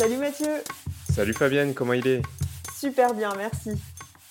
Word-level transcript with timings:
Salut 0.00 0.16
Mathieu 0.16 0.64
Salut 1.14 1.34
Fabienne, 1.34 1.74
comment 1.74 1.92
il 1.92 2.06
est? 2.06 2.22
Super 2.74 3.12
bien, 3.12 3.34
merci. 3.36 3.72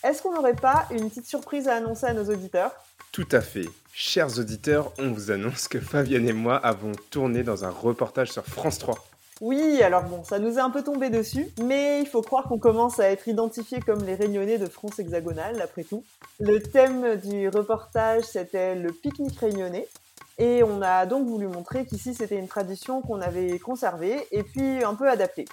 Est-ce 0.04 0.24
qu'on 0.24 0.34
n'aurait 0.34 0.56
pas 0.56 0.88
une 0.90 1.10
petite 1.10 1.28
surprise 1.28 1.68
à 1.68 1.76
annoncer 1.76 2.08
à 2.08 2.14
nos 2.14 2.24
auditeurs? 2.24 2.72
Tout 3.12 3.28
à 3.32 3.40
fait. 3.40 3.68
Chers 3.94 4.40
auditeurs, 4.40 4.92
on 4.98 5.12
vous 5.12 5.30
annonce 5.30 5.68
que 5.68 5.80
Fabienne 5.80 6.28
et 6.28 6.34
moi 6.34 6.56
avons 6.56 6.94
tourné 7.12 7.44
dans 7.44 7.66
un 7.66 7.70
reportage 7.70 8.32
sur 8.32 8.44
France 8.46 8.80
3. 8.80 8.96
Oui, 9.42 9.84
alors 9.84 10.06
bon, 10.06 10.24
ça 10.24 10.40
nous 10.40 10.58
est 10.58 10.62
un 10.62 10.72
peu 10.72 10.82
tombé 10.82 11.12
dessus, 11.12 11.46
mais 11.64 12.02
il 12.02 12.08
faut 12.08 12.24
croire 12.24 12.46
qu'on 12.46 12.58
commence 12.58 13.00
à 13.00 13.12
être 13.12 13.28
identifiés 13.28 13.80
comme 13.80 14.04
les 14.04 14.16
réunionnais 14.16 14.58
de 14.58 14.66
France 14.66 14.98
hexagonale, 14.98 15.62
après 15.62 15.84
tout. 15.84 16.04
Le 16.40 16.64
thème 16.64 17.18
du 17.18 17.48
reportage, 17.48 18.24
c'était 18.24 18.74
le 18.74 18.92
pique-nique 18.92 19.40
réunionnais, 19.40 19.88
et 20.40 20.64
on 20.64 20.82
a 20.82 21.06
donc 21.06 21.28
voulu 21.28 21.48
montrer 21.48 21.86
qu'ici 21.86 22.16
c'était 22.16 22.40
une 22.40 22.48
tradition 22.48 23.02
qu'on 23.02 23.22
avait 23.22 23.60
conservée 23.60 24.28
et 24.32 24.42
puis 24.44 24.84
un 24.84 24.96
peu 24.96 25.08
adaptée. 25.08 25.46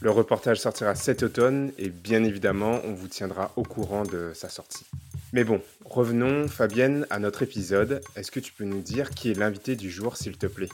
Le 0.00 0.10
reportage 0.10 0.60
sortira 0.60 0.94
cet 0.94 1.22
automne 1.22 1.72
et 1.78 1.88
bien 1.88 2.24
évidemment, 2.24 2.80
on 2.84 2.92
vous 2.92 3.08
tiendra 3.08 3.52
au 3.56 3.62
courant 3.62 4.02
de 4.02 4.32
sa 4.34 4.50
sortie. 4.50 4.84
Mais 5.32 5.44
bon, 5.44 5.62
revenons, 5.84 6.46
Fabienne, 6.46 7.06
à 7.10 7.18
notre 7.18 7.42
épisode. 7.42 8.02
Est-ce 8.14 8.30
que 8.30 8.40
tu 8.40 8.52
peux 8.52 8.64
nous 8.64 8.82
dire 8.82 9.10
qui 9.10 9.30
est 9.30 9.34
l'invité 9.34 9.76
du 9.76 9.90
jour, 9.90 10.16
s'il 10.16 10.36
te 10.36 10.46
plaît? 10.46 10.68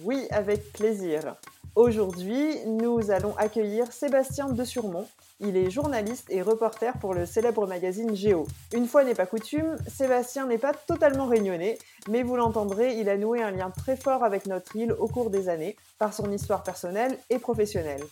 Oui, 0.00 0.26
avec 0.30 0.72
plaisir. 0.72 1.36
Aujourd'hui, 1.76 2.64
nous 2.66 3.10
allons 3.10 3.36
accueillir 3.36 3.92
Sébastien 3.92 4.48
de 4.48 4.64
Surmont. 4.64 5.06
Il 5.38 5.54
est 5.54 5.70
journaliste 5.70 6.28
et 6.30 6.40
reporter 6.40 6.98
pour 6.98 7.12
le 7.12 7.26
célèbre 7.26 7.66
magazine 7.66 8.16
Géo. 8.16 8.46
Une 8.72 8.86
fois 8.86 9.04
n'est 9.04 9.14
pas 9.14 9.26
coutume, 9.26 9.76
Sébastien 9.86 10.46
n'est 10.46 10.56
pas 10.56 10.72
totalement 10.72 11.26
réunionnais, 11.26 11.78
mais 12.08 12.22
vous 12.22 12.36
l'entendrez, 12.36 12.94
il 12.94 13.10
a 13.10 13.18
noué 13.18 13.42
un 13.42 13.50
lien 13.50 13.70
très 13.70 13.96
fort 13.96 14.24
avec 14.24 14.46
notre 14.46 14.74
île 14.76 14.92
au 14.92 15.08
cours 15.08 15.28
des 15.28 15.50
années, 15.50 15.76
par 15.98 16.14
son 16.14 16.32
histoire 16.32 16.62
personnelle 16.62 17.18
et 17.28 17.38
professionnelle. 17.38 18.02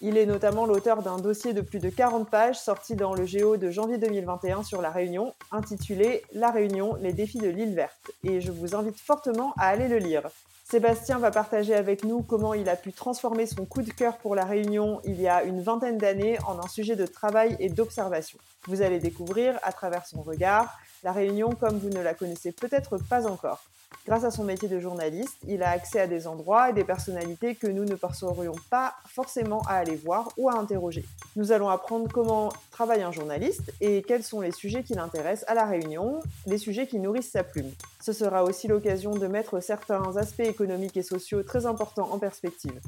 Il 0.00 0.16
est 0.16 0.26
notamment 0.26 0.64
l'auteur 0.64 1.02
d'un 1.02 1.18
dossier 1.18 1.52
de 1.52 1.60
plus 1.60 1.80
de 1.80 1.90
40 1.90 2.30
pages 2.30 2.58
sorti 2.58 2.96
dans 2.96 3.12
le 3.12 3.26
Géo 3.26 3.58
de 3.58 3.70
janvier 3.70 3.98
2021 3.98 4.62
sur 4.62 4.80
la 4.80 4.90
Réunion, 4.90 5.34
intitulé 5.52 6.22
La 6.32 6.50
Réunion, 6.50 6.96
les 7.00 7.12
défis 7.12 7.38
de 7.38 7.48
l'île 7.48 7.74
verte. 7.74 8.10
Et 8.24 8.40
je 8.40 8.52
vous 8.52 8.74
invite 8.74 8.98
fortement 8.98 9.52
à 9.58 9.66
aller 9.66 9.88
le 9.88 9.98
lire. 9.98 10.22
Sébastien 10.68 11.20
va 11.20 11.30
partager 11.30 11.76
avec 11.76 12.02
nous 12.02 12.22
comment 12.22 12.52
il 12.52 12.68
a 12.68 12.74
pu 12.74 12.92
transformer 12.92 13.46
son 13.46 13.64
coup 13.64 13.82
de 13.82 13.92
cœur 13.92 14.18
pour 14.18 14.34
la 14.34 14.44
Réunion 14.44 15.00
il 15.04 15.20
y 15.20 15.28
a 15.28 15.44
une 15.44 15.62
vingtaine 15.62 15.96
d'années 15.96 16.38
en 16.44 16.58
un 16.58 16.66
sujet 16.66 16.96
de 16.96 17.06
travail 17.06 17.56
et 17.60 17.68
d'observation. 17.68 18.40
Vous 18.66 18.82
allez 18.82 18.98
découvrir, 18.98 19.60
à 19.62 19.70
travers 19.70 20.04
son 20.06 20.22
regard, 20.22 20.76
la 21.04 21.12
Réunion 21.12 21.50
comme 21.50 21.78
vous 21.78 21.90
ne 21.90 22.02
la 22.02 22.14
connaissez 22.14 22.50
peut-être 22.50 22.98
pas 22.98 23.28
encore. 23.28 23.62
Grâce 24.06 24.22
à 24.22 24.30
son 24.30 24.44
métier 24.44 24.68
de 24.68 24.78
journaliste, 24.78 25.36
il 25.48 25.64
a 25.64 25.70
accès 25.70 25.98
à 25.98 26.06
des 26.06 26.28
endroits 26.28 26.70
et 26.70 26.72
des 26.72 26.84
personnalités 26.84 27.56
que 27.56 27.66
nous 27.66 27.84
ne 27.84 27.96
penserions 27.96 28.54
pas 28.70 28.94
forcément 29.08 29.62
à 29.62 29.74
aller 29.74 29.96
voir 29.96 30.28
ou 30.36 30.48
à 30.48 30.54
interroger. 30.54 31.04
Nous 31.34 31.50
allons 31.50 31.68
apprendre 31.68 32.06
comment 32.12 32.52
travaille 32.70 33.02
un 33.02 33.10
journaliste 33.10 33.72
et 33.80 34.02
quels 34.02 34.22
sont 34.22 34.40
les 34.40 34.52
sujets 34.52 34.84
qui 34.84 34.94
l'intéressent 34.94 35.50
à 35.50 35.54
la 35.54 35.64
Réunion, 35.64 36.20
les 36.46 36.58
sujets 36.58 36.86
qui 36.86 37.00
nourrissent 37.00 37.32
sa 37.32 37.42
plume. 37.42 37.70
Ce 38.00 38.12
sera 38.12 38.44
aussi 38.44 38.68
l'occasion 38.68 39.16
de 39.16 39.26
mettre 39.26 39.58
certains 39.58 40.16
aspects 40.16 40.38
économiques 40.38 40.96
et 40.96 41.02
sociaux 41.02 41.42
très 41.42 41.66
importants 41.66 42.08
en 42.12 42.20
perspective. 42.20 42.80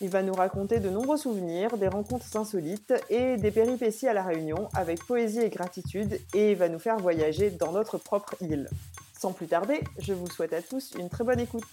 Il 0.00 0.08
va 0.08 0.22
nous 0.22 0.32
raconter 0.32 0.80
de 0.80 0.88
nombreux 0.88 1.18
souvenirs, 1.18 1.76
des 1.76 1.88
rencontres 1.88 2.36
insolites 2.38 2.94
et 3.10 3.36
des 3.36 3.50
péripéties 3.50 4.08
à 4.08 4.14
la 4.14 4.22
Réunion 4.22 4.70
avec 4.72 5.04
poésie 5.04 5.40
et 5.40 5.50
gratitude 5.50 6.18
et 6.32 6.54
va 6.54 6.70
nous 6.70 6.78
faire 6.78 6.96
voyager 6.96 7.50
dans 7.50 7.72
notre 7.72 7.98
propre 7.98 8.34
île. 8.40 8.70
Sans 9.18 9.32
plus 9.32 9.46
tarder, 9.46 9.80
je 9.98 10.12
vous 10.12 10.28
souhaite 10.28 10.52
à 10.52 10.62
tous 10.62 10.92
une 10.98 11.08
très 11.08 11.24
bonne 11.24 11.40
écoute. 11.40 11.64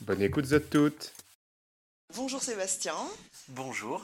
Bonne 0.00 0.22
écoute 0.22 0.52
à 0.52 0.60
toutes 0.60 1.12
Bonjour 2.16 2.42
Sébastien. 2.42 2.94
Bonjour. 3.48 4.02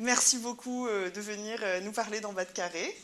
Merci 0.00 0.38
beaucoup 0.38 0.86
euh, 0.86 1.10
de 1.10 1.20
venir 1.20 1.58
euh, 1.62 1.80
nous 1.80 1.92
parler 1.92 2.20
dans 2.20 2.34
Bas 2.34 2.44
de 2.44 2.50
Carré. 2.50 2.94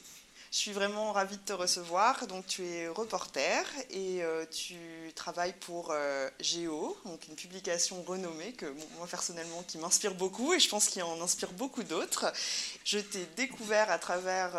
Je 0.55 0.61
suis 0.61 0.73
vraiment 0.73 1.11
ravie 1.11 1.37
de 1.37 1.43
te 1.43 1.53
recevoir. 1.53 2.29
Donc, 2.29 2.47
tu 2.47 2.65
es 2.65 2.87
reporter 2.87 3.67
et 3.91 4.23
euh, 4.23 4.47
tu 4.47 4.77
travailles 5.17 5.53
pour 5.55 5.93
Géo, 6.39 6.97
donc 7.07 7.27
une 7.27 7.35
publication 7.35 8.01
renommée 8.05 8.53
que 8.53 8.67
moi 8.97 9.09
personnellement 9.11 9.65
qui 9.67 9.79
m'inspire 9.79 10.15
beaucoup 10.15 10.55
et 10.55 10.61
je 10.61 10.69
pense 10.69 10.87
qu'il 10.87 11.03
en 11.03 11.21
inspire 11.21 11.51
beaucoup 11.55 11.83
d'autres. 11.83 12.33
Je 12.85 13.01
t'ai 13.01 13.27
découvert 13.37 13.91
à 13.91 13.99
travers 13.99 14.53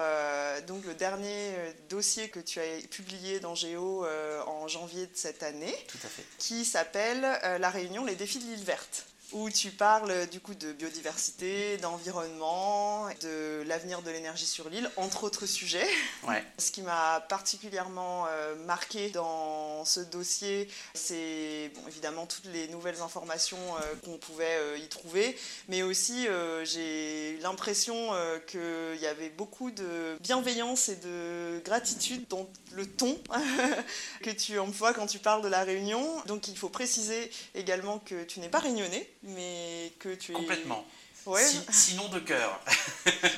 donc 0.68 0.84
le 0.84 0.96
dernier 0.96 1.54
dossier 1.90 2.28
que 2.28 2.42
tu 2.42 2.60
as 2.60 2.82
publié 2.92 3.40
dans 3.40 3.56
Géo 3.56 4.06
en 4.48 4.68
janvier 4.68 5.06
de 5.08 5.16
cette 5.16 5.44
année, 5.44 5.76
Tout 5.88 6.00
à 6.04 6.10
fait. 6.10 6.26
qui 6.40 6.66
s'appelle 6.66 7.22
La 7.22 7.70
Réunion, 7.70 8.04
les 8.04 8.16
défis 8.16 8.40
de 8.40 8.46
l'île 8.46 8.66
verte 8.66 9.06
où 9.32 9.50
tu 9.50 9.72
parles 9.72 10.28
du 10.30 10.40
coup 10.40 10.54
de 10.56 10.72
biodiversité, 10.72 11.78
d'environnement, 11.78 13.08
de 13.22 13.64
l'avenir 13.68 14.02
de 14.02 14.12
l'énergie 14.12 14.46
sur 14.46 14.70
l'île, 14.70 14.90
entre 14.98 15.24
autres 15.24 15.46
sujets. 15.46 15.88
Ouais. 16.28 16.44
Ce 16.58 16.72
qui 16.72 16.82
m'a 16.82 17.22
particulièrement 17.22 18.26
euh, 18.30 18.56
marqué 18.66 19.10
dans 19.10 19.84
ce 19.86 20.00
dossier, 20.00 20.70
c'est 20.94 21.72
bon, 21.76 21.82
évidemment 21.88 22.26
toutes 22.26 22.46
les 22.46 22.68
nouvelles 22.68 23.02
informations 23.02 23.58
euh, 23.58 23.96
qu'on 24.04 24.18
pouvait 24.18 24.58
euh, 24.58 24.78
y 24.78 24.88
trouver, 24.88 25.38
mais 25.68 25.84
aussi 25.84 26.28
euh, 26.28 26.66
j'ai 26.66 27.38
l'impression 27.42 28.14
euh, 28.14 28.40
qu'il 28.40 29.02
y 29.02 29.08
avait 29.08 29.30
beaucoup 29.30 29.72
de 29.72 30.18
bienveillance 30.22 30.90
et 30.90 30.96
de 30.96 31.62
gratitude 31.64 32.26
dans 32.30 32.48
le 32.74 32.86
ton 32.86 33.18
que 34.22 34.30
tu 34.30 34.60
emploies 34.60 34.94
quand 34.94 35.08
tu 35.08 35.20
parles 35.20 35.42
de 35.42 35.48
la 35.48 35.64
Réunion. 35.64 36.04
Donc 36.28 36.48
il 36.48 36.58
faut 36.58 36.70
préciser 36.70 37.32
également 37.54 38.00
que 38.00 38.24
tu 38.24 38.40
n'es 38.40 38.50
pas 38.50 38.60
réunionnais, 38.60 39.10
mais 39.26 39.92
que 40.00 40.16
tu 40.16 40.32
es... 40.32 40.36
Complètement. 40.36 40.86
Ouais. 41.26 41.44
Si- 41.44 41.62
sinon 41.72 42.08
de 42.10 42.20
cœur. 42.20 42.60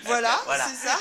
Voilà, 0.03 0.39
Voilà. 0.45 0.65
c'est 0.69 0.87
ça. 0.87 0.97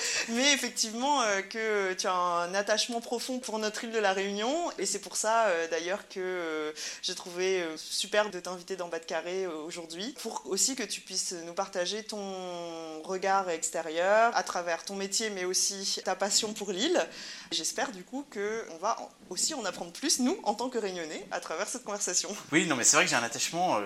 Mais 0.30 0.52
effectivement, 0.52 1.20
euh, 1.22 1.42
que 1.42 1.92
tu 1.94 2.06
as 2.06 2.12
un 2.12 2.54
attachement 2.54 3.00
profond 3.00 3.38
pour 3.38 3.58
notre 3.58 3.84
île 3.84 3.92
de 3.92 3.98
la 3.98 4.12
Réunion. 4.12 4.70
Et 4.78 4.86
c'est 4.86 4.98
pour 5.00 5.16
ça, 5.16 5.46
euh, 5.46 5.68
d'ailleurs, 5.68 6.08
que 6.08 6.18
euh, 6.20 6.72
j'ai 7.02 7.14
trouvé 7.14 7.64
super 7.76 8.30
de 8.30 8.40
t'inviter 8.40 8.76
dans 8.76 8.88
Bas 8.88 8.98
de 8.98 9.04
Carré 9.04 9.46
aujourd'hui. 9.46 10.14
Pour 10.22 10.42
aussi 10.46 10.74
que 10.76 10.82
tu 10.82 11.00
puisses 11.02 11.32
nous 11.44 11.52
partager 11.54 12.02
ton 12.04 13.02
regard 13.02 13.48
extérieur 13.50 14.34
à 14.36 14.42
travers 14.42 14.84
ton 14.84 14.96
métier, 14.96 15.28
mais 15.30 15.44
aussi 15.44 16.00
ta 16.04 16.14
passion 16.16 16.52
pour 16.54 16.72
l'île. 16.72 17.06
J'espère 17.50 17.90
du 17.92 18.02
coup 18.04 18.26
qu'on 18.32 18.76
va 18.78 18.96
aussi 19.28 19.52
en 19.54 19.64
apprendre 19.64 19.92
plus, 19.92 20.20
nous, 20.20 20.38
en 20.44 20.54
tant 20.54 20.68
que 20.70 20.78
Réunionnais, 20.78 21.26
à 21.30 21.40
travers 21.40 21.68
cette 21.68 21.84
conversation. 21.84 22.34
Oui, 22.50 22.66
non, 22.66 22.76
mais 22.76 22.84
c'est 22.84 22.96
vrai 22.96 23.04
que 23.04 23.10
j'ai 23.10 23.16
un 23.16 23.22
attachement 23.22 23.78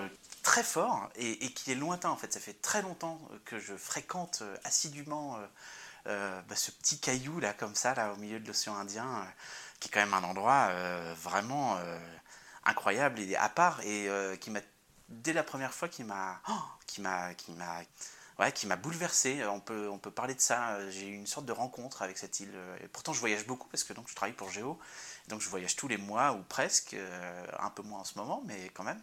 très 0.46 0.62
fort 0.62 1.10
et, 1.16 1.52
qui 1.52 1.72
est 1.72 1.74
lointain 1.74 2.08
en 2.08 2.16
fait. 2.16 2.32
Ça 2.32 2.38
fait 2.38 2.54
très 2.54 2.80
longtemps 2.80 3.20
que 3.44 3.58
je 3.58 3.74
fréquente 3.74 4.38
euh, 4.42 4.56
assidûment 4.62 5.36
euh, 5.36 5.46
euh, 6.06 6.40
bah, 6.48 6.54
ce 6.54 6.70
petit 6.70 7.00
caillou 7.00 7.40
là, 7.40 7.52
comme 7.52 7.74
ça, 7.74 7.94
là, 7.94 8.12
au 8.12 8.16
milieu 8.16 8.38
de 8.38 8.46
l'océan 8.46 8.76
Indien, 8.76 9.26
qui 9.80 9.88
est 9.88 9.90
quand 9.90 9.98
même 9.98 10.14
un 10.14 10.22
endroit 10.22 10.70
vraiment 11.14 11.78
incroyable 12.64 13.18
et 13.20 13.34
à 13.34 13.48
part 13.48 13.80
et 13.80 14.08
qui 14.40 14.50
m'a 14.50 14.60
dès 15.08 15.32
la 15.32 15.42
première 15.42 15.74
fois 15.74 15.88
qui 15.88 16.04
m'a 16.04 16.40
oh, 16.48 16.62
qui 16.86 17.00
m'a 17.00 17.34
qui 17.34 17.50
m'a 17.52 17.82
ouais, 18.38 18.52
qui 18.52 18.66
m'a 18.66 18.76
bouleversé. 18.76 19.44
On 19.46 19.60
peut, 19.60 19.88
on 19.88 19.98
peut 19.98 20.10
parler 20.12 20.34
de 20.34 20.40
ça. 20.40 20.78
J'ai 20.90 21.08
eu 21.08 21.14
une 21.14 21.26
sorte 21.26 21.46
de 21.46 21.52
rencontre 21.52 22.02
avec 22.02 22.18
cette 22.18 22.40
île. 22.40 22.54
Et 22.82 22.88
pourtant, 22.88 23.12
je 23.12 23.20
voyage 23.20 23.46
beaucoup 23.46 23.68
parce 23.68 23.84
que 23.84 23.92
donc, 23.92 24.08
je 24.08 24.14
travaille 24.14 24.34
pour 24.34 24.50
Géo. 24.50 24.78
Donc, 25.28 25.40
je 25.40 25.48
voyage 25.48 25.76
tous 25.76 25.88
les 25.88 25.96
mois 25.96 26.32
ou 26.32 26.42
presque. 26.42 26.94
euh, 26.94 27.46
un 27.58 27.70
peu 27.70 27.82
moins 27.82 28.00
en 28.00 28.04
ce 28.04 28.18
moment, 28.18 28.42
mais 28.46 28.70
quand 28.74 28.84
même. 28.84 29.02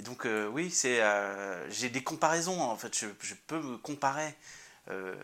Et 0.00 0.02
donc, 0.02 0.24
euh, 0.24 0.46
oui, 0.46 0.70
c'est, 0.70 1.02
euh, 1.02 1.70
j'ai 1.70 1.90
des 1.90 2.02
comparaisons. 2.02 2.58
En 2.62 2.74
fait, 2.74 2.98
je, 2.98 3.34
peux 3.46 3.60
me 3.60 3.76
comparer 3.76 4.34
euh, 4.88 5.14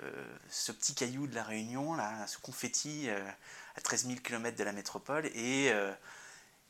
ce 0.50 0.70
petit 0.70 0.94
caillou 0.94 1.26
de 1.26 1.34
la 1.34 1.44
Réunion, 1.44 1.94
là, 1.94 2.26
ce 2.26 2.36
confetti 2.36 3.08
à 3.08 3.80
13 3.80 4.08
000 4.08 4.16
km 4.22 4.54
de 4.54 4.64
la 4.64 4.72
métropole 4.72 5.24
et, 5.34 5.72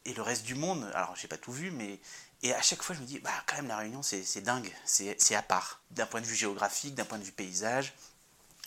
et 0.04 0.14
le 0.14 0.22
reste 0.22 0.44
du 0.44 0.54
monde. 0.54 0.88
Alors, 0.94 1.16
j'ai 1.16 1.26
pas 1.26 1.36
tout 1.36 1.50
vu, 1.50 1.72
mais 1.72 1.98
et 2.44 2.54
à 2.54 2.62
chaque 2.62 2.80
fois, 2.80 2.94
je 2.94 3.00
me 3.00 3.06
dis, 3.06 3.18
bah, 3.18 3.32
quand 3.44 3.56
même, 3.56 3.66
la 3.66 3.78
Réunion, 3.78 4.04
c'est 4.04 4.22
c'est 4.22 4.40
dingue, 4.40 4.72
c'est 4.84 5.20
c'est 5.20 5.34
à 5.34 5.42
part, 5.42 5.80
d'un 5.90 6.06
point 6.06 6.20
de 6.20 6.26
vue 6.26 6.36
géographique, 6.36 6.94
d'un 6.94 7.06
point 7.06 7.18
de 7.18 7.24
vue 7.24 7.32
paysage. 7.32 7.92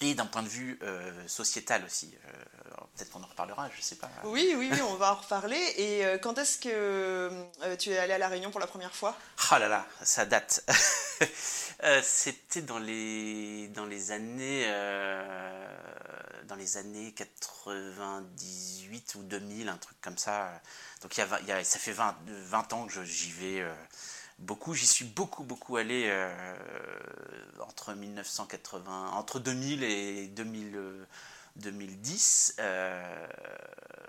Et 0.01 0.13
d'un 0.13 0.25
point 0.25 0.43
de 0.43 0.47
vue 0.47 0.79
sociétal 1.27 1.83
aussi. 1.85 2.13
Peut-être 2.95 3.11
qu'on 3.11 3.23
en 3.23 3.27
reparlera, 3.27 3.69
je 3.73 3.77
ne 3.77 3.81
sais 3.81 3.95
pas. 3.95 4.09
Oui, 4.23 4.53
oui, 4.57 4.69
oui, 4.71 4.81
on 4.81 4.95
va 4.95 5.13
en 5.13 5.15
reparler. 5.15 5.59
Et 5.77 6.03
quand 6.21 6.37
est-ce 6.37 6.57
que 6.57 7.31
tu 7.77 7.91
es 7.91 7.97
allé 7.97 8.13
à 8.13 8.17
La 8.17 8.27
Réunion 8.27 8.51
pour 8.51 8.59
la 8.59 8.67
première 8.67 8.95
fois? 8.95 9.17
Ah 9.51 9.59
là 9.59 9.67
là, 9.67 9.85
ça 10.01 10.25
date. 10.25 10.63
C'était 12.03 12.61
dans 12.61 12.79
les, 12.79 13.67
dans 13.69 13.85
les 13.85 14.11
années 14.11 14.65
dans 16.49 16.55
les 16.55 16.77
années 16.77 17.13
98 17.13 19.15
ou 19.15 19.23
2000, 19.23 19.69
un 19.69 19.77
truc 19.77 19.97
comme 20.01 20.17
ça. 20.17 20.61
Donc 21.01 21.17
il 21.17 21.25
y 21.47 21.51
a, 21.51 21.63
ça 21.63 21.79
fait 21.79 21.91
20, 21.91 22.17
20 22.25 22.73
ans 22.73 22.87
que 22.87 23.03
j'y 23.03 23.31
vais 23.31 23.61
euh, 23.61 23.73
beaucoup. 24.39 24.73
J'y 24.73 24.87
suis 24.87 25.05
beaucoup, 25.05 25.43
beaucoup 25.43 25.77
allé 25.77 26.05
euh, 26.07 26.55
entre 27.59 27.93
1980, 27.93 29.11
entre 29.11 29.39
2000 29.39 29.83
et 29.83 30.27
2000, 30.27 30.79
2010, 31.57 32.55
euh, 32.59 33.27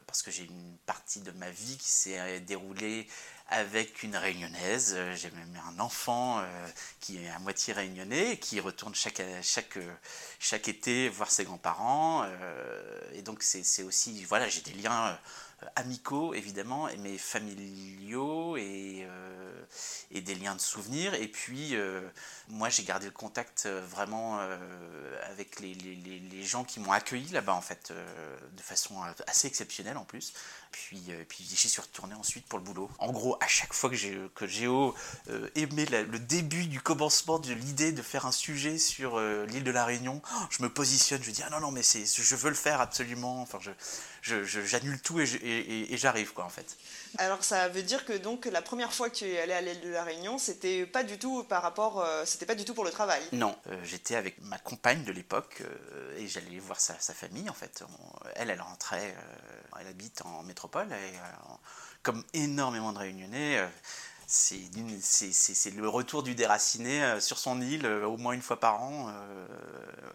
parce 0.06 0.22
que 0.22 0.30
j'ai 0.30 0.44
une 0.44 0.76
partie 0.86 1.20
de 1.20 1.30
ma 1.32 1.50
vie 1.50 1.76
qui 1.76 1.88
s'est 1.88 2.40
déroulée 2.40 3.06
avec 3.48 4.02
une 4.02 4.16
réunionnaise. 4.16 4.96
J'ai 5.16 5.30
même 5.32 5.60
un 5.68 5.80
enfant 5.80 6.42
qui 7.00 7.24
est 7.24 7.28
à 7.30 7.38
moitié 7.40 7.72
réunionnais, 7.72 8.38
qui 8.38 8.60
retourne 8.60 8.94
chaque, 8.94 9.22
chaque, 9.42 9.78
chaque 10.38 10.68
été 10.68 11.08
voir 11.08 11.30
ses 11.30 11.44
grands-parents. 11.44 12.24
et 13.12 13.22
donc 13.22 13.42
c'est 13.42 13.82
aussi, 13.82 14.24
voilà, 14.24 14.48
j'ai 14.48 14.60
des 14.60 14.72
liens 14.74 15.18
amicaux 15.76 16.34
évidemment, 16.34 16.88
mais 16.98 17.18
familiaux 17.18 18.56
et, 18.56 19.06
euh, 19.08 19.64
et 20.10 20.20
des 20.20 20.34
liens 20.34 20.54
de 20.54 20.60
souvenirs. 20.60 21.14
Et 21.14 21.28
puis, 21.28 21.74
euh, 21.74 22.00
moi, 22.48 22.68
j'ai 22.68 22.82
gardé 22.82 23.06
le 23.06 23.12
contact 23.12 23.64
euh, 23.66 23.84
vraiment 23.86 24.40
avec 25.30 25.60
les, 25.60 25.76
gens 26.42 26.64
qui 26.64 26.80
m'ont 26.80 26.92
accueilli 26.92 27.28
là-bas, 27.30 27.54
en 27.54 27.60
fait, 27.60 27.92
de 27.92 28.62
façon 28.62 28.96
assez 29.26 29.46
exceptionnelle 29.46 29.96
en 29.96 30.04
plus. 30.04 30.32
Puis, 30.72 31.02
puis 31.28 31.44
j'y 31.44 31.68
suis 31.68 31.80
retourné 31.80 32.14
ensuite 32.14 32.46
pour 32.46 32.58
le 32.58 32.64
boulot. 32.64 32.90
En 32.98 33.12
gros, 33.12 33.36
à 33.40 33.46
chaque 33.46 33.72
fois 33.72 33.90
que, 33.90 34.28
que 34.28 34.46
Géo 34.46 34.94
aimait 35.54 35.84
le 35.84 36.18
début 36.18 36.66
du 36.66 36.80
commencement 36.80 37.38
de 37.38 37.52
l'idée 37.52 37.92
de 37.92 38.02
faire 38.02 38.26
un 38.26 38.32
sujet 38.32 38.78
sur 38.78 39.20
l'île 39.20 39.64
de 39.64 39.70
la 39.70 39.84
Réunion, 39.84 40.22
je 40.48 40.62
me 40.62 40.70
positionne, 40.70 41.22
je 41.22 41.30
dis 41.30 41.42
ah 41.46 41.50
non 41.50 41.60
non 41.60 41.70
mais 41.70 41.82
c'est 41.82 42.04
je 42.04 42.34
veux 42.34 42.48
le 42.48 42.56
faire 42.56 42.80
absolument. 42.80 43.42
Enfin 43.42 43.58
je 43.60 43.70
j'annule 44.22 45.00
tout 45.00 45.20
et, 45.20 45.96
j'arrive 45.96 46.32
quoi 46.32 46.44
en 46.44 46.48
fait. 46.48 46.76
Alors 47.18 47.42
ça 47.42 47.68
veut 47.68 47.82
dire 47.82 48.04
que 48.04 48.12
donc 48.12 48.46
la 48.46 48.62
première 48.62 48.92
fois 48.92 49.10
que 49.10 49.16
tu 49.16 49.24
es 49.24 49.40
allé 49.40 49.52
à 49.52 49.60
l'île 49.60 49.80
de 49.80 49.90
la 49.90 50.04
Réunion, 50.04 50.38
c'était 50.38 50.86
pas 50.86 51.02
du 51.02 51.18
tout 51.18 51.44
par 51.44 51.62
rapport, 51.62 52.00
euh, 52.00 52.24
c'était 52.24 52.46
pas 52.46 52.54
du 52.54 52.64
tout 52.64 52.74
pour 52.74 52.84
le 52.84 52.90
travail. 52.90 53.22
Non, 53.32 53.56
euh, 53.68 53.76
j'étais 53.84 54.16
avec 54.16 54.40
ma 54.42 54.58
compagne 54.58 55.04
de 55.04 55.12
l'époque 55.12 55.62
euh, 55.62 56.18
et 56.18 56.28
j'allais 56.28 56.58
voir 56.58 56.80
sa, 56.80 56.94
famille 56.94 57.48
en 57.50 57.54
fait. 57.54 57.82
elle, 58.36 58.50
elle 58.50 58.60
rentrait, 58.60 59.14
elle 59.80 59.86
habite 59.86 60.22
en 60.22 60.42
métropole 60.42 60.88
et 60.92 61.18
comme 62.02 62.24
énormément 62.32 62.92
de 62.92 62.98
Réunionnais 62.98 63.68
c'est 64.26 65.74
le 65.74 65.88
retour 65.88 66.22
du 66.22 66.36
déraciné 66.36 67.20
sur 67.20 67.36
son 67.36 67.60
île 67.60 67.84
au 67.86 68.16
moins 68.16 68.32
une 68.32 68.42
fois 68.42 68.60
par 68.60 68.80
an. 68.80 69.12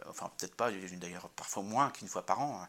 enfin, 0.10 0.32
peut-être 0.38 0.56
pas, 0.56 0.72
d'ailleurs, 0.72 1.28
parfois 1.36 1.64
moins 1.64 1.90
qu'une 1.90 2.08
fois 2.08 2.26
par 2.26 2.40
an. 2.40 2.66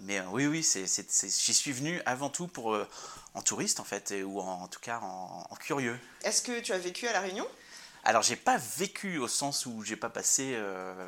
Mais 0.00 0.18
euh, 0.18 0.24
oui, 0.30 0.46
oui, 0.46 0.62
j'y 0.62 1.54
suis 1.54 1.72
venu 1.72 2.00
avant 2.06 2.28
tout 2.28 2.48
pour, 2.48 2.74
euh, 2.74 2.88
en 3.34 3.42
touriste, 3.42 3.80
en 3.80 3.84
fait, 3.84 4.14
ou 4.24 4.40
en, 4.40 4.68
tout 4.68 4.80
cas 4.80 5.00
en, 5.02 5.54
curieux. 5.56 5.98
Est-ce 6.24 6.42
que 6.42 6.60
tu 6.60 6.72
as 6.72 6.78
vécu 6.78 7.06
à 7.06 7.12
La 7.12 7.20
Réunion? 7.20 7.46
Alors 8.04 8.22
j'ai 8.22 8.34
pas 8.34 8.56
vécu 8.78 9.18
au 9.18 9.28
sens 9.28 9.64
où 9.64 9.84
j'ai 9.84 9.94
pas 9.94 10.10
passé 10.10 10.54
euh, 10.56 11.06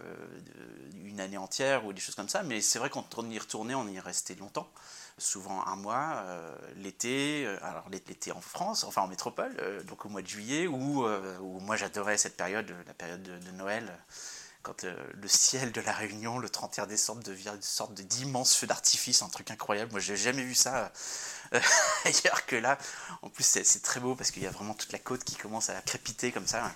une 1.02 1.18
année 1.18 1.36
entière 1.36 1.84
ou 1.86 1.92
des 1.92 2.00
choses 2.00 2.14
comme 2.14 2.28
ça, 2.28 2.44
mais 2.44 2.60
c'est 2.60 2.78
vrai 2.78 2.88
quand 2.88 3.18
on 3.18 3.28
y 3.28 3.36
retournait, 3.36 3.74
on 3.74 3.88
y 3.88 3.98
restait 3.98 4.36
longtemps, 4.36 4.70
souvent 5.18 5.66
un 5.66 5.74
mois, 5.74 6.24
l'été, 6.76 7.48
alors 7.62 7.88
l'été 7.90 8.30
en 8.30 8.40
France, 8.40 8.84
enfin 8.84 9.02
en 9.02 9.08
métropole, 9.08 9.56
donc 9.86 10.06
au 10.06 10.08
mois 10.08 10.22
de 10.22 10.28
juillet, 10.28 10.68
où, 10.68 11.04
moi 11.60 11.74
j'adorais 11.74 12.16
cette 12.16 12.36
période, 12.36 12.72
la 12.86 12.94
période 12.94 13.24
de 13.24 13.50
Noël 13.50 13.92
quand 14.64 14.84
euh, 14.84 14.96
le 15.12 15.28
ciel 15.28 15.70
de 15.70 15.80
la 15.82 15.92
Réunion, 15.92 16.38
le 16.38 16.48
31 16.48 16.86
décembre, 16.86 17.22
devient 17.22 17.52
une 17.54 17.62
sorte 17.62 17.92
d'immense 17.92 18.56
feu 18.56 18.66
d'artifice, 18.66 19.22
un 19.22 19.28
truc 19.28 19.50
incroyable. 19.50 19.92
Moi, 19.92 20.00
j'ai 20.00 20.16
jamais 20.16 20.42
vu 20.42 20.54
ça 20.54 20.90
euh, 21.52 21.60
ailleurs 22.04 22.46
que 22.46 22.56
là. 22.56 22.78
En 23.22 23.28
plus, 23.28 23.44
c'est 23.44 23.82
très 23.82 24.00
beau 24.00 24.16
parce 24.16 24.30
qu'il 24.30 24.42
y 24.42 24.46
a 24.46 24.50
vraiment 24.50 24.74
toute 24.74 24.90
la 24.92 24.98
côte 24.98 25.22
qui 25.22 25.36
commence 25.36 25.68
à 25.68 25.80
crépiter 25.82 26.32
comme 26.32 26.46
ça. 26.46 26.72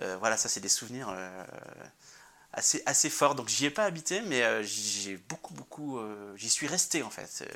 Euh, 0.00 0.16
voilà, 0.20 0.36
ça, 0.36 0.48
c'est 0.48 0.60
des 0.60 0.68
souvenirs 0.68 1.14
assez, 2.52 2.82
assez 2.86 3.10
fort. 3.10 3.34
Donc 3.34 3.48
j'y 3.48 3.66
ai 3.66 3.70
pas 3.70 3.84
habité, 3.84 4.20
mais 4.22 4.42
euh, 4.42 4.62
j'ai 4.62 5.16
beaucoup, 5.28 5.54
beaucoup. 5.54 5.98
Euh, 5.98 6.34
j'y 6.36 6.48
suis 6.48 6.66
resté 6.66 7.02
en 7.02 7.10
fait. 7.10 7.42
Euh, 7.42 7.54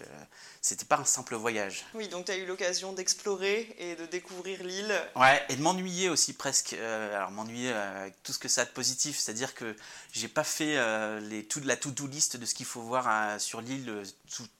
c'était 0.62 0.84
pas 0.84 0.98
un 0.98 1.04
simple 1.04 1.34
voyage. 1.34 1.84
Oui, 1.94 2.08
donc 2.08 2.26
tu 2.26 2.32
as 2.32 2.36
eu 2.36 2.46
l'occasion 2.46 2.92
d'explorer 2.92 3.74
et 3.78 3.96
de 3.96 4.06
découvrir 4.06 4.62
l'île. 4.62 4.94
Ouais, 5.14 5.44
et 5.48 5.56
de 5.56 5.62
m'ennuyer 5.62 6.08
aussi 6.08 6.32
presque. 6.32 6.72
alors 6.72 7.30
m'ennuyer 7.30 7.72
avec 7.72 8.22
tout 8.22 8.32
ce 8.32 8.38
que 8.38 8.48
ça 8.48 8.62
a 8.62 8.64
de 8.64 8.70
positif, 8.70 9.18
c'est-à-dire 9.18 9.54
que 9.54 9.76
j'ai 10.12 10.28
pas 10.28 10.44
fait 10.44 10.76
les, 11.20 11.44
toute 11.44 11.64
la 11.64 11.76
to-do 11.76 12.06
list 12.06 12.36
de 12.36 12.46
ce 12.46 12.54
qu'il 12.54 12.66
faut 12.66 12.80
voir 12.80 13.40
sur 13.40 13.60
l'île 13.60 14.02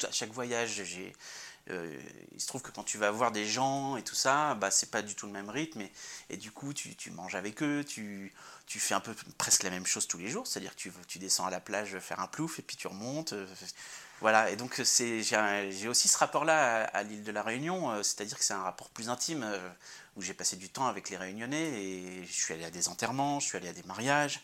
à 0.05 0.12
chaque 0.12 0.31
voyage. 0.31 0.83
J'ai 0.85 1.12
il 1.69 2.41
se 2.41 2.47
trouve 2.47 2.62
que 2.62 2.71
quand 2.71 2.85
tu 2.85 2.97
vas 2.97 3.11
voir 3.11 3.33
des 3.33 3.44
gens 3.44 3.97
et 3.97 4.03
tout 4.03 4.15
ça, 4.15 4.55
bah, 4.55 4.71
c'est 4.71 4.93
pas 4.93 5.03
du 5.03 5.17
tout 5.17 5.27
le 5.27 5.33
même 5.33 5.50
rythme. 5.50 5.81
Et, 5.81 5.91
et 6.31 6.37
du 6.37 6.53
coup, 6.53 6.73
tu, 6.73 6.94
tu, 6.94 7.11
manges 7.11 7.35
avec 7.35 7.61
eux, 7.61 7.85
tu, 7.85 8.33
tu 8.67 8.81
fais 8.81 8.95
un 8.95 9.01
peu 9.01 9.15
presque 9.39 9.63
la 9.63 9.71
même 9.71 9.87
chose 9.87 10.09
tous 10.09 10.19
les 10.19 10.29
jours, 10.29 10.47
c'est-à-dire 10.47 10.75
que 10.75 10.81
tu, 10.81 10.93
tu, 11.07 11.19
descends 11.19 11.47
à 11.47 11.51
la 11.51 11.61
plage 11.61 11.99
faire 12.01 12.19
un 12.19 12.27
plouf 12.27 12.59
et 12.59 12.63
puis 12.63 12.77
tu 12.77 12.89
remontes. 12.89 13.33
Euh, 13.33 13.47
voilà, 14.21 14.51
et 14.51 14.57
donc 14.57 14.83
j'ai 14.83 15.89
aussi 15.89 16.09
ce 16.09 16.19
rapport-là 16.19 16.85
à, 16.85 17.03
l'île 17.05 17.23
de 17.23 17.31
la 17.31 17.43
Réunion, 17.43 17.91
euh, 17.91 18.03
c'est-à-dire 18.03 18.39
que 18.39 18.45
c'est 18.45 18.55
un 18.55 18.63
rapport 18.63 18.89
plus 18.89 19.09
intime 19.09 19.45
euh, 19.45 19.59
où 20.17 20.23
j'ai 20.23 20.35
passé 20.35 20.57
du 20.57 20.69
temps 20.69 20.87
avec 20.87 21.11
les 21.11 21.17
Réunionnais 21.17 21.65
et 21.65 22.25
je 22.27 22.33
suis 22.33 22.55
allé 22.55 22.65
à 22.65 22.71
des 22.71 22.89
enterrements, 22.89 23.39
je 23.39 23.47
suis 23.47 23.57
allé 23.57 23.69
à 23.69 23.73
des 23.73 23.85
mariages. 23.85 24.41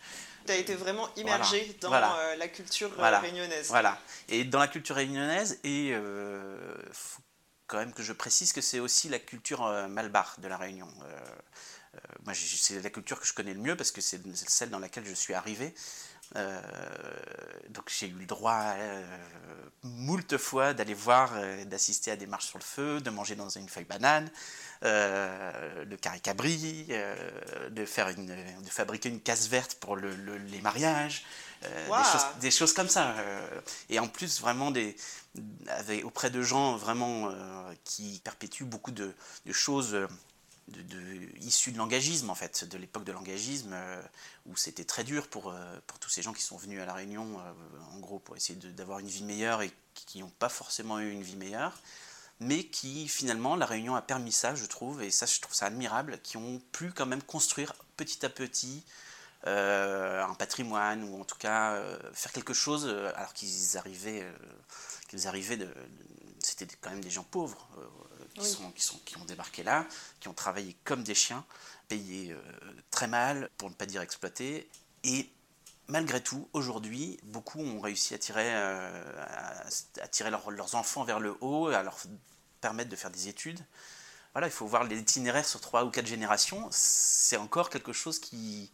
Tu 0.46 0.52
as 0.52 0.56
été 0.56 0.74
vraiment 0.76 1.08
immergé 1.16 1.76
dans 1.80 1.90
la 1.90 2.48
culture 2.48 2.92
réunionnaise. 2.96 3.68
Voilà, 3.68 3.98
et 4.28 4.44
dans 4.44 4.60
la 4.60 4.68
culture 4.68 4.96
réunionnaise, 4.96 5.58
et 5.64 5.88
il 5.88 6.92
faut 6.92 7.22
quand 7.66 7.78
même 7.78 7.92
que 7.92 8.02
je 8.02 8.12
précise 8.12 8.52
que 8.52 8.60
c'est 8.60 8.78
aussi 8.78 9.08
la 9.08 9.18
culture 9.18 9.62
malbar 9.88 10.36
de 10.38 10.48
la 10.48 10.58
Réunion. 10.58 10.88
Euh, 11.94 11.98
moi, 12.24 12.34
c'est 12.34 12.80
la 12.80 12.90
culture 12.90 13.20
que 13.20 13.26
je 13.26 13.34
connais 13.34 13.54
le 13.54 13.60
mieux 13.60 13.76
parce 13.76 13.90
que 13.90 14.00
c'est 14.00 14.20
celle 14.48 14.70
dans 14.70 14.78
laquelle 14.78 15.06
je 15.06 15.14
suis 15.14 15.34
arrivé. 15.34 15.74
Euh, 16.36 16.62
donc 17.68 17.90
j'ai 17.94 18.06
eu 18.06 18.14
le 18.14 18.24
droit 18.24 18.72
euh, 18.78 19.04
moult 19.82 20.38
fois 20.38 20.72
d'aller 20.72 20.94
voir, 20.94 21.32
d'assister 21.66 22.10
à 22.10 22.16
des 22.16 22.26
marches 22.26 22.46
sur 22.46 22.58
le 22.58 22.64
feu, 22.64 23.00
de 23.02 23.10
manger 23.10 23.34
dans 23.34 23.50
une 23.50 23.68
feuille 23.68 23.84
banane, 23.84 24.30
de 24.82 25.96
caricabri, 25.96 26.88
de, 27.70 27.84
faire 27.84 28.08
une, 28.08 28.26
de 28.26 28.70
fabriquer 28.70 29.10
une 29.10 29.20
casse 29.20 29.48
verte 29.48 29.74
pour 29.74 29.96
le, 29.96 30.14
les 30.38 30.60
mariages, 30.62 31.24
des, 31.60 31.68
choses, 31.88 32.26
des, 32.40 32.50
choses, 32.50 32.72
comme 32.72 32.88
ça. 32.88 33.14
et 33.90 33.98
en 33.98 34.08
plus 34.08 34.40
vraiment 34.40 34.70
des, 34.70 34.96
avec, 35.68 36.04
auprès 36.04 36.30
de 36.30 36.40
gens 36.40 36.76
vraiment 36.76 37.32
qui 37.84 38.20
perpétuent 38.24 38.64
beaucoup 38.64 38.92
de, 38.92 39.14
de 39.44 39.52
choses 39.52 39.96
issus 41.40 41.72
de 41.72 41.78
l'engagisme, 41.78 42.30
en 42.30 42.34
fait, 42.34 42.64
de 42.64 42.78
l'époque 42.78 43.04
de 43.04 43.12
l'engagisme, 43.12 43.72
euh, 43.72 44.02
où 44.46 44.56
c'était 44.56 44.84
très 44.84 45.04
dur 45.04 45.28
pour, 45.28 45.50
euh, 45.50 45.80
pour 45.86 45.98
tous 45.98 46.08
ces 46.08 46.22
gens 46.22 46.32
qui 46.32 46.42
sont 46.42 46.56
venus 46.56 46.80
à 46.80 46.86
La 46.86 46.94
Réunion, 46.94 47.40
euh, 47.40 47.52
en 47.94 47.98
gros, 47.98 48.18
pour 48.18 48.36
essayer 48.36 48.58
d'avoir 48.58 48.98
une 48.98 49.08
vie 49.08 49.24
meilleure 49.24 49.62
et 49.62 49.72
qui 49.94 50.20
n'ont 50.20 50.32
pas 50.38 50.48
forcément 50.48 50.98
eu 51.00 51.10
une 51.10 51.22
vie 51.22 51.36
meilleure, 51.36 51.80
mais 52.40 52.64
qui, 52.64 53.08
finalement, 53.08 53.56
La 53.56 53.66
Réunion 53.66 53.94
a 53.94 54.02
permis 54.02 54.32
ça, 54.32 54.54
je 54.54 54.64
trouve, 54.66 55.02
et 55.02 55.10
ça, 55.10 55.26
je 55.26 55.40
trouve 55.40 55.54
ça 55.54 55.66
admirable, 55.66 56.18
qui 56.22 56.36
ont 56.36 56.60
pu 56.72 56.92
quand 56.92 57.06
même 57.06 57.22
construire 57.22 57.74
petit 57.96 58.24
à 58.24 58.28
petit 58.28 58.84
un 59.44 60.34
patrimoine, 60.38 61.02
ou 61.02 61.20
en 61.20 61.24
tout 61.24 61.36
cas 61.36 61.82
faire 62.12 62.30
quelque 62.30 62.54
chose, 62.54 62.86
alors 63.16 63.32
qu'ils 63.32 63.76
arrivaient, 63.76 64.24
qu'ils 65.08 65.26
arrivaient 65.26 65.56
de 65.56 65.68
c'était 66.38 66.68
quand 66.80 66.90
même 66.90 67.00
des 67.00 67.10
gens 67.10 67.24
pauvres 67.24 67.68
qui, 68.34 68.44
sont, 68.46 68.70
qui, 68.72 68.82
sont, 68.82 68.98
qui 69.04 69.16
ont 69.16 69.24
débarqué 69.24 69.62
là, 69.62 69.86
qui 70.20 70.28
ont 70.28 70.34
travaillé 70.34 70.76
comme 70.84 71.02
des 71.02 71.14
chiens, 71.14 71.44
payés 71.88 72.32
euh, 72.32 72.40
très 72.90 73.06
mal, 73.06 73.50
pour 73.58 73.68
ne 73.68 73.74
pas 73.74 73.86
dire 73.86 74.02
exploités. 74.02 74.68
Et 75.04 75.28
malgré 75.88 76.22
tout, 76.22 76.48
aujourd'hui, 76.52 77.18
beaucoup 77.24 77.60
ont 77.60 77.80
réussi 77.80 78.14
à 78.14 78.18
tirer, 78.18 78.54
euh, 78.54 79.24
à, 80.00 80.08
tirer 80.08 80.30
leurs 80.30 80.74
enfants 80.74 81.04
vers 81.04 81.20
le 81.20 81.36
haut, 81.40 81.68
à 81.68 81.82
leur 81.82 81.96
permettre 82.60 82.90
de 82.90 82.96
faire 82.96 83.10
des 83.10 83.28
études. 83.28 83.60
Voilà, 84.32 84.46
il 84.46 84.52
faut 84.52 84.66
voir 84.66 84.84
l'itinéraire 84.84 85.44
sur 85.44 85.60
trois 85.60 85.84
ou 85.84 85.90
quatre 85.90 86.06
générations. 86.06 86.68
C'est 86.70 87.36
encore 87.36 87.68
quelque 87.68 87.92
chose 87.92 88.18
qui, 88.18 88.70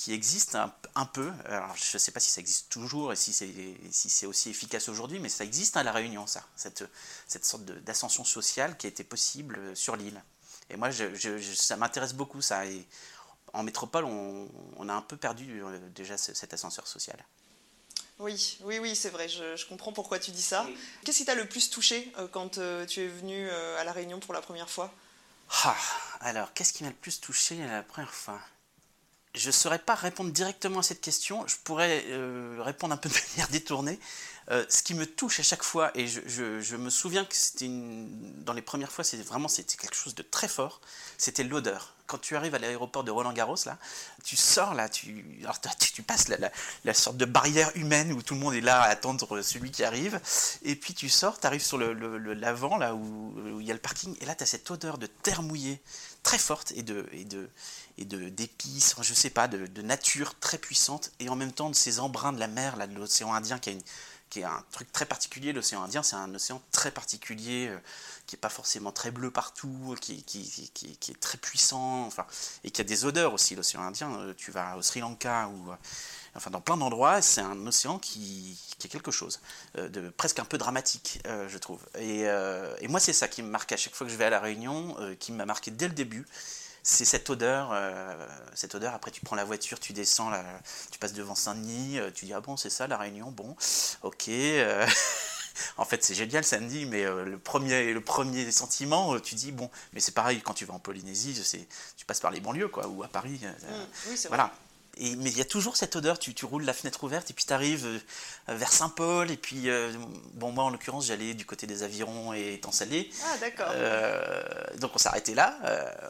qui 0.00 0.14
existe 0.14 0.54
un, 0.54 1.04
peu. 1.04 1.30
Alors, 1.44 1.76
je 1.76 1.94
ne 1.94 1.98
sais 1.98 2.10
pas 2.10 2.20
si 2.20 2.30
ça 2.30 2.40
existe 2.40 2.70
toujours 2.70 3.12
et 3.12 3.16
si 3.16 3.34
c'est 3.34 3.52
si 3.90 4.24
aussi 4.24 4.48
efficace 4.48 4.88
aujourd'hui, 4.88 5.20
mais 5.20 5.28
ça 5.28 5.44
existe 5.44 5.76
à 5.76 5.82
La 5.82 5.92
Réunion, 5.92 6.26
ça, 6.26 6.42
cette, 6.56 6.84
cette 7.28 7.44
sorte 7.44 7.66
d'ascension 7.66 8.24
sociale 8.24 8.78
qui 8.78 8.86
a 8.86 8.88
été 8.88 9.04
possible 9.04 9.76
sur 9.76 9.96
l'île. 9.96 10.22
Et 10.70 10.76
moi, 10.76 10.90
je, 10.90 11.04
ça 11.54 11.76
m'intéresse 11.76 12.14
beaucoup, 12.14 12.40
ça. 12.40 12.64
Et 12.64 12.86
en 13.52 13.62
métropole, 13.62 14.06
on, 14.06 14.88
a 14.88 14.94
un 14.94 15.02
peu 15.02 15.18
perdu 15.18 15.62
euh, 15.62 15.78
déjà 15.94 16.16
cet 16.16 16.54
ascenseur 16.54 16.86
social. 16.86 17.22
Oui, 18.20 18.58
oui, 18.62 18.78
oui, 18.78 18.96
c'est 18.96 19.10
vrai, 19.10 19.28
je, 19.28 19.66
comprends 19.66 19.92
pourquoi 19.92 20.18
tu 20.18 20.30
dis 20.30 20.40
ça. 20.40 20.66
Qu'est-ce 21.04 21.18
qui 21.18 21.24
t'a 21.26 21.34
le 21.34 21.46
plus 21.46 21.68
touché 21.68 22.10
euh, 22.16 22.26
quand 22.26 22.56
euh, 22.56 22.86
tu 22.86 23.00
es 23.00 23.06
venu 23.06 23.48
euh, 23.50 23.78
à 23.78 23.84
La 23.84 23.92
Réunion 23.92 24.18
pour 24.18 24.32
la 24.32 24.40
première 24.40 24.70
fois? 24.70 24.90
Ah, 25.64 25.76
Alors, 26.20 26.54
qu'est-ce 26.54 26.72
qui 26.72 26.84
m'a 26.84 26.88
le 26.88 26.96
plus 26.96 27.20
touché 27.20 27.58
la 27.58 27.82
première 27.82 28.14
fois? 28.14 28.40
Je 29.34 29.46
ne 29.46 29.52
saurais 29.52 29.78
pas 29.78 29.94
répondre 29.94 30.32
directement 30.32 30.80
à 30.80 30.82
cette 30.82 31.00
question, 31.00 31.46
je 31.46 31.54
pourrais 31.62 32.04
répondre 32.58 32.92
un 32.94 32.96
peu 32.96 33.08
de 33.08 33.14
manière 33.30 33.48
détournée. 33.48 34.00
ce 34.48 34.82
qui 34.82 34.94
me 34.94 35.06
touche 35.06 35.38
à 35.38 35.44
chaque 35.44 35.62
fois, 35.62 35.92
et 35.94 36.08
je, 36.08 36.76
me 36.76 36.90
souviens 36.90 37.24
que 37.24 37.36
c'était 37.36 37.68
dans 37.68 38.52
les 38.52 38.62
premières 38.62 38.90
fois, 38.90 39.04
c'était 39.04 39.22
vraiment 39.22 39.46
c'était 39.46 39.76
quelque 39.76 39.94
chose 39.94 40.16
de 40.16 40.22
très 40.22 40.48
fort, 40.48 40.80
c'était 41.16 41.44
l'odeur. 41.44 41.94
Quand 42.06 42.18
tu 42.18 42.34
arrives 42.34 42.56
à 42.56 42.58
l'aéroport 42.58 43.04
de 43.04 43.12
Roland 43.12 43.32
Garros, 43.32 43.54
là, 43.66 43.78
tu 44.24 44.34
sors 44.34 44.74
là, 44.74 44.88
tu, 44.88 45.24
passes 46.04 46.26
la, 46.84 46.94
sorte 46.94 47.16
de 47.16 47.24
barrière 47.24 47.70
humaine 47.76 48.12
où 48.12 48.22
tout 48.22 48.34
le 48.34 48.40
monde 48.40 48.54
est 48.54 48.60
là 48.60 48.82
à 48.82 48.88
attendre 48.88 49.42
celui 49.42 49.70
qui 49.70 49.84
arrive, 49.84 50.20
et 50.64 50.74
puis 50.74 50.92
tu 50.92 51.08
sors, 51.08 51.38
tu 51.38 51.46
arrives 51.46 51.62
sur 51.62 51.78
l'avant, 51.78 52.78
là 52.78 52.96
où, 52.96 53.60
il 53.60 53.64
y 53.64 53.70
a 53.70 53.74
le 53.74 53.80
parking, 53.80 54.16
et 54.20 54.26
là 54.26 54.34
tu 54.34 54.42
as 54.42 54.46
cette 54.46 54.68
odeur 54.72 54.98
de 54.98 55.06
terre 55.06 55.42
mouillée 55.42 55.80
très 56.24 56.38
forte 56.38 56.72
et 56.72 56.82
de 56.82 57.06
et 58.00 58.04
d'épices, 58.04 58.96
je 59.00 59.14
sais 59.14 59.30
pas, 59.30 59.46
de, 59.46 59.66
de, 59.66 59.82
nature 59.82 60.38
très 60.40 60.58
puissante, 60.58 61.12
et 61.20 61.28
en 61.28 61.36
même 61.36 61.52
temps 61.52 61.70
de 61.70 61.74
ces 61.74 62.00
embruns 62.00 62.32
de 62.32 62.40
la 62.40 62.48
mer, 62.48 62.76
de 62.88 62.94
l'océan 62.94 63.32
Indien 63.34 63.58
qui 63.58 63.70
a 63.70 63.74
qui 64.30 64.40
est 64.40 64.44
un 64.44 64.64
truc 64.70 64.90
très 64.92 65.04
particulier. 65.04 65.52
L'océan 65.52 65.82
Indien, 65.82 66.02
c'est 66.02 66.16
un 66.16 66.32
océan 66.34 66.62
très 66.70 66.92
particulier, 66.92 67.68
euh, 67.68 67.78
qui 68.26 68.36
n'est 68.36 68.40
pas 68.40 68.48
forcément 68.48 68.92
très 68.92 69.10
bleu 69.10 69.30
partout, 69.30 69.96
qui, 70.00 70.22
qui, 70.22 70.70
qui, 70.72 71.10
est 71.10 71.20
très 71.20 71.36
puissant, 71.36 72.06
enfin, 72.06 72.24
et 72.62 72.70
qui 72.70 72.80
a 72.80 72.84
des 72.84 73.04
odeurs 73.04 73.34
aussi. 73.34 73.56
L'océan 73.56 73.82
Indien, 73.82 74.12
euh, 74.14 74.34
tu 74.36 74.52
vas 74.52 74.76
au 74.76 74.82
Sri 74.82 75.00
Lanka 75.00 75.48
ou 75.48 75.72
euh, 75.72 75.76
enfin 76.36 76.50
dans 76.50 76.60
plein 76.60 76.76
d'endroits, 76.76 77.20
c'est 77.20 77.40
un 77.40 77.66
océan 77.66 77.98
qui, 77.98 78.56
qui, 78.78 78.86
est 78.86 78.90
quelque 78.90 79.10
chose 79.10 79.40
de 79.74 80.10
presque 80.10 80.38
un 80.38 80.44
peu 80.44 80.58
dramatique, 80.58 81.20
je 81.24 81.58
trouve. 81.58 81.80
Et, 81.98 82.20
et 82.20 82.88
moi, 82.88 83.00
c'est 83.00 83.12
ça 83.12 83.26
qui 83.26 83.42
me 83.42 83.48
marque 83.48 83.72
à 83.72 83.76
chaque 83.76 83.96
fois 83.96 84.06
que 84.06 84.12
je 84.12 84.16
vais 84.16 84.26
à 84.26 84.30
la 84.30 84.38
Réunion, 84.38 84.96
qui 85.18 85.32
m'a 85.32 85.44
marqué 85.44 85.72
dès 85.72 85.88
le 85.88 85.94
début 85.94 86.24
c'est 86.82 87.04
cette 87.04 87.28
odeur, 87.30 87.70
euh, 87.72 88.14
cette 88.54 88.74
odeur. 88.74 88.94
Après, 88.94 89.10
tu 89.10 89.20
prends 89.20 89.36
la 89.36 89.44
voiture, 89.44 89.78
tu 89.78 89.92
descends, 89.92 90.30
tu 90.90 90.98
passes 90.98 91.12
devant 91.12 91.34
Saint-Denis, 91.34 91.98
euh, 91.98 92.10
tu 92.12 92.26
dis 92.26 92.32
ah 92.32 92.40
bon, 92.40 92.56
c'est 92.56 92.70
ça 92.70 92.86
la 92.86 92.96
Réunion, 92.96 93.30
bon, 93.30 93.56
ok. 94.02 94.28
Euh. 94.28 94.86
en 95.76 95.84
fait, 95.84 96.02
c'est 96.04 96.14
génial 96.14 96.44
Saint-Denis, 96.44 96.86
mais 96.86 97.04
le 97.04 97.38
premier, 97.38 97.92
le 97.92 98.00
premier 98.00 98.50
sentiment, 98.50 99.18
tu 99.20 99.34
dis 99.34 99.52
bon, 99.52 99.70
mais 99.92 100.00
c'est 100.00 100.14
pareil 100.14 100.40
quand 100.42 100.54
tu 100.54 100.64
vas 100.64 100.74
en 100.74 100.78
Polynésie, 100.78 101.40
tu 101.96 102.06
passes 102.06 102.20
par 102.20 102.30
les 102.30 102.40
banlieues 102.40 102.68
quoi, 102.68 102.86
ou 102.86 103.02
à 103.02 103.08
Paris. 103.08 103.40
Mmh, 103.42 104.10
oui, 104.10 104.24
voilà 104.28 104.52
mais 105.16 105.30
il 105.30 105.38
y 105.38 105.40
a 105.40 105.46
toujours 105.46 105.76
cette 105.76 105.96
odeur, 105.96 106.18
tu, 106.18 106.34
tu 106.34 106.44
roules 106.44 106.64
la 106.64 106.74
fenêtre 106.74 107.02
ouverte 107.04 107.30
et 107.30 107.34
puis 107.34 107.44
tu 107.44 107.52
arrives 107.52 107.86
euh, 107.86 108.54
vers 108.54 108.72
Saint-Paul. 108.72 109.30
Et 109.30 109.36
puis, 109.36 109.70
euh, 109.70 109.92
bon, 110.34 110.52
moi 110.52 110.64
en 110.64 110.70
l'occurrence, 110.70 111.06
j'allais 111.06 111.34
du 111.34 111.46
côté 111.46 111.66
des 111.66 111.82
avirons 111.82 112.34
et 112.34 112.54
étant 112.54 112.72
salé. 112.72 113.10
Ah, 113.24 113.38
d'accord. 113.38 113.70
Euh, 113.72 114.42
donc 114.78 114.92
on 114.94 114.98
s'arrêtait 114.98 115.34
là, 115.34 115.58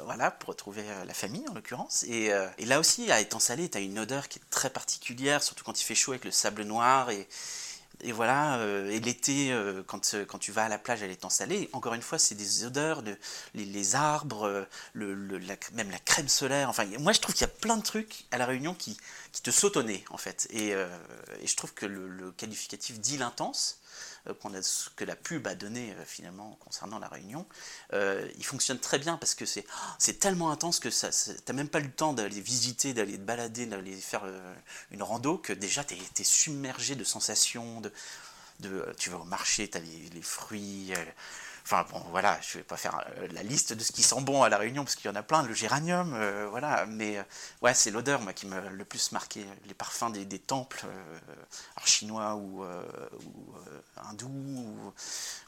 voilà, 0.05 0.31
pour 0.31 0.49
retrouver 0.51 0.83
la 1.07 1.15
famille 1.15 1.47
en 1.49 1.55
l'occurrence. 1.55 2.05
Et, 2.05 2.31
et, 2.59 2.65
là 2.65 2.81
aussi, 2.81 3.11
à 3.13 3.21
étant 3.21 3.39
salé, 3.39 3.69
tu 3.69 3.79
as 3.79 3.81
une 3.81 3.99
odeur 3.99 4.29
qui 4.29 4.39
est 4.39 4.51
très 4.51 4.71
particulière, 4.71 5.43
surtout 5.43 5.65
quand 5.65 5.81
il 5.81 5.85
fait 5.85 5.95
chaud 5.95 6.13
avec 6.13 6.25
le 6.25 6.31
sable 6.31 6.63
noir. 6.63 7.11
Et, 7.11 7.29
et 8.03 8.13
voilà, 8.13 8.59
euh, 8.59 8.91
et 8.91 9.01
l'été, 9.01 9.53
euh, 9.53 9.83
quand, 9.87 10.15
euh, 10.15 10.25
quand 10.25 10.39
tu 10.39 10.53
vas 10.53 10.65
à 10.65 10.69
la 10.69 10.79
plage 10.79 11.03
à 11.03 11.07
l'étang 11.07 11.31
salé, 11.31 11.69
encore 11.73 11.95
une 11.95 12.03
fois, 12.03 12.19
c'est 12.19 12.35
des 12.35 12.65
odeurs, 12.65 13.03
de, 13.03 13.17
les, 13.55 13.95
arbres, 13.95 14.67
le, 14.93 15.15
même 15.75 15.91
la 15.91 15.99
crème 15.99 16.29
solaire. 16.29 16.69
Enfin, 16.69 16.87
moi, 16.99 17.13
je 17.13 17.21
trouve 17.21 17.35
qu'il 17.35 17.47
y 17.47 17.51
a 17.51 17.53
plein 17.53 17.77
de 17.77 17.83
trucs 17.83 18.25
à 18.31 18.39
La 18.39 18.47
Réunion 18.47 18.75
qui, 18.75 18.97
qui 19.33 19.43
te 19.43 19.51
sautent 19.51 19.77
au 19.77 19.83
nez, 19.83 20.05
en 20.11 20.17
fait. 20.17 20.47
Et, 20.51 20.71
et 20.71 21.47
je 21.47 21.57
trouve 21.57 21.75
que 21.75 21.87
le, 21.87 22.09
le 22.09 22.33
qualificatif 22.33 23.01
d'île 23.01 23.23
intense, 23.23 23.81
euh, 24.27 24.35
que 24.97 25.05
la 25.05 25.17
pub 25.17 25.47
a 25.47 25.55
donné 25.55 25.93
euh, 25.93 26.05
finalement 26.05 26.57
concernant 26.61 26.99
la 26.99 27.09
Réunion, 27.09 27.47
euh, 27.93 28.29
il 28.37 28.45
fonctionne 28.45 28.79
très 28.79 28.99
bien 28.99 29.17
parce 29.17 29.35
que 29.35 29.47
c'est 29.47 29.65
c'est 29.99 30.19
tellement 30.19 30.51
intense 30.51 30.81
que 30.81 30.89
tu 30.89 31.31
n'as 31.49 31.55
même 31.55 31.69
pas 31.69 31.81
le 31.81 31.91
temps 31.91 32.13
d'aller 32.13 32.41
visiter, 32.41 32.93
d'aller 32.95 33.15
te 33.15 33.23
balader, 33.23 33.67
d'aller 33.67 33.97
faire 33.97 34.25
une 34.91 35.03
rando 35.03 35.39
que 35.39 35.53
déjà 35.53 35.85
tu 35.85 35.95
es, 35.95 36.25
submergé 36.25 36.95
de 36.95 37.05
sensations, 37.05 37.81
de, 37.81 37.93
de, 38.61 38.95
tu 38.99 39.11
vas 39.11 39.19
au 39.19 39.25
marché, 39.25 39.69
tu 39.69 39.79
as 39.79 39.81
les, 39.81 40.11
les 40.15 40.23
fruits 40.23 40.93
Enfin 41.65 41.85
bon, 41.91 42.03
voilà, 42.11 42.39
je 42.41 42.59
vais 42.59 42.65
pas 42.65 42.77
faire 42.77 43.01
euh, 43.19 43.29
la 43.33 43.43
liste 43.43 43.73
de 43.73 43.83
ce 43.83 43.93
qui 43.93 44.03
sent 44.03 44.21
bon 44.23 44.43
à 44.43 44.49
la 44.49 44.59
Réunion 44.59 44.85
parce 44.85 44.97
qu'il 44.97 45.11
y 45.11 45.13
en 45.13 45.17
a 45.17 45.23
plein, 45.23 45.43
le 45.43 45.55
géranium, 45.55 46.15
euh, 46.15 46.47
voilà. 46.51 46.87
Mais 46.87 47.19
euh, 47.19 47.23
ouais, 47.63 47.75
c'est 47.75 47.91
l'odeur 47.91 48.21
qui 48.35 48.47
m'a 48.47 48.61
le 48.61 48.85
plus 48.85 49.13
marqué, 49.13 49.45
les 49.67 49.75
parfums 49.75 50.11
des, 50.11 50.39
temples, 50.39 50.85
chinois 51.85 52.35
ou, 52.35 52.65
ou 52.65 53.55
hindous, 53.97 54.95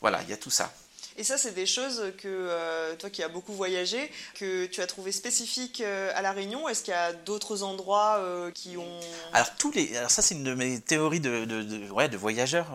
voilà, 0.01 0.23
il 0.23 0.29
y 0.29 0.33
a 0.33 0.37
tout 0.37 0.51
ça. 0.51 0.73
Et 1.17 1.25
ça, 1.25 1.37
c'est 1.37 1.53
des 1.53 1.67
choses 1.67 2.13
que 2.19 2.29
euh, 2.29 2.97
toi 2.97 3.11
qui 3.11 3.23
as 3.23 3.29
beaucoup 3.29 3.53
voyagé, 3.53 4.11
que 4.35 4.67
tu 4.67 4.81
as 4.81 4.87
trouvé 4.87 5.13
spécifiques 5.13 5.83
euh, 5.83 6.11
à 6.15 6.23
La 6.23 6.33
Réunion. 6.33 6.69
Est-ce 6.69 6.83
qu'il 6.83 6.93
y 6.93 6.97
a 6.97 7.13
d'autres 7.13 7.63
endroits 7.63 8.17
euh, 8.19 8.51
qui 8.51 8.77
ont... 8.77 9.01
Alors, 9.33 9.55
tous 9.57 9.73
les... 9.73 9.97
Alors 9.97 10.11
ça, 10.11 10.23
c'est 10.23 10.35
une 10.35 10.45
de 10.45 10.55
mes 10.55 10.81
théories 10.81 11.21
de, 11.21 11.45
de, 11.45 11.91
ouais, 11.91 12.09
de 12.09 12.17
voyageur. 12.17 12.67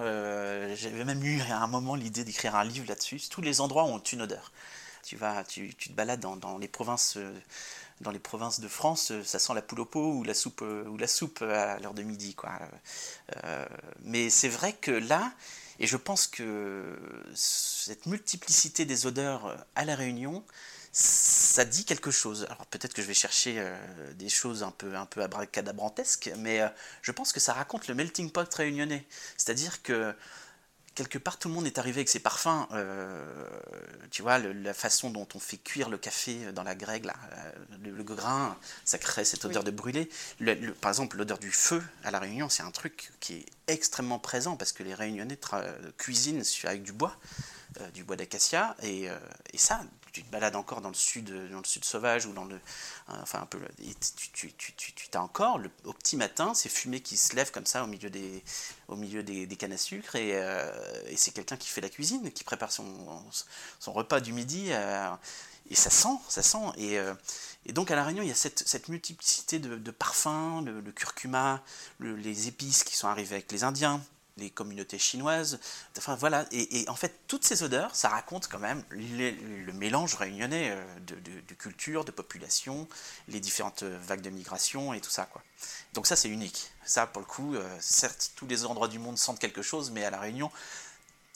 J'avais 0.76 1.04
même 1.04 1.24
eu 1.24 1.42
à 1.50 1.58
un 1.58 1.68
moment 1.68 1.96
l'idée 1.96 2.24
d'écrire 2.24 2.56
un 2.56 2.64
livre 2.64 2.86
là-dessus. 2.88 3.22
Tous 3.30 3.42
les 3.42 3.60
endroits 3.62 3.86
ont 3.86 4.00
une 4.00 4.22
odeur. 4.22 4.52
Tu, 5.04 5.16
vas, 5.16 5.44
tu, 5.44 5.74
te 5.74 5.94
balades 5.94 6.20
dans, 6.20 6.36
dans 6.36 6.58
les 6.58 6.68
provinces 6.68 7.18
dans 8.02 8.12
les 8.12 8.20
provinces 8.20 8.60
de 8.60 8.68
France, 8.68 9.12
ça 9.24 9.40
sent 9.40 9.56
la 9.56 9.64
poule 9.64 9.80
au 9.80 9.86
pot 9.86 10.14
ou 10.14 10.24
la 10.24 10.36
soupe, 10.36 10.62
ou 10.62 10.98
la 10.98 11.08
soupe 11.08 11.42
à 11.42 11.80
l'heure 11.80 11.96
de 11.96 12.04
midi. 12.04 12.36
Quoi. 12.36 12.52
mais 14.02 14.30
c'est 14.30 14.50
vrai 14.50 14.74
que 14.74 14.92
là, 14.92 15.32
et 15.80 15.88
je 15.88 15.98
pense 15.98 16.28
que 16.28 17.00
cette 17.36 18.06
multiplicité 18.06 18.86
des 18.86 19.06
odeurs 19.06 19.66
à 19.76 19.86
la 19.86 19.96
Réunion, 19.96 20.44
ça 20.92 21.64
dit 21.66 21.86
quelque 21.86 22.10
chose. 22.10 22.46
Alors 22.50 22.66
peut-être 22.66 22.94
que 22.94 23.04
je 23.04 23.08
vais 23.08 23.14
chercher 23.14 23.60
euh, 23.60 23.78
des 24.14 24.30
choses 24.30 24.64
un 24.64 24.72
peu, 24.72 24.96
un 24.96 25.06
peu 25.06 25.22
abracadabrantesques, 25.22 26.32
mais 26.38 26.62
euh, 26.62 26.70
je 27.04 27.12
pense 27.12 27.32
que 27.34 27.40
ça 27.40 27.54
raconte 27.54 27.88
le 27.88 27.94
melting 27.94 28.32
pot 28.32 28.52
réunionnais. 28.52 29.06
C'est-à-dire 29.38 29.84
que 29.84 30.16
quelque 30.98 31.20
part 31.20 31.38
tout 31.38 31.48
le 31.48 31.54
monde 31.54 31.68
est 31.68 31.78
arrivé 31.78 32.00
avec 32.00 32.10
ses 32.10 32.20
parfums. 32.20 32.66
Euh, 32.72 33.48
tu 34.10 34.24
vois, 34.24 34.40
la 34.40 34.74
façon 34.74 35.12
dont 35.12 35.28
on 35.36 35.40
fait 35.40 35.58
cuire 35.58 35.90
le 35.90 35.98
café 36.00 36.52
dans 36.54 36.64
la 36.64 36.74
grègue, 36.74 37.06
là, 37.06 37.14
euh, 37.34 37.52
le, 37.84 38.04
grain, 38.04 38.58
ça 38.84 38.98
crée 38.98 39.24
cette 39.24 39.46
odeur 39.46 39.64
de 39.64 39.70
brûlé. 39.70 40.10
par 40.82 40.90
exemple, 40.90 41.18
l'odeur 41.18 41.38
du 41.38 41.52
feu 41.52 41.84
à 42.04 42.10
la 42.10 42.18
Réunion, 42.18 42.50
c'est 42.50 42.64
un 42.64 42.72
truc 42.72 43.12
qui 43.20 43.36
est 43.36 43.46
extrêmement 43.68 44.18
présent 44.18 44.58
parce 44.58 44.72
que 44.72 44.82
les 44.82 44.96
Réunionnais 44.96 45.38
cuisinent 45.98 46.42
avec 46.64 46.82
du 46.82 46.94
bois. 46.94 47.16
Euh, 47.82 47.92
du 47.92 48.04
bois 48.04 48.16
d'acacia 48.16 48.76
et, 48.82 49.08
et, 49.54 49.58
ça 49.58 49.82
tu 50.12 50.24
te 50.24 50.32
balades 50.32 50.56
encore 50.56 50.82
dans 50.82 50.90
le 50.90 50.96
sud 50.96 51.32
dans 51.52 51.58
le 51.58 51.66
sud 51.66 51.84
sauvage 51.84 52.26
ou 52.26 52.34
dans 52.34 52.46
le 52.46 52.60
enfin 53.08 53.42
un 53.42 53.46
peu 53.46 53.60
tu, 54.34 54.52
tu, 54.54 54.74
tu, 54.74 54.94
tu 54.94 55.10
as 55.14 55.22
encore 55.22 55.58
le, 55.58 55.70
au 55.84 55.94
petit 55.94 56.16
matin 56.16 56.54
ces 56.54 56.70
fumées 56.70 57.02
qui 57.02 57.18
se 57.18 57.36
lèvent 57.36 57.52
comme 57.52 57.66
ça 57.66 57.84
au 57.84 57.88
milieu 57.88 58.10
des 58.10 58.44
au 58.88 58.96
milieu 58.96 59.22
des, 59.24 59.48
cannes 59.58 59.74
à 59.74 59.78
sucre 59.78 60.16
et, 60.16 60.30
et 60.30 61.18
c'est 61.18 61.32
quelqu'un 61.32 61.58
qui 61.58 61.70
fait 61.70 61.82
la 61.82 61.90
cuisine 61.90 62.32
qui 62.32 62.44
prépare 62.44 62.72
son, 62.72 62.86
son 63.80 63.92
repas 63.94 64.22
du 64.22 64.34
midi 64.34 64.70
et 65.70 65.76
ça 65.76 65.90
sent 65.90 66.18
ça 66.30 66.42
sent 66.42 66.72
et, 66.78 66.98
et 67.66 67.74
donc 67.74 67.92
à 67.92 67.96
la 67.96 68.04
Réunion 68.04 68.24
il 68.24 68.30
y 68.30 68.32
a 68.32 68.36
cette, 68.36 68.64
cette 68.68 68.88
multiplicité 68.90 69.60
de 69.60 69.92
parfums 69.92 70.64
le, 70.66 70.92
curcuma 70.92 71.62
les 72.00 72.48
épices 72.48 72.84
qui 72.84 72.96
sont 72.96 73.08
arrivées 73.08 73.36
avec 73.36 73.52
les 73.52 73.64
Indiens 73.64 74.02
les 74.38 74.50
communautés 74.50 75.00
chinoises. 75.00 75.60
Enfin 75.98 76.16
voilà, 76.16 76.46
et, 76.52 76.88
en 76.90 76.96
fait, 76.96 77.20
toutes 77.28 77.44
ces 77.44 77.64
odeurs, 77.64 77.96
ça 77.96 78.10
raconte 78.10 78.48
quand 78.48 78.60
même 78.60 78.84
le 78.92 79.74
mélange 79.74 80.16
réunionnais 80.16 80.72
euh, 80.72 81.00
de, 81.00 81.16
de, 81.16 81.54
culture, 81.54 82.06
de 82.06 82.12
population, 82.12 82.88
les 83.28 83.40
différentes 83.40 83.84
vagues 83.84 84.22
de 84.22 84.30
migration 84.30 84.94
et 84.94 85.02
tout 85.02 85.10
ça. 85.10 85.26
Quoi. 85.26 85.44
Donc 85.94 86.08
ça, 86.08 86.16
c'est 86.16 86.30
unique. 86.30 86.72
Ça, 86.86 87.08
pour 87.08 87.22
le 87.22 87.28
coup, 87.28 87.56
euh, 87.56 87.78
certes, 87.80 88.32
tous 88.36 88.48
les 88.48 88.66
endroits 88.66 88.88
du 88.88 89.00
monde 89.00 89.18
sentent 89.18 89.40
quelque 89.40 89.62
chose, 89.62 89.92
mais 89.92 90.06
à 90.06 90.10
La 90.10 90.20
Réunion, 90.20 90.52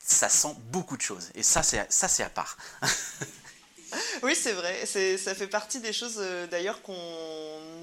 ça 0.04 0.30
sent 0.30 0.56
beaucoup 0.72 0.98
de 0.98 1.02
choses. 1.02 1.30
Et 1.36 1.44
ça, 1.44 1.64
c'est 1.64 2.24
à 2.24 2.30
part. 2.30 2.58
oui, 4.24 4.36
c'est 4.36 4.54
vrai. 4.54 4.86
Ça 4.86 5.36
fait 5.36 5.48
partie 5.48 5.80
des 5.80 5.94
choses 5.94 6.18
euh, 6.20 6.48
d'ailleurs 6.48 6.82
qu'on 6.82 6.94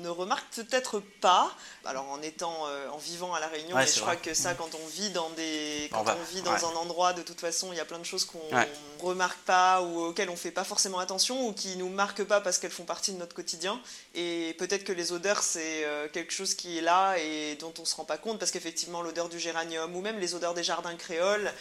ne 0.00 0.08
remarque 0.08 0.46
peut-être 0.54 1.00
pas. 1.20 1.50
Alors 1.84 2.10
en 2.10 2.20
étant, 2.22 2.66
euh, 2.66 2.88
en 2.90 2.98
vivant 2.98 3.34
à 3.34 3.40
la 3.40 3.48
Réunion, 3.48 3.76
je 3.80 4.00
crois 4.00 4.16
que 4.16 4.34
ça, 4.34 4.54
quand 4.54 4.70
on 4.74 4.86
vit 4.88 5.10
dans 5.10 5.30
des, 5.30 5.88
quand 5.92 6.04
on, 6.06 6.34
vit 6.34 6.42
dans 6.42 6.66
un 6.66 6.76
endroit, 6.76 7.12
de 7.12 7.22
toute 7.22 7.40
façon, 7.40 7.72
il 7.72 7.76
y 7.76 7.80
a 7.80 7.84
plein 7.84 7.98
de 7.98 8.04
choses 8.04 8.24
qu'on 8.24 8.38
ne 8.38 9.02
remarque 9.02 9.38
pas 9.40 9.82
ou 9.82 10.00
auxquelles 10.00 10.30
on 10.30 10.36
fait 10.36 10.50
pas 10.50 10.64
forcément 10.64 10.98
attention 10.98 11.48
ou 11.48 11.52
qui 11.52 11.76
nous 11.76 11.88
marquent 11.88 12.24
pas 12.24 12.40
parce 12.40 12.58
qu'elles 12.58 12.70
font 12.70 12.84
partie 12.84 13.12
de 13.12 13.18
notre 13.18 13.34
quotidien. 13.34 13.80
Et 14.14 14.54
peut-être 14.58 14.84
que 14.84 14.92
les 14.92 15.12
odeurs, 15.12 15.42
c'est 15.42 15.84
euh, 15.84 16.08
quelque 16.08 16.32
chose 16.32 16.54
qui 16.54 16.78
est 16.78 16.82
là 16.82 17.16
et 17.18 17.56
dont 17.60 17.72
on 17.78 17.84
se 17.84 17.96
rend 17.96 18.04
pas 18.04 18.18
compte 18.18 18.38
parce 18.38 18.50
qu'effectivement, 18.50 19.02
l'odeur 19.02 19.28
du 19.28 19.38
géranium 19.38 19.94
ou 19.94 20.00
même 20.00 20.18
les 20.18 20.34
odeurs 20.34 20.54
des 20.54 20.64
jardins 20.64 20.96
créoles, 20.96 21.52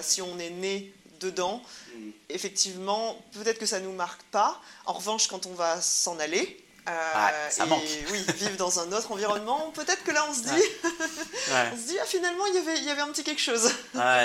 si 0.00 0.22
on 0.22 0.38
est 0.38 0.50
né 0.50 0.92
dedans. 1.20 1.62
Mm. 1.94 2.10
Effectivement, 2.30 3.16
peut-être 3.32 3.58
que 3.58 3.66
ça 3.66 3.80
ne 3.80 3.84
nous 3.84 3.92
marque 3.92 4.22
pas. 4.24 4.60
En 4.84 4.94
revanche, 4.94 5.28
quand 5.28 5.46
on 5.46 5.54
va 5.54 5.80
s'en 5.80 6.18
aller, 6.18 6.62
Euh, 6.88 7.50
ça 7.50 7.66
manque. 7.66 7.82
Oui, 8.12 8.24
vivre 8.36 8.56
dans 8.56 8.78
un 8.78 8.92
autre 8.92 9.10
environnement. 9.10 9.72
Peut-être 9.72 10.04
que 10.04 10.12
là, 10.12 10.24
on 10.30 10.32
se 10.32 10.42
dit, 10.42 10.62
on 11.72 11.76
se 11.76 11.86
dit, 11.88 11.98
ah, 12.00 12.06
finalement, 12.06 12.46
il 12.46 12.54
y 12.54 12.58
avait, 12.58 12.78
il 12.78 12.84
y 12.84 12.90
avait 12.90 13.00
un 13.00 13.08
petit 13.08 13.24
quelque 13.24 13.40
chose. 13.40 13.72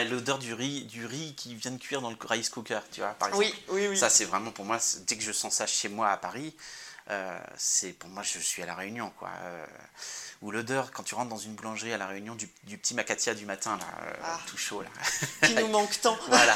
L'odeur 0.09 0.37
du 0.37 0.53
riz, 0.53 0.83
du 0.83 1.07
riz 1.07 1.33
qui 1.35 1.55
vient 1.55 1.71
de 1.71 1.79
cuire 1.79 2.01
dans 2.01 2.11
le 2.11 2.17
rice 2.21 2.49
cooker, 2.49 2.81
tu 2.91 3.01
vois, 3.01 3.15
par 3.15 3.29
exemple. 3.29 3.45
Oui, 3.45 3.55
oui, 3.69 3.87
oui. 3.87 3.97
Ça, 3.97 4.09
c'est 4.09 4.25
vraiment 4.25 4.51
pour 4.51 4.65
moi, 4.65 4.77
dès 5.07 5.17
que 5.17 5.23
je 5.23 5.31
sens 5.31 5.55
ça 5.55 5.65
chez 5.65 5.89
moi 5.89 6.09
à 6.11 6.17
Paris, 6.17 6.55
euh, 7.09 7.39
c'est 7.57 7.93
pour 7.93 8.09
moi, 8.09 8.21
je 8.21 8.37
suis 8.37 8.61
à 8.61 8.67
la 8.67 8.75
Réunion, 8.75 9.11
quoi. 9.17 9.31
Euh, 9.43 9.65
ou 10.41 10.49
l'odeur 10.49 10.91
quand 10.91 11.03
tu 11.03 11.13
rentres 11.13 11.29
dans 11.29 11.37
une 11.37 11.53
boulangerie 11.53 11.93
à 11.93 11.97
la 11.97 12.07
Réunion 12.07 12.33
du, 12.33 12.47
petit 12.47 12.95
macatia 12.95 13.35
du 13.35 13.45
matin, 13.45 13.77
là, 13.77 13.85
euh, 14.07 14.13
ah. 14.23 14.39
tout 14.47 14.57
chaud. 14.57 14.81
Là. 14.81 14.89
Qui 15.47 15.53
nous 15.53 15.67
manque 15.69 16.01
tant. 16.01 16.17
voilà. 16.27 16.55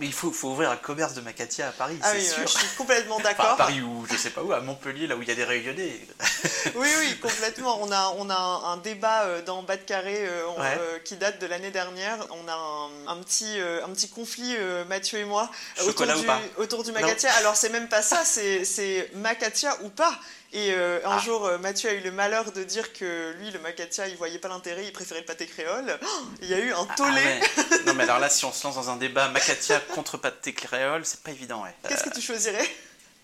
Mais 0.00 0.06
il 0.06 0.12
faut, 0.14 0.32
faut, 0.32 0.50
ouvrir 0.52 0.70
un 0.70 0.76
commerce 0.76 1.12
de 1.12 1.20
macatia 1.20 1.68
à 1.68 1.72
Paris, 1.72 1.98
ah 2.02 2.12
c'est 2.12 2.20
sûr. 2.20 2.42
je 2.46 2.58
suis 2.58 2.76
complètement 2.76 3.20
d'accord. 3.20 3.46
à 3.46 3.56
Paris 3.56 3.82
ou 3.82 4.06
je 4.10 4.16
sais 4.16 4.30
pas 4.30 4.42
où, 4.42 4.52
à 4.52 4.60
Montpellier, 4.60 5.06
là 5.06 5.16
où 5.16 5.22
il 5.22 5.28
y 5.28 5.30
a 5.30 5.34
des 5.34 5.44
Réunionnais. 5.44 6.00
oui, 6.74 6.88
oui, 7.00 7.18
complètement. 7.20 7.82
On 7.82 7.92
a, 7.92 8.14
on 8.16 8.30
a 8.30 8.34
un, 8.34 8.78
débat 8.78 9.24
euh, 9.24 9.42
dans 9.42 9.62
Bas 9.62 9.76
de 9.76 9.82
Carré 9.82 10.26
euh, 10.26 10.98
qui 11.04 11.16
date 11.16 11.38
de 11.38 11.46
l'année 11.46 11.70
dernière. 11.70 12.26
On 12.30 12.48
a 12.48 13.12
un, 13.12 13.18
petit, 13.18 13.58
un 13.60 13.90
petit 13.90 14.08
conflit, 14.08 14.56
Mathieu 14.88 15.18
et 15.18 15.24
moi, 15.24 15.50
autour 15.86 16.06
du, 16.06 16.26
autour 16.56 16.82
du 16.82 16.92
macatia. 16.92 17.30
Alors, 17.34 17.56
c'est 17.56 17.68
même 17.68 17.88
pas 17.88 18.00
ça, 18.00 18.24
c'est 18.24 19.10
macatia 19.14 19.76
ou 19.82 19.90
pas. 19.90 20.18
Et 20.52 20.72
euh, 20.72 21.00
un 21.06 21.16
ah. 21.16 21.18
jour, 21.18 21.46
euh, 21.46 21.56
Mathieu 21.56 21.88
a 21.88 21.94
eu 21.94 22.00
le 22.00 22.12
malheur 22.12 22.52
de 22.52 22.62
dire 22.62 22.92
que 22.92 23.32
lui, 23.38 23.50
le 23.50 23.58
macatia, 23.58 24.06
il 24.08 24.16
voyait 24.16 24.38
pas 24.38 24.48
l'intérêt, 24.48 24.84
il 24.84 24.92
préférait 24.92 25.20
le 25.20 25.26
pâté 25.26 25.46
créole. 25.46 25.98
il 26.42 26.48
y 26.48 26.54
a 26.54 26.58
eu 26.58 26.72
un 26.72 26.86
ah, 26.88 26.94
tollé. 26.94 27.40
non, 27.86 27.94
mais 27.94 28.04
alors 28.04 28.18
là, 28.18 28.28
si 28.30 28.44
on 28.44 28.52
se 28.52 28.64
lance 28.64 28.74
dans 28.74 28.90
un 28.90 28.96
débat 28.96 29.28
macatia 29.28 29.80
contre 29.94 30.18
pâté 30.18 30.52
créole, 30.52 31.06
c'est 31.06 31.22
pas 31.22 31.30
évident. 31.30 31.62
Ouais. 31.62 31.74
Qu'est-ce 31.88 32.04
que 32.04 32.14
tu 32.14 32.20
choisirais? 32.20 32.68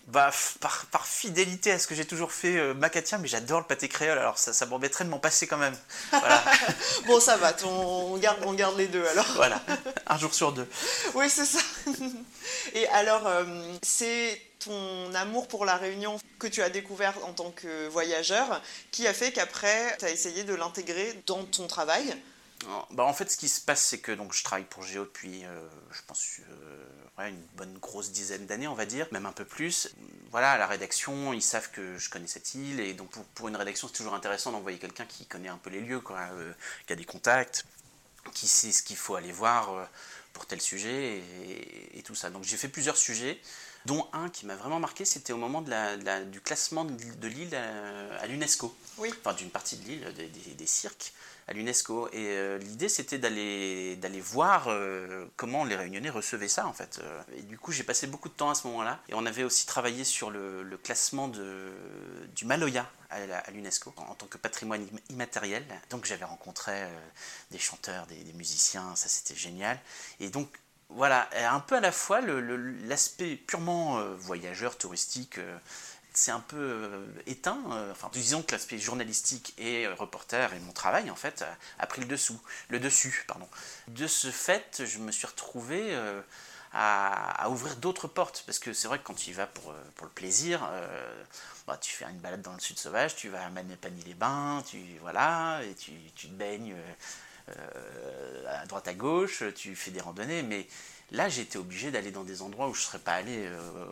Bah, 0.07 0.31
par, 0.59 0.87
par, 0.87 1.05
fidélité 1.05 1.71
à 1.71 1.77
ce 1.77 1.85
que 1.85 1.93
j'ai 1.93 2.05
toujours 2.05 2.31
fait 2.31 2.57
euh, 2.57 2.73
macatia, 2.73 3.19
mais 3.19 3.27
j'adore 3.27 3.59
le 3.59 3.67
pâté 3.67 3.87
créole, 3.87 4.17
alors 4.17 4.39
ça, 4.39 4.53
ça 4.53 4.65
m'embêterait 4.65 5.05
de 5.05 5.11
m'en 5.11 5.19
passer 5.19 5.45
quand 5.45 5.57
même. 5.57 5.77
Voilà. 6.09 6.43
bon, 7.05 7.19
ça 7.19 7.37
va, 7.37 7.55
on, 7.63 8.17
garde, 8.17 8.39
on 8.43 8.53
garde 8.53 8.75
les 8.75 8.87
deux 8.87 9.05
alors. 9.05 9.27
voilà, 9.35 9.61
un 10.07 10.17
jour 10.17 10.33
sur 10.33 10.51
deux. 10.51 10.67
Oui, 11.13 11.29
c'est 11.29 11.45
ça. 11.45 11.59
Et 12.73 12.87
alors, 12.87 13.29
c'est 13.83 14.41
ton 14.59 15.13
amour 15.15 15.47
pour 15.47 15.65
la 15.65 15.77
Réunion 15.77 16.19
que 16.37 16.47
tu 16.47 16.61
as 16.61 16.69
découvert 16.69 17.23
en 17.25 17.33
tant 17.33 17.51
que 17.51 17.87
voyageur 17.87 18.61
qui 18.91 19.07
a 19.07 19.13
fait 19.13 19.31
qu'après, 19.31 19.97
tu 19.97 20.05
as 20.05 20.11
essayé 20.11 20.43
de 20.43 20.53
l'intégrer 20.53 21.21
dans 21.25 21.43
ton 21.45 21.67
travail? 21.67 22.15
Bah 22.91 23.05
en 23.05 23.13
fait, 23.13 23.31
ce 23.31 23.37
qui 23.37 23.47
se 23.47 23.61
passe, 23.61 23.81
c'est 23.81 23.99
que 23.99 24.11
donc, 24.11 24.33
je 24.33 24.43
travaille 24.43 24.65
pour 24.65 24.83
Géo 24.83 25.05
depuis, 25.05 25.45
euh, 25.45 25.67
je 25.91 26.01
pense, 26.05 26.25
euh, 26.49 27.29
une 27.29 27.41
bonne 27.55 27.77
grosse 27.77 28.11
dizaine 28.11 28.45
d'années, 28.47 28.67
on 28.67 28.73
va 28.73 28.85
dire, 28.85 29.07
même 29.11 29.25
un 29.25 29.31
peu 29.31 29.45
plus. 29.45 29.89
Voilà, 30.29 30.57
la 30.57 30.67
rédaction, 30.67 31.31
ils 31.31 31.41
savent 31.41 31.71
que 31.71 31.97
je 31.97 32.09
connais 32.09 32.27
cette 32.27 32.55
île, 32.55 32.81
et 32.81 32.93
donc 32.93 33.09
pour, 33.11 33.23
pour 33.23 33.47
une 33.47 33.55
rédaction, 33.55 33.87
c'est 33.87 33.93
toujours 33.93 34.13
intéressant 34.13 34.51
d'envoyer 34.51 34.77
quelqu'un 34.77 35.05
qui 35.05 35.25
connaît 35.25 35.47
un 35.47 35.57
peu 35.57 35.69
les 35.69 35.79
lieux, 35.79 36.01
euh, 36.11 36.53
qui 36.85 36.91
a 36.91 36.97
des 36.97 37.05
contacts, 37.05 37.65
qui 38.33 38.49
sait 38.49 38.73
ce 38.73 38.83
qu'il 38.83 38.97
faut 38.97 39.15
aller 39.15 39.31
voir 39.31 39.87
pour 40.33 40.45
tel 40.45 40.59
sujet, 40.59 41.19
et, 41.19 41.99
et 41.99 42.03
tout 42.03 42.15
ça. 42.15 42.29
Donc 42.29 42.43
j'ai 42.43 42.57
fait 42.57 42.67
plusieurs 42.67 42.97
sujets 42.97 43.39
dont 43.89 44.07
un 44.13 44.29
qui 44.29 44.45
m'a 44.45 44.55
vraiment 44.55 44.79
marqué, 44.79 45.03
c'était 45.03 45.33
au 45.33 45.37
moment 45.37 45.63
de 45.63 45.71
la, 45.71 46.23
du 46.23 46.41
classement 46.41 46.85
de 46.85 47.27
l'île 47.27 47.55
à, 47.55 48.27
l'UNESCO. 48.27 48.75
Oui. 48.99 49.11
Enfin, 49.19 49.33
d'une 49.33 49.49
partie 49.49 49.77
de 49.77 49.87
l'île, 49.87 50.13
des, 50.57 50.67
cirques 50.67 51.11
à 51.47 51.53
l'UNESCO. 51.53 52.07
Et 52.09 52.27
euh, 52.27 52.59
l'idée, 52.59 52.87
c'était 52.87 53.17
d'aller, 53.17 53.97
voir 54.21 54.67
euh, 54.67 55.25
comment 55.37 55.65
les 55.65 55.75
Réunionnais 55.75 56.11
recevaient 56.11 56.47
ça, 56.47 56.67
en 56.67 56.73
fait. 56.73 57.01
Et 57.35 57.41
du 57.41 57.57
coup, 57.57 57.71
j'ai 57.71 57.81
passé 57.83 58.05
beaucoup 58.05 58.29
de 58.29 58.35
temps 58.35 58.51
à 58.51 58.55
ce 58.55 58.67
moment-là. 58.67 58.99
Et 59.09 59.15
on 59.15 59.25
avait 59.25 59.43
aussi 59.43 59.65
travaillé 59.65 60.03
sur 60.03 60.29
le, 60.29 60.79
classement 60.83 61.27
de, 61.27 61.71
du 62.35 62.45
Maloya 62.45 62.87
à, 63.09 63.49
l'UNESCO 63.49 63.91
en, 63.97 64.13
tant 64.13 64.27
que 64.27 64.37
patrimoine 64.37 64.85
immatériel. 65.09 65.65
Donc, 65.89 66.05
j'avais 66.05 66.25
rencontré 66.25 66.73
euh, 66.75 66.99
des 67.49 67.57
chanteurs, 67.57 68.05
des, 68.05 68.23
des 68.23 68.33
musiciens, 68.33 68.95
ça 68.95 69.09
c'était 69.09 69.35
génial. 69.35 69.79
Et 70.19 70.29
donc, 70.29 70.47
voilà, 70.89 71.29
un 71.35 71.59
peu 71.59 71.75
à 71.75 71.79
la 71.79 71.91
fois 71.91 72.19
l'aspect 72.21 73.35
purement 73.35 73.99
euh, 73.99 74.15
voyageur, 74.15 74.77
touristique, 74.77 75.37
euh, 75.37 75.57
c'est 76.13 76.31
un 76.31 76.39
peu 76.39 76.57
euh, 76.57 77.05
éteint. 77.27 77.59
enfin, 77.91 78.09
disons 78.11 78.41
que 78.41 78.51
l'aspect 78.53 78.79
journalistique 78.79 79.53
et 79.59 79.87
reporter 79.87 80.51
et 80.53 80.59
mon 80.59 80.71
travail, 80.73 81.11
en 81.11 81.15
fait, 81.15 81.45
a, 81.77 81.87
pris 81.87 82.01
le 82.01 82.07
dessous, 82.07 82.39
le 82.69 82.79
dessus, 82.79 83.23
pardon. 83.27 83.47
De 83.87 84.07
ce 84.07 84.31
fait, 84.31 84.83
je 84.85 84.97
me 84.97 85.11
suis 85.11 85.27
retrouvé 85.27 85.95
à, 86.73 87.47
ouvrir 87.49 87.75
d'autres 87.77 88.07
portes, 88.07 88.43
parce 88.47 88.57
que 88.57 88.73
c'est 88.73 88.87
vrai 88.87 88.97
que 88.97 89.03
quand 89.03 89.13
tu 89.13 89.29
y 89.29 89.33
vas 89.33 89.47
pour, 89.47 89.73
pour 89.95 90.07
le 90.07 90.11
plaisir, 90.11 90.67
bah, 91.67 91.77
tu 91.79 91.93
fais 91.93 92.05
une 92.05 92.17
balade 92.17 92.41
dans 92.41 92.53
le 92.53 92.59
sud 92.59 92.79
sauvage, 92.79 93.15
tu 93.15 93.29
vas 93.29 93.45
à 93.45 93.49
Manépanie-les-Bains, 93.51 94.63
tu 94.67 94.79
voilà, 95.01 95.61
et 95.63 95.75
tu, 95.75 95.91
tu 96.15 96.27
te 96.27 96.33
baignes 96.33 96.75
à 98.47 98.65
droite 98.65 98.87
à 98.87 98.93
gauche, 98.93 99.43
tu 99.55 99.75
fais 99.75 99.91
des 99.91 100.01
randonnées, 100.01 100.43
mais 100.43 100.67
là 101.11 101.29
j'étais 101.29 101.57
obligé 101.57 101.91
d'aller 101.91 102.11
dans 102.11 102.23
des 102.23 102.41
endroits 102.41 102.67
où 102.67 102.73
je 102.73 102.81
ne 102.81 102.85
serais 102.85 102.99
pas 102.99 103.13
allé 103.13 103.45
euh, 103.45 103.85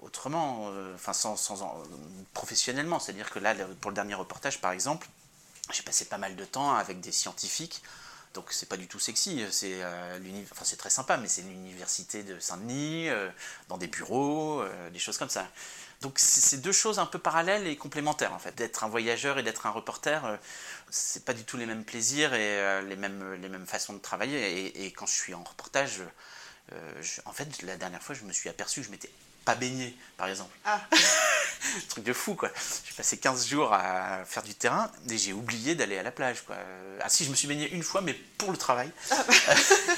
autrement, 0.00 0.70
euh, 0.70 0.94
enfin 0.94 1.12
sans, 1.12 1.36
sans 1.36 1.82
professionnellement. 2.34 2.98
C'est-à-dire 2.98 3.30
que 3.30 3.38
là, 3.38 3.54
pour 3.80 3.90
le 3.90 3.94
dernier 3.94 4.14
reportage 4.14 4.60
par 4.60 4.72
exemple, 4.72 5.08
j'ai 5.72 5.82
passé 5.82 6.06
pas 6.06 6.18
mal 6.18 6.36
de 6.36 6.44
temps 6.44 6.74
avec 6.74 7.00
des 7.00 7.12
scientifiques. 7.12 7.82
Donc 8.34 8.52
c'est 8.52 8.68
pas 8.68 8.76
du 8.76 8.86
tout 8.86 8.98
sexy, 8.98 9.42
c'est 9.50 9.82
enfin, 10.52 10.64
c'est 10.64 10.76
très 10.76 10.90
sympa, 10.90 11.16
mais 11.16 11.28
c'est 11.28 11.42
l'université 11.42 12.22
de 12.22 12.38
Saint-Denis, 12.38 13.08
dans 13.68 13.78
des 13.78 13.86
bureaux, 13.86 14.62
des 14.92 14.98
choses 14.98 15.16
comme 15.16 15.30
ça. 15.30 15.46
Donc 16.00 16.20
c'est 16.20 16.58
deux 16.60 16.72
choses 16.72 17.00
un 17.00 17.06
peu 17.06 17.18
parallèles 17.18 17.66
et 17.66 17.76
complémentaires 17.76 18.32
en 18.32 18.38
fait. 18.38 18.54
D'être 18.54 18.84
un 18.84 18.88
voyageur 18.88 19.38
et 19.38 19.42
d'être 19.42 19.66
un 19.66 19.70
reporter, 19.70 20.24
euh, 20.24 20.36
c'est 20.90 21.24
pas 21.24 21.34
du 21.34 21.44
tout 21.44 21.56
les 21.56 21.66
mêmes 21.66 21.84
plaisirs 21.84 22.34
et 22.34 22.60
euh, 22.60 22.82
les, 22.82 22.96
mêmes, 22.96 23.34
les 23.34 23.48
mêmes 23.48 23.66
façons 23.66 23.92
de 23.92 23.98
travailler. 23.98 24.84
Et, 24.84 24.90
quand 24.92 25.06
je 25.06 25.14
suis 25.14 25.34
en 25.34 25.42
reportage, 25.42 26.02
euh, 26.72 27.02
en 27.24 27.32
fait, 27.32 27.62
la 27.62 27.76
dernière 27.76 28.02
fois, 28.02 28.14
je 28.14 28.24
me 28.24 28.32
suis 28.32 28.48
aperçu 28.48 28.80
que 28.80 28.86
je 28.86 28.90
m'étais 28.90 29.10
pas 29.44 29.54
baigné, 29.54 29.96
par 30.16 30.28
exemple. 30.28 30.54
Ah. 30.64 30.80
truc 31.88 32.04
de 32.04 32.12
fou, 32.12 32.34
quoi. 32.34 32.50
J'ai 32.86 32.94
passé 32.94 33.16
15 33.16 33.46
jours 33.46 33.72
à 33.72 34.24
faire 34.24 34.42
du 34.42 34.54
terrain 34.54 34.90
et 35.10 35.16
j'ai 35.16 35.32
oublié 35.32 35.74
d'aller 35.74 35.96
à 35.98 36.02
la 36.02 36.10
plage, 36.10 36.42
quoi. 36.42 36.56
Ah 37.00 37.08
si, 37.08 37.24
je 37.24 37.30
me 37.30 37.34
suis 37.34 37.48
baigné 37.48 37.70
une 37.70 37.82
fois, 37.82 38.00
mais 38.00 38.12
pour 38.12 38.50
le 38.50 38.58
travail. 38.58 38.90
Ah, 39.10 39.24
bah. 39.26 39.34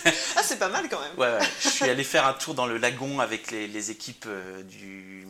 ah 0.37 0.43
c'est 0.43 0.59
pas 0.59 0.69
mal 0.69 0.89
quand 0.89 1.01
même. 1.01 1.19
Ouais, 1.19 1.39
ouais, 1.39 1.47
Je 1.61 1.69
suis 1.69 1.85
allé 1.85 2.05
faire 2.05 2.27
un 2.27 2.35
tour 2.35 2.55
dans 2.55 2.67
le 2.67 2.79
lagon 2.79 3.21
avec 3.21 3.51
les, 3.51 3.67
les 3.67 3.91
équipes 3.91 4.29
du, 4.65 5.27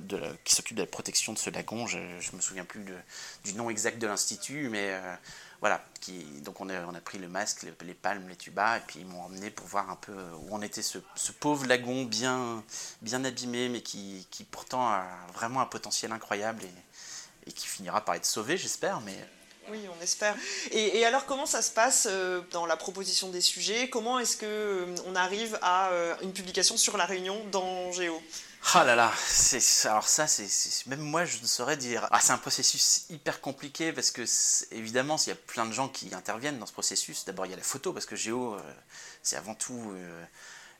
de 0.00 0.20
qui 0.44 0.54
s'occupent 0.54 0.76
de 0.76 0.82
la 0.82 0.88
protection 0.88 1.32
de 1.32 1.38
ce 1.38 1.50
lagon. 1.50 1.86
Je, 1.86 1.98
je 2.20 2.36
me 2.36 2.40
souviens 2.40 2.64
plus 2.64 2.80
de, 2.80 2.94
du 3.44 3.54
nom 3.54 3.70
exact 3.70 3.98
de 3.98 4.06
l'institut, 4.06 4.68
mais 4.68 5.00
voilà, 5.60 5.84
qui, 6.00 6.24
donc 6.42 6.60
on 6.60 6.68
a, 6.68 6.84
on 6.84 6.92
pris 7.00 7.18
le 7.18 7.28
masque, 7.28 7.62
les, 7.62 7.94
palmes, 7.94 8.28
les 8.28 8.36
tubas, 8.36 8.78
et 8.78 8.80
puis 8.86 9.00
ils 9.00 9.06
m'ont 9.06 9.22
emmené 9.22 9.50
pour 9.50 9.66
voir 9.66 9.90
un 9.90 9.96
peu 9.96 10.14
où 10.42 10.54
en 10.54 10.62
était 10.62 10.82
ce, 10.82 10.98
pauvre 11.40 11.66
lagon 11.66 12.04
bien, 12.04 12.62
bien 13.02 13.24
abîmé, 13.24 13.68
mais 13.68 13.82
qui, 13.82 14.26
qui, 14.30 14.44
pourtant 14.44 14.86
a 14.88 15.06
vraiment 15.34 15.60
un 15.60 15.66
potentiel 15.66 16.12
incroyable 16.12 16.62
et, 17.46 17.52
qui 17.52 17.66
finira 17.66 18.04
par 18.04 18.16
être 18.16 18.26
sauvé, 18.26 18.56
j'espère. 18.56 19.00
Mais 19.00 19.16
oui, 19.70 19.80
on 19.98 20.02
espère. 20.02 20.36
Et, 20.70 21.04
alors, 21.04 21.26
comment 21.26 21.46
ça 21.46 21.62
se 21.62 21.70
passe 21.70 22.06
euh, 22.08 22.40
dans 22.52 22.66
la 22.66 22.76
proposition 22.76 23.30
des 23.30 23.40
sujets? 23.40 23.88
Comment 23.88 24.18
est-ce 24.18 24.36
que 24.36 24.46
euh, 24.46 24.94
on 25.06 25.16
arrive 25.16 25.58
à 25.62 25.90
euh, 25.90 26.14
une 26.22 26.32
publication 26.32 26.76
sur 26.76 26.96
la 26.96 27.04
Réunion 27.04 27.44
dans 27.50 27.90
Géo? 27.92 28.20
Ah 28.74 28.84
là 28.84 28.96
là, 28.96 29.12
alors 29.84 30.08
ça, 30.08 30.26
c'est 30.26 30.86
même 30.86 31.00
moi 31.00 31.24
je 31.24 31.38
ne 31.40 31.46
saurais 31.46 31.76
dire. 31.76 32.08
Ah, 32.10 32.18
c'est 32.20 32.32
un 32.32 32.38
processus 32.38 33.06
hyper 33.10 33.40
compliqué 33.40 33.92
parce 33.92 34.10
que 34.10 34.24
évidemment, 34.72 35.16
il 35.24 35.28
y 35.28 35.32
a 35.32 35.36
plein 35.36 35.66
de 35.66 35.72
gens 35.72 35.88
qui 35.88 36.12
interviennent 36.12 36.58
dans 36.58 36.66
ce 36.66 36.72
processus. 36.72 37.24
D'abord, 37.24 37.46
il 37.46 37.50
y 37.50 37.52
a 37.52 37.56
la 37.56 37.62
photo 37.62 37.92
parce 37.92 38.06
que 38.06 38.16
Géo, 38.16 38.54
euh, 38.54 38.60
c'est 39.22 39.36
avant 39.36 39.54
tout 39.54 39.92
euh, 39.94 40.24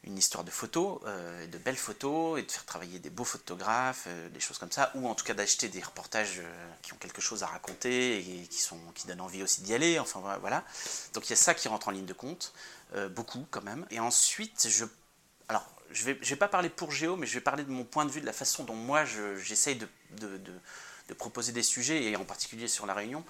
une 0.02 0.18
histoire 0.18 0.42
de 0.42 0.50
photos, 0.50 1.00
euh, 1.06 1.46
de 1.46 1.58
belles 1.58 1.76
photos 1.76 2.40
et 2.40 2.42
de 2.42 2.50
faire 2.50 2.64
travailler 2.64 2.98
des 2.98 3.10
beaux 3.10 3.24
photographes, 3.24 4.08
des 4.32 4.40
choses 4.40 4.58
comme 4.58 4.72
ça, 4.72 4.90
ou 4.96 5.08
en 5.08 5.14
tout 5.14 5.24
cas 5.24 5.34
d'acheter 5.34 5.68
des 5.68 5.80
reportages 5.80 6.42
qui 6.82 6.92
ont 6.92 6.98
quelque 6.98 7.20
chose 7.20 7.44
à 7.44 7.46
raconter 7.46 8.18
et 8.18 8.46
qui 8.48 8.60
sont 8.60 8.80
qui 8.96 9.06
donnent 9.06 9.20
envie 9.20 9.44
aussi 9.44 9.62
d'y 9.62 9.74
aller. 9.74 10.00
Enfin 10.00 10.20
voilà. 10.40 10.64
Donc 11.14 11.26
il 11.26 11.30
y 11.30 11.34
a 11.34 11.36
ça 11.36 11.54
qui 11.54 11.68
rentre 11.68 11.86
en 11.88 11.92
ligne 11.92 12.06
de 12.06 12.12
compte, 12.12 12.52
beaucoup 13.10 13.46
quand 13.50 13.62
même. 13.62 13.86
Et 13.90 14.00
ensuite, 14.00 14.66
je 14.68 14.86
je 15.90 16.10
ne 16.10 16.14
vais, 16.14 16.36
pas 16.36 16.48
parler 16.48 16.68
pour 16.68 16.92
Géo, 16.92 17.16
mais 17.16 17.26
je 17.26 17.34
vais 17.34 17.40
parler 17.40 17.64
de 17.64 17.70
mon 17.70 17.84
point 17.84 18.04
de 18.04 18.10
vue, 18.10 18.20
de 18.20 18.26
la 18.26 18.32
façon 18.32 18.64
dont 18.64 18.74
moi 18.74 19.04
j'essaye 19.04 19.76
de, 19.76 21.14
proposer 21.14 21.52
des 21.52 21.62
sujets, 21.62 22.04
et 22.04 22.16
en 22.16 22.24
particulier 22.24 22.68
sur 22.68 22.86
la 22.86 22.94
Réunion. 22.94 23.24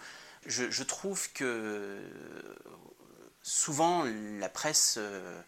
Je, 0.47 0.83
trouve 0.83 1.31
que 1.33 2.01
souvent 3.43 4.05
la 4.05 4.49
presse 4.49 4.95
euh, 4.99 5.41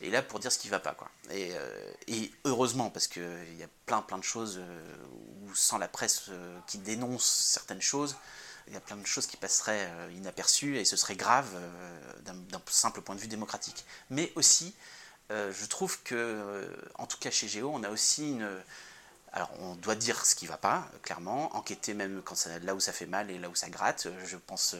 est 0.00 0.10
là 0.10 0.22
pour 0.22 0.38
dire 0.38 0.50
ce 0.50 0.58
qui 0.58 0.68
ne 0.68 0.72
va 0.72 0.80
pas. 0.80 0.96
Euh, 1.30 1.92
et 2.08 2.32
heureusement, 2.44 2.90
parce 2.90 3.06
qu'il 3.06 3.56
y 3.58 3.62
a 3.62 3.68
plein 3.86 4.02
plein 4.02 4.18
de 4.18 4.24
choses 4.24 4.58
euh, 4.58 4.96
où 5.42 5.54
sans 5.54 5.78
la 5.78 5.88
presse 5.88 6.30
qui 6.66 6.78
dénonce 6.78 7.24
certaines 7.24 7.82
choses, 7.82 8.16
il 8.66 8.74
y 8.74 8.76
a 8.76 8.80
plein 8.80 8.96
de 8.96 9.06
choses 9.06 9.26
qui 9.26 9.36
passeraient 9.36 9.90
inaperçues 10.14 10.78
et 10.78 10.84
ce 10.84 10.96
serait 10.96 11.16
grave 11.16 11.48
d'un 12.24 12.62
simple 12.66 13.00
point 13.00 13.16
de 13.16 13.20
vue 13.20 13.26
démocratique. 13.26 13.84
Mais 14.10 14.32
aussi, 14.36 14.74
euh, 15.30 15.52
je 15.52 15.66
trouve 15.66 16.02
que, 16.02 16.68
en 16.96 17.06
tout 17.06 17.18
cas 17.18 17.30
chez 17.30 17.48
Géo, 17.48 17.70
on 17.72 17.82
a 17.84 17.90
aussi 17.90 18.30
une, 18.32 18.48
Alors 19.32 19.50
on 19.60 19.74
doit 19.76 19.94
dire 19.94 20.26
ce 20.26 20.34
qui 20.34 20.46
va 20.46 20.56
pas, 20.56 20.88
clairement, 21.02 21.54
enquêter 21.56 21.94
même 21.94 22.20
quand 22.24 22.34
là 22.62 22.74
où 22.74 22.80
ça 22.80 22.92
fait 22.92 23.06
mal 23.06 23.30
et 23.30 23.38
là 23.38 23.48
où 23.48 23.54
ça 23.54 23.68
gratte. 23.68 24.08
Je 24.26 24.36
pense 24.36 24.76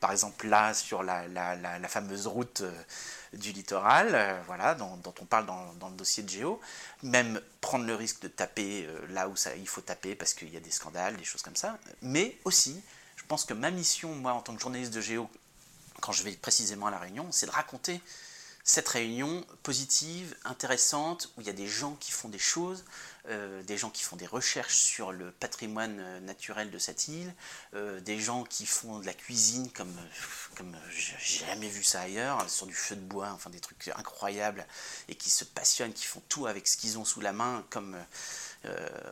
par 0.00 0.12
exemple 0.12 0.48
là 0.48 0.72
sur 0.74 1.02
la, 1.02 1.26
fameuse 1.88 2.26
route 2.26 2.62
du 3.34 3.52
littoral, 3.52 4.42
voilà, 4.46 4.74
dont, 4.74 4.98
on 5.20 5.24
parle 5.26 5.46
dans, 5.46 5.72
dans, 5.74 5.88
le 5.90 5.96
dossier 5.96 6.22
de 6.22 6.30
Géo. 6.30 6.60
Même 7.02 7.40
prendre 7.60 7.84
le 7.84 7.94
risque 7.94 8.22
de 8.22 8.28
taper 8.28 8.88
là 9.10 9.28
où 9.28 9.36
ça, 9.36 9.54
il 9.56 9.68
faut 9.68 9.82
taper 9.82 10.14
parce 10.14 10.32
qu'il 10.32 10.50
y 10.50 10.56
a 10.56 10.60
des 10.60 10.70
scandales, 10.70 11.16
des 11.16 11.24
choses 11.24 11.42
comme 11.42 11.56
ça. 11.56 11.78
Mais 12.00 12.38
aussi, 12.44 12.82
je 13.16 13.24
pense 13.24 13.44
que 13.44 13.54
ma 13.54 13.70
mission, 13.70 14.14
moi 14.14 14.32
en 14.32 14.40
tant 14.40 14.54
que 14.54 14.60
journaliste 14.60 14.94
de 14.94 15.00
Géo, 15.00 15.28
quand 16.00 16.12
je 16.12 16.22
vais 16.22 16.32
précisément 16.32 16.86
à 16.86 16.90
la 16.90 16.98
réunion, 16.98 17.28
c'est 17.30 17.46
de 17.46 17.50
raconter 17.50 18.00
cette 18.64 18.88
réunion 18.88 19.44
positive, 19.62 20.36
intéressante, 20.44 21.32
où 21.36 21.40
il 21.40 21.46
y 21.46 21.50
a 21.50 21.54
des 21.54 21.66
gens 21.66 21.96
qui 21.98 22.12
font 22.12 22.28
des 22.28 22.38
choses, 22.38 22.84
euh, 23.28 23.62
des 23.62 23.76
gens 23.76 23.90
qui 23.90 24.02
font 24.02 24.16
des 24.16 24.26
recherches 24.26 24.76
sur 24.76 25.12
le 25.12 25.32
patrimoine 25.32 25.98
euh, 26.00 26.20
naturel 26.20 26.70
de 26.70 26.78
cette 26.78 27.08
île, 27.08 27.34
euh, 27.74 28.00
des 28.00 28.20
gens 28.20 28.44
qui 28.44 28.66
font 28.66 29.00
de 29.00 29.06
la 29.06 29.14
cuisine 29.14 29.70
comme, 29.70 29.94
comme 30.56 30.76
j'ai 30.90 31.44
jamais 31.44 31.68
vu 31.68 31.82
ça 31.82 32.02
ailleurs, 32.02 32.48
sur 32.48 32.66
du 32.66 32.74
feu 32.74 32.94
de 32.94 33.00
bois, 33.00 33.30
enfin 33.32 33.50
des 33.50 33.60
trucs 33.60 33.88
incroyables, 33.96 34.66
et 35.08 35.16
qui 35.16 35.30
se 35.30 35.44
passionnent, 35.44 35.92
qui 35.92 36.06
font 36.06 36.22
tout 36.28 36.46
avec 36.46 36.68
ce 36.68 36.76
qu'ils 36.76 36.98
ont 36.98 37.04
sous 37.04 37.20
la 37.20 37.32
main, 37.32 37.64
comme 37.70 37.96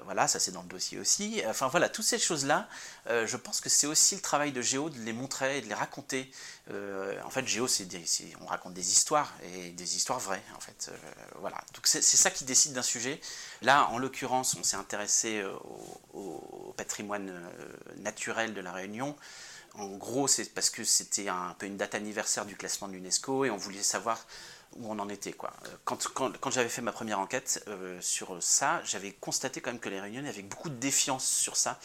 voilà, 0.04 0.28
ça 0.28 0.38
c'est 0.38 0.52
dans 0.52 0.62
le 0.62 0.68
dossier 0.68 0.98
aussi. 0.98 1.42
Enfin 1.46 1.68
voilà, 1.68 1.88
toutes 1.88 2.04
ces 2.04 2.18
choses-là, 2.18 2.68
euh, 3.08 3.26
je 3.26 3.36
pense 3.36 3.60
que 3.60 3.68
c'est 3.68 3.86
aussi 3.86 4.14
le 4.14 4.20
travail 4.20 4.52
de 4.52 4.62
Géo 4.62 4.90
de 4.90 4.98
les 5.00 5.12
montrer 5.12 5.58
et 5.58 5.60
de 5.60 5.66
les 5.66 5.74
raconter. 5.74 6.30
Euh, 6.70 7.20
en 7.24 7.30
fait, 7.30 7.46
Géo, 7.46 7.66
c'est 7.66 7.86
on 8.40 8.46
raconte 8.46 8.74
des 8.74 8.92
histoires 8.92 9.32
et 9.42 9.70
des 9.70 9.96
histoires 9.96 10.20
vraies. 10.20 10.42
En 10.56 10.60
fait, 10.60 10.90
voilà. 11.40 11.56
Donc 11.74 11.86
c'est 11.86 12.02
ça 12.02 12.30
qui 12.30 12.44
décide 12.44 12.72
d'un 12.72 12.82
sujet. 12.82 13.20
Là, 13.62 13.88
en 13.90 13.98
l'occurrence, 13.98 14.56
on 14.58 14.62
s'est 14.62 14.76
intéressé 14.76 15.44
au, 16.14 16.74
patrimoine 16.76 17.32
naturel 17.98 18.54
de 18.54 18.60
la 18.60 18.72
Réunion. 18.72 19.16
En 19.74 19.88
gros, 19.88 20.26
c'est 20.26 20.52
parce 20.54 20.70
que 20.70 20.82
c'était 20.82 21.28
un 21.28 21.54
peu 21.58 21.66
une 21.66 21.76
date 21.76 21.94
anniversaire 21.94 22.44
du 22.46 22.56
classement 22.56 22.88
de 22.88 22.94
l'UNESCO 22.94 23.44
et 23.44 23.50
on 23.50 23.56
voulait 23.56 23.82
savoir 23.82 24.26
où 24.76 24.90
on 24.90 24.98
en 24.98 25.08
était. 25.08 25.32
Quoi. 25.32 25.52
Euh, 25.66 25.68
quand, 25.84 26.06
quand, 26.14 26.50
j'avais 26.50 26.68
fait 26.68 26.82
ma 26.82 26.92
première 26.92 27.18
enquête 27.18 27.64
euh, 27.68 28.00
sur 28.00 28.42
ça, 28.42 28.80
j'avais 28.84 29.12
constaté 29.12 29.60
quand 29.60 29.70
même 29.70 29.80
que 29.80 29.88
les 29.88 30.00
Réunionnais 30.00 30.28
avaient 30.28 30.42
beaucoup 30.42 30.68
de 30.68 30.76
défiance 30.76 31.26
sur 31.26 31.56
ça. 31.56 31.78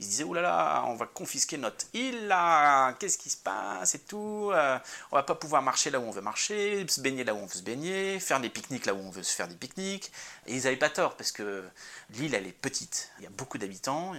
Ils 0.00 0.04
se 0.04 0.10
disaient, 0.10 0.24
oh 0.24 0.34
là 0.34 0.40
là, 0.40 0.84
on 0.88 0.94
va 0.94 1.06
confisquer 1.06 1.58
notre 1.58 1.86
île, 1.92 2.26
là, 2.26 2.94
qu'est-ce 2.94 3.18
qui 3.18 3.30
se 3.30 3.36
passe 3.36 3.94
et 3.94 4.00
tout, 4.00 4.50
euh, 4.52 4.78
on 5.12 5.16
va 5.16 5.22
pas 5.22 5.36
pouvoir 5.36 5.62
marcher 5.62 5.90
là 5.90 6.00
où 6.00 6.02
on 6.02 6.10
veut 6.10 6.22
marcher, 6.22 6.84
se 6.88 7.00
baigner 7.00 7.22
là 7.22 7.34
où 7.34 7.38
on 7.38 7.46
veut 7.46 7.54
se 7.54 7.62
baigner, 7.62 8.18
faire 8.18 8.40
des 8.40 8.48
pique-niques 8.48 8.86
là 8.86 8.94
où 8.94 8.98
on 8.98 9.10
veut 9.10 9.22
se 9.22 9.34
faire 9.34 9.46
des 9.46 9.54
pique-niques. 9.54 10.10
Et 10.46 10.56
ils 10.56 10.64
n'avaient 10.64 10.76
pas 10.76 10.90
tort, 10.90 11.16
parce 11.16 11.30
que 11.30 11.62
l'île, 12.10 12.34
elle 12.34 12.46
est 12.46 12.52
petite, 12.52 13.10
il 13.18 13.24
y 13.24 13.26
a 13.26 13.30
beaucoup 13.30 13.58
d'habitants, 13.58 14.14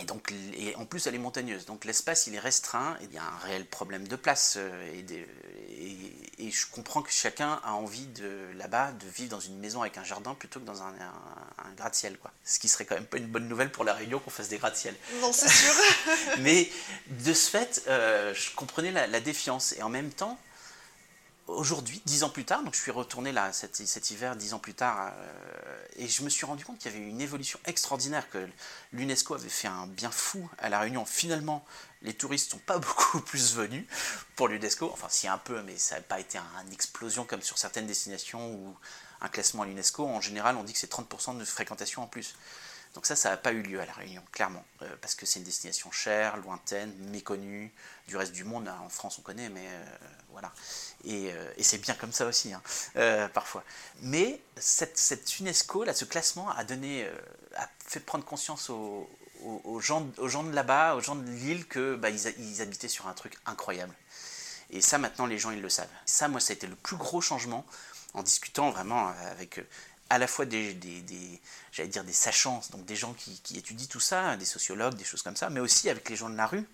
et 0.00 0.04
donc, 0.04 0.32
et 0.56 0.74
en 0.76 0.84
plus, 0.84 1.06
elle 1.06 1.14
est 1.14 1.18
montagneuse. 1.18 1.66
Donc, 1.66 1.84
l'espace, 1.84 2.26
il 2.26 2.34
est 2.34 2.40
restreint. 2.40 2.96
Et 3.00 3.04
il 3.04 3.14
y 3.14 3.18
a 3.18 3.24
un 3.24 3.38
réel 3.38 3.64
problème 3.64 4.06
de 4.06 4.16
place. 4.16 4.54
Euh, 4.56 4.92
et, 4.92 6.46
et, 6.46 6.50
je 6.50 6.66
comprends 6.70 7.02
que 7.02 7.10
chacun 7.10 7.60
a 7.64 7.72
envie 7.72 8.06
de 8.06 8.48
là-bas 8.56 8.92
de 8.92 9.06
vivre 9.08 9.30
dans 9.30 9.40
une 9.40 9.58
maison 9.58 9.82
avec 9.82 9.98
un 9.98 10.04
jardin 10.04 10.34
plutôt 10.34 10.60
que 10.60 10.64
dans 10.64 10.82
un, 10.82 10.92
un, 10.92 11.72
gratte-ciel. 11.76 12.16
Quoi. 12.18 12.30
Ce 12.44 12.58
qui 12.58 12.68
serait 12.68 12.84
quand 12.84 12.94
même 12.94 13.06
pas 13.06 13.18
une 13.18 13.26
bonne 13.26 13.48
nouvelle 13.48 13.70
pour 13.70 13.84
la 13.84 13.92
Réunion 13.92 14.18
qu'on 14.20 14.30
fasse 14.30 14.48
des 14.48 14.58
gratte-ciel. 14.58 14.94
Non, 15.20 15.32
c'est 15.32 15.48
sûr. 15.48 15.72
Mais 16.38 16.70
de 17.06 17.32
ce 17.32 17.50
fait, 17.50 17.82
euh, 17.88 18.32
je 18.34 18.54
comprenais 18.54 18.92
la, 18.92 19.06
la 19.06 19.20
défiance. 19.20 19.74
Et 19.78 19.82
en 19.82 19.88
même 19.88 20.10
temps, 20.10 20.38
aujourd'hui, 21.48 22.02
dix 22.04 22.22
ans 22.22 22.28
plus 22.28 22.44
tard, 22.44 22.62
donc 22.62 22.74
je 22.74 22.80
suis 22.80 22.90
retourné 22.90 23.32
là 23.32 23.52
cet, 23.52 24.10
hiver, 24.10 24.36
dix 24.36 24.54
ans 24.54 24.58
plus 24.58 24.74
tard, 24.74 25.12
euh, 25.16 25.84
et 25.96 26.06
je 26.06 26.22
me 26.22 26.28
suis 26.28 26.46
rendu 26.46 26.64
compte 26.64 26.78
qu'il 26.78 26.92
y 26.92 26.94
avait 26.94 27.04
une 27.04 27.20
évolution 27.20 27.58
extraordinaire, 27.64 28.28
que 28.30 28.46
l'UNESCO 28.92 29.34
avait 29.34 29.48
fait 29.48 29.68
un 29.68 29.86
bien 29.86 30.10
fou 30.10 30.48
à 30.58 30.68
La 30.68 30.78
Réunion. 30.78 31.04
Finalement, 31.04 31.64
les 32.02 32.14
touristes 32.14 32.50
sont 32.50 32.58
pas 32.58 32.78
beaucoup 32.78 33.20
plus 33.20 33.54
venus 33.54 33.86
pour 34.36 34.48
l'UNESCO, 34.48 34.90
enfin 34.92 35.08
si 35.10 35.26
un 35.26 35.38
peu, 35.38 35.62
mais 35.62 35.76
ça 35.76 35.96
n'a 35.96 36.02
pas 36.02 36.20
été 36.20 36.38
une 36.38 36.72
explosion 36.72 37.24
comme 37.24 37.42
sur 37.42 37.58
certaines 37.58 37.86
destinations 37.86 38.52
où 38.52 38.76
un 39.20 39.28
classement 39.28 39.62
à 39.62 39.66
l'UNESCO, 39.66 40.06
en 40.06 40.20
général, 40.20 40.56
on 40.56 40.64
dit 40.64 40.72
que 40.72 40.78
c'est 40.78 40.92
30% 40.92 41.38
de 41.38 41.44
fréquentation 41.44 42.02
en 42.02 42.06
plus. 42.06 42.34
Donc 42.94 43.06
ça, 43.06 43.16
ça 43.16 43.30
n'a 43.30 43.36
pas 43.36 43.52
eu 43.52 43.62
lieu 43.62 43.80
à 43.80 43.86
La 43.86 43.92
Réunion, 43.92 44.22
clairement, 44.32 44.64
euh, 44.82 44.96
parce 45.00 45.14
que 45.14 45.26
c'est 45.26 45.38
une 45.38 45.44
destination 45.44 45.90
chère, 45.90 46.36
lointaine, 46.38 46.92
méconnue 47.10 47.72
du 48.06 48.16
reste 48.16 48.32
du 48.32 48.44
monde. 48.44 48.68
En 48.68 48.88
France, 48.88 49.18
on 49.18 49.22
connaît, 49.22 49.48
mais 49.50 49.66
euh, 49.66 49.84
voilà. 50.30 50.52
Euh, 51.06 51.52
et, 51.56 51.62
c'est 51.62 51.78
bien 51.78 51.94
comme 51.94 52.12
ça 52.12 52.26
aussi, 52.26 52.52
hein, 52.52 52.62
parfois. 53.34 53.62
Mais 54.02 54.40
cette, 54.56 55.38
UNESCO, 55.38 55.84
là, 55.84 55.94
ce 55.94 56.04
classement, 56.04 56.50
a 56.50 56.64
donné, 56.64 57.08
a 57.56 57.68
fait 57.86 58.00
prendre 58.00 58.24
conscience 58.24 58.70
aux, 58.70 59.08
gens, 59.80 60.08
aux 60.16 60.28
gens 60.28 60.42
de 60.42 60.52
là-bas, 60.52 60.96
aux 60.96 61.00
gens 61.00 61.14
de 61.14 61.28
l'île, 61.30 61.66
que 61.66 61.94
bah, 61.94 62.10
ils, 62.10 62.62
habitaient 62.62 62.88
sur 62.88 63.06
un 63.06 63.14
truc 63.14 63.34
incroyable. 63.46 63.94
Et 64.70 64.80
ça, 64.80 64.98
maintenant, 64.98 65.26
les 65.26 65.38
gens, 65.38 65.50
ils 65.50 65.62
le 65.62 65.68
savent. 65.68 65.88
ça, 66.04 66.28
moi, 66.28 66.40
ça 66.40 66.52
a 66.52 66.54
été 66.54 66.66
le 66.66 66.76
plus 66.76 66.96
gros 66.96 67.20
changement 67.20 67.64
en 68.14 68.22
discutant 68.22 68.70
vraiment 68.70 69.08
avec 69.30 69.60
à 70.10 70.18
la 70.18 70.26
fois 70.26 70.44
des, 70.46 70.74
des, 70.74 71.40
j'allais 71.72 71.88
dire 71.88 72.04
des 72.04 72.12
sachants, 72.12 72.62
donc 72.70 72.84
des 72.84 72.96
gens 72.96 73.14
qui, 73.14 73.40
étudient 73.56 73.86
tout 73.86 74.00
ça, 74.00 74.36
des 74.36 74.44
sociologues, 74.44 74.94
des 74.94 75.04
choses 75.04 75.22
comme 75.22 75.36
ça, 75.36 75.50
mais 75.50 75.60
aussi 75.60 75.90
avec 75.90 76.08
les 76.08 76.16
gens 76.16 76.30
de 76.30 76.36
la 76.36 76.46
rue. 76.46 76.64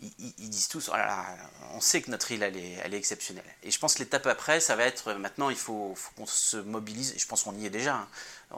Ils, 0.00 0.48
disent 0.48 0.68
tous, 0.68 0.92
oh 0.94 0.96
on 1.72 1.80
sait 1.80 2.00
que 2.00 2.10
notre 2.12 2.30
île, 2.30 2.44
elle 2.44 2.56
est, 2.56 2.74
elle 2.84 2.94
est, 2.94 2.98
exceptionnelle. 2.98 3.44
Et 3.64 3.72
je 3.72 3.80
pense 3.80 3.94
que 3.94 3.98
l'étape 3.98 4.28
après, 4.28 4.60
ça 4.60 4.76
va 4.76 4.84
être, 4.84 5.14
maintenant, 5.14 5.50
il 5.50 5.56
faut, 5.56 5.96
qu'on 6.16 6.24
se 6.24 6.56
mobilise, 6.56 7.14
je 7.18 7.26
pense 7.26 7.42
qu'on 7.42 7.56
y 7.56 7.66
est 7.66 7.70
déjà, 7.70 7.96
hein. 7.96 8.08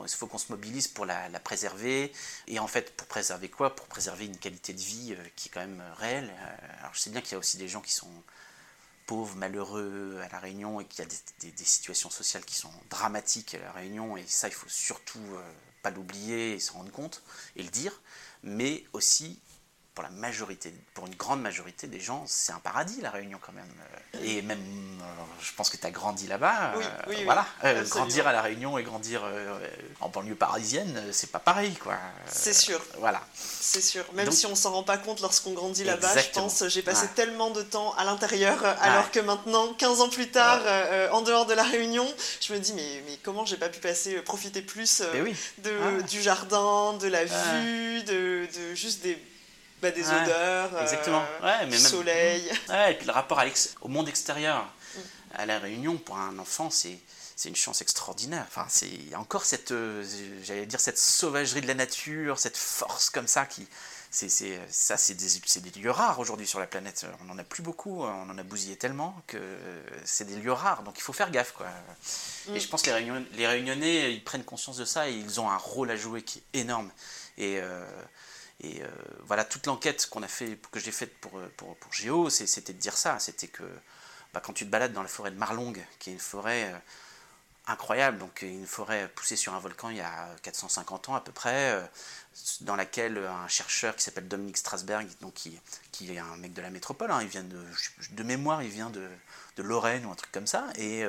il 0.02 0.08
faut 0.10 0.26
qu'on 0.26 0.36
se 0.36 0.52
mobilise 0.52 0.86
pour 0.86 1.06
la, 1.06 1.30
préserver. 1.40 2.12
Et 2.46 2.58
en 2.58 2.66
fait, 2.66 2.94
pour 2.94 3.06
préserver 3.06 3.48
quoi? 3.48 3.74
Pour 3.74 3.86
préserver 3.86 4.26
une 4.26 4.36
qualité 4.36 4.74
de 4.74 4.82
vie 4.82 5.14
euh, 5.18 5.24
qui 5.34 5.48
est 5.48 5.50
quand 5.50 5.60
même 5.60 5.82
réelle. 5.96 6.30
Euh, 6.30 6.80
alors 6.80 6.92
je 6.92 7.00
sais 7.00 7.08
bien 7.10 7.22
qu'il 7.22 7.32
y 7.32 7.34
a 7.36 7.38
aussi 7.38 7.56
des 7.56 7.68
gens 7.68 7.80
qui 7.80 7.92
sont 7.92 8.12
pauvres, 9.10 9.34
malheureux 9.34 10.20
à 10.22 10.28
La 10.28 10.38
Réunion 10.38 10.80
et 10.80 10.84
qu'il 10.84 11.00
y 11.00 11.02
a 11.02 11.10
des, 11.40 11.64
situations 11.64 12.10
sociales 12.10 12.44
qui 12.44 12.54
sont 12.54 12.70
dramatiques 12.90 13.56
à 13.56 13.58
La 13.58 13.72
Réunion 13.72 14.16
et 14.16 14.24
ça 14.24 14.46
il 14.46 14.54
faut 14.54 14.68
surtout 14.68 15.18
euh, 15.32 15.42
pas 15.82 15.90
l'oublier 15.90 16.52
et 16.52 16.60
s'en 16.60 16.74
rendre 16.74 16.92
compte 16.92 17.24
et 17.56 17.64
le 17.64 17.70
dire, 17.70 18.00
mais 18.44 18.84
aussi 18.92 19.40
pour 20.00 20.08
la 20.08 20.18
majorité, 20.18 20.72
pour 20.94 21.06
une 21.06 21.14
grande 21.14 21.42
majorité 21.42 21.86
des 21.86 22.00
gens, 22.00 22.24
c'est 22.26 22.52
un 22.52 22.58
paradis 22.58 23.02
la 23.02 23.10
Réunion 23.10 23.38
quand 23.44 23.52
même. 23.52 24.24
Et 24.24 24.40
même, 24.40 24.58
euh, 24.58 25.04
je 25.42 25.52
pense 25.54 25.68
que 25.68 25.76
tu 25.76 25.86
as 25.86 25.90
grandi 25.90 26.26
là-bas. 26.26 26.72
Oui, 26.76 26.84
oui, 27.08 27.16
euh, 27.18 27.24
voilà, 27.24 27.46
grandir 27.82 28.26
à 28.26 28.32
la 28.32 28.40
Réunion 28.40 28.78
et 28.78 28.82
grandir 28.82 29.22
en 30.00 30.08
banlieue 30.08 30.34
parisienne, 30.34 31.02
c'est 31.12 31.30
pas 31.30 31.38
pareil, 31.38 31.74
quoi. 31.74 31.98
C'est 32.26 32.54
sûr. 32.54 32.80
Voilà. 32.98 33.20
C'est 33.34 33.82
sûr. 33.82 34.06
Même 34.14 34.30
si 34.30 34.46
on 34.46 34.54
s'en 34.54 34.72
rend 34.72 34.84
pas 34.84 34.96
compte 34.96 35.20
lorsqu'on 35.20 35.52
grandit 35.52 35.84
là-bas, 35.84 36.16
je 36.16 36.30
pense, 36.30 36.66
j'ai 36.68 36.82
passé 36.82 37.06
tellement 37.14 37.50
de 37.50 37.60
temps 37.60 37.92
à 37.98 38.04
l'intérieur, 38.04 38.64
alors 38.80 39.10
que 39.10 39.20
maintenant, 39.20 39.74
15 39.74 40.00
ans 40.00 40.08
plus 40.08 40.30
tard, 40.30 40.62
en 41.12 41.20
dehors 41.20 41.44
de 41.44 41.52
la 41.52 41.64
Réunion, 41.64 42.10
je 42.40 42.54
me 42.54 42.58
dis 42.58 42.72
mais, 42.72 43.02
mais 43.06 43.18
comment 43.22 43.44
j'ai 43.44 43.58
pas 43.58 43.68
pu 43.68 43.80
passer, 43.80 44.14
profiter 44.22 44.62
plus 44.62 45.02
de, 45.58 46.02
du 46.08 46.22
jardin, 46.22 46.94
de 46.94 47.08
la 47.08 47.26
vue, 47.26 48.02
de, 48.04 48.46
de 48.46 48.74
juste 48.74 49.02
des 49.02 49.18
bah, 49.80 49.90
des 49.90 50.06
odeurs, 50.06 50.80
exactement. 50.80 51.24
Euh, 51.42 51.66
mais 51.68 51.78
soleil. 51.78 52.50
Ouais, 52.68 52.92
et 52.92 52.94
puis 52.94 53.06
le 53.06 53.12
rapport 53.12 53.42
au 53.80 53.88
monde 53.88 54.08
extérieur. 54.08 54.64
Mm. 54.64 55.00
À 55.34 55.46
la 55.46 55.58
Réunion, 55.58 55.96
pour 55.96 56.16
un 56.16 56.38
enfant, 56.38 56.70
c'est 56.70 56.98
c'est 57.40 57.48
une 57.48 57.56
chance 57.56 57.80
extraordinaire. 57.80 58.44
Enfin, 58.46 58.66
c'est 58.68 59.14
encore 59.14 59.46
cette, 59.46 59.70
euh, 59.70 60.04
j'allais 60.42 60.66
dire 60.66 60.78
cette 60.78 60.98
sauvagerie 60.98 61.62
de 61.62 61.66
la 61.66 61.74
nature, 61.74 62.38
cette 62.38 62.58
force 62.58 63.08
comme 63.08 63.26
ça 63.26 63.46
qui, 63.46 63.66
c'est, 64.10 64.28
ça, 64.68 64.98
c'est 64.98 65.14
des, 65.14 65.70
des, 65.70 65.80
lieux 65.80 65.90
rares 65.90 66.18
aujourd'hui 66.18 66.46
sur 66.46 66.60
la 66.60 66.66
planète. 66.66 67.06
On 67.22 67.24
n'en 67.24 67.38
a 67.38 67.44
plus 67.44 67.62
beaucoup, 67.62 68.02
on 68.02 68.28
en 68.28 68.36
a 68.36 68.42
bousillé 68.42 68.76
tellement 68.76 69.22
que 69.26 69.38
c'est 70.04 70.26
des 70.26 70.36
lieux 70.36 70.52
rares. 70.52 70.82
Donc 70.82 70.98
il 70.98 71.00
faut 71.00 71.14
faire 71.14 71.30
gaffe, 71.30 71.52
quoi. 71.52 71.66
Et 72.48 72.50
mm. 72.50 72.60
je 72.60 72.68
pense 72.68 72.82
que 72.82 72.88
les, 72.88 72.96
Réunion, 72.96 73.24
les 73.32 73.46
Réunionnais, 73.46 74.12
ils 74.12 74.22
prennent 74.22 74.44
conscience 74.44 74.76
de 74.76 74.84
ça 74.84 75.08
et 75.08 75.14
ils 75.14 75.40
ont 75.40 75.48
un 75.48 75.56
rôle 75.56 75.90
à 75.90 75.96
jouer 75.96 76.20
qui 76.20 76.42
est 76.52 76.60
énorme. 76.60 76.90
Et 77.38 77.58
euh, 77.58 77.82
et 78.62 78.82
euh, 78.82 78.88
voilà, 79.24 79.44
toute 79.44 79.66
l'enquête 79.66 80.06
qu'on 80.10 80.22
a 80.22 80.28
fait, 80.28 80.58
que 80.70 80.78
j'ai 80.78 80.92
faite 80.92 81.16
pour, 81.18 81.40
pour, 81.56 81.76
pour 81.76 81.92
Géo, 81.92 82.28
c'était 82.28 82.74
de 82.74 82.78
dire 82.78 82.96
ça. 82.96 83.18
C'était 83.18 83.48
que 83.48 83.62
bah, 84.34 84.40
quand 84.44 84.52
tu 84.52 84.66
te 84.66 84.70
balades 84.70 84.92
dans 84.92 85.02
la 85.02 85.08
forêt 85.08 85.30
de 85.30 85.38
Marlongue, 85.38 85.84
qui 85.98 86.10
est 86.10 86.12
une 86.12 86.18
forêt 86.18 86.70
euh, 86.70 86.78
incroyable, 87.68 88.18
donc 88.18 88.42
une 88.42 88.66
forêt 88.66 89.08
poussée 89.14 89.36
sur 89.36 89.54
un 89.54 89.60
volcan 89.60 89.88
il 89.88 89.96
y 89.96 90.02
a 90.02 90.28
450 90.42 91.08
ans 91.08 91.14
à 91.14 91.22
peu 91.22 91.32
près, 91.32 91.72
euh, 91.72 91.82
dans 92.60 92.76
laquelle 92.76 93.16
un 93.18 93.48
chercheur 93.48 93.96
qui 93.96 94.02
s'appelle 94.02 94.28
Dominique 94.28 94.58
Strasberg, 94.58 95.08
donc 95.22 95.32
qui, 95.34 95.58
qui, 95.90 96.12
est 96.12 96.18
un 96.18 96.36
mec 96.36 96.52
de 96.52 96.60
la 96.60 96.70
métropole, 96.70 97.10
hein, 97.10 97.20
il 97.22 97.28
vient 97.28 97.44
de, 97.44 97.64
de 98.10 98.22
mémoire, 98.22 98.62
il 98.62 98.70
vient 98.70 98.90
de, 98.90 99.08
de, 99.56 99.62
Lorraine 99.62 100.04
ou 100.04 100.10
un 100.10 100.14
truc 100.14 100.32
comme 100.32 100.46
ça, 100.46 100.66
et 100.76 101.04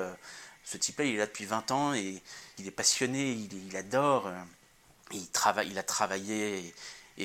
ce 0.63 0.77
type-là, 0.77 1.05
il 1.05 1.15
est 1.15 1.17
là 1.17 1.25
depuis 1.25 1.45
20 1.45 1.71
ans, 1.71 1.93
et 1.93 2.21
il 2.57 2.67
est 2.67 2.71
passionné, 2.71 3.31
il, 3.31 3.77
adore, 3.77 4.29
il, 5.11 5.29
travaille, 5.29 5.69
il 5.69 5.77
a 5.79 5.83
travaillé 5.83 6.73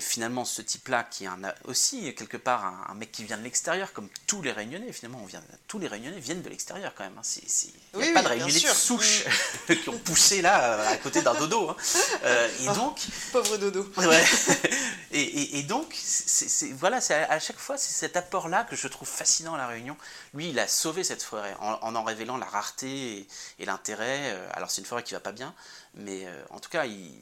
finalement, 0.01 0.45
ce 0.45 0.63
type-là, 0.63 1.05
qui 1.05 1.25
est 1.25 1.29
un, 1.29 1.39
aussi 1.65 2.15
quelque 2.15 2.37
part 2.37 2.65
un, 2.89 2.95
mec 2.95 3.13
qui 3.13 3.25
vient 3.25 3.39
de 3.39 3.43
l'extérieur, 3.43 3.93
comme 3.93 4.09
tous 4.27 4.43
les 4.43 4.53
Réunionnais, 4.53 4.93
finalement, 4.93 5.21
on 5.23 5.27
vient, 5.27 5.43
tous 5.69 5.79
les 5.79 5.87
Réunionnais 5.87 6.19
viennent 6.19 6.43
de 6.43 6.49
l'extérieur 6.49 6.93
quand 6.95 7.05
même. 7.05 7.19
Hein. 7.19 7.69
Il 7.95 8.01
n'y 8.01 8.09
a 8.09 8.13
pas 8.13 8.23
de 8.23 8.29
Réunionnais 8.29 8.61
de 8.61 8.67
souche 8.67 9.25
mm. 9.69 9.75
qui 9.83 9.89
ont 9.89 9.99
poussé 9.99 10.43
là, 10.43 10.75
euh, 10.75 10.93
à 10.93 10.97
côté 10.97 11.23
d'un 11.23 11.35
dodo. 11.35 11.71
Hein. 11.71 11.77
Euh, 12.25 12.49
et 12.61 12.69
oh, 12.69 12.75
donc, 12.75 12.99
pauvre 13.33 13.57
dodo. 13.57 13.91
Ouais. 13.97 14.25
et, 15.13 15.59
et, 15.59 15.63
donc, 15.63 15.95
c'est, 15.97 16.73
voilà, 16.73 17.01
c'est 17.01 17.15
à, 17.15 17.39
chaque 17.39 17.59
fois, 17.59 17.79
c'est 17.79 17.93
cet 17.93 18.17
apport-là 18.17 18.65
que 18.65 18.77
je 18.77 18.89
trouve 18.89 19.09
fascinant 19.09 19.55
à 19.55 19.59
la 19.59 19.67
Réunion. 19.67 19.97
Lui, 20.35 20.51
il 20.51 20.59
a 20.59 20.69
sauvé 20.69 21.05
cette 21.05 21.23
forêt 21.23 21.55
en 21.61 21.95
en, 21.95 22.05
révélant 22.05 22.37
la 22.37 22.47
rareté 22.47 23.27
et, 23.59 23.65
l'intérêt. 23.65 24.33
Euh, 24.33 24.49
alors, 24.53 24.71
c'est 24.71 24.81
une 24.81 24.87
forêt 24.87 25.03
qui 25.03 25.15
va 25.15 25.21
pas 25.21 25.33
bien, 25.33 25.55
mais 25.95 26.27
en 26.51 26.61
tout 26.61 26.71
cas, 26.71 26.85
il 26.85 27.15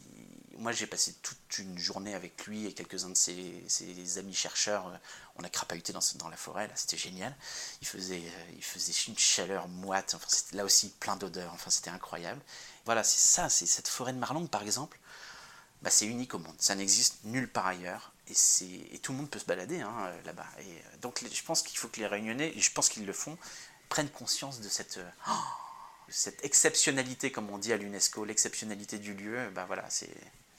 moi, 0.58 0.72
j'ai 0.72 0.86
passé 0.86 1.14
toute 1.22 1.58
une 1.58 1.78
journée 1.78 2.14
avec 2.14 2.46
lui 2.46 2.66
et 2.66 2.72
quelques-uns 2.72 3.10
de 3.10 3.16
ses, 3.16 4.18
amis 4.18 4.34
chercheurs. 4.34 4.90
On 5.36 5.44
a 5.44 5.48
crapahuté 5.48 5.92
dans, 5.92 6.28
la 6.28 6.36
forêt, 6.36 6.66
là, 6.66 6.72
c'était 6.76 6.96
génial. 6.96 7.34
Il 7.82 7.88
faisait, 7.88 8.22
euh, 8.22 9.08
une 9.08 9.18
chaleur 9.18 9.68
moite, 9.68 10.16
là 10.52 10.64
aussi 10.64 10.90
plein 10.90 11.16
d'odeurs, 11.16 11.52
enfin, 11.52 11.70
c'était 11.70 11.90
incroyable. 11.90 12.40
Voilà, 12.84 13.02
c'est 13.04 13.18
ça, 13.18 13.48
c'est 13.48 13.66
cette 13.66 13.88
forêt 13.88 14.12
de 14.12 14.18
Marlongue, 14.18 14.48
par 14.48 14.62
exemple, 14.62 14.98
bah, 15.82 15.90
c'est 15.90 16.06
unique 16.06 16.34
au 16.34 16.38
monde. 16.38 16.56
Ça 16.58 16.74
n'existe 16.74 17.24
nulle 17.24 17.50
part 17.50 17.66
ailleurs. 17.66 18.12
Et, 18.28 18.98
tout 19.00 19.12
le 19.12 19.18
monde 19.18 19.28
peut 19.28 19.38
se 19.38 19.44
balader 19.44 19.80
hein, 19.80 19.94
euh, 20.00 20.22
là-bas. 20.22 20.46
Et 20.60 20.62
euh, 20.62 20.96
donc, 21.02 21.22
je 21.30 21.42
pense 21.42 21.62
qu'il 21.62 21.78
faut 21.78 21.88
que 21.88 22.00
les 22.00 22.06
Réunionnais, 22.06 22.52
et 22.56 22.60
je 22.60 22.72
pense 22.72 22.88
qu'ils 22.88 23.06
le 23.06 23.12
font, 23.12 23.36
prennent 23.88 24.10
conscience 24.10 24.60
de 24.60 24.68
cette. 24.68 24.98
Oh, 25.28 25.32
cette 26.08 26.44
exceptionnalité, 26.44 27.32
comme 27.32 27.50
on 27.50 27.58
dit 27.58 27.72
à 27.72 27.76
l'UNESCO, 27.76 28.24
l'exceptionnalité 28.24 28.98
du 28.98 29.14
lieu, 29.14 29.50
bah 29.50 29.64
voilà, 29.66 29.84
c'est 29.88 30.14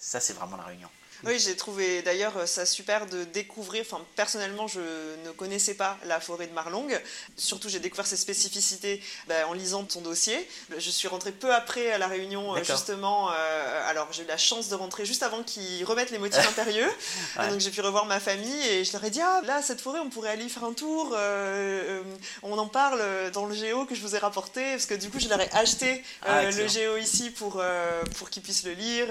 ça, 0.05 0.19
c'est 0.19 0.33
vraiment 0.33 0.57
la 0.57 0.65
réunion. 0.65 0.89
Oui, 1.23 1.39
j'ai 1.39 1.55
trouvé 1.55 2.01
d'ailleurs 2.01 2.37
euh, 2.37 2.45
ça 2.45 2.65
super 2.65 3.05
de 3.07 3.23
découvrir. 3.23 3.83
Enfin, 3.87 4.03
personnellement, 4.15 4.67
je 4.67 4.79
ne 5.25 5.31
connaissais 5.31 5.73
pas 5.73 5.97
la 6.05 6.19
forêt 6.19 6.47
de 6.47 6.53
Marlongue. 6.53 6.99
Surtout, 7.37 7.69
j'ai 7.69 7.79
découvert 7.79 8.05
ses 8.05 8.17
spécificités 8.17 9.01
ben, 9.27 9.45
en 9.47 9.53
lisant 9.53 9.83
ton 9.83 10.01
dossier. 10.01 10.47
Je 10.77 10.89
suis 10.89 11.07
rentrée 11.07 11.31
peu 11.31 11.53
après 11.53 11.91
à 11.91 11.97
la 11.97 12.07
Réunion, 12.07 12.55
euh, 12.55 12.63
justement. 12.63 13.31
Euh, 13.31 13.89
alors, 13.89 14.07
j'ai 14.11 14.23
eu 14.23 14.27
la 14.27 14.37
chance 14.37 14.69
de 14.69 14.75
rentrer 14.75 15.05
juste 15.05 15.23
avant 15.23 15.43
qu'ils 15.43 15.83
remettent 15.85 16.11
les 16.11 16.19
motifs 16.19 16.47
impérieux. 16.49 16.89
Donc, 17.37 17.59
j'ai 17.59 17.71
pu 17.71 17.81
revoir 17.81 18.05
ma 18.05 18.19
famille 18.19 18.67
et 18.67 18.83
je 18.83 18.91
leur 18.93 19.03
ai 19.03 19.09
dit 19.09 19.21
Ah, 19.21 19.41
là, 19.45 19.61
cette 19.61 19.81
forêt, 19.81 19.99
on 19.99 20.09
pourrait 20.09 20.31
aller 20.31 20.45
y 20.45 20.49
faire 20.49 20.65
un 20.65 20.73
tour. 20.73 21.15
on 22.43 22.57
en 22.57 22.67
parle 22.67 23.31
dans 23.31 23.45
le 23.45 23.55
géo 23.55 23.85
que 23.85 23.95
je 23.95 24.01
vous 24.01 24.15
ai 24.15 24.19
rapporté. 24.19 24.71
Parce 24.71 24.85
que 24.85 24.95
du 24.95 25.09
coup, 25.09 25.19
je 25.19 25.29
leur 25.29 25.39
ai 25.39 25.49
acheté 25.53 26.03
ah, 26.23 26.43
le 26.51 26.67
géo 26.67 26.97
ici 26.97 27.29
pour, 27.29 27.63
pour 28.17 28.29
qu'ils 28.29 28.43
puissent 28.43 28.65
le 28.65 28.73
lire. 28.73 29.07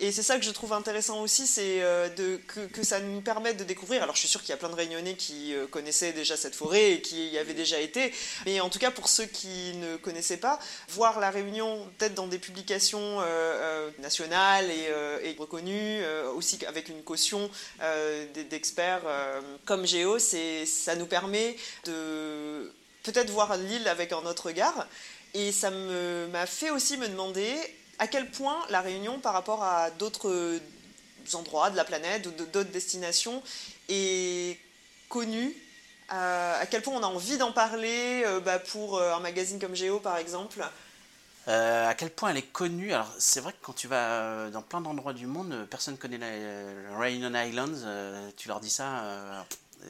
Et 0.00 0.12
c'est 0.12 0.22
ça 0.22 0.38
que 0.38 0.44
je 0.44 0.50
trouve 0.50 0.72
intéressant 0.72 1.20
aussi 1.20 1.46
c'est 1.54 1.82
euh, 1.82 2.08
que, 2.72 2.82
ça 2.82 2.98
nous 2.98 3.20
permette 3.20 3.56
de 3.56 3.64
découvrir. 3.64 4.02
Alors 4.02 4.16
je 4.16 4.20
suis 4.20 4.28
sûr 4.28 4.40
qu'il 4.40 4.50
y 4.50 4.52
a 4.52 4.56
plein 4.56 4.68
de 4.68 4.74
Réunionnais 4.74 5.14
qui 5.14 5.54
euh, 5.54 5.66
connaissaient 5.68 6.12
déjà 6.12 6.36
cette 6.36 6.56
forêt 6.56 6.94
et 6.94 7.00
qui 7.00 7.28
y 7.28 7.38
avaient 7.38 7.54
déjà 7.54 7.78
été, 7.78 8.12
mais 8.44 8.60
en 8.60 8.68
tout 8.68 8.80
cas 8.80 8.90
pour 8.90 9.08
ceux 9.08 9.26
qui 9.26 9.74
ne 9.76 9.96
connaissaient 9.96 10.38
pas, 10.38 10.58
voir 10.88 11.20
la 11.20 11.30
Réunion 11.30 11.88
peut-être 11.96 12.14
dans 12.14 12.26
des 12.26 12.38
publications 12.38 13.20
euh, 13.20 13.90
nationales 14.00 14.68
et, 14.70 15.36
reconnues, 15.38 16.00
aussi 16.36 16.64
avec 16.66 16.88
une 16.88 17.02
caution 17.02 17.50
d'experts 18.48 19.02
comme 19.64 19.84
Géo, 19.84 20.18
ça 20.18 20.94
nous 20.94 21.06
permet 21.06 21.56
de 21.84 22.72
peut-être 23.02 23.30
voir 23.30 23.56
l'île 23.56 23.88
avec 23.88 24.12
un 24.12 24.24
autre 24.24 24.46
regard. 24.46 24.86
Et 25.34 25.50
ça 25.50 25.70
m'a 25.70 26.46
fait 26.46 26.70
aussi 26.70 26.96
me 26.96 27.08
demander 27.08 27.52
à 27.98 28.06
quel 28.06 28.30
point 28.30 28.58
la 28.70 28.80
Réunion, 28.80 29.18
par 29.18 29.32
rapport 29.32 29.62
à 29.64 29.90
d'autres 29.90 30.60
endroits 31.34 31.70
de 31.70 31.76
la 31.76 31.84
planète 31.84 32.26
ou 32.26 32.30
d'autres 32.30 32.70
destinations 32.70 33.42
est 33.88 34.58
connu 35.08 35.56
à 36.08 36.66
quel 36.66 36.82
point 36.82 36.94
on 36.94 37.02
a 37.02 37.06
envie 37.06 37.38
d'en 37.38 37.52
parler 37.52 38.22
euh, 38.26 38.40
bah, 38.40 38.58
pour 38.58 38.98
euh, 38.98 39.14
un 39.14 39.20
magazine 39.20 39.58
comme 39.58 39.74
Géo 39.74 40.00
par 40.00 40.16
exemple 40.18 40.64
euh, 41.46 41.90
à 41.90 41.92
quel 41.92 42.08
point 42.08 42.30
elle 42.30 42.38
est 42.38 42.52
connue? 42.52 42.94
Alors 42.94 43.12
c'est 43.18 43.40
vrai 43.40 43.52
que 43.52 43.58
quand 43.60 43.74
tu 43.74 43.86
vas 43.86 44.48
dans 44.48 44.62
plein 44.62 44.80
d'endroits 44.80 45.12
du 45.12 45.26
monde, 45.26 45.66
personne 45.68 45.92
ne 45.92 45.98
connaît 45.98 46.16
la 46.16 46.98
Réunion 46.98 47.34
Islands. 47.34 47.86
tu 48.34 48.48
leur 48.48 48.60
dis 48.60 48.70
ça, 48.70 49.44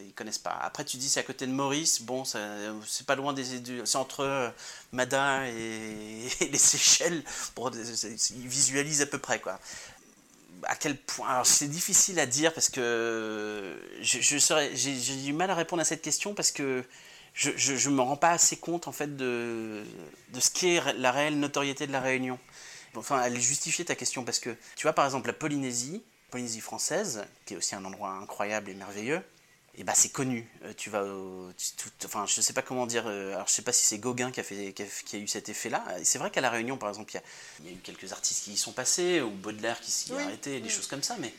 ils 0.05 0.13
connaissent 0.15 0.39
pas. 0.39 0.59
Après 0.63 0.85
tu 0.85 0.97
dis 0.97 1.09
c'est 1.09 1.21
à 1.21 1.23
côté 1.23 1.47
de 1.47 1.53
Maurice. 1.53 2.03
Bon, 2.03 2.25
c'est 2.25 3.07
pas 3.07 3.15
loin 3.15 3.33
des, 3.33 3.45
c'est 3.85 3.97
entre 3.97 4.53
Mada 4.91 5.47
et, 5.47 6.27
et, 6.41 6.49
les 6.49 6.59
Seychelles. 6.59 7.23
Pour, 7.55 7.71
ils 7.71 8.49
visualisent 8.49 9.03
à 9.03 9.07
peu 9.07 9.19
près 9.19 9.39
quoi 9.39 9.61
à 10.67 10.77
quel 10.77 10.97
point 10.97 11.43
c'est 11.45 11.69
difficile 11.69 12.19
à 12.19 12.27
dire 12.27 12.53
parce 12.53 12.69
que 12.69 13.77
je, 14.01 14.21
j'ai 14.75 15.17
du 15.17 15.33
mal 15.33 15.51
à 15.51 15.55
répondre 15.55 15.83
à 15.83 15.85
cette 15.85 16.03
question 16.03 16.35
parce 16.35 16.53
que 16.53 16.85
je 17.35 17.89
ne 17.89 17.95
me 17.95 18.01
rends 18.01 18.17
pas 18.17 18.31
assez 18.31 18.57
compte 18.57 18.87
en 18.87 18.93
fait 18.93 19.17
de, 19.17 19.85
de 20.33 20.41
ce 20.41 20.51
qu'est 20.51 20.81
la 20.95 21.11
réelle 21.11 21.39
notoriété 21.39 21.87
de 21.87 21.93
la 21.93 22.01
Réunion. 22.01 22.39
Enfin, 22.97 23.23
elle 23.25 23.41
justifiait 23.41 23.85
ta 23.85 23.97
question 23.97 24.25
parce 24.25 24.39
que 24.39 24.57
tu 24.77 24.85
vois 24.85 24.93
par 24.93 25.05
exemple 25.05 25.27
la 25.27 25.33
Polynésie, 25.33 26.03
Polynésie 26.31 26.61
française, 26.61 27.25
qui 27.45 27.55
est 27.55 27.57
aussi 27.57 27.75
un 27.75 27.85
endroit 27.85 28.11
incroyable 28.11 28.71
et 28.71 28.75
merveilleux, 28.75 29.21
et 29.77 29.85
bah 29.85 29.93
c'est 29.95 30.11
connu. 30.11 30.49
Euh, 30.65 30.73
tu 30.77 30.91
vas, 30.91 31.05
enfin 32.05 32.25
je 32.27 32.41
sais 32.41 32.53
pas 32.53 32.63
comment 32.63 32.87
dire. 32.87 33.05
Euh, 33.07 33.35
alors 33.35 33.49
je 33.49 33.53
sais 33.53 33.63
pas 33.63 33.73
si 33.73 33.85
c'est 33.85 33.99
Gauguin 33.99 34.31
qui 34.31 34.41
a 34.41 34.43
fait, 34.43 34.73
qui 34.73 35.17
a, 35.17 35.19
eu 35.19 35.27
cet 35.27 35.49
effet-là. 35.49 35.85
C'est 36.05 36.19
vrai 36.19 36.31
qu'à 36.31 36.41
la 36.41 36.51
Réunion, 36.51 36.77
par 36.77 36.89
exemple, 36.89 37.13
il 37.61 37.67
y, 37.67 37.69
a, 37.69 37.73
eu 37.73 37.79
quelques 37.79 38.13
artistes 38.13 38.45
qui 38.45 38.53
y 38.53 38.57
sont 38.57 38.73
passés 38.73 39.21
ou 39.21 39.31
Baudelaire 39.31 39.81
qui 39.81 39.91
s'y 39.91 40.13
est 40.13 40.21
arrêté, 40.21 40.61
des 40.61 40.69
choses 40.69 40.87
comme 40.87 41.03
ça, 41.03 41.17
mais. 41.19 41.33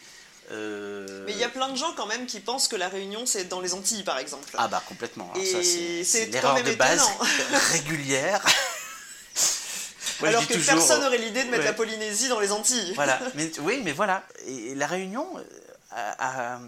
Euh, 0.52 1.24
mais 1.26 1.32
il 1.32 1.40
y 1.40 1.44
a 1.44 1.50
plein 1.50 1.70
de 1.70 1.76
gens 1.76 1.92
quand 1.96 2.06
même 2.06 2.28
qui 2.28 2.40
pensent 2.40 2.68
que 2.68 2.76
la 2.76 2.88
Réunion 2.88 3.26
c'est 3.26 3.46
dans 3.46 3.62
les 3.62 3.74
Antilles 3.74 4.04
par 4.04 4.20
exemple. 4.20 4.48
Ah 4.56 4.68
bah 4.68 4.84
complètement. 4.88 5.34
Et 5.36 6.04
c'est 6.04 6.26
l'erreur 6.28 6.62
de 6.62 6.74
base 6.74 7.08
régulière. 7.72 8.46
Alors 10.24 10.48
que 10.48 10.54
personne 10.54 11.02
n'aurait 11.02 11.18
l'idée 11.18 11.44
de 11.44 11.50
mettre 11.50 11.66
la 11.66 11.74
Polynésie 11.74 12.30
dans 12.30 12.40
les 12.40 12.52
Antilles. 12.52 12.94
Voilà, 12.96 13.20
mais, 13.36 13.52
oui, 13.62 13.82
mais 13.84 13.92
voilà. 13.92 14.26
Et 14.46 14.76
la 14.76 14.88
Réunion, 14.88 15.28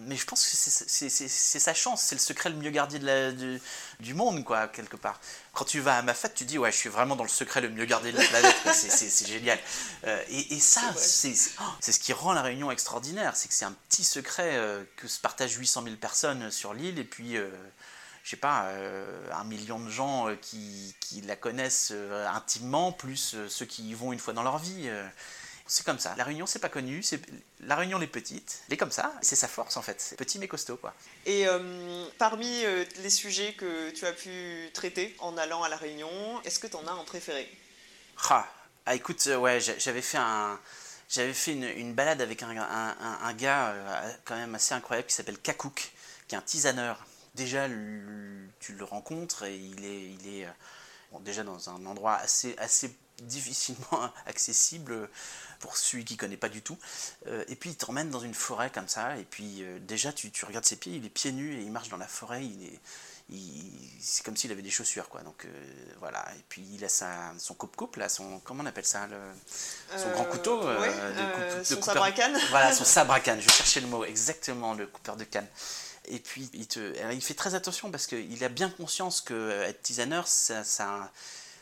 mais 0.06 0.16
je 0.16 0.26
pense 0.26 0.46
que 0.46 0.56
c'est 0.56 1.60
sa 1.60 1.74
chance, 1.74 2.02
c'est 2.02 2.16
le 2.16 2.22
secret 2.22 2.50
le 2.50 2.56
mieux 2.56 2.70
gardé 2.70 3.00
de 3.00 3.60
du, 4.00 4.14
monde, 4.14 4.44
quoi, 4.44 4.68
quelque 4.68 4.96
part. 4.96 5.20
Quand 5.54 5.66
tu 5.66 5.80
vas 5.80 5.98
à 5.98 6.02
ma 6.02 6.14
fête, 6.14 6.34
tu 6.34 6.46
dis, 6.46 6.58
ouais, 6.58 6.72
je 6.72 6.78
suis 6.78 6.90
vraiment 6.90 7.16
dans 7.16 7.24
le 7.24 7.30
secret 7.30 7.62
le 7.62 7.70
mieux 7.70 7.86
gardé 7.86 8.12
de 8.12 8.18
la 8.18 8.24
planète, 8.24 8.56
c'est 8.72 9.28
génial. 9.28 9.60
Euh, 10.06 10.24
et, 10.30 10.60
ça, 10.60 10.82
oh, 10.90 10.98
c'est 10.98 11.34
ce 11.36 12.00
qui 12.00 12.14
rend 12.14 12.34
la 12.34 12.42
réunion 12.42 12.72
extraordinaire, 12.72 13.36
c'est 13.36 13.48
que 13.48 13.54
c'est 13.54 13.66
un 13.66 13.76
petit 13.90 14.04
secret 14.04 14.56
euh, 14.56 14.84
que 14.96 15.08
se 15.08 15.20
partagent 15.20 15.58
800 15.58 15.84
000 15.84 15.96
personnes 15.98 16.52
sur 16.52 16.74
l'île, 16.74 17.00
et 17.00 17.04
puis, 17.04 17.38
euh, 17.38 17.50
je 18.24 18.30
sais 18.30 18.38
pas, 18.38 18.72
un 19.34 19.44
million 19.46 19.80
de 19.80 19.90
gens 19.90 20.28
qui, 20.42 20.96
qui 21.00 21.22
la 21.22 21.36
connaissent 21.38 21.94
intimement, 22.28 22.92
plus 22.92 23.38
ceux 23.48 23.66
qui 23.66 23.90
y 23.90 23.94
vont 23.94 24.12
une 24.12 24.20
fois 24.20 24.34
dans 24.34 24.44
leur 24.44 24.58
vie. 24.58 24.90
C'est 25.68 25.86
comme 25.86 26.00
ça. 26.00 26.16
La 26.18 26.24
Réunion, 26.24 26.46
c'est 26.46 26.60
pas 26.60 26.70
connu. 26.70 27.04
C'est 27.04 27.22
la 27.60 27.76
Réunion, 27.76 28.02
est 28.02 28.08
petite. 28.08 28.64
Elle 28.68 28.76
est 28.76 28.78
comme 28.78 28.92
ça. 28.92 29.14
C'est 29.22 29.36
sa 29.36 29.48
force 29.48 29.76
en 29.76 29.82
fait. 29.82 30.00
C'est 30.00 30.16
petit 30.16 30.40
mais 30.40 30.48
costaud 30.48 30.78
quoi. 30.78 30.94
Et 31.26 31.48
euh, 31.48 32.06
parmi 32.18 32.64
euh, 32.64 32.86
les 33.04 33.10
sujets 33.10 33.54
que 33.54 33.90
tu 33.92 34.06
as 34.06 34.14
pu 34.14 34.70
traiter 34.74 35.16
en 35.20 35.38
allant 35.38 35.64
à 35.64 35.70
la 35.70 35.76
Réunion, 35.76 36.10
est-ce 36.44 36.60
que 36.60 36.68
tu 36.68 36.78
en 36.78 36.88
as 36.88 36.92
un 36.92 37.04
préféré? 37.04 37.50
Ah, 38.30 38.48
ah, 38.86 38.96
écoute, 38.96 39.22
euh, 39.28 39.38
ouais, 39.38 39.60
j'avais 39.60 40.02
fait 40.02 40.18
un. 40.18 40.60
J'avais 41.10 41.34
fait 41.34 41.54
une, 41.54 41.94
balade 41.94 42.22
avec 42.22 42.44
un, 42.44 42.50
un, 42.50 43.34
gars 43.34 43.74
quand 44.26 44.36
même 44.36 44.54
assez 44.56 44.74
incroyable 44.74 45.08
qui 45.08 45.16
s'appelle 45.16 45.38
Kakouk, 45.38 45.94
qui 46.28 46.36
est 46.36 46.38
un 46.38 46.42
tisaneur. 46.42 47.06
Déjà, 47.34 47.70
tu 48.60 48.74
le 48.74 48.84
rencontres 48.84 49.44
et 49.44 49.56
il 49.56 49.86
est, 49.86 50.04
il 50.12 50.42
est 50.42 50.48
déjà 51.22 51.46
dans 51.46 51.70
un 51.70 51.86
endroit 51.86 52.16
assez, 52.16 52.56
assez 52.58 52.94
difficilement 53.22 54.12
accessible 54.26 55.10
pour 55.60 55.78
celui 55.78 56.06
qui 56.06 56.18
connaît 56.18 56.38
pas 56.38 56.50
du 56.50 56.62
tout. 56.62 56.78
Euh, 57.28 57.44
et 57.48 57.56
puis 57.56 57.72
il 57.72 57.76
t'emmène 57.76 58.10
dans 58.10 58.20
une 58.20 58.34
forêt 58.34 58.70
comme 58.70 58.88
ça, 58.88 59.18
et 59.18 59.24
puis 59.24 59.64
euh, 59.64 59.80
déjà 59.80 60.12
tu, 60.12 60.32
tu, 60.32 60.46
regardes 60.46 60.66
ses 60.66 60.76
pieds, 60.76 60.96
il 60.96 61.06
est 61.06 61.10
pieds 61.10 61.32
nus 61.32 61.56
et 61.56 61.62
il 61.62 61.72
marche 61.72 61.90
dans 61.90 61.98
la 61.98 62.08
forêt, 62.08 62.46
il 62.46 62.66
est, 62.66 62.80
c'est 64.00 64.24
comme 64.26 64.38
s'il 64.38 64.52
avait 64.54 64.62
des 64.62 64.70
chaussures 64.70 65.10
quoi. 65.10 65.22
Donc 65.22 65.46
euh, 65.46 65.50
voilà. 66.00 66.26
Et 66.38 66.44
puis 66.48 66.64
il 66.74 66.86
a 66.86 66.90
sa, 66.90 67.34
son 67.38 67.54
coupe 67.56 67.76
coupe 67.76 67.98
là 67.98 68.08
son 68.08 68.40
comment 68.40 68.64
on 68.64 68.66
appelle 68.66 68.86
ça 68.86 69.08
le, 69.08 69.18
son 69.98 70.10
grand 70.12 70.24
couteau 70.26 70.62
son 71.64 71.82
sabre 71.82 72.04
à 72.04 72.12
canne. 72.12 72.38
voilà 72.50 72.74
son 72.74 72.84
sabre 72.86 73.14
à 73.14 73.20
canne. 73.20 73.42
Je 73.42 73.50
cherchais 73.50 73.82
le 73.82 73.88
mot 73.88 74.06
exactement 74.06 74.74
le 74.74 74.88
coupeur 74.88 75.18
de 75.18 75.26
canne. 75.26 75.48
Et 76.10 76.20
puis 76.20 76.50
il, 76.54 76.68
te, 76.68 76.94
il 77.12 77.22
fait 77.22 77.34
très 77.34 77.54
attention 77.54 77.92
parce 77.92 78.08
qu'il 78.08 78.42
a 78.46 78.50
bien 78.50 78.70
conscience 78.70 79.20
que 79.20 79.64
être 79.64 79.82
tisaneur 79.82 80.26
ça, 80.26 80.64
ça 80.64 81.12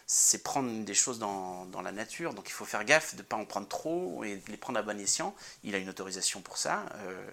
c'est 0.08 0.44
prendre 0.44 0.84
des 0.84 0.94
choses 0.94 1.20
dans, 1.20 1.65
dans, 1.65 1.82
la 1.82 1.91
nature, 1.91 2.34
donc 2.34 2.48
il 2.48 2.52
faut 2.52 2.65
faire 2.65 2.86
gaffe 2.86 3.15
de 3.15 3.22
ne 3.22 3.28
pas 3.28 3.38
en 3.38 3.46
prendre 3.46 3.68
trop 3.68 4.24
et 4.24 4.38
de 4.38 4.52
les 4.52 4.58
prendre 4.58 4.78
à 4.78 4.84
bon 4.84 5.00
escient. 5.00 5.36
Il 5.63 5.74
a 5.74 5.80
une 5.80 5.89
autorisation 5.89 6.41
pour 6.41 6.58
ça. 6.58 6.86
Euh, 6.96 7.28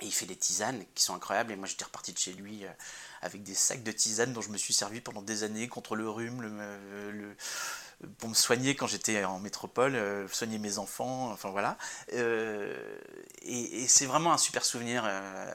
et 0.00 0.06
il 0.06 0.12
fait 0.12 0.26
des 0.26 0.36
tisanes 0.36 0.84
qui 0.94 1.02
sont 1.02 1.14
incroyables. 1.14 1.52
Et 1.52 1.56
moi, 1.56 1.66
j'étais 1.66 1.84
reparti 1.84 2.12
de 2.12 2.18
chez 2.18 2.32
lui 2.32 2.64
euh, 2.64 2.70
avec 3.20 3.42
des 3.42 3.54
sacs 3.54 3.82
de 3.82 3.92
tisanes 3.92 4.32
dont 4.32 4.40
je 4.42 4.50
me 4.50 4.58
suis 4.58 4.74
servi 4.74 5.00
pendant 5.00 5.22
des 5.22 5.42
années 5.42 5.68
contre 5.68 5.96
le 5.96 6.08
rhume, 6.08 6.42
le, 6.42 7.36
pour 8.18 8.28
me 8.28 8.34
soigner 8.34 8.76
quand 8.76 8.86
j'étais 8.86 9.24
en 9.24 9.40
métropole, 9.40 9.96
euh, 9.96 10.28
soigner 10.28 10.58
mes 10.58 10.78
enfants, 10.78 11.30
enfin 11.32 11.50
voilà. 11.50 11.76
Euh, 12.12 12.72
et, 13.42 13.86
c'est 13.88 14.06
vraiment 14.06 14.32
un 14.32 14.38
super 14.38 14.64
souvenir. 14.64 15.02
Euh, 15.04 15.52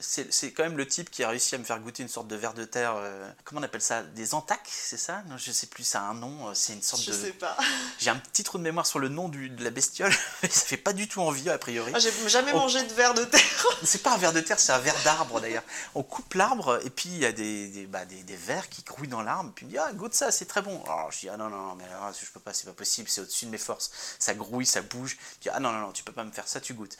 c'est 0.00 0.52
quand 0.52 0.62
même 0.62 0.78
le 0.78 0.86
type 0.86 1.10
qui 1.10 1.22
a 1.22 1.28
réussi 1.28 1.54
à 1.54 1.58
me 1.58 1.64
faire 1.64 1.78
goûter 1.80 2.02
une 2.02 2.08
sorte 2.08 2.26
de 2.26 2.36
verre 2.36 2.54
de 2.54 2.64
terre. 2.64 2.96
comment 3.44 3.60
on 3.60 3.64
appelle 3.64 3.82
ça? 3.82 4.02
Des 4.02 4.34
entacs, 4.34 4.68
c'est 4.70 4.96
ça? 4.96 5.22
Non, 5.28 5.36
je 5.36 5.52
sais 5.52 5.66
plus. 5.66 5.84
Ça 5.84 6.00
a 6.00 6.04
un 6.04 6.14
nom. 6.14 6.54
C'est 6.54 6.72
une 6.72 6.82
sorte 6.82 7.02
je 7.02 7.10
de. 7.10 7.16
Je 7.16 7.20
sais 7.20 7.32
pas. 7.32 7.56
J'ai 7.98 8.10
un 8.10 8.16
petit 8.16 8.44
trou 8.44 8.58
de 8.58 8.62
mémoire 8.62 8.86
sur 8.86 8.98
le 8.98 9.08
nom 9.08 9.28
du, 9.28 9.50
de 9.50 9.62
la 9.62 9.70
bestiole. 9.70 10.12
ça 10.42 10.48
fait 10.66 10.76
pas 10.76 10.92
du 10.92 11.08
tout 11.08 11.20
envie 11.20 11.50
a 11.50 11.58
priori. 11.58 11.92
Ah, 11.94 11.98
J'ai 11.98 12.12
jamais 12.28 12.52
mangé 12.52 12.82
de 12.82 12.92
verre 12.92 13.14
de 13.14 13.24
terre. 13.24 13.66
c'est 13.82 14.02
pas 14.02 14.14
un 14.14 14.18
verre 14.18 14.32
de 14.32 14.40
terre, 14.40 14.58
c'est 14.58 14.72
un 14.72 14.78
verre 14.78 14.96
d'arbre 15.04 15.40
d'ailleurs. 15.40 15.64
On 15.94 16.02
coupe 16.02 16.34
l'arbre 16.34 16.80
et 16.84 16.90
puis 16.90 17.08
il 17.10 17.18
y 17.18 17.26
a 17.26 17.32
des, 17.32 17.68
des, 17.68 17.86
bah, 17.86 18.04
des, 18.04 18.22
des 18.22 18.36
vers 18.36 18.68
qui 18.68 18.82
grouillent 18.82 19.08
dans 19.08 19.22
l'arbre. 19.22 19.52
Puis 19.54 19.66
il 19.66 19.68
me 19.68 19.72
dit 19.72 19.78
ah 19.78 19.92
goûte 19.92 20.14
ça, 20.14 20.30
c'est 20.30 20.46
très 20.46 20.62
bon. 20.62 20.82
Alors 20.84 21.12
je 21.12 21.20
dis 21.20 21.28
ah 21.28 21.36
non 21.36 21.48
non 21.48 21.73
mais 21.76 21.84
alors, 21.84 22.12
je 22.12 22.30
peux 22.30 22.40
pas, 22.40 22.52
c'est 22.52 22.66
pas 22.66 22.72
possible, 22.72 23.08
c'est 23.08 23.20
au-dessus 23.20 23.46
de 23.46 23.50
mes 23.50 23.58
forces. 23.58 23.90
Ça 24.18 24.34
grouille, 24.34 24.66
ça 24.66 24.82
bouge. 24.82 25.16
Dis, 25.40 25.48
ah 25.50 25.60
non, 25.60 25.72
non, 25.72 25.80
non, 25.80 25.92
tu 25.92 26.02
peux 26.02 26.12
pas 26.12 26.24
me 26.24 26.32
faire 26.32 26.48
ça, 26.48 26.60
tu 26.60 26.74
goûtes. 26.74 26.96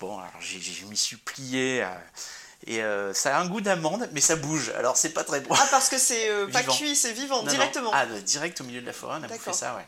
Bon, 0.00 0.18
alors 0.18 0.40
je 0.40 0.84
m'y 0.86 0.96
suis 0.96 1.16
plié. 1.16 1.82
Euh, 1.82 1.94
et 2.66 2.82
euh, 2.82 3.14
ça 3.14 3.36
a 3.36 3.40
un 3.40 3.46
goût 3.46 3.60
d'amande, 3.60 4.08
mais 4.12 4.20
ça 4.20 4.36
bouge. 4.36 4.70
Alors 4.76 4.96
c'est 4.96 5.10
pas 5.10 5.24
très 5.24 5.40
bon. 5.40 5.54
Ah, 5.56 5.68
parce 5.70 5.88
que 5.88 5.98
c'est 5.98 6.28
euh, 6.28 6.46
pas 6.48 6.62
cuit, 6.62 6.96
c'est 6.96 7.12
vivant, 7.12 7.42
directement. 7.42 7.90
Ah, 7.92 8.06
direct 8.06 8.60
au 8.60 8.64
milieu 8.64 8.80
de 8.80 8.86
la 8.86 8.92
forêt, 8.92 9.18
on 9.20 9.22
a 9.22 9.28
fait 9.28 9.52
ça, 9.52 9.76
ouais. 9.76 9.86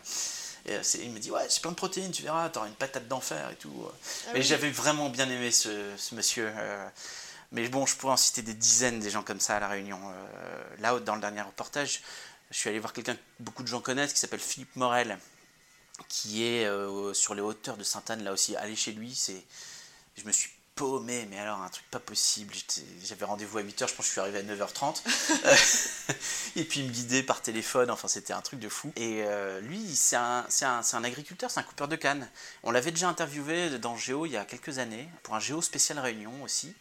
Et, 0.67 0.79
il 1.03 1.11
me 1.11 1.19
dit, 1.19 1.31
ouais, 1.31 1.47
c'est 1.49 1.63
plein 1.63 1.71
de 1.71 1.77
protéines, 1.77 2.13
tu 2.13 2.23
verras, 2.23 2.49
t'auras 2.51 2.67
une 2.67 2.75
patate 2.75 3.09
d'enfer 3.09 3.51
et 3.51 3.57
tout. 3.57 3.73
Ah 3.83 4.31
mais 4.35 4.43
j'avais 4.43 4.71
vraiment 4.71 5.09
bien 5.09 5.29
aimé 5.29 5.51
ce, 5.51 5.71
ce 5.97 6.15
monsieur. 6.15 6.53
mais 7.51 7.69
bon, 7.69 7.87
je 7.87 7.97
pourrais 7.97 8.13
en 8.13 8.19
citer 8.19 8.43
des 8.43 8.55
dizaines 8.55 9.01
des 9.01 9.11
gens 9.11 9.23
comme 9.23 9.41
ça 9.41 9.57
à 9.57 9.61
La 9.61 9.69
Réunion. 9.69 9.99
là, 10.81 10.99
dans 11.01 11.15
le 11.15 11.21
dernier 11.21 11.43
reportage, 11.43 12.03
je 12.51 12.59
suis 12.59 12.69
allé 12.69 12.79
voir 12.79 12.93
quelqu'un 12.93 13.15
que 13.15 13.21
beaucoup 13.39 13.63
de 13.63 13.69
gens 13.69 13.81
connaissent 13.81 14.13
qui 14.13 14.19
s'appelle 14.19 14.41
Philippe 14.41 14.75
Morel, 14.77 15.19
qui 16.09 16.45
est 16.45 16.67
euh, 16.67 17.15
sur 17.15 17.35
les 17.35 17.43
hauteurs 17.43 17.77
de 17.77 17.85
Sainte-Anne, 17.85 18.25
là 18.25 18.33
aussi. 18.33 18.57
Aller 18.57 18.77
chez 18.77 18.93
lui, 18.93 19.15
c'est. 19.15 19.45
Je 20.17 20.25
me 20.25 20.33
suis 20.33 20.51
paumé, 20.75 21.27
mais 21.31 21.39
alors 21.39 21.61
un 21.61 21.69
truc 21.69 21.85
pas 21.91 22.01
possible. 22.01 22.55
J'avais 23.05 23.25
rendez-vous 23.25 23.59
à 23.59 23.63
8h, 23.63 23.89
je 23.89 23.95
pense 23.95 23.97
que 23.97 24.03
je 24.05 24.11
suis 24.11 24.21
arrivé 24.21 24.39
à 24.39 24.43
9h30. 24.43 25.03
et 26.57 26.65
puis 26.65 26.81
il 26.81 26.87
me 26.87 26.91
guidait 26.91 27.23
par 27.23 27.43
téléphone, 27.43 27.91
enfin 27.91 28.09
c'était 28.09 28.33
un 28.33 28.41
truc 28.41 28.61
de 28.61 28.69
fou. 28.69 28.93
Et 28.97 29.23
euh, 29.25 29.61
lui, 29.61 29.95
c'est 29.95 30.17
un, 30.17 30.47
un, 30.63 30.81
un, 30.93 31.05
agriculteur, 31.05 31.51
c'est 31.51 31.61
un 31.61 31.65
coupeur 31.65 31.87
de 31.87 31.97
canne. 31.97 32.29
On 32.63 32.71
l'avait 32.71 32.93
déjà 32.93 33.09
interviewé 33.09 33.79
dans 33.79 33.97
Géo 33.97 34.27
il 34.27 34.33
y 34.33 34.37
a 34.37 34.45
quelques 34.45 34.79
années, 34.79 35.09
pour 35.23 35.35
un 35.35 35.41
Géo 35.41 35.61
spécial 35.61 35.99
Réunion 35.99 36.43
aussi. 36.43 36.75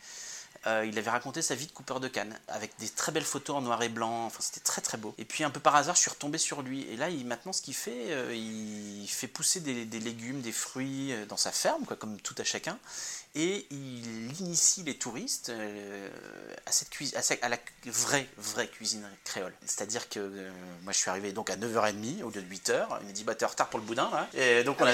Euh, 0.67 0.85
il 0.85 0.97
avait 0.97 1.09
raconté 1.09 1.41
sa 1.41 1.55
vie 1.55 1.67
de 1.67 1.71
coupeur 1.71 1.99
de 1.99 2.07
canne, 2.09 2.37
avec 2.49 2.71
des 2.79 2.89
très 2.89 3.11
belles 3.11 3.23
photos 3.23 3.55
en 3.55 3.61
noir 3.61 3.81
et 3.81 3.89
blanc, 3.89 4.29
c'était 4.39 4.59
très 4.59 4.81
très 4.81 4.97
beau. 4.97 5.15
Et 5.17 5.23
puis 5.23 5.43
un 5.43 5.49
peu 5.49 5.59
par 5.59 5.75
hasard, 5.75 5.95
je 5.95 6.01
suis 6.01 6.09
retombé 6.09 6.37
sur 6.37 6.61
lui. 6.61 6.85
Et 6.91 6.97
là, 6.97 7.09
maintenant, 7.25 7.53
ce 7.53 7.61
qu'il 7.61 7.73
fait, 7.73 8.11
euh, 8.11 8.33
il 8.35 9.07
fait 9.07 9.27
pousser 9.27 9.61
des, 9.61 9.85
des, 9.85 9.99
légumes, 9.99 10.41
des 10.41 10.51
fruits 10.51 11.13
euh, 11.13 11.25
dans 11.25 11.37
sa 11.37 11.51
ferme, 11.51 11.85
quoi, 11.85 11.95
comme 11.95 12.19
tout 12.19 12.35
à 12.37 12.43
chacun 12.43 12.77
et 13.35 13.67
il 13.69 14.39
initie 14.41 14.83
les 14.83 14.95
touristes 14.95 15.49
euh, 15.49 16.09
à, 16.65 16.71
cette 16.71 16.89
cuisine, 16.89 17.17
à, 17.41 17.49
la 17.49 17.57
vraie, 17.85 18.27
vraie 18.37 18.67
cuisine 18.67 19.07
créole. 19.23 19.53
C'est-à-dire 19.65 20.09
que 20.09 20.19
euh, 20.19 20.51
moi 20.83 20.93
je 20.93 20.97
suis 20.97 21.09
arrivé 21.09 21.31
donc 21.31 21.51
à 21.51 21.55
9h30 21.55 22.23
au 22.23 22.31
lieu 22.31 22.41
de 22.41 22.53
8h, 22.53 22.87
il 23.01 23.07
m'a 23.07 23.11
dit 23.11 23.23
bah 23.23 23.35
t'es 23.35 23.45
en 23.45 23.49
retard 23.49 23.69
pour 23.69 23.79
le 23.79 23.85
boudin 23.85 24.09
là. 24.11 24.27
Et 24.33 24.63
donc 24.63 24.77
ah 24.81 24.91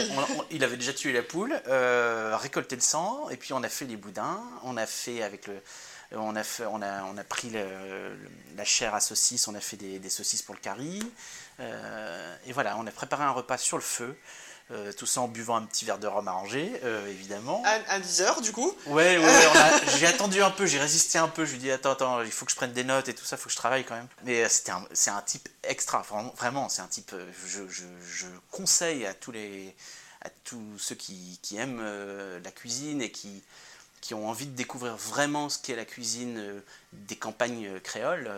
il 0.52 0.64
avait 0.64 0.76
déjà 0.76 0.94
tué 0.94 1.14
la 1.14 1.24
poule, 1.24 1.60
euh, 1.68 2.36
récolté 2.38 2.76
le 2.76 2.82
sang, 2.82 3.30
et 3.30 3.38
puis 3.38 3.54
on 3.54 3.64
a 3.64 3.70
fait 3.70 3.86
les 3.86 3.98
boudins, 3.98 4.42
on 4.64 4.78
a 4.78 4.86
fait 4.86 5.24
avec 5.24 5.48
le... 5.48 5.56
On 6.12 6.36
a, 6.36 6.44
fait, 6.44 6.66
on, 6.68 6.84
a, 6.84 7.04
on 7.06 7.18
a 7.18 7.24
pris 7.24 7.50
la 7.50 8.64
chair 8.64 8.94
à 8.94 9.00
saucisse, 9.00 9.48
on 9.48 9.56
a 9.56 9.60
fait 9.60 9.76
des, 9.76 9.98
des 9.98 10.10
saucisses 10.12 10.44
pour 10.44 10.54
le 10.54 10.62
curry. 10.62 11.02
et 11.60 12.54
voilà, 12.54 12.78
on 12.78 12.86
a 12.86 12.92
préparé 12.92 13.24
un 13.24 13.32
repas 13.32 13.58
sur 13.58 13.76
le 13.76 13.84
feu. 13.84 14.16
Euh, 14.72 14.92
tout 14.94 15.06
ça 15.06 15.22
en 15.22 15.28
buvant 15.28 15.58
un 15.58 15.62
petit 15.62 15.86
verre 15.86 16.00
de 16.00 16.08
rhum 16.08 16.28
arrangé, 16.28 16.74
euh, 16.84 17.08
évidemment. 17.08 17.62
À, 17.88 18.00
10h, 18.00 18.42
du 18.42 18.52
coup? 18.52 18.76
Ouais, 18.88 19.20
ouais, 19.20 19.42
j'ai 20.00 20.08
attendu 20.08 20.42
un 20.42 20.50
peu, 20.50 20.66
j'ai 20.66 20.80
résisté 20.80 21.20
un 21.20 21.28
peu. 21.28 21.46
Je 21.46 21.52
lui 21.52 21.58
ai 21.58 21.62
dit, 21.62 21.72
attends, 21.72 21.92
attends, 21.92 22.22
il 22.24 22.32
faut 22.32 22.46
que 22.46 22.52
je 22.52 22.56
prenne 22.56 22.74
des 22.74 22.84
notes 22.84 23.08
et 23.08 23.14
tout 23.14 23.24
ça, 23.24 23.36
il 23.36 23.40
faut 23.40 23.46
que 23.46 23.52
je 23.52 23.58
travaille 23.58 23.84
quand 23.84 23.94
même. 23.94 24.08
Mais 24.24 24.44
euh, 24.44 24.48
c'est 24.50 24.72
un, 24.72 24.84
un, 25.08 25.22
type 25.22 25.48
extra, 25.62 26.02
vraiment, 26.36 26.68
c'est 26.68 26.82
un 26.82 26.88
type. 26.88 27.14
Je, 27.46 27.68
je, 27.70 27.84
je, 28.08 28.26
conseille 28.50 29.06
à 29.06 29.14
tous, 29.14 29.32
les, 29.32 29.76
à 30.22 30.30
tous 30.44 30.80
ceux 30.80 30.96
qui, 30.96 31.38
qui 31.44 31.58
aiment 31.58 31.86
la 32.44 32.52
cuisine 32.52 33.04
et 33.04 33.12
qui, 33.12 33.44
qui 34.02 34.16
ont 34.16 34.28
envie 34.28 34.48
de 34.48 34.56
découvrir 34.56 34.96
vraiment 34.96 35.48
ce 35.48 35.60
qu'est 35.60 35.76
la 35.76 35.86
cuisine 35.86 36.44
des 36.92 37.16
campagnes 37.16 37.80
créoles 37.82 38.32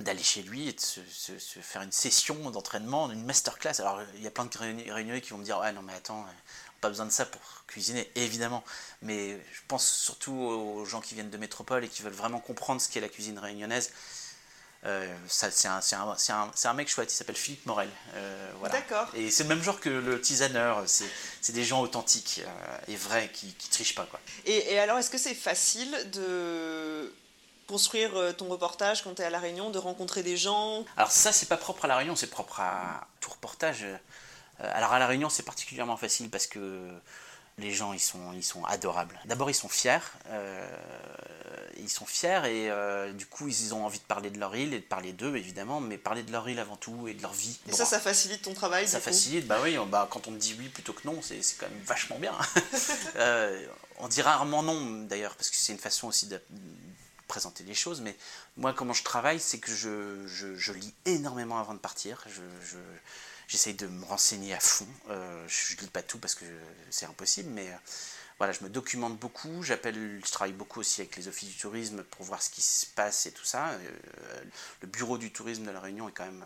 d'aller 0.00 0.22
chez 0.22 0.42
lui 0.42 0.68
et 0.68 0.72
de 0.72 0.80
se, 0.80 1.00
faire 1.60 1.82
une 1.82 1.92
session 1.92 2.50
d'entraînement, 2.50 3.10
une 3.10 3.24
masterclass. 3.24 3.80
Alors 3.80 4.00
il 4.14 4.22
y 4.22 4.26
a 4.26 4.30
plein 4.30 4.44
de 4.44 4.58
réunions 4.92 5.20
qui 5.20 5.30
vont 5.30 5.38
me 5.38 5.44
dire 5.44 5.58
ouais 5.58 5.72
non 5.72 5.82
mais 5.82 5.94
attends, 5.94 6.26
pas 6.80 6.88
besoin 6.88 7.06
de 7.06 7.10
ça 7.10 7.26
pour 7.26 7.40
cuisiner, 7.66 8.10
évidemment. 8.14 8.62
Mais 9.02 9.30
je 9.52 9.60
pense 9.68 9.88
surtout 9.88 10.34
aux 10.34 10.84
gens 10.84 11.00
qui 11.00 11.14
viennent 11.14 11.30
de 11.30 11.38
métropole 11.38 11.84
et 11.84 11.88
qui 11.88 12.02
veulent 12.02 12.12
vraiment 12.12 12.40
comprendre 12.40 12.80
ce 12.80 12.88
qu'est 12.88 13.00
la 13.00 13.08
cuisine 13.08 13.38
réunionnaise. 13.38 13.90
Euh, 14.84 15.12
c'est 15.26 15.66
un, 15.66 15.80
un, 15.80 16.50
un, 16.64 16.72
mec 16.74 16.88
chouette, 16.88 17.12
il 17.12 17.16
s'appelle 17.16 17.36
Philippe 17.36 17.66
Morel. 17.66 17.88
Euh, 18.14 18.52
voilà. 18.60 18.74
D'accord. 18.74 19.08
Et 19.14 19.30
c'est 19.30 19.42
le 19.42 19.48
même 19.48 19.62
genre 19.62 19.80
que 19.80 19.88
le 19.88 20.20
tisaneur, 20.20 20.84
c'est 20.86 21.52
des 21.52 21.64
gens 21.64 21.80
authentiques 21.80 22.42
euh, 22.44 22.78
et 22.86 22.94
vrais 22.94 23.30
qui, 23.32 23.52
qui 23.54 23.68
trichent 23.68 23.96
pas. 23.96 24.06
Quoi. 24.06 24.20
Et, 24.44 24.74
et 24.74 24.78
alors, 24.78 24.98
est-ce 24.98 25.10
que 25.10 25.18
c'est 25.18 25.34
facile 25.34 25.90
de 26.12 27.12
construire 27.66 28.16
euh, 28.16 28.32
ton 28.32 28.46
reportage 28.48 29.02
quand 29.02 29.14
tu 29.14 29.22
es 29.22 29.24
à 29.24 29.30
La 29.30 29.38
Réunion, 29.38 29.70
de 29.70 29.78
rencontrer 29.78 30.22
des 30.22 30.36
gens 30.36 30.84
Alors 30.96 31.10
ça, 31.10 31.32
c'est 31.32 31.46
pas 31.46 31.56
propre 31.56 31.84
à 31.84 31.88
La 31.88 31.96
Réunion, 31.96 32.16
c'est 32.16 32.28
propre 32.28 32.60
à 32.60 33.06
tout 33.20 33.30
reportage. 33.30 33.84
Euh, 33.84 33.96
alors 34.58 34.92
à 34.92 34.98
La 34.98 35.06
Réunion, 35.06 35.28
c'est 35.28 35.42
particulièrement 35.42 35.96
facile 35.96 36.30
parce 36.30 36.46
que 36.46 36.88
les 37.58 37.72
gens, 37.72 37.92
ils 37.92 38.00
sont, 38.00 38.32
ils 38.34 38.44
sont 38.44 38.64
adorables. 38.64 39.18
D'abord, 39.24 39.50
ils 39.50 39.54
sont 39.54 39.68
fiers. 39.68 39.98
Euh, 40.28 40.68
ils 41.78 41.88
sont 41.88 42.06
fiers 42.06 42.42
et 42.46 43.12
du 43.12 43.26
coup, 43.26 43.48
ils 43.48 43.74
ont 43.74 43.84
envie 43.84 43.98
de 43.98 44.04
parler 44.04 44.30
de 44.30 44.38
leur 44.38 44.56
île 44.56 44.74
et 44.74 44.78
de 44.78 44.84
parler 44.84 45.12
d'eux, 45.12 45.36
évidemment, 45.36 45.80
mais 45.80 45.98
parler 45.98 46.22
de 46.22 46.32
leur 46.32 46.48
île 46.48 46.58
avant 46.58 46.76
tout 46.76 47.08
et 47.08 47.14
de 47.14 47.22
leur 47.22 47.32
vie. 47.32 47.58
Et 47.68 47.72
ça, 47.72 47.84
ça 47.84 48.00
facilite 48.00 48.42
ton 48.42 48.54
travail 48.54 48.88
Ça 48.88 49.00
facilite, 49.00 49.46
bah 49.46 49.58
oui, 49.62 49.76
bah, 49.88 50.06
quand 50.10 50.26
on 50.26 50.32
me 50.32 50.38
dit 50.38 50.54
oui 50.58 50.68
plutôt 50.68 50.92
que 50.92 51.06
non, 51.06 51.20
c'est 51.22 51.40
quand 51.58 51.68
même 51.68 51.82
vachement 51.84 52.18
bien. 52.18 52.34
on 53.98 54.08
dit 54.08 54.22
rarement 54.22 54.62
non, 54.62 55.04
d'ailleurs, 55.04 55.34
parce 55.34 55.50
que 55.50 55.56
c'est 55.56 55.72
une 55.72 55.78
façon 55.78 56.08
aussi 56.08 56.26
de, 56.26 56.40
présenter 57.26 57.64
les 57.64 57.74
choses, 57.74 58.00
mais 58.00 58.16
moi, 58.56 58.72
comment 58.72 58.92
je 58.92 59.02
travaille, 59.02 59.40
c'est 59.40 59.58
que 59.58 59.72
je, 59.72 60.26
je, 60.26 60.72
lis 60.72 60.94
énormément 61.04 61.58
avant 61.58 61.74
de 61.74 61.78
partir. 61.78 62.24
Je, 62.28 62.78
j'essaye 63.48 63.74
de 63.74 63.86
me 63.86 64.04
renseigner 64.04 64.54
à 64.54 64.60
fond. 64.60 64.88
Euh, 65.10 65.46
je 65.48 65.76
ne 65.76 65.80
lis 65.80 65.88
pas 65.88 66.02
tout 66.02 66.18
parce 66.18 66.34
que 66.34 66.44
c'est 66.90 67.06
impossible, 67.06 67.50
mais 67.50 67.68
euh, 67.68 67.76
voilà, 68.38 68.52
je 68.52 68.62
me 68.64 68.68
documente 68.68 69.18
beaucoup. 69.18 69.62
J'appelle, 69.62 70.20
je 70.24 70.30
travaille 70.30 70.52
beaucoup 70.52 70.80
aussi 70.80 71.00
avec 71.00 71.16
les 71.16 71.28
offices 71.28 71.50
du 71.50 71.56
tourisme 71.56 72.02
pour 72.04 72.24
voir 72.24 72.42
ce 72.42 72.50
qui 72.50 72.62
se 72.62 72.86
passe 72.86 73.26
et 73.26 73.32
tout 73.32 73.44
ça. 73.44 73.70
Euh, 73.70 74.44
le 74.82 74.88
bureau 74.88 75.18
du 75.18 75.32
tourisme 75.32 75.64
de 75.64 75.70
la 75.70 75.80
Réunion 75.80 76.08
est 76.08 76.12
quand 76.12 76.26
même, 76.26 76.44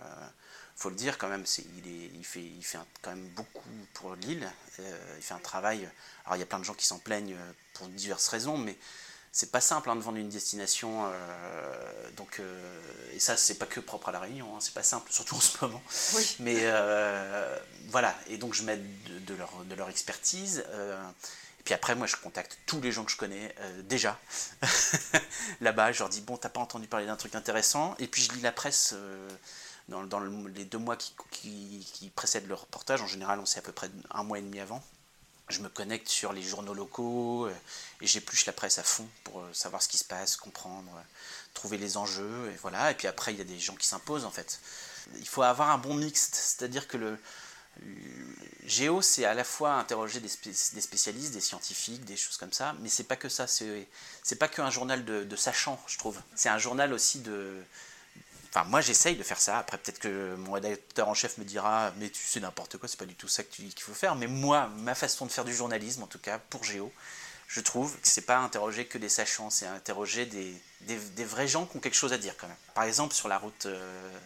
faut 0.76 0.90
le 0.90 0.96
dire 0.96 1.18
quand 1.18 1.28
même, 1.28 1.46
c'est, 1.46 1.64
il, 1.78 1.88
est, 1.88 2.10
il 2.14 2.24
fait, 2.24 2.42
il 2.42 2.64
fait 2.64 2.78
quand 3.02 3.10
même 3.10 3.28
beaucoup 3.30 3.68
pour 3.94 4.14
l'île. 4.16 4.50
il 4.78 5.22
fait 5.22 5.34
un 5.34 5.40
travail. 5.40 5.88
Alors 6.24 6.36
il 6.36 6.40
y 6.40 6.42
a 6.42 6.46
plein 6.46 6.58
de 6.58 6.64
gens 6.64 6.74
qui 6.74 6.86
s'en 6.86 6.98
plaignent 6.98 7.36
pour 7.74 7.88
diverses 7.88 8.28
raisons, 8.28 8.58
mais 8.58 8.76
c'est 9.32 9.52
pas 9.52 9.60
simple 9.60 9.90
hein, 9.90 9.96
de 9.96 10.00
vendre 10.00 10.18
une 10.18 10.28
destination. 10.28 11.06
Euh, 11.06 12.10
donc, 12.16 12.40
euh, 12.40 13.14
et 13.14 13.20
ça, 13.20 13.36
c'est 13.36 13.54
pas 13.54 13.66
que 13.66 13.80
propre 13.80 14.08
à 14.08 14.12
La 14.12 14.20
Réunion, 14.20 14.56
hein, 14.56 14.58
c'est 14.60 14.74
pas 14.74 14.82
simple, 14.82 15.12
surtout 15.12 15.36
en 15.36 15.40
ce 15.40 15.64
moment. 15.64 15.82
Mais 16.40 16.56
euh, 16.62 17.58
voilà, 17.88 18.14
et 18.28 18.38
donc 18.38 18.54
je 18.54 18.62
m'aide 18.64 18.84
de, 19.24 19.34
leur, 19.34 19.64
de 19.64 19.74
leur 19.74 19.88
expertise. 19.88 20.64
et 21.60 21.62
puis 21.64 21.74
après, 21.74 21.94
moi, 21.94 22.06
je 22.06 22.16
contacte 22.16 22.58
tous 22.66 22.80
les 22.80 22.90
gens 22.90 23.04
que 23.04 23.12
je 23.12 23.16
connais 23.16 23.54
déjà 23.84 24.18
là-bas. 25.60 25.92
Je 25.92 26.00
leur 26.00 26.08
dis 26.08 26.22
Bon, 26.22 26.36
t'as 26.36 26.48
pas 26.48 26.60
entendu 26.60 26.88
parler 26.88 27.06
d'un 27.06 27.16
truc 27.16 27.34
intéressant 27.34 27.94
Et 27.98 28.08
puis 28.08 28.22
je 28.22 28.32
lis 28.32 28.40
la 28.42 28.52
presse. 28.52 28.94
Dans, 29.88 30.04
dans, 30.04 30.20
les 30.20 30.64
deux 30.64 30.78
mois 30.78 30.94
qui, 30.94 31.12
qui, 31.32 31.90
qui 31.92 32.10
précèdent 32.10 32.46
le 32.46 32.54
reportage, 32.54 33.02
en 33.02 33.08
général 33.08 33.40
on 33.40 33.46
sait 33.46 33.58
à 33.58 33.62
peu 33.62 33.72
près 33.72 33.90
un 34.12 34.22
mois 34.22 34.38
et 34.38 34.42
demi 34.42 34.60
avant 34.60 34.80
je 35.50 35.60
me 35.60 35.68
connecte 35.68 36.08
sur 36.08 36.32
les 36.32 36.42
journaux 36.42 36.74
locaux 36.74 37.46
euh, 37.46 37.54
et 38.00 38.06
j'épluche 38.06 38.46
la 38.46 38.52
presse 38.52 38.78
à 38.78 38.82
fond 38.82 39.08
pour 39.24 39.40
euh, 39.40 39.52
savoir 39.52 39.82
ce 39.82 39.88
qui 39.88 39.98
se 39.98 40.04
passe, 40.04 40.36
comprendre, 40.36 40.90
euh, 40.96 41.02
trouver 41.54 41.78
les 41.78 41.96
enjeux 41.96 42.50
et 42.52 42.56
voilà. 42.56 42.90
Et 42.90 42.94
puis 42.94 43.06
après, 43.06 43.32
il 43.32 43.38
y 43.38 43.42
a 43.42 43.44
des 43.44 43.58
gens 43.58 43.76
qui 43.76 43.86
s'imposent 43.86 44.24
en 44.24 44.30
fait. 44.30 44.60
Il 45.16 45.28
faut 45.28 45.42
avoir 45.42 45.70
un 45.70 45.78
bon 45.78 45.94
mixte, 45.94 46.34
c'est-à-dire 46.34 46.86
que 46.88 46.96
le, 46.96 47.18
Géo, 48.64 49.00
c'est 49.00 49.24
à 49.24 49.32
la 49.32 49.44
fois 49.44 49.74
interroger 49.74 50.20
des, 50.20 50.28
spécialistes, 50.28 51.32
des 51.32 51.40
scientifiques, 51.40 52.04
des 52.04 52.16
choses 52.16 52.36
comme 52.36 52.52
ça, 52.52 52.74
mais 52.80 52.88
c'est 52.88 53.04
pas 53.04 53.16
que 53.16 53.28
ça. 53.28 53.46
C'est 53.46 54.36
pas 54.38 54.48
qu'un 54.48 54.70
journal 54.70 55.04
de, 55.04 55.24
de 55.24 55.36
sachants, 55.36 55.80
je 55.86 55.96
trouve. 55.96 56.20
C'est 56.34 56.50
un 56.50 56.58
journal 56.58 56.92
aussi 56.92 57.20
de 57.20 57.62
Enfin, 58.52 58.64
moi, 58.68 58.80
j'essaye 58.80 59.16
de 59.16 59.22
faire 59.22 59.40
ça. 59.40 59.58
Après, 59.58 59.78
peut-être 59.78 60.00
que 60.00 60.34
mon 60.34 60.52
rédacteur 60.52 61.08
en 61.08 61.14
chef 61.14 61.38
me 61.38 61.44
dira, 61.44 61.92
mais 61.98 62.10
tu 62.10 62.24
sais 62.24 62.40
n'importe 62.40 62.78
quoi, 62.78 62.88
c'est 62.88 62.98
pas 62.98 63.06
du 63.06 63.14
tout 63.14 63.28
ça 63.28 63.44
qu'il 63.44 63.72
faut 63.78 63.94
faire. 63.94 64.16
Mais 64.16 64.26
moi, 64.26 64.68
ma 64.78 64.94
façon 64.96 65.24
de 65.24 65.30
faire 65.30 65.44
du 65.44 65.54
journalisme, 65.54 66.02
en 66.02 66.08
tout 66.08 66.18
cas 66.18 66.38
pour 66.38 66.64
Géo, 66.64 66.92
je 67.46 67.60
trouve 67.60 67.94
que 67.94 68.08
c'est 68.08 68.26
pas 68.26 68.38
interroger 68.38 68.86
que 68.86 68.98
des 68.98 69.08
sachants, 69.08 69.50
c'est 69.50 69.66
interroger 69.66 70.26
des, 70.26 70.54
des, 70.82 71.24
vrais 71.24 71.48
gens 71.48 71.66
qui 71.66 71.76
ont 71.76 71.80
quelque 71.80 71.96
chose 71.96 72.12
à 72.12 72.18
dire 72.18 72.36
quand 72.36 72.48
même. 72.48 72.56
Par 72.74 72.84
exemple, 72.84 73.14
sur 73.14 73.28
la 73.28 73.38
route 73.38 73.66
euh, 73.66 74.18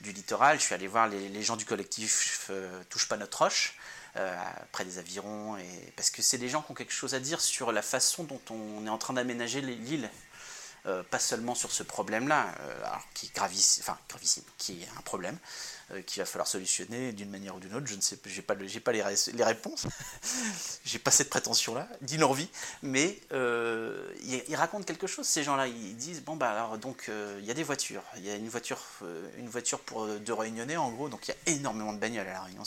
du 0.00 0.12
littoral. 0.12 0.58
Je 0.58 0.64
suis 0.64 0.74
allé 0.74 0.86
voir 0.86 1.08
les, 1.08 1.42
gens 1.42 1.56
du 1.56 1.64
collectif 1.64 2.50
Touche 2.88 3.08
pas 3.08 3.16
notre 3.16 3.38
roche, 3.38 3.74
près 4.72 4.84
des 4.84 4.98
avirons, 4.98 5.56
et, 5.56 5.92
parce 5.96 6.10
que 6.10 6.22
c'est 6.22 6.38
des 6.38 6.48
gens 6.48 6.62
qui 6.62 6.72
ont 6.72 6.74
quelque 6.74 6.92
chose 6.92 7.14
à 7.14 7.20
dire 7.20 7.40
sur 7.40 7.72
la 7.72 7.82
façon 7.82 8.24
dont 8.24 8.40
on 8.50 8.86
est 8.86 8.90
en 8.90 8.98
train 8.98 9.14
d'aménager 9.14 9.60
l'île. 9.60 10.10
Pas 11.10 11.18
seulement 11.18 11.54
sur 11.54 11.70
ce 11.70 11.82
problème-là, 11.82 12.54
qui 13.14 13.26
est 13.26 13.40
enfin 13.80 13.98
gravissime, 14.08 14.44
qui 14.56 14.82
est 14.82 14.88
un 14.96 15.02
problème, 15.02 15.38
euh, 15.92 16.02
qu'il 16.02 16.20
va 16.20 16.26
falloir 16.26 16.46
solutionner 16.46 17.12
d'une 17.12 17.30
manière 17.30 17.56
ou 17.56 17.60
d'une 17.60 17.74
autre. 17.74 17.86
Je 17.86 17.94
ne 17.94 18.02
sais, 18.02 18.18
j'ai 18.26 18.42
pas, 18.42 18.54
j'ai 18.66 18.78
pas 18.78 18.92
les, 18.92 19.02
les 19.32 19.44
réponses, 19.44 19.86
j'ai 20.84 20.98
pas 20.98 21.10
cette 21.10 21.30
prétention-là, 21.30 21.88
dit 22.02 22.18
l'envie, 22.18 22.50
mais 22.82 23.18
euh, 23.32 24.06
ils, 24.22 24.54
racontent 24.54 24.84
quelque 24.84 25.06
chose. 25.06 25.26
Ces 25.26 25.42
gens-là, 25.42 25.66
ils 25.66 25.96
disent 25.96 26.22
bon 26.22 26.36
bah 26.36 26.50
alors 26.50 26.76
donc 26.76 27.06
euh, 27.08 27.38
il 27.40 27.46
y 27.46 27.50
a 27.50 27.54
des 27.54 27.62
voitures, 27.62 28.02
il 28.18 28.24
y 28.26 28.30
a 28.30 28.34
une 28.34 28.50
voiture, 28.50 28.82
une 29.38 29.48
voiture 29.48 29.80
pour 29.80 30.06
deux 30.06 30.34
réunionnais 30.34 30.76
en 30.76 30.90
gros, 30.90 31.08
donc 31.08 31.26
il 31.26 31.30
y 31.30 31.32
a 31.32 31.56
énormément 31.56 31.94
de 31.94 31.98
bagnoles 31.98 32.28
à 32.28 32.34
la 32.34 32.42
Réunion. 32.42 32.64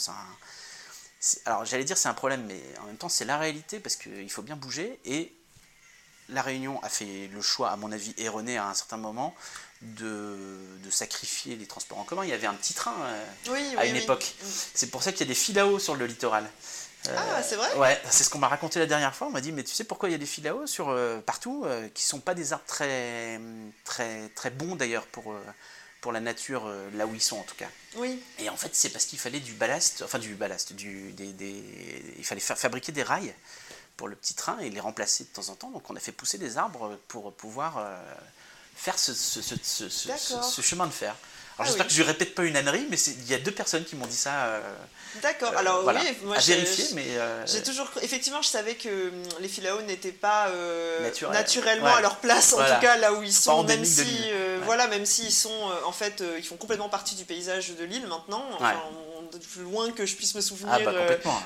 alors 1.44 1.64
j'allais 1.64 1.84
dire 1.84 1.96
c'est 1.96 2.08
un 2.08 2.14
problème, 2.14 2.44
mais 2.46 2.60
en 2.82 2.86
même 2.86 2.96
temps 2.96 3.08
c'est 3.08 3.24
la 3.24 3.38
réalité 3.38 3.78
parce 3.78 3.94
qu'il 3.94 4.30
faut 4.32 4.42
bien 4.42 4.56
bouger 4.56 4.98
et 5.04 5.32
la 6.32 6.42
Réunion 6.42 6.82
a 6.82 6.88
fait 6.88 7.28
le 7.32 7.40
choix, 7.40 7.70
à 7.70 7.76
mon 7.76 7.92
avis 7.92 8.14
erroné 8.18 8.58
à 8.58 8.68
un 8.68 8.74
certain 8.74 8.96
moment, 8.96 9.34
de, 9.82 10.58
de, 10.84 10.90
sacrifier 10.90 11.56
les 11.56 11.66
transports 11.66 11.98
en 11.98 12.04
commun. 12.04 12.24
Il 12.24 12.30
y 12.30 12.32
avait 12.32 12.46
un 12.46 12.54
petit 12.54 12.74
train 12.74 12.94
euh, 13.00 13.76
à 13.76 13.86
une 13.86 13.96
époque. 13.96 14.34
C'est 14.74 14.90
pour 14.90 15.02
ça 15.02 15.12
qu'il 15.12 15.26
y 15.26 15.30
a 15.30 15.34
des 15.34 15.60
eau 15.60 15.78
sur 15.78 15.96
le 15.96 16.06
littoral. 16.06 16.48
Euh, 17.08 17.16
ah, 17.16 17.42
c'est 17.42 17.56
vrai? 17.56 17.74
Ouais, 17.76 18.00
c'est 18.08 18.22
ce 18.22 18.30
qu'on 18.30 18.38
m'a 18.38 18.48
raconté 18.48 18.78
la 18.78 18.86
dernière 18.86 19.14
fois. 19.14 19.26
On 19.26 19.30
m'a 19.30 19.40
dit, 19.40 19.50
mais 19.50 19.64
tu 19.64 19.74
sais 19.74 19.82
pourquoi 19.82 20.08
il 20.08 20.12
y 20.12 20.14
a 20.14 20.18
des 20.18 20.50
eau 20.50 20.66
sur, 20.66 20.90
euh, 20.90 21.18
partout, 21.20 21.66
qui 21.94 22.04
sont 22.04 22.20
pas 22.20 22.34
des 22.34 22.52
arbres 22.52 22.64
très, 22.66 23.40
très, 23.84 24.28
très 24.30 24.50
bons 24.50 24.76
d'ailleurs 24.76 25.06
pour, 25.06 25.34
pour 26.00 26.12
la 26.12 26.20
nature, 26.20 26.72
là 26.94 27.06
où 27.06 27.14
ils 27.14 27.22
sont 27.22 27.38
en 27.38 27.42
tout 27.42 27.56
cas. 27.56 27.68
Oui. 27.96 28.22
Et 28.38 28.48
en 28.48 28.56
fait, 28.56 28.70
c'est 28.74 28.90
parce 28.90 29.04
qu'il 29.04 29.18
fallait 29.18 29.40
du 29.40 29.52
ballast, 29.54 30.02
enfin 30.02 30.20
du 30.20 30.34
ballast, 30.34 30.74
du, 30.74 31.12
des, 31.12 31.32
des, 31.32 32.14
il 32.18 32.24
fallait 32.24 32.40
fabriquer 32.40 32.92
des 32.92 33.02
rails 33.02 33.34
pour 33.96 34.08
le 34.08 34.16
petit 34.16 34.34
train 34.34 34.58
et 34.58 34.70
les 34.70 34.80
remplacer 34.80 35.24
de 35.24 35.28
temps 35.28 35.48
en 35.48 35.54
temps. 35.54 35.70
Donc 35.70 35.90
on 35.90 35.96
a 35.96 36.00
fait 36.00 36.12
pousser 36.12 36.38
des 36.38 36.58
arbres 36.58 36.98
pour 37.08 37.32
pouvoir 37.32 37.86
faire 38.74 38.98
ce, 38.98 39.12
ce, 39.14 40.62
chemin 40.62 40.86
de 40.86 40.92
fer. 40.92 41.14
Alors 41.62 41.66
ah 41.66 41.68
j'espère 41.68 41.86
que 41.86 41.92
je 41.92 42.02
ne 42.02 42.06
répète 42.08 42.34
pas 42.34 42.42
une 42.42 42.56
ânerie, 42.56 42.86
mais 42.90 42.96
il 42.96 43.30
y 43.30 43.34
a 43.34 43.38
deux 43.38 43.52
personnes 43.52 43.84
qui 43.84 43.94
m'ont 43.96 44.06
dit 44.06 44.16
ça. 44.16 44.46
Euh, 44.46 44.60
D'accord. 45.22 45.52
Alors 45.56 45.84
oui, 45.86 45.94
moi 46.24 46.36
à 46.36 46.40
vérifier, 46.40 46.86
mais 46.94 47.04
euh, 47.06 47.44
j'ai 47.46 47.62
toujours 47.62 47.88
effectivement, 48.02 48.42
je 48.42 48.48
savais 48.48 48.74
que 48.74 49.08
hum, 49.08 49.22
les 49.40 49.48
filaos 49.48 49.82
n'étaient 49.82 50.10
pas 50.10 50.48
euh, 50.48 51.10
naturellement 51.32 51.94
à 51.94 52.00
leur 52.00 52.16
place, 52.16 52.52
en 52.52 52.58
tout 52.58 52.80
cas 52.80 52.96
là 52.96 53.12
où 53.12 53.22
ils 53.22 53.32
sont, 53.32 53.62
même 53.64 53.84
si 53.84 54.30
voilà, 54.64 54.86
même 54.88 55.06
s'ils 55.06 55.32
sont 55.32 55.70
en 55.84 55.92
fait, 55.92 56.22
ils 56.38 56.44
font 56.44 56.56
complètement 56.56 56.88
partie 56.88 57.14
du 57.14 57.24
paysage 57.24 57.74
de 57.78 57.84
l'île 57.84 58.06
maintenant. 58.06 58.44
Enfin, 58.54 58.74
plus 59.54 59.62
loin 59.62 59.90
que 59.92 60.04
je 60.04 60.14
puisse 60.14 60.34
me 60.34 60.42
souvenir. 60.42 60.74
Ah, 60.74 60.78
bah, 60.84 60.92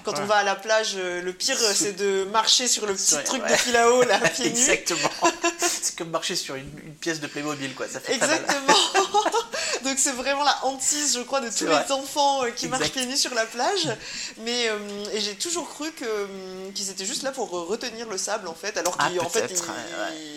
quand 0.02 0.18
on 0.18 0.24
va 0.24 0.36
à 0.36 0.42
la 0.42 0.56
plage, 0.56 0.96
le 0.96 1.32
pire 1.32 1.56
c'est 1.74 1.92
de 1.92 2.24
marcher 2.32 2.68
sur 2.68 2.86
le 2.86 2.94
petit 2.94 3.16
truc 3.24 3.42
de 3.46 3.54
filao 3.54 4.02
là, 4.02 4.18
pieds 4.34 4.50
nus. 4.50 4.58
Exactement. 4.58 5.10
c'est 5.58 5.96
comme 5.96 6.10
marcher 6.10 6.36
sur 6.36 6.54
une, 6.54 6.70
pièce 7.00 7.20
de 7.20 7.26
Playmobil 7.26 7.74
quoi. 7.74 7.86
Ça 7.88 8.00
fait 8.00 8.14
Exactement. 8.14 8.74
Donc 9.84 9.98
c'est 9.98 10.12
vraiment 10.12 10.44
la 10.44 10.64
hantise, 10.64 11.16
je 11.16 11.22
crois, 11.22 11.40
de 11.40 11.50
tous 11.50 11.66
les 11.66 11.92
enfants 11.92 12.44
euh, 12.44 12.50
qui 12.50 12.68
marchent 12.68 12.90
pieds 12.90 13.06
nus 13.06 13.16
sur 13.16 13.34
la 13.34 13.46
plage. 13.46 13.88
Mais 14.38 14.68
euh, 14.68 14.78
et 15.12 15.20
j'ai 15.20 15.34
toujours 15.34 15.68
cru 15.68 15.88
euh, 16.02 16.26
qu'ils 16.74 16.90
étaient 16.90 17.04
juste 17.04 17.22
là 17.22 17.32
pour 17.32 17.50
retenir 17.50 18.08
le 18.08 18.18
sable 18.18 18.48
en 18.48 18.54
fait, 18.54 18.76
alors 18.76 18.96
ah, 18.98 19.10
qu'en 19.18 19.28
fait, 19.28 19.62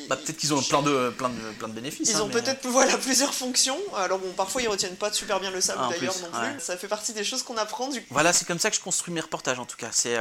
bah, 0.08 0.16
peut-être 0.16 0.38
qu'ils 0.38 0.54
ont 0.54 0.62
plein 0.62 0.82
de 0.82 1.10
plein 1.18 1.30
de 1.30 1.58
plein 1.58 1.68
de 1.68 1.74
bénéfices. 1.74 2.10
Ils 2.10 2.18
hein, 2.18 2.22
ont 2.22 2.30
peut-être 2.30 2.68
voilà 2.68 2.98
plusieurs 3.02 3.34
fonctions. 3.34 3.78
Alors 3.96 4.20
bon, 4.20 4.32
parfois 4.32 4.62
ils 4.62 4.70
retiennent 4.70 4.96
pas 4.96 5.12
super 5.12 5.40
bien 5.40 5.52
le 5.52 5.62
sable 5.62 5.82
ah, 5.84 5.90
d'ailleurs 5.90 6.16
non 6.22 6.40
plus. 6.40 6.60
Ça 6.60 6.78
fait 6.78 6.88
partie 6.88 7.14
des 7.14 7.24
choses 7.24 7.44
qu'on 7.44 7.58
apprend. 7.58 7.90
Du... 7.90 8.04
Voilà, 8.10 8.34
c'est 8.34 8.46
comme 8.46 8.60
ça 8.60 8.70
que 8.70 8.76
je 8.76 8.82
construis 8.82 9.14
mes 9.14 9.22
reportages 9.22 9.60
en 9.60 9.66
tout 9.66 9.78
cas. 9.78 9.90
C'est 9.92 10.18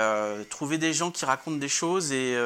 trouver 0.50 0.78
des 0.78 0.92
gens 0.92 1.10
qui 1.10 1.24
racontent 1.24 1.56
des 1.58 1.68
choses 1.68 2.12
et 2.12 2.36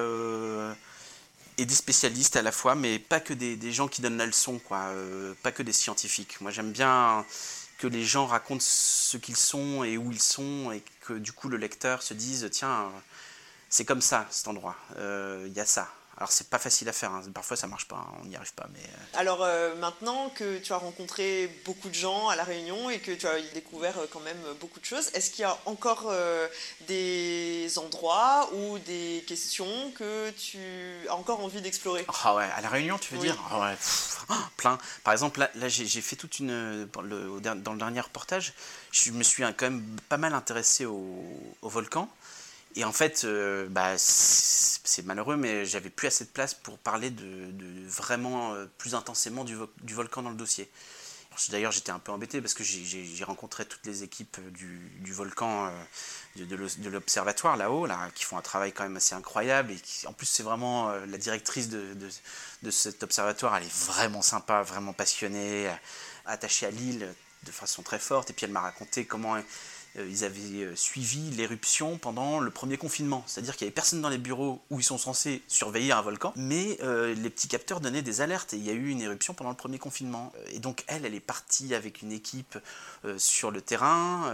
et 1.63 1.65
des 1.65 1.75
spécialistes 1.77 2.35
à 2.35 2.43
la 2.43 2.51
fois, 2.51 2.75
mais 2.75 2.99
pas 2.99 3.21
que 3.21 3.33
des, 3.33 3.73
gens 3.73 3.87
qui 3.87 4.03
donnent 4.03 4.17
la 4.19 4.27
leçon, 4.27 4.59
quoi, 4.59 4.79
euh, 4.89 5.33
pas 5.45 5.53
que 5.53 5.63
des 5.63 5.73
scientifiques. 5.73 6.41
Moi 6.41 6.51
j'aime 6.51 6.73
bien 6.73 7.25
que 7.79 7.87
les 7.87 8.05
gens 8.05 8.27
racontent 8.27 8.65
ce 8.67 9.17
qu'ils 9.17 9.37
sont 9.37 9.85
et 9.85 9.97
où 9.97 10.11
ils 10.11 10.21
sont, 10.21 10.73
et 10.73 10.83
que 11.03 11.13
du 11.13 11.31
coup 11.33 11.49
le 11.49 11.57
lecteur 11.57 12.03
se 12.03 12.15
dise, 12.15 12.49
tiens, 12.51 12.91
c'est 13.69 13.85
comme 13.85 14.01
ça 14.01 14.27
cet 14.31 14.49
endroit, 14.49 14.77
euh, 14.97 15.45
il 15.47 15.53
y 15.53 15.61
a 15.61 15.67
ça. 15.67 15.89
Alors 16.19 16.31
c'est 16.31 16.51
pas 16.51 16.59
facile 16.59 16.89
à 16.89 16.93
faire, 16.93 17.11
hein. 17.11 17.23
parfois 17.33 17.57
ça 17.57 17.67
marche 17.67 17.89
pas, 17.89 17.97
hein. 17.97 18.19
on 18.23 18.27
n'y 18.27 18.37
arrive 18.37 18.53
pas. 18.53 18.67
Mais 18.73 18.81
euh. 18.81 19.19
Alors 19.19 19.43
euh, 19.43 19.75
maintenant 19.77 20.29
que 20.29 20.59
tu 20.59 20.73
as 20.73 20.77
rencontré 20.77 21.49
beaucoup 21.65 21.89
de 21.89 21.95
gens 21.95 22.29
à 22.29 22.37
la 22.37 22.45
Réunion 22.45 22.91
et 22.91 22.99
que 22.99 23.13
tu 23.13 23.27
as 23.27 23.41
découvert 23.55 23.99
euh, 23.99 24.07
quand 24.13 24.21
même 24.21 24.41
beaucoup 24.61 24.79
de 24.79 24.85
choses, 24.85 25.09
est-ce 25.15 25.31
qu'il 25.31 25.43
y 25.43 25.45
a 25.45 25.57
encore 25.65 26.13
des 26.87 27.73
endroits 27.79 28.51
ou 28.53 28.79
des 28.81 29.25
questions 29.27 29.91
que 29.93 30.31
tu 30.31 30.59
as 31.09 31.15
encore 31.15 31.41
envie 31.41 31.63
d'explorer? 31.63 32.05
Ah 32.25 32.35
ouais, 32.35 32.49
à 32.55 32.61
la 32.61 32.69
Réunion 32.69 32.99
tu 32.99 33.15
veux 33.15 33.21
dire? 33.21 33.37
Ah 33.51 33.61
ouais, 33.61 34.37
plein. 34.59 34.79
Par 35.05 35.15
exemple 35.15 35.41
là, 35.55 35.69
j'ai 35.69 36.01
fait 36.03 36.17
toute 36.17 36.39
une 36.39 36.87
dans 36.93 37.03
le 37.73 37.79
dernier 37.79 38.01
reportage, 38.01 38.53
je 38.91 39.11
me 39.13 39.23
suis 39.23 39.43
quand 39.43 39.63
même 39.63 39.83
pas 40.09 40.19
mal 40.19 40.35
intéressé 40.35 40.85
au, 40.85 41.25
au 41.63 41.69
volcan. 41.69 42.09
Et 42.75 42.85
en 42.85 42.93
fait, 42.93 43.25
euh, 43.25 43.67
bah, 43.69 43.95
c'est 43.99 45.05
malheureux, 45.05 45.37
mais 45.37 45.67
j'avais 45.67 45.91
plus 45.91 46.07
assez 46.07 46.25
de 46.25 46.31
place 46.31 46.55
pour 46.55 46.79
parler 46.79 47.11
de, 47.11 47.53
vraiment 47.87 48.55
euh, 48.55 48.67
plus 48.79 48.95
intensément 48.95 49.45
du, 49.45 49.57
volcan 49.95 50.23
dans 50.23 50.31
le 50.31 50.37
dossier. 50.37 50.71
D'ailleurs, 51.49 51.73
j'étais 51.73 51.91
un 51.91 51.99
peu 51.99 52.13
embêté 52.13 52.43
parce 52.43 52.53
que 52.53 52.63
j'ai 52.63 53.25
rencontré 53.25 53.65
toutes 53.65 53.87
les 53.87 54.03
équipes 54.03 54.39
du, 54.51 55.13
volcan, 55.13 55.67
euh, 56.37 56.45
de, 56.45 56.89
l'observatoire 56.91 57.57
là-haut, 57.57 57.87
là, 57.87 58.11
qui 58.15 58.25
font 58.25 58.37
un 58.37 58.43
travail 58.43 58.73
quand 58.73 58.83
même 58.83 58.97
assez 58.97 59.15
incroyable. 59.15 59.73
Et 59.73 60.07
en 60.07 60.13
plus, 60.13 60.27
c'est 60.27 60.43
vraiment 60.43 60.91
la 60.91 61.19
directrice 61.19 61.71
de, 61.71 62.71
cet 62.71 63.03
observatoire, 63.03 63.57
elle 63.57 63.65
est 63.65 63.87
vraiment 63.87 64.23
sympa, 64.23 64.63
vraiment 64.63 64.93
passionnée, 64.93 65.71
attachée 66.27 66.67
à 66.67 66.71
l'île 66.71 67.09
de 67.45 67.51
façon 67.51 67.83
très 67.83 67.99
forte. 67.99 68.31
Et 68.31 68.33
puis, 68.33 68.45
elle 68.45 68.53
m'a 68.53 68.61
raconté 68.61 69.05
comment 69.05 69.37
euh, 69.37 69.41
ils 69.97 70.25
avaient 70.25 70.65
euh, 70.65 70.77
suivi 70.77 71.31
l'éruption 71.31 71.99
pendant 71.99 72.41
le 72.41 72.51
premier 72.51 72.79
confinement. 72.79 73.25
C'est-à-dire 73.27 73.57
qu'il 73.57 73.67
n'y 73.67 73.69
avait 73.69 73.75
personne 73.75 74.01
dans 74.01 74.09
les 74.09 74.19
bureaux 74.19 74.63
où 74.71 74.81
ils 74.81 74.85
sont 74.85 74.99
censés 74.99 75.43
surveiller 75.49 75.93
un 75.93 76.03
volcan, 76.03 76.33
mais 76.37 76.79
euh, 76.83 77.15
les 77.15 77.31
petits 77.31 77.49
capteurs 77.49 77.81
donnaient 77.81 78.03
des 78.03 78.21
alertes 78.21 78.55
et 78.55 78.57
il 78.57 78.65
y 78.65 78.71
a 78.71 78.75
eu 78.75 78.89
une 78.89 79.01
éruption 79.01 79.35
pendant 79.35 79.51
le 79.51 79.57
premier 79.57 79.79
confinement. 79.79 80.33
Et 80.51 80.59
donc 80.59 80.85
elle, 80.87 81.05
elle 81.05 81.15
est 81.15 81.21
partie 81.21 81.75
avec 81.75 82.03
une 82.03 82.13
équipe 82.13 82.59
sur 83.17 83.51
le 83.51 83.61
terrain, 83.61 84.33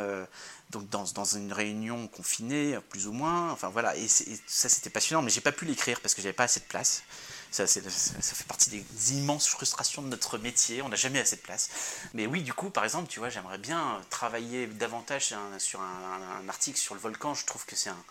donc 0.71 0.89
dans, 0.91 1.05
dans, 1.15 1.25
une 1.25 1.53
réunion 1.53 2.07
confinée, 2.09 2.79
plus 2.91 3.07
ou 3.07 3.13
moins. 3.13 3.51
Enfin 3.51 3.69
voilà, 3.69 3.97
et, 3.97 4.05
et 4.05 4.39
ça 4.47 4.69
c'était 4.69 4.91
passionnant, 4.91 5.23
mais 5.23 5.31
j'ai 5.31 5.41
pas 5.41 5.53
pu 5.53 5.65
l'écrire 5.65 6.01
parce 6.01 6.15
que 6.15 6.21
j'avais 6.21 6.35
pas 6.35 6.45
assez 6.45 6.61
de 6.61 6.67
place. 6.67 7.03
Ça, 7.51 7.67
fait 7.67 8.47
partie 8.47 8.71
des 8.71 9.15
immenses 9.15 9.49
frustrations 9.49 10.03
de 10.03 10.09
notre 10.09 10.39
métier. 10.39 10.83
On 10.83 10.89
n'a 10.89 10.97
jamais 10.97 11.19
assez 11.19 11.37
de 11.37 11.41
place. 11.41 11.71
Mais 12.15 12.27
oui, 12.27 12.43
du 12.43 12.53
coup, 12.53 12.71
par 12.71 12.85
exemple, 12.85 13.09
tu 13.09 13.19
vois, 13.19 13.31
j'aimerais 13.31 13.59
bien 13.59 14.01
travailler 14.11 14.67
davantage 14.67 15.35
sur 15.59 15.81
un, 15.81 16.49
article 16.49 16.79
sur 16.79 16.95
le 16.95 17.01
volcan. 17.01 17.35
Je 17.35 17.47
trouve 17.47 17.65
que 17.65 17.75
c'est 17.75 17.91
un, 17.91 18.05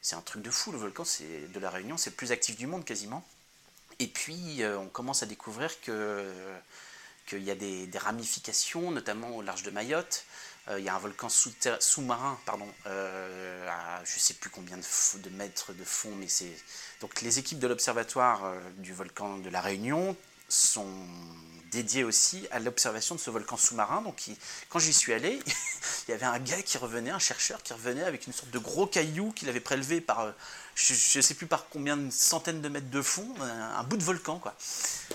c'est 0.00 0.16
un 0.16 0.22
truc 0.22 0.42
de 0.42 0.50
fou. 0.50 0.72
Le 0.72 0.78
volcan 0.78 1.04
c'est 1.04 1.52
de 1.52 1.60
la 1.60 1.70
Réunion, 1.70 1.96
c'est 1.96 2.10
le 2.10 2.16
plus 2.16 2.32
actif 2.32 2.56
du 2.56 2.66
monde 2.66 2.84
quasiment. 2.84 3.24
Et 3.98 4.06
puis, 4.06 4.62
euh, 4.62 4.78
on 4.78 4.88
commence 4.88 5.22
à 5.22 5.26
découvrir 5.26 5.80
que 5.82 6.32
qu'il 7.32 7.44
y 7.44 7.50
a 7.50 7.54
des, 7.54 7.98
ramifications, 7.98 8.90
notamment 8.90 9.36
au 9.36 9.42
large 9.42 9.62
de 9.62 9.70
Mayotte. 9.70 10.24
Euh, 10.68 10.78
il 10.78 10.84
y 10.84 10.88
a 10.88 10.94
un 10.94 10.98
volcan 10.98 11.28
sous-marin, 11.28 12.38
pardon, 12.44 12.68
euh, 12.86 13.68
à 13.68 14.04
je 14.04 14.14
ne 14.14 14.20
sais 14.20 14.34
plus 14.34 14.50
combien 14.50 14.76
de, 14.76 15.30
mètres 15.30 15.72
de 15.72 15.84
fond, 15.84 16.12
mais 16.16 16.28
c'est 16.28 16.52
donc 17.00 17.20
les 17.20 17.38
équipes 17.38 17.58
de 17.58 17.66
l'observatoire 17.66 18.44
euh, 18.44 18.60
du 18.78 18.92
volcan 18.92 19.38
de 19.38 19.50
la 19.50 19.60
Réunion 19.60 20.16
sont 20.48 20.86
dédiées 21.72 22.04
aussi 22.04 22.46
à 22.50 22.60
l'observation 22.60 23.14
de 23.14 23.20
ce 23.20 23.30
volcan 23.30 23.56
sous-marin. 23.56 24.02
Donc 24.02 24.22
quand 24.68 24.78
j'y 24.78 24.92
suis 24.92 25.12
allé, 25.12 25.40
il 26.08 26.10
y 26.10 26.14
avait 26.14 26.26
un 26.26 26.38
gars 26.38 26.62
qui 26.62 26.78
revenait, 26.78 27.10
un 27.10 27.18
chercheur 27.18 27.62
qui 27.62 27.72
revenait 27.72 28.04
avec 28.04 28.26
une 28.26 28.32
sorte 28.32 28.50
de 28.50 28.58
gros 28.58 28.86
caillou 28.86 29.32
qu'il 29.32 29.48
avait 29.48 29.60
prélevé 29.60 30.00
par, 30.00 30.32
je 30.74 31.18
ne 31.18 31.22
sais 31.22 31.34
plus 31.34 31.46
par 31.46 31.68
combien 31.68 31.96
de 31.96 32.10
centaines 32.10 32.60
de 32.60 32.68
mètres 32.68 32.90
de 32.90 33.02
fond, 33.02 33.28
un, 33.40 33.82
bout 33.84 33.96
de 33.96 34.02
volcan 34.02 34.38
quoi, 34.38 34.54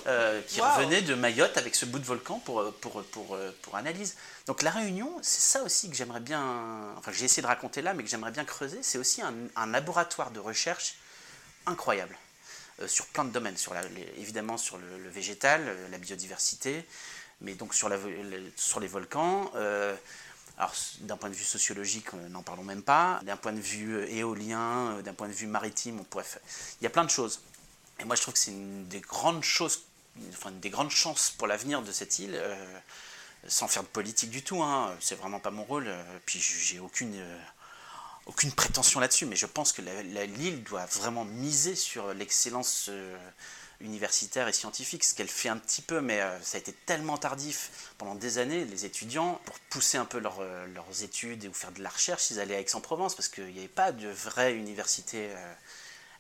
euh, 0.06 0.42
qui 0.48 0.62
revenait 0.62 1.02
de 1.02 1.16
Mayotte 1.16 1.58
avec 1.58 1.76
ce 1.76 1.86
bout 1.86 2.00
de 2.00 2.06
volcan 2.06 2.40
pour, 2.40 2.72
pour, 2.76 3.04
pour, 3.04 3.38
pour 3.62 3.76
analyse. 3.76 4.16
Donc 4.46 4.62
la 4.62 4.72
Réunion, 4.72 5.12
c'est 5.22 5.42
ça 5.42 5.64
aussi 5.64 5.90
que 5.90 5.96
j'aimerais 5.96 6.20
bien, 6.20 6.94
enfin 6.98 7.12
j'ai 7.12 7.26
essayé 7.26 7.42
de 7.42 7.48
raconter 7.48 7.82
là, 7.82 7.94
mais 7.94 8.04
que 8.04 8.10
j'aimerais 8.10 8.32
bien 8.32 8.46
creuser, 8.46 8.80
c'est 8.82 8.98
aussi 8.98 9.22
un, 9.22 9.34
un 9.56 9.68
laboratoire 9.68 10.32
de 10.32 10.40
recherche 10.40 10.96
incroyable 11.66 12.18
euh, 12.82 12.88
sur 12.88 13.08
plein 13.08 13.26
de 13.26 13.32
domaines, 13.32 13.58
sur 13.58 13.74
évidemment 14.18 14.58
sur 14.58 14.78
le, 14.78 15.10
végétal, 15.10 15.62
euh, 15.66 15.88
la 15.90 15.98
biodiversité, 15.98 16.86
mais 17.42 17.56
donc 17.56 17.74
sur, 17.74 17.90
la, 17.90 17.98
sur 18.56 18.80
les 18.80 18.88
volcans. 18.88 19.52
Euh, 19.56 19.96
alors 20.58 20.74
d'un 21.02 21.18
point 21.18 21.30
de 21.30 21.36
vue 21.36 21.44
sociologique, 21.44 22.14
n'en 22.30 22.42
parlons 22.44 22.64
même 22.64 22.84
pas. 22.84 23.20
D'un 23.24 23.38
point 23.38 23.54
de 23.54 23.60
vue 23.60 24.04
éolien, 24.10 25.02
d'un 25.04 25.14
point 25.14 25.28
de 25.28 25.34
vue 25.34 25.48
maritime, 25.48 26.00
on 26.00 26.04
pourrait 26.04 26.24
faire... 26.24 26.42
Il 26.82 26.84
y 26.84 26.88
a 26.88 26.90
plein 26.90 27.06
de 27.06 27.10
choses. 27.10 27.42
Et 28.00 28.06
moi, 28.06 28.16
je 28.16 28.22
trouve 28.22 28.34
que 28.34 28.40
c'est 28.40 28.52
une 28.52 28.88
des 28.88 29.02
grandes 29.02 29.44
choses, 29.44 29.84
enfin 30.30 30.50
une 30.50 30.60
des 30.60 30.70
grandes 30.70 30.92
chances 30.92 31.32
pour 31.32 31.48
l'avenir 31.48 31.82
de 31.82 31.92
cette 31.92 32.20
île. 32.20 32.40
sans 33.48 33.68
faire 33.68 33.84
de 33.84 33.88
politique 33.88 34.30
du 34.30 34.44
tout, 34.44 34.62
hein, 34.62 34.96
c'est 35.00 35.16
vraiment 35.16 35.40
pas 35.40 35.52
mon 35.52 35.64
rôle, 35.64 35.94
puis 36.26 36.40
j'ai 36.40 36.80
aucune, 36.80 37.16
aucune 38.26 38.52
prétention 38.52 39.00
là-dessus, 39.00 39.26
mais 39.26 39.36
je 39.36 39.46
pense 39.46 39.72
que 39.72 39.82
Lille 39.82 40.64
doit 40.64 40.86
vraiment 40.86 41.26
miser 41.26 41.76
sur 41.76 42.14
l'excellence 42.14 42.90
universitaire 43.82 44.48
et 44.48 44.54
scientifique, 44.54 45.04
ce 45.04 45.14
qu'elle 45.14 45.28
fait 45.28 45.50
un 45.50 45.58
petit 45.58 45.82
peu, 45.82 46.02
mais 46.02 46.22
euh, 46.22 46.42
ça 46.42 46.58
a 46.58 46.60
été 46.60 46.74
tellement 46.74 47.18
tardif 47.18 47.94
pendant 47.98 48.16
des 48.16 48.40
années, 48.40 48.66
les 48.66 48.86
étudiants, 48.86 49.40
pour 49.46 49.60
pousser 49.70 49.98
un 49.98 50.06
peu 50.06 50.18
euh, 50.18 50.66
leurs 50.74 51.04
études 51.04 51.46
ou 51.46 51.54
faire 51.54 51.72
de 51.72 51.84
la 51.84 51.90
recherche, 51.90 52.32
ils 52.32 52.40
allaient 52.40 52.56
à 52.56 52.60
Aix-en-Provence, 52.60 53.16
parce 53.16 53.28
qu'il 53.28 53.46
n'y 53.46 53.60
avait 53.60 53.68
pas 53.68 53.92
de 53.92 54.08
vraie 54.08 54.56
université 54.56 55.30
euh, 55.30 55.54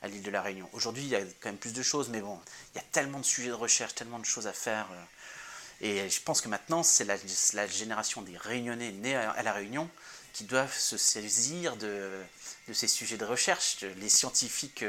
à 0.03 0.07
l'île 0.07 0.21
de 0.21 0.29
la 0.29 0.41
Réunion. 0.43 0.69
Aujourd'hui, 0.73 1.03
il 1.03 1.09
y 1.09 1.15
a 1.15 1.21
quand 1.39 1.49
même 1.49 1.57
plus 1.57 1.73
de 1.73 1.81
choses, 1.81 2.09
mais 2.09 2.21
bon, 2.21 2.39
il 2.73 2.77
y 2.77 2.81
a 2.81 2.85
tellement 2.91 3.19
de 3.19 3.25
sujets 3.25 3.49
de 3.49 3.53
recherche, 3.53 3.95
tellement 3.95 4.19
de 4.19 4.25
choses 4.25 4.45
à 4.45 4.53
faire. 4.53 4.87
et 5.81 6.07
je 6.09 6.21
pense 6.21 6.41
que 6.41 6.49
maintenant, 6.49 6.83
c'est 6.83 7.05
la, 7.05 7.67
génération 7.67 8.21
des 8.21 8.37
Réunionnais 8.37 8.91
nés 8.91 9.15
à, 9.15 9.41
la 9.41 9.53
Réunion 9.53 9.89
qui 10.33 10.43
doivent 10.43 10.77
se 10.77 10.97
saisir 10.97 11.75
de, 11.77 12.11
de, 12.67 12.73
ces 12.73 12.87
sujets 12.87 13.17
de 13.17 13.25
recherche. 13.25 13.83
Les 13.99 14.09
scientifiques 14.09 14.85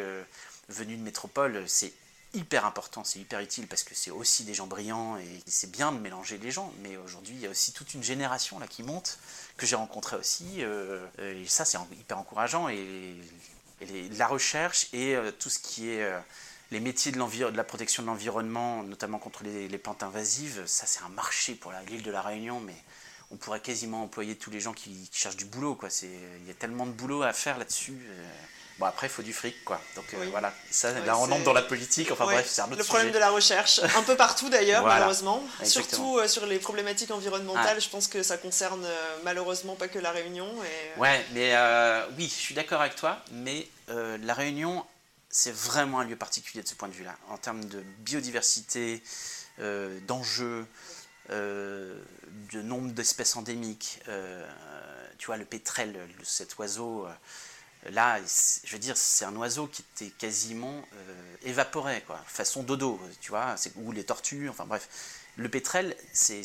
venus 0.68 0.98
de 0.98 1.02
métropole, 1.02 1.64
c'est 1.66 1.94
hyper 2.34 2.66
important, 2.66 3.04
c'est 3.04 3.18
hyper 3.18 3.40
utile 3.40 3.66
parce 3.66 3.82
que 3.82 3.94
c'est 3.94 4.10
aussi 4.10 4.44
des 4.44 4.54
gens 4.54 4.66
brillants 4.66 5.16
et 5.18 5.42
c'est 5.46 5.70
bien 5.70 5.92
de 5.92 5.98
mélanger 5.98 6.38
les 6.38 6.50
gens. 6.50 6.72
Mais 6.82 6.96
aujourd'hui, 6.96 7.34
il 7.34 7.40
y 7.40 7.46
a 7.46 7.50
aussi 7.50 7.72
toute 7.72 7.94
une 7.94 8.02
génération 8.02 8.58
là 8.58 8.66
qui 8.66 8.82
monte 8.82 9.18
que 9.56 9.66
j'ai 9.66 9.76
rencontré 9.76 10.16
aussi 10.16 10.58
euh, 10.58 11.06
et 11.18 11.46
ça 11.46 11.64
c'est 11.64 11.78
hyper 11.92 12.18
encourageant 12.18 12.68
et, 12.68 13.16
la 14.16 14.26
recherche 14.26 14.88
et 14.92 15.14
euh, 15.14 15.30
tout 15.30 15.50
ce 15.50 15.60
qui 15.60 15.90
est 15.90 16.02
euh, 16.02 16.18
les 16.72 16.80
métiers 16.80 17.12
de, 17.12 17.18
de, 17.18 17.56
la 17.56 17.64
protection 17.64 18.02
de 18.02 18.08
l'environnement, 18.08 18.82
notamment 18.82 19.18
contre 19.18 19.44
les, 19.44 19.78
plantes 19.78 20.02
invasives, 20.02 20.66
ça 20.66 20.86
c'est 20.86 21.02
un 21.02 21.08
marché 21.10 21.54
pour 21.54 21.72
l'île 21.88 22.02
de 22.02 22.10
la 22.10 22.20
Réunion, 22.20 22.60
mais 22.60 22.74
on 23.30 23.36
pourrait 23.36 23.60
quasiment 23.60 24.02
employer 24.02 24.36
tous 24.36 24.50
les 24.50 24.60
gens 24.60 24.72
qui, 24.72 25.08
cherchent 25.12 25.36
du 25.36 25.44
boulot. 25.44 25.76
Quoi. 25.76 25.90
Il 26.02 26.46
y 26.46 26.50
a 26.50 26.54
tellement 26.54 26.86
de 26.86 26.92
boulot 26.92 27.22
à 27.22 27.32
faire 27.32 27.58
là-dessus. 27.58 27.98
Bon, 28.78 28.86
après, 28.86 29.08
il 29.08 29.10
faut 29.10 29.22
du 29.22 29.32
fric, 29.32 29.64
quoi. 29.64 29.80
Donc 29.96 30.04
euh, 30.14 30.28
voilà, 30.30 30.54
ça, 30.70 30.92
là, 31.00 31.18
on 31.18 31.30
entre 31.32 31.42
dans 31.42 31.52
la 31.52 31.62
politique. 31.62 32.12
Enfin 32.12 32.24
bref, 32.26 32.46
c'est 32.48 32.60
un 32.60 32.66
autre 32.66 32.76
Le 32.76 32.84
problème 32.84 33.10
de 33.10 33.18
la 33.18 33.30
recherche, 33.30 33.80
un 33.96 34.02
peu 34.04 34.16
partout 34.16 34.48
d'ailleurs, 34.48 34.84
malheureusement. 34.86 35.42
Surtout 35.64 36.18
euh, 36.18 36.28
sur 36.28 36.46
les 36.46 36.58
problématiques 36.58 37.10
environnementales, 37.10 37.76
ah. 37.76 37.80
je 37.80 37.88
pense 37.88 38.06
que 38.06 38.22
ça 38.22 38.38
concerne 38.38 38.84
euh, 38.84 39.16
malheureusement 39.24 39.74
pas 39.74 39.88
que 39.88 39.98
la 39.98 40.12
Réunion. 40.12 40.48
Et... 40.62 41.00
Ouais, 41.00 41.24
mais 41.32 41.54
oui, 42.16 42.26
je 42.28 42.40
suis 42.40 42.54
d'accord 42.54 42.80
avec 42.80 42.94
toi, 42.94 43.18
mais 43.32 43.68
la 43.88 44.34
Réunion, 44.34 44.84
c'est 45.28 45.54
vraiment 45.54 45.98
un 45.98 46.04
lieu 46.04 46.16
particulier 46.16 46.62
de 46.62 46.68
ce 46.68 46.74
point 46.74 46.88
de 46.88 46.94
vue-là. 46.94 47.16
En 47.30 47.36
termes 47.36 47.64
de 47.64 47.80
biodiversité, 47.98 49.02
d'enjeux, 50.06 50.66
de 51.30 52.62
nombre 52.62 52.92
d'espèces 52.92 53.34
endémiques. 53.34 54.00
tu 55.18 55.26
vois, 55.26 55.36
le 55.36 55.44
pétrel, 55.44 55.98
cet 56.22 56.58
oiseau 56.58 57.08
Là, 57.90 58.18
je 58.64 58.72
veux 58.72 58.78
dire, 58.78 58.96
c'est 58.96 59.24
un 59.24 59.34
oiseau 59.36 59.66
qui 59.66 59.84
était 59.94 60.10
quasiment 60.10 60.82
euh, 60.94 61.36
évaporé, 61.44 62.02
quoi, 62.06 62.20
façon 62.26 62.62
dodo, 62.62 63.00
tu 63.20 63.30
vois, 63.30 63.54
ou 63.76 63.92
les 63.92 64.04
tortues, 64.04 64.48
enfin 64.48 64.66
bref. 64.66 64.88
Le 65.36 65.48
pétrel, 65.48 65.96
c'est 66.12 66.42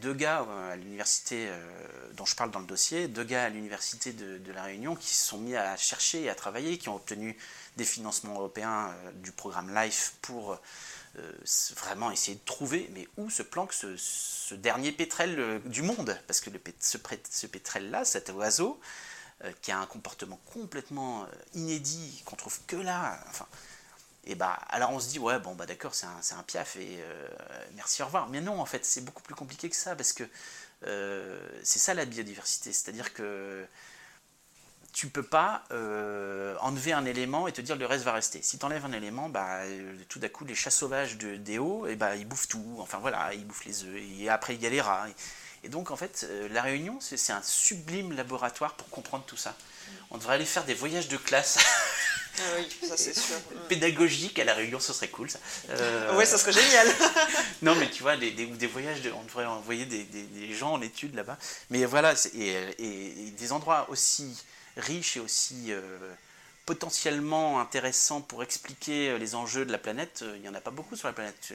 deux 0.00 0.12
gars 0.12 0.46
euh, 0.46 0.72
à 0.74 0.76
l'université 0.76 1.46
euh, 1.48 2.12
dont 2.12 2.26
je 2.26 2.36
parle 2.36 2.50
dans 2.50 2.60
le 2.60 2.66
dossier, 2.66 3.08
deux 3.08 3.24
gars 3.24 3.44
à 3.44 3.48
l'université 3.48 4.12
de, 4.12 4.52
La 4.52 4.64
Réunion 4.64 4.94
qui 4.94 5.08
se 5.08 5.26
sont 5.26 5.38
mis 5.38 5.56
à 5.56 5.74
chercher 5.78 6.24
et 6.24 6.30
à 6.30 6.34
travailler, 6.34 6.76
qui 6.76 6.90
ont 6.90 6.96
obtenu 6.96 7.38
des 7.78 7.84
financements 7.84 8.34
européens 8.34 8.94
du 9.14 9.32
programme 9.32 9.74
LIFE 9.74 10.14
pour 10.20 10.60
vraiment 11.76 12.10
essayer 12.10 12.36
de 12.36 12.44
trouver, 12.44 12.90
mais 12.92 13.08
où 13.16 13.30
se 13.30 13.42
planque 13.42 13.72
ce, 13.72 14.54
dernier 14.54 14.92
pétrel 14.92 15.62
du 15.64 15.80
monde? 15.80 16.16
Parce 16.26 16.40
que 16.40 16.50
ce, 16.78 16.98
ce 17.30 17.46
pétrel-là, 17.46 18.04
cet 18.04 18.28
oiseau, 18.28 18.78
qui 19.60 19.72
a 19.72 19.78
un 19.78 19.86
comportement 19.86 20.40
complètement 20.52 21.24
euh, 21.24 21.26
inédit, 21.54 22.22
qu'on 22.24 22.36
trouve 22.36 22.58
que 22.66 22.76
là. 22.76 23.18
Enfin, 23.28 23.46
et 24.24 24.34
bah, 24.34 24.58
alors 24.68 24.90
on 24.90 25.00
se 25.00 25.08
dit, 25.08 25.18
ouais, 25.18 25.38
bon, 25.38 25.54
bah 25.54 25.66
d'accord, 25.66 25.94
c'est 25.94 26.06
un, 26.06 26.38
un, 26.38 26.42
piaf 26.42 26.76
et 26.76 26.98
euh, 27.00 27.28
merci, 27.74 28.02
au 28.02 28.06
revoir. 28.06 28.28
Mais 28.28 28.40
non, 28.40 28.60
en 28.60 28.64
fait, 28.64 28.84
c'est 28.84 29.02
beaucoup 29.02 29.22
plus 29.22 29.34
compliqué 29.34 29.68
que 29.68 29.76
ça 29.76 29.96
parce 29.96 30.12
que 30.12 30.24
c'est 31.62 31.78
ça 31.78 31.94
la 31.94 32.04
biodiversité. 32.04 32.70
C'est-à-dire 32.70 33.14
que 33.14 33.66
tu 34.92 35.08
peux 35.08 35.22
pas 35.22 35.64
enlever 36.60 36.92
un 36.92 37.06
élément 37.06 37.48
et 37.48 37.52
te 37.52 37.62
dire 37.62 37.76
le 37.76 37.86
reste 37.86 38.04
va 38.04 38.12
rester. 38.12 38.42
Si 38.42 38.58
tu 38.58 38.66
enlèves 38.66 38.84
un 38.84 38.92
élément, 38.92 39.30
bah, 39.30 39.60
tout 40.10 40.18
d'un 40.18 40.28
coup, 40.28 40.44
les 40.44 40.54
chats 40.54 40.70
sauvages 40.70 41.16
de, 41.16 41.36
des 41.36 41.58
hauts, 41.58 41.86
et 41.86 41.96
bah, 41.96 42.16
ils 42.16 42.28
bouffent 42.28 42.48
tout. 42.48 42.76
Enfin 42.80 42.98
voilà, 42.98 43.32
ils 43.32 43.46
bouffent 43.46 43.64
les 43.64 43.84
œufs. 43.84 43.96
Et 44.18 44.28
après, 44.28 44.56
il 44.56 44.62
y 44.62 44.66
a 44.66 44.70
les 44.70 44.82
rats. 44.82 45.06
Donc, 45.68 45.90
en 45.90 45.96
fait, 45.96 46.26
euh, 46.28 46.48
la 46.50 46.62
Réunion, 46.62 46.98
c'est 47.00 47.32
un 47.32 47.42
sublime 47.42 48.14
laboratoire 48.14 48.74
pour 48.74 48.88
comprendre 48.90 49.24
tout 49.26 49.36
ça. 49.36 49.56
On 50.10 50.18
devrait 50.18 50.34
aller 50.34 50.44
faire 50.44 50.64
des 50.64 50.74
voyages 50.74 51.08
de 51.08 51.16
classe. 51.16 51.58
Ah 52.38 52.42
oui, 52.56 52.88
ça 52.88 52.96
c'est 52.96 53.14
sûr. 53.14 53.36
Pédagogique 53.68 54.38
à 54.38 54.44
la 54.44 54.54
Réunion, 54.54 54.80
ce 54.80 54.92
serait 54.92 55.08
cool 55.08 55.30
ça. 55.30 55.38
Euh... 55.70 56.16
Ouais, 56.16 56.26
ça 56.26 56.36
serait 56.36 56.52
génial. 56.52 56.88
non, 57.62 57.74
mais 57.76 57.88
tu 57.90 58.02
vois, 58.02 58.16
des, 58.16 58.32
des, 58.32 58.66
voyages, 58.66 59.02
de, 59.02 59.12
on 59.12 59.22
devrait 59.22 59.46
envoyer 59.46 59.86
des, 59.86 60.04
des, 60.04 60.52
gens 60.52 60.72
en 60.72 60.82
études 60.82 61.14
là-bas. 61.14 61.38
Mais 61.70 61.84
voilà, 61.84 62.14
et, 62.34 63.30
des 63.38 63.52
endroits 63.52 63.86
aussi 63.88 64.36
riches 64.76 65.16
et 65.16 65.20
aussi 65.20 65.66
euh, 65.68 65.80
potentiellement 66.66 67.60
intéressants 67.60 68.20
pour 68.20 68.42
expliquer 68.42 69.10
euh, 69.10 69.18
les 69.18 69.36
enjeux 69.36 69.64
de 69.64 69.70
la 69.70 69.78
planète, 69.78 70.24
il 70.34 70.40
n'y 70.40 70.48
en 70.48 70.54
a 70.54 70.60
pas 70.60 70.72
beaucoup 70.72 70.96
sur 70.96 71.06
la 71.06 71.14
planète. 71.14 71.52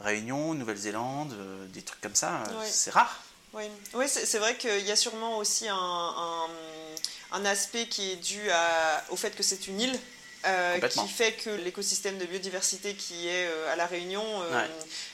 Réunion, 0.00 0.54
Nouvelle-Zélande, 0.54 1.32
euh, 1.32 1.66
des 1.68 1.82
trucs 1.82 2.00
comme 2.00 2.14
ça, 2.14 2.42
euh, 2.48 2.64
c'est 2.68 2.90
rare. 2.90 3.22
Oui, 3.54 3.64
oui 3.94 4.04
c'est 4.08 4.38
vrai 4.38 4.56
qu'il 4.56 4.86
y 4.86 4.92
a 4.92 4.96
sûrement 4.96 5.38
aussi 5.38 5.66
un, 5.68 6.46
un, 7.32 7.44
aspect 7.46 7.86
qui 7.86 8.10
est 8.10 8.16
dû 8.16 8.50
à, 8.50 9.04
au 9.10 9.16
fait 9.16 9.34
que 9.34 9.42
c'est 9.42 9.66
une 9.66 9.80
île 9.80 9.98
euh, 10.46 10.78
qui 10.88 11.08
fait 11.08 11.32
que 11.32 11.50
l'écosystème 11.50 12.18
de 12.18 12.24
biodiversité 12.24 12.94
qui 12.94 13.28
est 13.28 13.46
euh, 13.46 13.72
à 13.72 13.76
La 13.76 13.86
Réunion 13.86 14.22
euh, 14.22 14.66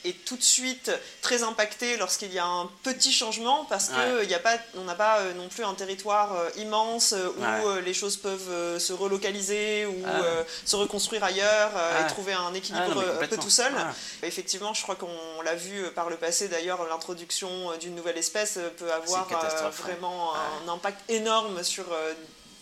est 0.05 0.25
tout 0.25 0.37
de 0.37 0.43
suite 0.43 0.91
très 1.21 1.43
impacté 1.43 1.97
lorsqu'il 1.97 2.31
y 2.31 2.39
a 2.39 2.45
un 2.45 2.69
petit 2.83 3.11
changement 3.11 3.65
parce 3.65 3.89
qu'on 3.89 4.83
n'a 4.83 4.95
pas 4.95 5.23
non 5.35 5.47
plus 5.47 5.63
un 5.63 5.73
territoire 5.73 6.35
immense 6.57 7.13
où 7.13 7.79
les 7.83 7.93
choses 7.93 8.17
peuvent 8.17 8.79
se 8.79 8.93
relocaliser 8.93 9.85
ou 9.85 10.03
ah 10.05 10.21
se 10.65 10.75
reconstruire 10.75 11.23
ailleurs 11.23 11.71
et 11.99 12.07
trouver 12.07 12.33
un 12.33 12.53
équilibre 12.53 13.03
ah 13.05 13.23
un 13.23 13.27
peu 13.27 13.37
tout 13.37 13.49
seul. 13.49 13.73
Effectivement, 14.21 14.73
je 14.73 14.83
crois 14.83 14.95
qu'on 14.95 15.41
l'a 15.43 15.55
vu 15.55 15.89
par 15.95 16.09
le 16.09 16.17
passé 16.17 16.47
d'ailleurs, 16.47 16.85
l'introduction 16.87 17.75
d'une 17.79 17.95
nouvelle 17.95 18.17
espèce 18.17 18.59
peut 18.77 18.91
avoir 18.91 19.27
vraiment 19.71 20.33
un 20.35 20.71
impact 20.71 20.99
énorme 21.09 21.63
sur 21.63 21.85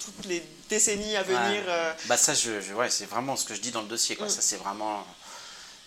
toutes 0.04 0.26
les 0.26 0.44
décennies 0.70 1.16
à 1.16 1.24
venir. 1.24 1.64
Euh. 1.68 1.94
Bah 2.06 2.18
ça, 2.18 2.34
je, 2.34 2.74
ouais, 2.74 2.90
c'est 2.90 3.06
vraiment 3.06 3.36
ce 3.36 3.46
que 3.46 3.56
je 3.56 3.62
dis 3.62 3.72
dans 3.72 3.82
le 3.82 3.88
dossier. 3.88 4.16
Quoi. 4.16 4.28
Mm. 4.28 4.30
Ça, 4.30 4.42
c'est 4.42 4.58
vraiment... 4.58 5.06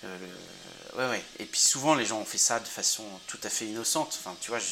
Euh, 0.05 0.19
ouais, 0.97 1.09
ouais. 1.11 1.25
Et 1.39 1.45
puis 1.45 1.61
souvent, 1.61 1.95
les 1.95 2.05
gens 2.05 2.19
ont 2.19 2.25
fait 2.25 2.39
ça 2.39 2.61
de 2.61 2.67
façon 2.67 3.05
tout 3.27 3.39
à 3.43 3.49
fait 3.49 3.67
innocente. 3.67 4.19
Enfin, 4.21 4.37
tu 4.41 4.51
vois, 4.51 4.59
je... 4.59 4.67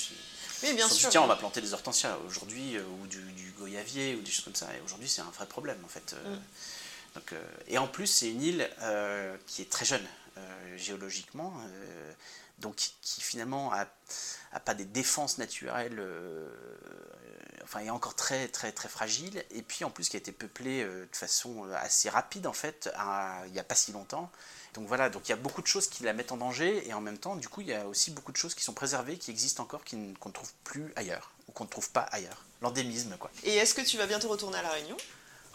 Oui, 0.62 0.74
bien 0.74 0.88
sûr. 0.88 1.08
tiens, 1.08 1.22
on 1.22 1.26
va 1.26 1.36
planter 1.36 1.60
des 1.60 1.72
hortensias 1.72 2.16
aujourd'hui, 2.26 2.76
euh, 2.76 2.84
ou 3.02 3.06
du, 3.06 3.54
goyavier, 3.58 4.14
ou 4.14 4.20
des 4.20 4.30
choses 4.30 4.44
comme 4.44 4.54
ça. 4.54 4.68
Et 4.76 4.80
aujourd'hui, 4.84 5.08
c'est 5.08 5.22
un 5.22 5.30
vrai 5.30 5.46
problème, 5.46 5.78
en 5.84 5.88
fait. 5.88 6.14
Mm. 6.14 6.38
Donc, 7.14 7.34
et 7.68 7.76
en 7.78 7.86
plus, 7.86 8.06
c'est 8.06 8.30
une 8.30 8.42
île 8.42 8.70
qui 9.46 9.60
est 9.60 9.70
très 9.70 9.84
jeune, 9.84 10.06
géologiquement, 10.76 11.52
donc 12.60 12.76
qui 13.02 13.20
finalement 13.20 13.70
a, 13.74 13.86
pas 14.60 14.74
des 14.74 14.84
défenses 14.84 15.38
naturelles 15.38 16.00
enfin, 17.72 17.84
est 17.84 17.90
encore 17.90 18.14
très, 18.14 18.48
très, 18.48 18.72
très 18.72 18.88
fragile, 18.88 19.44
et 19.50 19.62
puis 19.62 19.84
en 19.84 19.90
plus 19.90 20.08
qui 20.08 20.16
a 20.16 20.18
été 20.18 20.32
peuplé 20.32 20.82
euh, 20.82 21.06
de 21.10 21.16
façon 21.16 21.64
euh, 21.64 21.74
assez 21.76 22.10
rapide, 22.10 22.46
en 22.46 22.52
fait, 22.52 22.90
il 23.46 23.52
n'y 23.52 23.58
a 23.58 23.64
pas 23.64 23.74
si 23.74 23.92
longtemps. 23.92 24.30
Donc 24.74 24.86
voilà, 24.86 25.10
donc 25.10 25.28
il 25.28 25.30
y 25.30 25.32
a 25.32 25.36
beaucoup 25.36 25.62
de 25.62 25.66
choses 25.66 25.88
qui 25.88 26.02
la 26.02 26.12
mettent 26.12 26.32
en 26.32 26.36
danger, 26.36 26.86
et 26.86 26.94
en 26.94 27.00
même 27.00 27.18
temps, 27.18 27.36
du 27.36 27.48
coup, 27.48 27.60
il 27.60 27.68
y 27.68 27.74
a 27.74 27.86
aussi 27.86 28.10
beaucoup 28.10 28.32
de 28.32 28.36
choses 28.36 28.54
qui 28.54 28.64
sont 28.64 28.74
préservées, 28.74 29.16
qui 29.16 29.30
existent 29.30 29.62
encore, 29.62 29.82
qu'on 29.84 30.28
ne 30.28 30.34
trouve 30.34 30.52
plus 30.64 30.92
ailleurs, 30.96 31.30
ou 31.48 31.52
qu'on 31.52 31.64
ne 31.64 31.70
trouve 31.70 31.90
pas 31.90 32.02
ailleurs. 32.12 32.44
L'endémisme, 32.60 33.16
quoi. 33.18 33.30
Et 33.44 33.56
est-ce 33.56 33.74
que 33.74 33.82
tu 33.82 33.96
vas 33.96 34.06
bientôt 34.06 34.28
retourner 34.28 34.58
à 34.58 34.62
La 34.62 34.70
Réunion? 34.70 34.96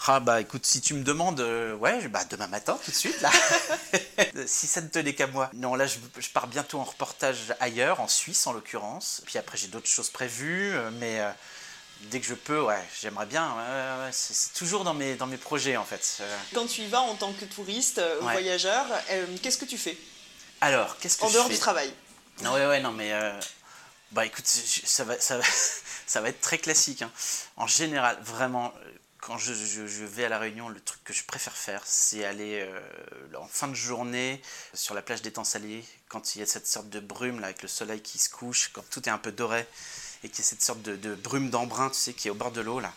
Ah 0.05 0.19
bah 0.19 0.41
écoute, 0.41 0.65
si 0.65 0.79
tu 0.79 0.93
me 0.93 1.03
demandes, 1.03 1.39
euh, 1.39 1.75
ouais, 1.75 2.07
bah 2.07 2.23
demain 2.29 2.47
matin 2.47 2.79
tout 2.83 2.91
de 2.91 2.95
suite 2.95 3.19
là. 3.21 3.31
si 4.45 4.67
ça 4.67 4.81
ne 4.81 4.87
tenait 4.87 5.13
qu'à 5.13 5.27
moi. 5.27 5.49
Non, 5.53 5.75
là 5.75 5.85
je, 5.87 5.97
pars 6.33 6.47
bientôt 6.47 6.79
en 6.79 6.83
reportage 6.83 7.53
ailleurs, 7.59 7.99
en 7.99 8.07
Suisse 8.07 8.45
en 8.47 8.53
l'occurrence. 8.53 9.21
Puis 9.25 9.37
après 9.37 9.57
j'ai 9.57 9.67
d'autres 9.67 9.89
choses 9.89 10.09
prévues, 10.09 10.73
mais 10.99 11.21
dès 12.03 12.19
que 12.19 12.25
je 12.25 12.33
peux, 12.33 12.61
ouais, 12.61 12.83
j'aimerais 12.99 13.25
bien. 13.25 13.55
c'est 14.11 14.53
toujours 14.53 14.83
dans 14.83 14.93
mes, 14.93 15.15
dans 15.15 15.27
mes 15.27 15.37
projets 15.37 15.77
en 15.77 15.85
fait. 15.85 16.17
Euh. 16.21 16.37
Quand 16.53 16.65
tu 16.65 16.81
y 16.81 16.87
vas 16.87 17.01
en 17.01 17.15
tant 17.15 17.33
que 17.33 17.45
touriste 17.45 17.97
ou 17.97 18.01
euh, 18.01 18.19
voyageur, 18.21 18.85
euh, 19.11 19.25
qu'est-ce 19.41 19.57
que 19.57 19.65
tu 19.65 19.77
fais? 19.77 19.97
Alors, 20.61 20.97
qu'est-ce 20.97 21.17
que 21.17 21.25
En 21.25 21.31
dehors 21.31 21.49
du 21.49 21.57
travail 21.57 21.93
Non, 22.41 22.53
ouais, 22.53 22.67
ouais, 22.67 22.79
non, 22.79 22.91
mais. 22.91 23.11
bah 24.11 24.25
écoute, 24.25 24.47
ça 24.47 25.03
va, 25.03 25.19
ça, 25.19 25.37
va, 25.37 25.43
ça 26.07 26.21
va 26.21 26.29
être 26.29 26.41
très 26.41 26.57
classique. 26.57 27.01
Hein. 27.01 27.11
En 27.57 27.67
général, 27.67 28.17
vraiment, 28.23 28.73
quand 29.19 29.37
je, 29.37 29.51
vais 30.05 30.25
à 30.25 30.29
La 30.29 30.39
Réunion, 30.39 30.69
le 30.69 30.79
truc 30.79 31.03
que 31.03 31.13
je 31.13 31.23
préfère 31.23 31.55
faire, 31.55 31.81
c'est 31.85 32.23
aller 32.23 32.61
euh, 32.61 33.37
en 33.37 33.47
fin 33.47 33.67
de 33.67 33.73
journée 33.73 34.41
sur 34.73 34.95
la 34.95 35.01
plage 35.01 35.21
des 35.21 35.31
Temps 35.31 35.43
quand 36.07 36.35
il 36.35 36.39
y 36.39 36.41
a 36.41 36.45
cette 36.45 36.67
sorte 36.67 36.89
de 36.89 36.99
brume 36.99 37.39
là, 37.39 37.47
avec 37.47 37.61
le 37.61 37.67
soleil 37.67 38.01
qui 38.01 38.17
se 38.17 38.29
couche, 38.29 38.69
quand 38.73 38.87
tout 38.89 39.07
est 39.07 39.11
un 39.11 39.17
peu 39.17 39.31
doré 39.31 39.67
et 40.23 40.29
qu'il 40.29 40.39
y 40.39 40.41
a 40.41 40.45
cette 40.45 40.61
sorte 40.61 40.81
de, 40.81 41.15
brume 41.15 41.49
d'embrun, 41.49 41.89
tu 41.89 41.97
sais, 41.97 42.13
qui 42.13 42.27
est 42.27 42.31
au 42.31 42.35
bord 42.35 42.51
de 42.51 42.61
l'eau 42.61 42.79
là. 42.79 42.91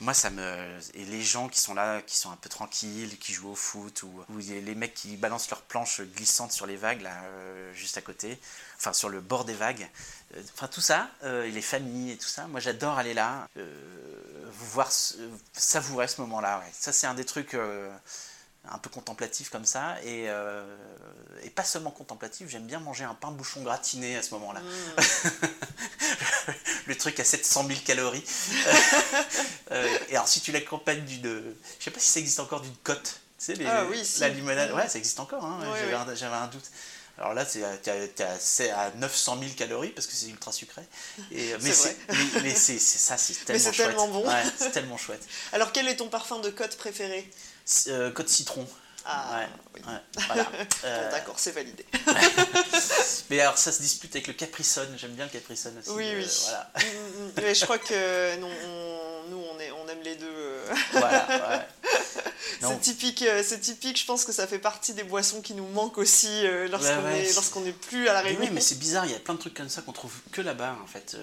moi, 0.00 0.14
ça 0.14 0.30
me 0.30 0.78
et 0.94 1.04
les 1.04 1.22
gens 1.22 1.48
qui 1.48 1.60
sont 1.60 1.74
là, 1.74 2.00
qui 2.02 2.16
sont 2.16 2.30
un 2.30 2.36
peu 2.36 2.48
tranquilles, 2.48 3.18
qui 3.18 3.32
jouent 3.32 3.50
au 3.50 3.54
foot 3.54 4.02
ou, 4.02 4.24
les 4.38 4.74
mecs 4.74 4.94
qui 4.94 5.16
balancent 5.16 5.50
leurs 5.50 5.62
planches 5.62 6.00
glissantes 6.00 6.52
sur 6.52 6.66
les 6.66 6.76
vagues 6.76 7.02
là, 7.02 7.14
euh, 7.24 7.72
juste 7.74 7.96
à 7.96 8.00
côté, 8.00 8.38
enfin 8.76 8.92
sur 8.92 9.08
le 9.08 9.20
bord 9.20 9.44
des 9.44 9.54
vagues. 9.54 9.88
Euh, 10.36 10.42
enfin 10.54 10.68
tout 10.68 10.80
ça, 10.80 11.10
et 11.22 11.50
les 11.50 11.62
familles 11.62 12.12
et 12.12 12.18
tout 12.18 12.28
ça. 12.28 12.46
Moi, 12.46 12.60
j'adore 12.60 12.98
aller 12.98 13.14
là 13.14 13.48
voir, 14.54 14.90
savourer 15.52 16.08
ce 16.08 16.20
moment-là. 16.22 16.62
Ça, 16.72 16.92
c'est 16.92 17.06
un 17.06 17.14
des 17.14 17.24
trucs 17.24 17.54
euh, 17.54 17.90
un 18.70 18.78
peu 18.78 18.90
contemplatifs 18.90 19.50
comme 19.50 19.64
ça. 19.64 19.96
Et, 20.02 20.28
euh, 20.28 20.64
et 21.42 21.50
pas 21.50 21.64
seulement 21.64 21.90
contemplatif, 21.90 22.48
j'aime 22.48 22.66
bien 22.66 22.80
manger 22.80 23.04
un 23.04 23.14
pain 23.14 23.30
bouchon 23.30 23.62
gratiné 23.62 24.16
à 24.16 24.22
ce 24.22 24.32
moment-là. 24.34 24.60
Mmh. 24.60 25.46
le 26.86 26.96
truc 26.96 27.18
à 27.20 27.24
700 27.24 27.66
000 27.68 27.80
calories. 27.84 28.24
Euh, 29.70 29.98
et 30.10 30.14
alors, 30.14 30.28
si 30.28 30.42
tu 30.42 30.52
l'accompagnes 30.52 31.04
d'une. 31.04 31.54
Je 31.78 31.84
sais 31.84 31.90
pas 31.90 31.98
si 31.98 32.10
ça 32.10 32.20
existe 32.20 32.38
encore 32.38 32.60
d'une 32.60 32.76
cote. 32.84 33.20
Tu 33.38 33.46
sais, 33.46 33.54
les, 33.54 33.64
ah 33.66 33.84
la 34.20 34.28
limonade. 34.28 34.72
Ouais, 34.72 34.86
ça 34.88 34.98
existe 34.98 35.18
encore. 35.18 35.42
Hein. 35.42 35.58
J'avais 36.14 36.36
un, 36.36 36.46
doute. 36.48 36.70
Alors 37.18 37.34
là, 37.34 37.44
tu 37.46 37.60
es, 37.60 38.70
à 38.70 38.90
900 38.96 39.38
000 39.40 39.52
calories 39.56 39.90
parce 39.90 40.06
que 40.06 40.14
c'est 40.14 40.28
ultra 40.28 40.52
sucré. 40.52 40.82
Et, 41.30 41.54
mais 41.62 41.72
c'est 41.72 41.96
mais, 42.42 42.54
c'est 42.54 42.78
ça, 42.78 43.16
c'est 43.16 43.44
tellement 43.76 44.08
bon. 44.08 44.24
c'est 44.56 44.72
tellement 44.72 44.96
chouette. 44.96 45.22
Alors 45.52 45.72
quel 45.72 45.86
est 45.88 45.96
ton 45.96 46.08
parfum 46.08 46.40
de 46.40 46.50
côte 46.50 46.76
préféré? 46.76 47.28
Euh, 47.88 48.10
Côte 48.10 48.28
citron. 48.28 48.66
Ah, 49.06 49.40
ouais, 49.84 49.92
voilà. 50.26 50.50
Euh, 50.84 51.10
d'accord, 51.10 51.38
c'est 51.38 51.50
validé. 51.50 51.84
mais 53.28 53.38
alors 53.40 53.58
ça 53.58 53.70
se 53.70 53.82
dispute 53.82 54.14
avec 54.16 54.26
le 54.28 54.32
Caprisonne, 54.32 54.94
j'aime 54.96 55.12
bien 55.12 55.26
le 55.26 55.30
Caprisonne 55.30 55.76
aussi. 55.78 55.90
Oui, 55.90 56.10
oui. 56.16 56.24
Euh, 56.24 56.28
voilà. 56.44 56.70
Mm, 56.74 56.86
mm, 56.86 57.26
mm. 57.26 57.32
mais 57.36 57.54
je 57.54 57.64
crois 57.64 57.78
que 57.78 58.36
non, 58.36 58.48
nous, 59.28 59.44
on, 59.52 59.60
est, 59.60 59.70
on 59.72 59.88
aime 59.88 60.00
les 60.02 60.16
deux. 60.16 60.26
Euh. 60.26 60.74
Voilà, 60.92 61.26
ouais. 61.28 61.66
c'est 62.60 62.80
typique, 62.80 63.22
euh, 63.22 63.42
c'est 63.46 63.60
typique, 63.60 63.98
je 63.98 64.06
pense 64.06 64.24
que 64.24 64.32
ça 64.32 64.46
fait 64.46 64.58
partie 64.58 64.94
des 64.94 65.04
boissons 65.04 65.40
qui 65.40 65.54
nous 65.54 65.66
manquent 65.66 65.98
aussi 65.98 66.28
euh, 66.46 66.68
lorsqu'on 66.68 67.60
n'est 67.60 67.72
plus 67.72 68.08
à 68.08 68.12
la 68.12 68.20
Réunion. 68.20 68.40
Oui, 68.42 68.50
mais 68.52 68.60
c'est 68.60 68.78
bizarre, 68.78 69.04
il 69.06 69.12
y 69.12 69.14
a 69.14 69.20
plein 69.20 69.34
de 69.34 69.40
trucs 69.40 69.54
comme 69.54 69.68
ça 69.68 69.82
qu'on 69.82 69.92
trouve 69.92 70.12
que 70.32 70.40
là-bas 70.40 70.76
en 70.82 70.86
fait. 70.86 71.16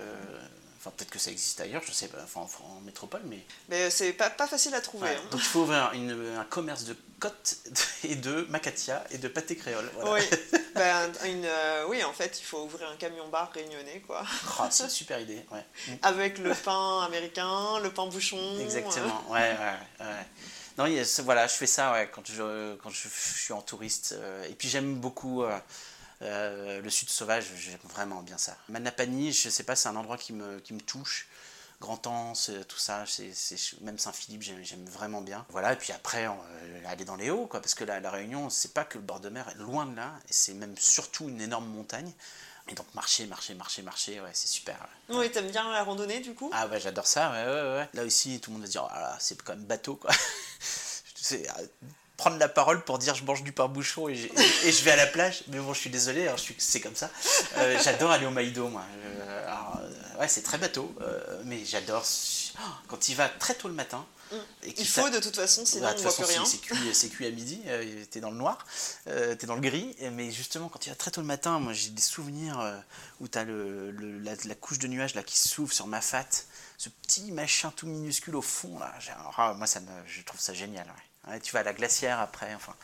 Enfin, 0.77 0.91
peut-être 0.97 1.11
que 1.11 1.19
ça 1.19 1.29
existe 1.29 1.61
ailleurs, 1.61 1.83
je 1.85 1.91
sais 1.91 2.07
pas, 2.07 2.17
enfin, 2.23 2.41
en, 2.63 2.81
métropole, 2.81 3.21
mais. 3.25 3.45
Mais 3.69 3.91
c'est 3.91 4.13
pas, 4.13 4.31
pas 4.31 4.47
facile 4.47 4.73
à 4.73 4.81
trouver. 4.81 5.09
Hein. 5.09 5.21
Donc 5.29 5.39
il 5.39 5.45
faut 5.45 5.61
ouvrir 5.61 5.91
un 5.93 6.43
commerce 6.45 6.85
de 6.85 6.95
côte 7.19 7.57
et 8.03 8.15
de 8.15 8.47
macatia 8.49 9.03
et 9.11 9.19
de 9.19 9.27
pâté 9.27 9.55
créole. 9.55 9.89
Oui. 10.05 10.21
Ben, 10.73 11.11
une, 11.25 11.45
oui, 11.89 12.01
en 12.01 12.13
fait, 12.13 12.39
il 12.39 12.45
faut 12.45 12.63
ouvrir 12.63 12.87
un 12.89 12.95
camion-bar 12.95 13.51
réunionnais, 13.51 14.01
quoi. 14.07 14.23
Oh, 14.57 14.63
c'est 14.69 14.85
une 14.85 14.89
super 14.89 15.19
idée, 15.19 15.45
ouais. 15.51 15.65
Avec 16.01 16.37
le 16.37 16.55
pain 16.55 17.01
américain, 17.01 17.77
le 17.83 17.91
pain 17.91 18.07
bouchon. 18.07 18.39
Exactement, 18.57 19.21
ouais, 19.29 19.51
ouais, 19.51 20.05
ouais. 20.05 20.25
Non, 20.81 21.03
voilà, 21.23 21.45
je 21.45 21.53
fais 21.53 21.67
ça 21.67 22.07
quand, 22.07 22.23
je, 22.25 23.07
suis 23.07 23.53
en 23.53 23.61
touriste. 23.61 24.15
Euh, 24.17 24.43
et 24.45 24.55
puis 24.55 24.67
j'aime 24.67 24.95
beaucoup 24.95 25.43
euh, 25.43 25.55
euh, 26.23 26.81
le 26.81 26.89
sud 26.89 27.09
sauvage, 27.09 27.45
j'aime 27.55 27.77
vraiment 27.83 28.23
bien 28.23 28.37
ça. 28.39 28.57
Manapani, 28.67 29.31
je 29.31 29.49
sais 29.49 29.63
pas, 29.63 29.75
c'est 29.75 29.89
un 29.89 29.95
endroit 29.95 30.17
qui 30.17 30.33
me, 30.33 30.59
qui 30.59 30.73
me 30.73 30.81
touche. 30.81 31.27
Grand 31.79 32.05
Anse, 32.07 32.51
tout 32.67 32.77
ça, 32.77 33.05
c'est, 33.07 33.31
même 33.81 33.97
Saint-Philippe, 33.97 34.41
j'aime, 34.41 34.85
vraiment 34.85 35.21
bien. 35.21 35.45
Voilà, 35.49 35.73
et 35.73 35.75
puis 35.75 35.91
après, 35.93 36.27
aller 36.85 37.05
dans 37.05 37.15
les 37.15 37.31
hauts, 37.31 37.47
quoi, 37.47 37.59
parce 37.59 37.73
que 37.73 37.83
la, 37.83 37.99
la 37.99 38.11
Réunion, 38.11 38.51
c'est 38.51 38.73
pas 38.73 38.83
que 38.83 38.99
le 38.99 39.03
bord 39.03 39.19
de 39.19 39.29
mer, 39.29 39.51
loin 39.57 39.87
de 39.87 39.95
là, 39.95 40.13
et 40.29 40.33
c'est 40.33 40.53
même 40.53 40.77
surtout 40.77 41.27
une 41.27 41.41
énorme 41.41 41.65
montagne. 41.65 42.11
Et 42.67 42.73
donc 42.73 42.85
marcher, 42.93 43.25
marcher, 43.25 43.53
marcher, 43.55 43.81
marcher, 43.81 44.21
ouais, 44.21 44.29
c'est 44.33 44.47
super. 44.47 44.77
Oui, 45.09 45.29
t'aimes 45.31 45.49
bien 45.49 45.69
la 45.71 45.83
randonnée 45.83 46.19
du 46.19 46.33
coup? 46.33 46.49
Ah 46.53 46.67
ouais, 46.67 46.79
j'adore 46.79 47.07
ça, 47.07 47.31
ouais, 47.31 47.45
ouais, 47.45 47.77
ouais. 47.77 47.89
Là 47.93 48.03
aussi, 48.03 48.39
tout 48.39 48.51
le 48.51 48.57
monde 48.57 48.63
va 48.65 48.69
dire, 48.69 48.87
oh 48.89 49.15
c'est 49.19 49.41
quand 49.41 49.55
même 49.55 49.65
bateau, 49.65 49.95
quoi. 49.95 50.11
euh, 51.31 51.37
prendre 52.17 52.37
la 52.37 52.47
parole 52.47 52.83
pour 52.83 52.99
dire 52.99 53.15
je 53.15 53.23
mange 53.23 53.43
du 53.43 53.51
pain 53.51 53.67
bouchon 53.67 54.07
et, 54.07 54.13
et, 54.63 54.71
je 54.71 54.83
vais 54.83 54.91
à 54.91 54.95
la 54.95 55.07
plage. 55.07 55.43
Mais 55.47 55.59
bon, 55.59 55.73
je 55.73 55.79
suis 55.79 55.89
désolé, 55.89 56.27
hein, 56.27 56.35
c'est 56.57 56.79
comme 56.79 56.95
ça. 56.95 57.09
Euh, 57.57 57.79
j'adore 57.83 58.11
aller 58.11 58.25
au 58.25 58.31
Maïdo, 58.31 58.67
moi. 58.67 58.83
Euh, 59.05 60.19
ouais, 60.19 60.27
c'est 60.27 60.43
très 60.43 60.57
bateau, 60.57 60.93
mais 61.45 61.65
j'adore. 61.65 62.05
quand 62.87 63.09
il 63.09 63.15
va 63.15 63.27
très 63.27 63.55
tôt 63.55 63.67
le 63.67 63.73
matin, 63.73 64.05
mm. 64.31 64.67
il 64.77 64.87
faut 64.87 65.09
de 65.09 65.19
toute 65.19 65.35
façon, 65.35 65.65
sinon 65.65 65.83
bah, 65.83 65.95
on 65.97 66.01
voit 66.01 66.13
plus 66.13 66.23
rien. 66.23 66.45
C'est 66.45 66.59
cuit, 66.59 67.09
cuit, 67.09 67.25
à 67.25 67.31
midi, 67.31 67.61
euh, 67.67 68.05
t'es 68.09 68.19
dans 68.19 68.31
le 68.31 68.37
noir, 68.37 68.65
euh, 69.07 69.35
t'es 69.35 69.47
dans 69.47 69.55
le 69.55 69.61
gris, 69.61 69.95
mais 70.13 70.31
justement 70.31 70.69
quand 70.69 70.85
il 70.85 70.89
va 70.89 70.95
très 70.95 71.11
tôt 71.11 71.21
le 71.21 71.27
matin, 71.27 71.59
moi 71.59 71.73
j'ai 71.73 71.89
des 71.89 72.01
souvenirs 72.01 72.83
où 73.19 73.27
t'as 73.27 73.43
le, 73.43 73.91
le 73.91 74.19
la, 74.19 74.33
la, 74.45 74.55
couche 74.55 74.79
de 74.79 74.87
nuages 74.87 75.15
là 75.15 75.23
qui 75.23 75.37
s'ouvre 75.37 75.73
sur 75.73 75.87
ma 75.87 76.01
fat, 76.01 76.27
ce 76.77 76.89
petit 76.89 77.31
machin 77.31 77.71
tout 77.75 77.87
minuscule 77.87 78.35
au 78.35 78.41
fond 78.41 78.79
là, 78.79 78.93
ah, 79.37 79.53
moi 79.57 79.67
ça 79.67 79.79
me, 79.79 79.87
je 80.07 80.21
trouve 80.21 80.39
ça 80.39 80.53
génial. 80.53 80.87
Ouais 80.87 81.03
tu 81.39 81.53
vas 81.53 81.59
à 81.59 81.63
la 81.63 81.73
glacière 81.73 82.19
après, 82.19 82.53
enfin. 82.55 82.75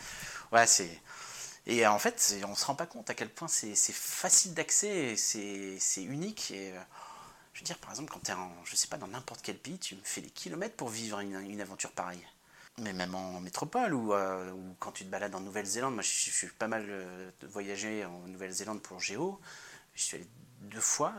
Ouais, 0.52 0.68
c'est. 0.68 1.02
Et 1.66 1.86
en 1.86 2.00
fait, 2.00 2.36
on 2.48 2.56
se 2.56 2.66
rend 2.66 2.76
pas 2.76 2.86
compte 2.86 3.10
à 3.10 3.14
quel 3.14 3.30
point 3.30 3.50
c'est 3.50 3.76
facile 3.76 4.54
d'accès, 4.54 5.16
c'est 5.18 6.04
unique. 6.04 6.52
Et, 6.52 6.72
euh, 6.72 6.80
je 7.58 7.64
veux 7.64 7.66
dire, 7.66 7.80
par 7.80 7.90
exemple, 7.90 8.14
quand 8.14 8.20
tu 8.24 8.30
es 8.30 8.36
en, 8.36 8.52
je 8.66 8.76
sais 8.76 8.88
pas, 8.88 8.98
dans 8.98 9.08
n'importe 9.08 9.42
quel 9.42 9.58
pays, 9.58 9.80
tu 9.80 9.96
me 9.96 10.02
fais 10.04 10.22
des 10.22 10.30
kilomètres 10.30 10.76
pour 10.76 10.90
vivre 10.90 11.20
une, 11.22 11.60
aventure 11.60 11.92
pareille. 11.92 12.24
Mais 12.78 12.94
même 12.94 13.16
en 13.16 13.40
métropole 13.40 13.96
euh, 13.96 14.52
ou, 14.52 14.76
quand 14.78 14.92
tu 14.92 15.04
te 15.04 15.10
balades 15.10 15.34
en 15.34 15.40
Nouvelle-Zélande, 15.40 15.96
moi 15.96 16.04
je, 16.04 16.10
suis 16.10 16.48
pas 16.50 16.68
mal 16.68 16.86
euh, 16.88 17.32
voyagé 17.50 18.06
en 18.06 18.20
Nouvelle-Zélande 18.28 18.80
pour 18.84 19.00
Géo. 19.00 19.42
Je 19.96 20.04
suis 20.04 20.18
allé 20.18 20.28
deux 20.62 20.80
fois, 20.80 21.16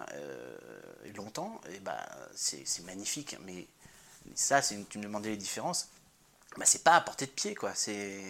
longtemps, 1.16 1.61
et 1.72 1.80
bah 1.80 2.07
c'est 2.34 2.84
magnifique. 2.84 3.36
Mais 3.45 3.66
ça, 4.36 4.62
tu 4.62 4.76
me 4.76 5.03
demandais 5.03 5.30
les 5.30 5.36
différences 5.36 5.89
bah, 6.57 6.64
c'est 6.64 6.84
pas 6.84 6.95
à 6.95 7.01
portée 7.01 7.26
de 7.26 7.32
pied, 7.32 7.55
quoi. 7.55 7.74
C'est 7.74 8.20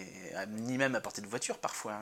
ni 0.47 0.77
même 0.77 0.95
à 0.95 1.01
portée 1.01 1.21
de 1.21 1.27
voiture 1.27 1.59
parfois. 1.59 2.01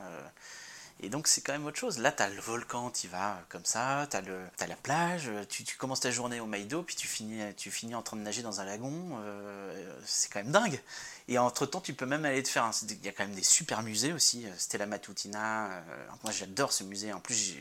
Euh. 1.00 1.06
Et 1.06 1.10
donc 1.10 1.28
c'est 1.28 1.42
quand 1.42 1.54
même 1.54 1.66
autre 1.66 1.78
chose. 1.78 2.00
Là, 2.00 2.12
tu 2.12 2.24
as 2.24 2.30
le 2.30 2.40
volcan, 2.42 2.90
tu 2.90 3.08
vas 3.08 3.40
comme 3.50 3.66
ça, 3.66 4.08
tu 4.10 4.18
as, 4.18 4.22
as, 4.60 4.68
la 4.68 4.76
plage, 4.76 5.30
tu, 5.50 5.64
commences 5.78 6.02
ta 6.02 6.12
journée 6.12 6.40
au 6.40 6.46
Maïdo, 6.46 6.84
puis 6.84 6.96
tu 6.96 7.08
finis, 7.08 7.42
tu 7.56 7.72
finis 7.72 7.96
en 7.96 8.02
train 8.02 8.18
de 8.18 8.22
nager 8.22 8.42
dans 8.42 8.62
un 8.62 8.66
lagon. 8.66 9.20
Euh, 9.22 9.94
c'est 10.06 10.32
quand 10.32 10.40
même 10.40 10.52
dingue. 10.52 10.82
Et 11.28 11.38
entre-temps, 11.38 11.82
tu 11.82 11.94
peux 11.94 12.06
même 12.06 12.24
aller 12.24 12.42
te 12.42 12.48
faire... 12.48 12.64
Un, 12.64 12.72
il 12.90 13.06
y 13.06 13.10
a 13.10 13.12
quand 13.12 13.26
même 13.26 13.36
des 13.36 13.44
super 13.44 13.84
musées 13.84 14.14
aussi. 14.14 14.46
Euh, 14.46 14.52
Stella 14.58 14.86
Matutina, 14.86 15.84
moi 16.24 16.32
j'adore 16.32 16.72
ce 16.72 16.84
musée. 16.84 17.14
En 17.14 17.20
plus, 17.20 17.56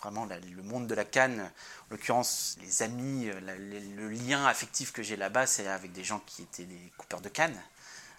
vraiment 0.00 0.26
le 0.26 0.62
monde 0.62 0.86
de 0.86 0.94
la 0.94 1.04
canne, 1.04 1.40
en 1.40 1.50
l'occurrence 1.90 2.56
les 2.60 2.82
amis, 2.82 3.30
le 3.46 4.08
lien 4.08 4.46
affectif 4.46 4.92
que 4.92 5.02
j'ai 5.02 5.16
là-bas, 5.16 5.46
c'est 5.46 5.66
avec 5.68 5.92
des 5.92 6.04
gens 6.04 6.20
qui 6.26 6.42
étaient 6.42 6.64
des 6.64 6.92
coupeurs 6.96 7.20
de 7.20 7.28
canne. 7.28 7.58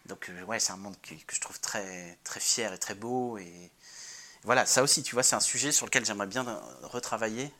Donc 0.05 0.29
euh, 0.29 0.43
ouais, 0.43 0.59
c'est 0.59 0.73
un 0.73 0.77
monde 0.77 0.95
que, 1.01 1.15
je 1.31 1.39
trouve 1.39 1.59
très, 1.59 2.17
très 2.23 2.39
fier 2.39 2.73
et 2.73 2.77
très 2.77 2.95
beau. 2.95 3.37
Voilà, 4.43 4.65
ça 4.65 4.83
aussi, 4.83 5.03
tu 5.03 5.15
vois, 5.15 5.23
c'est 5.23 5.35
un 5.35 5.39
sujet 5.39 5.71
sur 5.71 5.85
lequel 5.85 6.05
j'aimerais 6.05 6.27
bien 6.27 6.45
retravailler. 6.83 7.51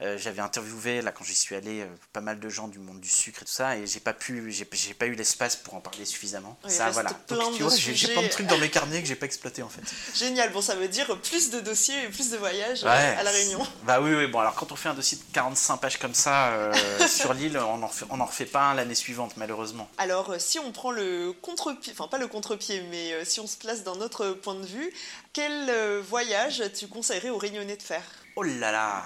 Euh, 0.00 0.16
j'avais 0.16 0.42
interviewé 0.42 1.02
là 1.02 1.10
quand 1.10 1.24
j'y 1.24 1.34
suis 1.34 1.56
allé 1.56 1.80
euh, 1.80 1.86
pas 2.12 2.20
mal 2.20 2.38
de 2.38 2.48
gens 2.48 2.68
du 2.68 2.78
monde 2.78 3.00
du 3.00 3.08
sucre 3.08 3.42
et 3.42 3.44
tout 3.44 3.50
ça 3.50 3.76
et 3.76 3.84
j'ai 3.84 3.98
pas 3.98 4.12
pu 4.12 4.52
j'ai, 4.52 4.94
pas 4.94 5.06
eu 5.06 5.14
l'espace 5.14 5.56
pour 5.56 5.74
en 5.74 5.80
parler 5.80 6.04
suffisamment. 6.04 6.56
ça 6.68 6.90
voilà. 6.90 7.10
Donc 7.26 7.56
tu 7.56 7.64
vois, 7.64 7.74
j'ai, 7.74 8.06
plein 8.06 8.22
de 8.22 8.28
trucs 8.28 8.46
dans 8.46 8.58
mes 8.58 8.70
carnets 8.70 9.02
que 9.02 9.08
j'ai 9.08 9.16
pas 9.16 9.26
exploité 9.26 9.60
en 9.60 9.68
fait. 9.68 9.82
Génial. 10.14 10.52
Bon, 10.52 10.60
ça 10.60 10.76
veut 10.76 10.86
dire 10.86 11.20
plus 11.22 11.50
de 11.50 11.58
dossiers 11.58 12.00
et 12.04 12.08
plus 12.10 12.30
de 12.30 12.36
voyages 12.36 12.84
à 12.84 13.22
la 13.22 13.30
Réunion. 13.30 13.66
Bah 13.82 14.00
oui 14.00 14.14
oui. 14.14 14.26
Bon 14.28 14.38
alors 14.38 14.54
quand 14.54 14.70
on 14.70 14.76
fait 14.76 14.88
un 14.88 14.94
dossier 14.94 15.18
de 15.18 15.22
45 15.32 15.78
pages 15.78 15.98
comme 15.98 16.14
ça 16.14 16.70
sur 17.08 17.34
l'île, 17.34 17.58
on 17.58 17.82
en 17.82 17.90
on 18.10 18.20
en 18.20 18.24
refait 18.24 18.46
pas 18.46 18.70
un 18.70 18.74
l'année 18.74 18.94
suivante 18.94 19.36
malheureusement. 19.36 19.88
Alors 19.98 20.36
si 20.38 20.60
on 20.60 20.70
prend 20.70 20.92
le 20.92 21.32
contre-pied, 21.42 21.92
enfin 21.92 22.06
pas 22.06 22.18
le 22.18 22.28
contre-pied, 22.28 22.82
mais 22.90 23.24
si 23.24 23.40
on 23.40 23.48
se 23.48 23.56
place 23.56 23.82
d'un 23.82 24.00
autre 24.00 24.30
point 24.30 24.54
de 24.54 24.66
vue, 24.66 24.92
quel 25.32 25.72
voyage 26.08 26.62
tu 26.78 26.86
conseillerais 26.86 27.30
aux 27.30 27.38
Réunionnais 27.38 27.76
de 27.76 27.82
faire? 27.82 28.04
Oh 28.36 28.44
là 28.44 28.70
là 28.70 29.04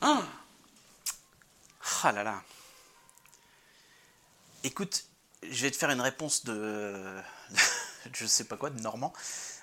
ah 0.00 0.22
Ah 2.02 2.12
là 2.12 2.22
là 2.22 2.42
Écoute, 4.62 5.04
je 5.42 5.62
vais 5.62 5.70
te 5.70 5.76
faire 5.76 5.90
une 5.90 6.00
réponse 6.00 6.44
de. 6.44 7.20
je 8.12 8.26
sais 8.26 8.44
pas 8.44 8.56
quoi, 8.56 8.70
de 8.70 8.80
Normand. 8.80 9.12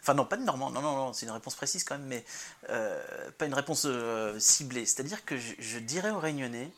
Enfin, 0.02 0.14
non, 0.14 0.26
pas 0.26 0.38
de 0.38 0.44
Normand, 0.44 0.72
non, 0.72 0.82
non, 0.82 0.96
non, 0.96 1.14
c'est 1.14 1.26
une 1.26 1.32
réponse 1.32 1.56
précise 1.56 1.84
quand 1.84 1.98
même, 1.98 2.08
mais 2.08 2.24
euh, 2.70 3.30
pas 3.38 3.46
une 3.46 3.54
réponse 3.54 3.84
euh, 3.86 4.40
ciblée. 4.40 4.86
C'est-à-dire 4.86 5.26
que 5.26 5.36
je, 5.38 5.80
dirais 5.80 6.12
aux 6.12 6.20
Réunionnais, 6.20 6.72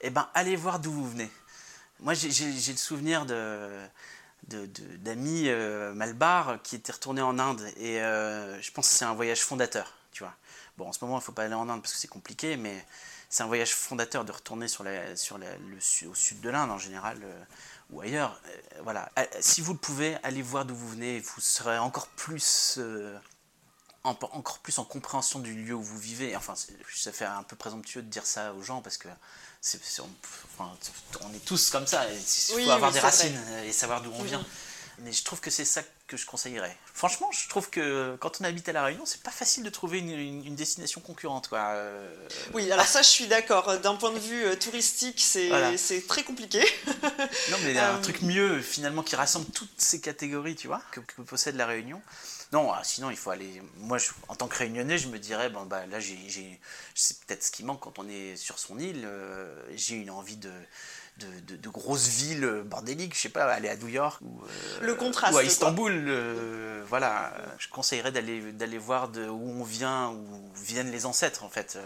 eh 0.00 0.10
ben, 0.10 0.28
allez 0.34 0.56
voir 0.56 0.80
d'où 0.80 0.90
vous 0.90 1.08
venez. 1.08 1.30
Moi, 2.00 2.14
j'ai 2.14 2.72
le 2.72 2.76
souvenir 2.78 3.26
de 3.26 3.68
d'amis 4.46 5.44
euh, 5.46 5.94
Malbar 5.94 6.60
qui 6.62 6.76
étaient 6.76 6.92
retournés 6.92 7.22
en 7.22 7.38
Inde 7.38 7.62
et 7.78 7.96
je 7.96 8.70
pense 8.72 8.88
que 8.88 8.94
c'est 8.94 9.06
un 9.06 9.14
voyage 9.14 9.40
fondateur, 9.40 9.94
tu 10.12 10.22
vois. 10.22 10.34
Bon, 10.76 10.88
en 10.88 10.92
ce 10.92 10.98
moment, 11.02 11.16
il 11.16 11.20
ne 11.20 11.24
faut 11.24 11.32
pas 11.32 11.44
aller 11.44 11.54
en 11.54 11.68
Inde 11.68 11.82
parce 11.82 11.92
que 11.92 11.98
c'est 11.98 12.08
compliqué, 12.08 12.56
mais 12.56 12.84
c'est 13.28 13.42
un 13.42 13.46
voyage 13.46 13.74
fondateur 13.74 14.24
de 14.24 14.32
retourner 14.32 14.68
sur 14.68 14.82
la, 14.84 15.16
sur 15.16 15.38
le, 15.38 15.46
au 16.08 16.14
sud 16.14 16.40
de 16.40 16.50
l'Inde 16.50 16.70
en 16.70 16.78
général, 16.78 17.18
euh, 17.22 17.44
ou 17.90 18.00
ailleurs, 18.00 18.40
voilà. 18.82 19.10
Si 19.40 19.60
vous 19.60 19.72
le 19.72 19.78
pouvez, 19.78 20.16
allez 20.22 20.42
voir 20.42 20.64
d'où 20.64 20.74
vous 20.74 20.88
venez, 20.88 21.20
vous 21.20 21.40
serez 21.40 21.78
encore 21.78 22.08
plus 22.08 22.78
encore 24.04 24.58
plus 24.58 24.78
en 24.78 24.84
compréhension 24.84 25.38
du 25.38 25.54
lieu 25.54 25.74
où 25.74 25.82
vous 25.82 25.98
vivez. 25.98 26.36
Enfin, 26.36 26.54
ça 26.94 27.12
fait 27.12 27.24
un 27.24 27.42
peu 27.42 27.56
présomptueux 27.56 28.02
de 28.02 28.08
dire 28.08 28.26
ça 28.26 28.52
aux 28.52 28.62
gens 28.62 28.82
parce 28.82 28.98
que 28.98 29.08
c'est, 29.60 29.80
on, 30.00 31.32
est 31.34 31.44
tous 31.44 31.70
comme 31.70 31.86
ça. 31.86 32.04
Il 32.12 32.64
faut 32.64 32.70
avoir 32.70 32.92
des 32.92 33.00
racines 33.00 33.40
et 33.64 33.72
savoir 33.72 34.02
d'où 34.02 34.10
on 34.12 34.22
mm-hmm. 34.22 34.26
vient. 34.26 34.46
Mais 34.98 35.12
je 35.12 35.24
trouve 35.24 35.40
que 35.40 35.50
c'est 35.50 35.64
ça 35.64 35.82
que 36.06 36.16
je 36.16 36.26
conseillerais. 36.26 36.76
Franchement, 36.92 37.30
je 37.32 37.48
trouve 37.48 37.70
que 37.70 38.16
quand 38.20 38.40
on 38.40 38.44
habite 38.44 38.68
à 38.68 38.72
La 38.72 38.84
Réunion, 38.84 39.06
c'est 39.06 39.22
pas 39.22 39.30
facile 39.30 39.62
de 39.64 39.70
trouver 39.70 39.98
une, 39.98 40.54
destination 40.54 41.00
concurrente. 41.00 41.48
Quoi. 41.48 41.58
Euh. 41.58 42.28
Oui, 42.52 42.70
alors 42.70 42.86
ça, 42.86 43.02
je 43.02 43.08
suis 43.08 43.26
d'accord. 43.26 43.78
D'un 43.78 43.96
point 43.96 44.12
de 44.12 44.18
vue 44.18 44.44
euh, 44.44 44.56
touristique, 44.56 45.20
c'est 45.20 46.06
très 46.06 46.22
compliqué. 46.22 46.64
non, 47.50 47.56
mais 47.62 47.70
il 47.70 47.76
y 47.76 47.78
a 47.78 47.92
un 47.92 47.96
euh. 47.96 48.02
truc 48.02 48.22
mieux, 48.22 48.60
finalement, 48.60 49.02
qui 49.02 49.16
rassemble 49.16 49.46
toutes 49.46 49.80
ces 49.80 50.00
catégories, 50.00 50.54
tu 50.54 50.66
vois, 50.66 50.82
que, 50.92 51.00
que 51.00 51.22
possède 51.22 51.56
La 51.56 51.66
Réunion. 51.66 52.00
Non, 52.54 52.70
ah, 52.72 52.82
sinon 52.84 53.10
il 53.10 53.16
faut 53.16 53.30
aller. 53.30 53.60
Moi, 53.78 53.98
en 54.28 54.36
tant 54.36 54.46
que 54.46 54.56
réunionnais, 54.56 54.96
je 54.96 55.08
me 55.08 55.18
dirais, 55.18 55.50
bon, 55.50 55.64
bah, 55.64 55.86
là, 55.86 55.98
j'ai, 55.98 56.60
c'est 56.94 57.18
peut-être 57.20 57.42
ce 57.42 57.50
qui 57.50 57.64
manque 57.64 57.80
quand 57.80 57.98
on 57.98 58.08
est 58.08 58.36
sur 58.36 58.60
son 58.60 58.78
île. 58.78 59.02
Euh, 59.04 59.60
j'ai 59.74 59.96
une 59.96 60.10
envie 60.10 60.36
de, 60.36 60.52
de, 61.18 61.68
grosses 61.68 62.08
villes 62.08 62.62
bordéliques, 62.66 63.14
je 63.14 63.20
sais 63.20 63.28
pas, 63.28 63.44
aller 63.52 63.68
à 63.68 63.76
New 63.76 63.88
York 63.88 64.20
ou, 64.22 64.42
euh, 64.42 64.80
le 64.82 64.94
contraste, 64.94 65.34
ou 65.34 65.38
à 65.38 65.44
Istanbul. 65.44 65.92
Euh, 66.08 66.82
voilà, 66.88 67.32
je 67.58 67.68
conseillerais 67.68 68.12
d'aller, 68.12 68.52
d'aller 68.52 68.78
voir 68.78 69.08
de 69.08 69.28
où 69.28 69.60
on 69.60 69.64
vient, 69.64 70.10
où 70.10 70.50
viennent 70.56 70.90
les 70.90 71.06
ancêtres, 71.06 71.44
en 71.44 71.48
fait. 71.48 71.78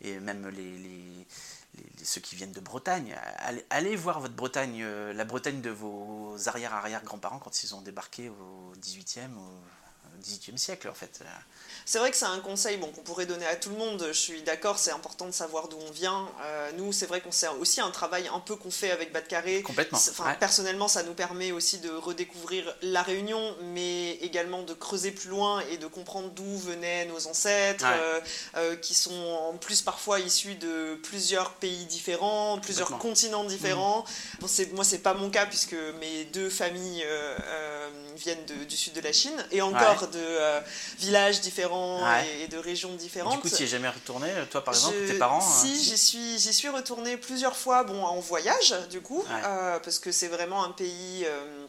Et 0.00 0.18
même 0.20 0.48
les, 0.48 0.78
les 0.78 1.26
ceux 2.02 2.20
qui 2.20 2.34
viennent 2.34 2.52
de 2.52 2.60
Bretagne, 2.60 3.14
allez, 3.38 3.64
allez, 3.70 3.96
voir 3.96 4.20
votre 4.20 4.34
Bretagne, 4.34 4.84
la 4.84 5.24
Bretagne 5.24 5.60
de 5.60 5.70
vos 5.70 6.36
arrière-arrière-grands-parents 6.46 7.38
quand 7.38 7.62
ils 7.62 7.74
ont 7.74 7.82
débarqué 7.82 8.28
au 8.28 8.72
18e, 8.80 9.28
18e 10.22 10.56
siècle 10.56 10.88
en 10.88 10.94
fait. 10.94 11.22
C'est 11.90 12.00
vrai 12.00 12.10
que 12.10 12.18
c'est 12.18 12.26
un 12.26 12.40
conseil 12.40 12.76
bon, 12.76 12.88
qu'on 12.88 13.00
pourrait 13.00 13.24
donner 13.24 13.46
à 13.46 13.56
tout 13.56 13.70
le 13.70 13.76
monde, 13.76 14.04
je 14.08 14.12
suis 14.12 14.42
d'accord, 14.42 14.78
c'est 14.78 14.90
important 14.90 15.24
de 15.24 15.30
savoir 15.30 15.68
d'où 15.68 15.78
on 15.88 15.90
vient. 15.90 16.28
Euh, 16.42 16.70
nous, 16.76 16.92
c'est 16.92 17.06
vrai 17.06 17.22
qu'on 17.22 17.32
sait 17.32 17.48
aussi 17.60 17.80
un 17.80 17.90
travail 17.90 18.28
un 18.28 18.40
peu 18.40 18.56
qu'on 18.56 18.70
fait 18.70 18.90
avec 18.90 19.10
Bas 19.10 19.22
de 19.22 19.26
Carré. 19.26 19.62
Complètement. 19.62 19.98
Personnellement, 20.38 20.86
ça 20.86 21.02
nous 21.02 21.14
permet 21.14 21.50
aussi 21.50 21.78
de 21.78 21.88
redécouvrir 21.88 22.76
la 22.82 23.00
Réunion, 23.00 23.56
mais 23.72 24.16
également 24.16 24.64
de 24.64 24.74
creuser 24.74 25.12
plus 25.12 25.30
loin 25.30 25.62
et 25.72 25.78
de 25.78 25.86
comprendre 25.86 26.28
d'où 26.28 26.58
venaient 26.58 27.06
nos 27.06 27.26
ancêtres, 27.26 27.86
euh, 27.86 28.20
euh, 28.58 28.76
qui 28.76 28.92
sont 28.92 29.48
en 29.50 29.56
plus 29.56 29.80
parfois 29.80 30.20
issus 30.20 30.56
de 30.56 31.00
plusieurs 31.04 31.52
pays 31.52 31.86
différents, 31.86 32.58
plusieurs 32.58 32.98
continents 32.98 33.44
différents. 33.44 34.00
Mmh. 34.00 34.40
Bon, 34.40 34.48
moi, 34.74 34.84
c'est 34.84 34.98
pas 34.98 35.14
mon 35.14 35.30
cas 35.30 35.46
puisque 35.46 35.76
mes 36.00 36.26
deux 36.26 36.50
familles 36.50 37.06
viennent 38.14 38.44
du 38.44 38.76
sud 38.76 38.92
de 38.92 39.00
la 39.00 39.12
Chine 39.12 39.42
et 39.52 39.62
encore 39.62 40.08
de 40.08 40.38
villages 40.98 41.40
différents 41.40 41.77
et, 42.40 42.48
de 42.48 42.58
régions 42.58 42.94
différentes. 42.94 43.34
du 43.34 43.38
coup, 43.40 43.48
tu 43.48 43.56
n'y 43.56 43.62
es 43.62 43.66
jamais 43.66 43.88
retourné, 43.88 44.30
toi 44.50 44.62
par 44.64 44.74
exemple, 44.74 44.96
tes 45.06 45.14
parents 45.14 45.40
Si, 45.40 45.68
hein, 45.68 45.74
j'y 45.82 45.98
suis, 45.98 46.38
j'y 46.38 46.52
suis 46.52 46.68
retournée 46.68 47.16
plusieurs 47.16 47.56
fois, 47.56 47.84
bon, 47.84 48.04
en 48.04 48.20
voyage 48.20 48.74
du 48.90 49.00
coup, 49.00 49.24
euh, 49.30 49.78
parce 49.78 49.98
que 49.98 50.12
c'est 50.12 50.28
vraiment 50.28 50.64
un 50.64 50.70
pays 50.70 51.24
euh, 51.24 51.66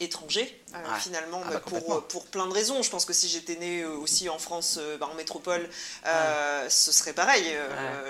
étranger 0.00 0.62
finalement 1.00 1.42
ah 1.46 1.50
bah, 1.54 1.60
pour, 1.60 2.06
pour 2.06 2.26
plein 2.26 2.46
de 2.46 2.52
raisons. 2.52 2.82
Je 2.82 2.90
pense 2.90 3.04
que 3.04 3.12
si 3.12 3.28
j'étais 3.28 3.56
née 3.56 3.84
aussi 3.84 4.28
en 4.28 4.38
France 4.38 4.78
bah, 5.00 5.08
en 5.10 5.14
métropole 5.14 5.68
ce 6.04 6.92
serait 6.92 7.12
pareil 7.12 7.56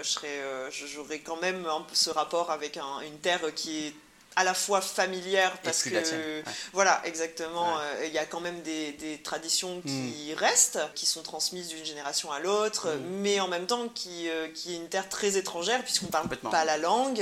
je 0.03 0.87
j'aurais 0.87 1.21
quand 1.21 1.41
même 1.41 1.67
un 1.67 1.85
ce 1.93 2.11
rapport 2.11 2.51
avec 2.51 2.77
une 2.77 3.19
terre 3.19 3.55
qui 3.55 3.87
est 3.87 3.95
à 4.39 4.45
la 4.45 4.55
fois 4.55 4.81
familière 4.81 5.59
parce 5.65 5.83
que 5.83 6.43
voilà 6.73 7.03
exactement 7.05 7.77
euh, 7.77 8.07
il 8.07 8.13
y 8.13 8.19
a 8.19 8.25
quand 8.25 8.39
même 8.39 8.63
des, 8.63 8.93
des 8.93 9.19
traditions 9.19 9.83
qui 9.85 10.33
hmm. 10.33 10.39
restent 10.39 10.79
qui 10.95 11.07
sont 11.07 11.23
transmises 11.23 11.69
d'une 11.69 11.85
génération 11.85 12.31
à 12.31 12.39
l'autre 12.39 12.89
hmm. 12.89 13.21
mais 13.21 13.41
en 13.41 13.49
même 13.49 13.67
temps 13.67 13.89
qui, 13.89 14.31
euh, 14.31 14.47
qui 14.55 14.75
est 14.75 14.77
une 14.77 14.89
terre 14.89 15.09
très 15.09 15.37
étrangère 15.37 15.83
puisqu'on 15.83 16.07
parle 16.07 16.29
pas 16.29 16.65
la 16.65 16.79
langue. 16.79 17.21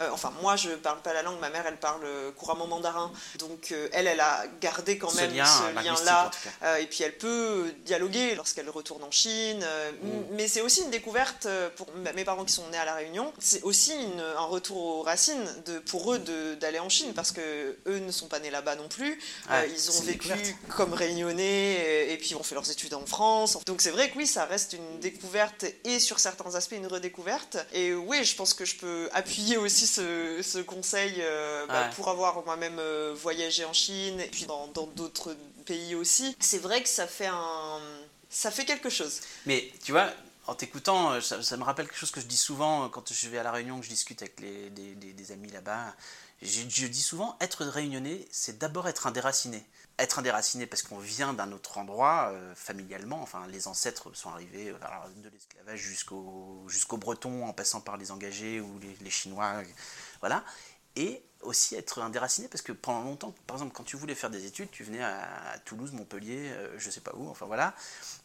Euh, 0.00 0.08
enfin 0.10 0.32
moi 0.40 0.56
je 0.56 0.70
parle 0.70 1.02
pas 1.02 1.12
la 1.12 1.22
langue 1.22 1.38
ma 1.38 1.50
mère 1.50 1.64
elle 1.66 1.76
parle 1.76 2.06
couramment 2.38 2.66
mandarin. 2.66 3.12
Donc 3.38 3.74
elle 3.92 4.06
elle 4.06 4.20
a 4.20 4.44
gardé 4.62 4.96
quand 4.96 5.14
même 5.16 5.30
ce 5.30 5.74
lien 5.74 5.94
là 6.06 6.30
et 6.78 6.86
puis 6.86 7.02
elle 7.02 7.18
peut 7.18 7.74
dialoguer 7.84 8.36
lorsqu'elle 8.36 8.70
retourne 8.70 9.02
en 9.04 9.10
Chine. 9.10 9.62
Hmm. 10.02 10.08
mais 10.30 10.48
c'est 10.48 10.62
aussi 10.62 10.80
une 10.80 10.90
découverte 10.90 11.46
pour 11.76 11.88
mes 12.14 12.24
parents 12.24 12.46
qui 12.46 12.54
sont 12.54 12.66
nés 12.70 12.78
à 12.78 12.86
la 12.86 12.94
Réunion. 12.94 13.34
C'est 13.38 13.62
aussi 13.64 13.92
une, 13.92 14.20
un 14.20 14.46
retour 14.46 14.78
aux 14.78 15.02
racines 15.02 15.46
de, 15.66 15.78
pour 15.80 16.14
eux 16.14 16.18
de 16.18 16.53
d'aller 16.54 16.78
en 16.78 16.88
Chine 16.88 17.12
parce 17.14 17.32
que 17.32 17.76
eux 17.86 17.98
ne 17.98 18.10
sont 18.10 18.28
pas 18.28 18.38
nés 18.40 18.50
là-bas 18.50 18.76
non 18.76 18.88
plus. 18.88 19.18
Euh, 19.50 19.66
ils 19.74 19.90
ont 19.90 20.02
vécu 20.02 20.28
comme 20.76 20.92
réunionnais 20.92 22.12
et, 22.12 22.16
puis 22.16 22.34
ont 22.34 22.42
fait 22.42 22.54
leurs 22.54 22.70
études 22.70 22.94
en 22.94 23.06
France. 23.06 23.58
Donc 23.66 23.80
c'est 23.80 23.90
vrai 23.90 24.10
que 24.10 24.18
oui, 24.18 24.26
ça 24.26 24.44
reste 24.44 24.74
une 24.74 25.00
découverte 25.00 25.64
et 25.84 25.98
sur 25.98 26.18
certains 26.18 26.54
aspects 26.54 26.72
une 26.72 26.86
redécouverte. 26.86 27.58
Et 27.72 27.94
oui, 27.94 28.24
je 28.24 28.34
pense 28.36 28.54
que 28.54 28.64
je 28.64 28.76
peux 28.76 29.08
appuyer 29.12 29.56
aussi 29.56 29.86
ce, 29.86 30.62
conseil 30.62 31.16
euh, 31.18 31.66
bah, 31.66 31.90
pour 31.96 32.08
avoir 32.08 32.44
moi-même 32.44 32.78
euh, 32.78 33.14
voyagé 33.14 33.64
en 33.64 33.72
Chine 33.72 34.20
et 34.20 34.28
puis 34.28 34.46
dans 34.46 34.66
d'autres 34.68 35.36
pays 35.66 35.94
aussi. 35.94 36.36
C'est 36.40 36.58
vrai 36.58 36.82
que 36.82 36.88
ça 36.88 37.06
fait 37.06 37.26
un 37.26 37.80
ça 38.34 38.50
fait 38.50 38.64
quelque 38.64 38.90
chose. 38.90 39.20
Mais 39.46 39.70
tu 39.84 39.92
vois, 39.92 40.12
en 40.46 40.54
t'écoutant, 40.54 41.20
ça, 41.20 41.56
me 41.56 41.62
rappelle 41.62 41.86
quelque 41.86 41.98
chose 41.98 42.10
que 42.10 42.20
je 42.20 42.26
dis 42.26 42.36
souvent 42.36 42.88
quand 42.88 43.12
je 43.12 43.28
vais 43.28 43.38
à 43.38 43.42
La 43.42 43.52
Réunion, 43.52 43.78
que 43.78 43.84
je 43.84 43.90
discute 43.90 44.20
avec 44.22 44.40
les, 44.40 44.70
des 44.70 45.32
amis 45.32 45.50
là-bas. 45.50 45.94
Je, 46.44 46.86
dis 46.86 47.02
souvent, 47.02 47.38
être 47.40 47.64
réunionnais, 47.64 48.28
c'est 48.30 48.58
d'abord 48.58 48.86
être 48.86 49.06
un 49.06 49.10
déraciné. 49.10 49.64
Être 49.98 50.18
un 50.18 50.22
déraciné 50.22 50.66
parce 50.66 50.82
qu'on 50.82 50.98
vient 50.98 51.32
d'un 51.32 51.52
autre 51.52 51.78
endroit, 51.78 52.30
euh, 52.32 52.54
familialement, 52.54 53.22
enfin 53.22 53.46
les 53.46 53.66
ancêtres 53.66 54.14
sont 54.14 54.28
arrivés 54.28 54.68
euh, 54.68 55.22
de 55.22 55.28
l'esclavage 55.30 55.80
jusqu'au 55.80 56.62
jusqu'au 56.68 56.98
breton, 56.98 57.46
en 57.46 57.54
passant 57.54 57.80
par 57.80 57.96
les 57.96 58.10
engagés 58.10 58.60
ou 58.60 58.78
les, 59.00 59.10
chinois, 59.10 59.62
voilà. 60.20 60.44
Et 60.96 61.22
aussi 61.40 61.76
être 61.76 62.02
un 62.02 62.10
déraciné 62.10 62.48
parce 62.48 62.62
que 62.62 62.72
pendant 62.72 63.04
longtemps, 63.04 63.34
par 63.46 63.56
exemple, 63.56 63.72
quand 63.72 63.84
tu 63.84 63.96
voulais 63.96 64.14
faire 64.14 64.30
des 64.30 64.44
études, 64.44 64.70
tu 64.70 64.84
venais 64.84 65.02
à, 65.02 65.58
Toulouse, 65.64 65.92
Montpellier, 65.92 66.50
euh, 66.50 66.78
je 66.78 66.90
sais 66.90 67.00
pas 67.00 67.12
où, 67.14 67.28
enfin 67.30 67.46
voilà, 67.46 67.74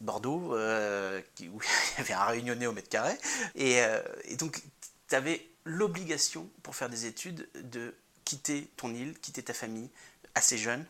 Bordeaux, 0.02 0.56
où 0.56 0.58
il 1.40 1.52
y 1.52 2.02
avait 2.02 2.14
un 2.14 2.26
réunionnais 2.26 2.68
au 2.68 2.74
mètre 2.74 2.90
carré. 2.90 3.18
Et, 3.56 3.80
et 4.26 4.36
donc, 4.36 4.62
tu 5.08 5.16
avais 5.16 5.48
l'obligation 5.64 6.50
pour 6.64 6.76
faire 6.76 6.90
des 6.90 7.06
études 7.06 7.48
de 7.56 7.96
quitter 8.30 8.70
ton 8.78 8.94
île, 8.94 9.18
quitter 9.20 9.42
ta 9.42 9.56
famille 9.56 9.90
assez 10.36 10.60
jeune. 10.60 10.86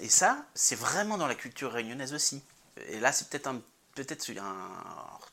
Et 0.00 0.10
ça, 0.10 0.44
c'est 0.54 0.74
vraiment 0.74 1.16
dans 1.16 1.26
la 1.26 1.34
culture 1.34 1.72
réunionnaise 1.72 2.12
aussi. 2.12 2.42
Et 2.88 3.00
là, 3.00 3.10
c'est 3.10 3.30
peut-être 3.30 3.46
un, 3.46 3.62
peut-être 3.94 4.30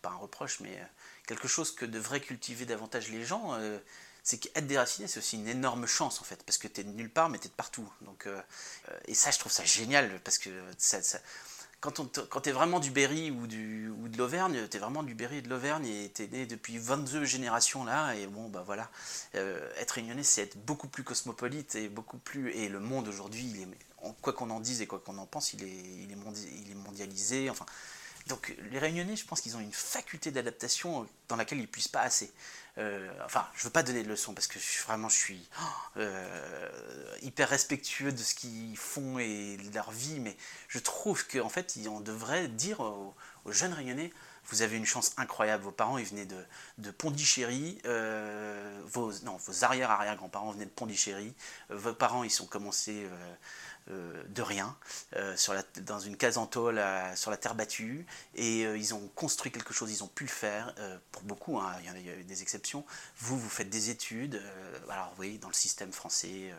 pas 0.02 0.10
un 0.10 0.16
reproche, 0.16 0.62
mais 0.62 0.78
euh, 0.78 0.86
quelque 1.28 1.49
chose 1.49 1.76
que 1.76 1.86
devraient 1.86 2.22
cultiver 2.22 2.66
davantage 2.66 3.10
les 3.10 3.26
gens. 3.26 3.56
Euh, 3.56 3.80
c'est 4.24 4.38
qu'être 4.38 4.68
déraciné, 4.68 5.10
c'est 5.10 5.18
aussi 5.18 5.36
une 5.36 5.47
énorme 5.47 5.88
chance 5.88 6.22
en 6.22 6.24
fait, 6.24 6.41
parce 6.43 6.58
que 6.58 6.68
tu 6.70 6.82
es 6.82 6.84
de 6.86 6.91
nulle 6.91 7.10
part, 7.10 7.28
mais 7.28 7.38
tu 7.38 7.47
es 7.47 7.49
de 7.49 7.56
partout. 7.56 7.91
Donc, 8.02 8.28
euh, 8.28 8.41
et 9.06 9.14
ça, 9.14 9.32
je 9.32 9.39
trouve 9.39 9.52
ça 9.52 9.66
génial, 9.66 10.22
parce 10.24 10.38
que 10.38 10.49
ça, 10.78 10.99
quand, 11.82 12.28
quand 12.30 12.42
tu 12.42 12.50
es 12.50 12.52
vraiment 12.52 12.80
du 12.80 12.92
Berry 12.92 13.32
ou, 13.32 13.48
de 13.48 14.18
l'Auvergne, 14.18 14.68
tu 14.70 14.78
es 14.78 14.80
vraiment 14.80 15.02
du 15.04 15.16
Berry 15.16 15.38
et 15.38 15.42
de 15.42 15.50
l'Auvergne 15.50 15.88
et 15.88 16.12
tu 16.14 16.24
es 16.24 16.28
né 16.28 16.46
depuis 16.46 16.78
22 16.78 17.26
générations 17.26 17.84
là. 17.84 18.14
Et 18.16 18.28
bon, 18.28 18.50
bah 18.50 18.64
voilà, 18.66 18.90
euh, 19.36 19.68
être 19.78 19.92
réunionnais, 19.92 20.24
c'est 20.24 20.44
être 20.44 20.58
beaucoup 20.58 20.88
plus 20.88 21.04
cosmopolite 21.04 21.76
et 21.76 21.90
beaucoup 21.90 22.18
plus. 22.18 22.52
Et 22.52 22.70
le 22.70 22.80
monde 22.80 23.08
aujourd'hui, 23.08 23.66
quoi 24.22 24.34
qu'on 24.34 24.52
en 24.52 24.60
dise 24.60 24.82
et 24.82 24.88
quoi 24.88 25.00
qu'on 25.00 25.18
en 25.18 25.26
pense, 25.26 25.54
il 25.54 25.64
est, 25.64 25.68
il, 25.68 26.12
est 26.12 26.18
il 26.66 26.72
est 26.72 26.76
mondialisé. 26.76 27.50
Enfin, 27.50 27.66
donc 28.28 28.56
les 28.72 28.80
réunionnais, 28.80 29.16
je 29.16 29.26
pense 29.26 29.42
qu'ils 29.42 29.56
ont 29.58 29.60
une 29.60 29.72
faculté 29.72 30.32
d'adaptation 30.32 31.08
dans 31.28 31.36
laquelle 31.36 31.58
ils 31.58 31.64
ne 31.64 31.68
puissent 31.68 31.88
pas 31.88 32.02
assez. 32.02 32.32
Euh, 32.78 33.10
enfin, 33.26 33.46
je 33.54 33.64
veux 33.64 33.70
pas 33.70 33.84
donner 33.84 34.04
de 34.04 34.08
leçons 34.08 34.34
parce 34.34 34.48
que 34.48 34.60
vraiment 34.86 35.10
je 35.10 35.18
suis 35.18 35.50
euh, 35.98 36.70
hyper 37.22 37.50
respectueux 37.50 38.12
de 38.12 38.18
ce 38.18 38.34
qu'ils 38.34 38.78
font 38.78 39.20
et 39.20 39.58
de 39.58 39.74
leur 39.74 39.92
vie, 39.92 40.20
mais 40.20 40.38
je 40.68 40.80
trouve 40.80 41.28
qu'en 41.28 41.50
fait, 41.50 41.78
on 41.90 42.00
devrait 42.00 42.48
dire 42.48 42.80
aux, 42.80 43.14
jeunes 43.48 43.74
Réunionnais 43.74 44.12
vous 44.50 44.64
avez 44.64 44.76
une 44.76 44.88
chance 44.88 45.14
incroyable. 45.18 45.64
Vos 45.64 45.72
parents, 45.72 45.98
ils 46.00 46.06
venaient 46.06 46.26
de, 46.26 46.92
Pondichéry. 46.92 47.78
Euh, 47.86 48.82
vos, 48.86 49.12
non, 49.24 49.38
vos 49.38 49.64
arrière-arrière-grands-parents 49.64 50.52
venaient 50.52 50.66
de 50.66 50.72
Pondichéry. 50.72 51.34
vos 51.70 51.94
parents, 51.94 52.24
ils 52.24 52.32
sont 52.32 52.48
commencés 52.48 53.08
de 53.88 54.42
rien, 54.42 54.76
sur 55.36 55.54
la, 55.54 55.64
dans 55.82 56.00
une 56.00 56.16
case 56.16 56.38
en 56.38 56.46
tôle 56.46 56.82
sur 57.16 57.32
la 57.32 57.38
terre 57.38 57.56
battue, 57.56 58.06
et 58.36 58.62
ils 58.62 58.94
ont 58.94 59.08
construit 59.16 59.52
quelque 59.52 59.74
chose, 59.74 59.92
ils 59.92 60.04
ont 60.04 60.08
pu 60.08 60.24
le 60.24 60.30
faire, 60.30 60.74
pour 61.12 61.24
beaucoup, 61.24 61.60
hein, 61.60 61.74
il, 61.80 62.06
y 62.06 62.10
a, 62.10 62.16
eu 62.16 62.24
des 62.24 62.42
exceptions. 62.42 62.86
Vous, 63.18 63.38
vous 63.38 63.50
faites 63.50 63.70
des 63.70 63.90
études, 63.90 64.42
alors 64.90 65.14
oui, 65.20 65.38
dans 65.40 65.50
le 65.50 65.54
système 65.54 65.92
français, 65.92 66.54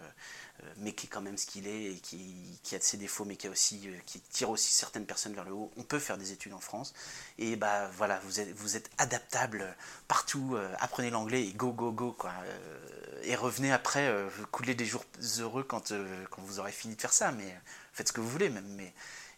mais 0.77 0.93
qui 0.93 1.07
est 1.07 1.09
quand 1.09 1.21
même 1.21 1.37
ce 1.37 1.47
qu'il 1.47 1.67
est 1.67 1.93
et 1.93 1.97
qui, 1.97 2.59
qui, 2.63 2.75
a 2.75 2.81
ses 2.81 2.97
défauts, 2.97 3.25
mais 3.25 3.37
euh, 3.45 3.99
qui 4.07 4.21
tire 4.21 4.51
aussi 4.51 4.73
certaines 4.73 5.07
personnes 5.07 5.35
vers 5.35 5.45
le 5.45 5.53
haut. 5.53 5.71
On 5.77 5.83
peut 5.83 5.99
faire 5.99 6.19
des 6.19 6.33
études 6.33 6.53
en 6.53 6.61
France. 6.61 6.95
Et 7.39 7.57
bah 7.57 7.91
voilà, 7.97 8.21
vous 8.21 8.77
êtes, 8.77 8.91
adaptable 8.99 9.77
partout. 10.09 10.55
Euh, 10.55 10.73
apprenez 10.79 11.11
l'anglais 11.11 11.47
et 11.47 11.53
go, 11.53 11.73
go, 11.73 11.93
go. 11.93 12.13
Quoi. 12.13 12.33
Euh, 12.45 13.21
et 13.25 13.35
revenez 13.37 13.73
après, 13.73 14.13
couler 14.51 14.75
des 14.75 14.85
jours 14.85 15.05
heureux 15.39 15.63
quand, 15.63 15.93
quand 16.31 16.43
vous 16.43 16.59
aurez 16.59 16.73
fini 16.73 16.97
de 16.97 17.01
faire 17.01 17.13
ça. 17.13 17.33
Mais 17.33 17.55
faites 17.93 18.09
ce 18.09 18.13
que 18.13 18.21
vous 18.21 18.31
voulez 18.31 18.49
même. 18.49 18.67
Mais, 18.77 18.93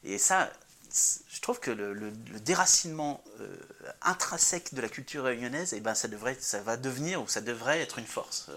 et 0.05 0.19
ça, 0.19 0.51
je 1.29 1.41
trouve 1.41 1.61
que 1.61 1.71
le, 1.71 2.11
déracinement 2.41 3.23
intrinsèque 4.03 4.75
de 4.75 4.81
la 4.81 4.89
culture 4.89 5.25
réunionnaise, 5.25 5.75
eh 5.75 5.81
ben 5.81 5.95
ça, 5.95 6.09
devrait, 6.09 6.37
ça 6.41 6.61
va 6.63 6.77
devenir 6.77 7.23
ou 7.23 7.29
ça 7.29 7.41
devrait 7.41 7.81
être 7.81 7.99
une 7.99 8.07
force. 8.07 8.51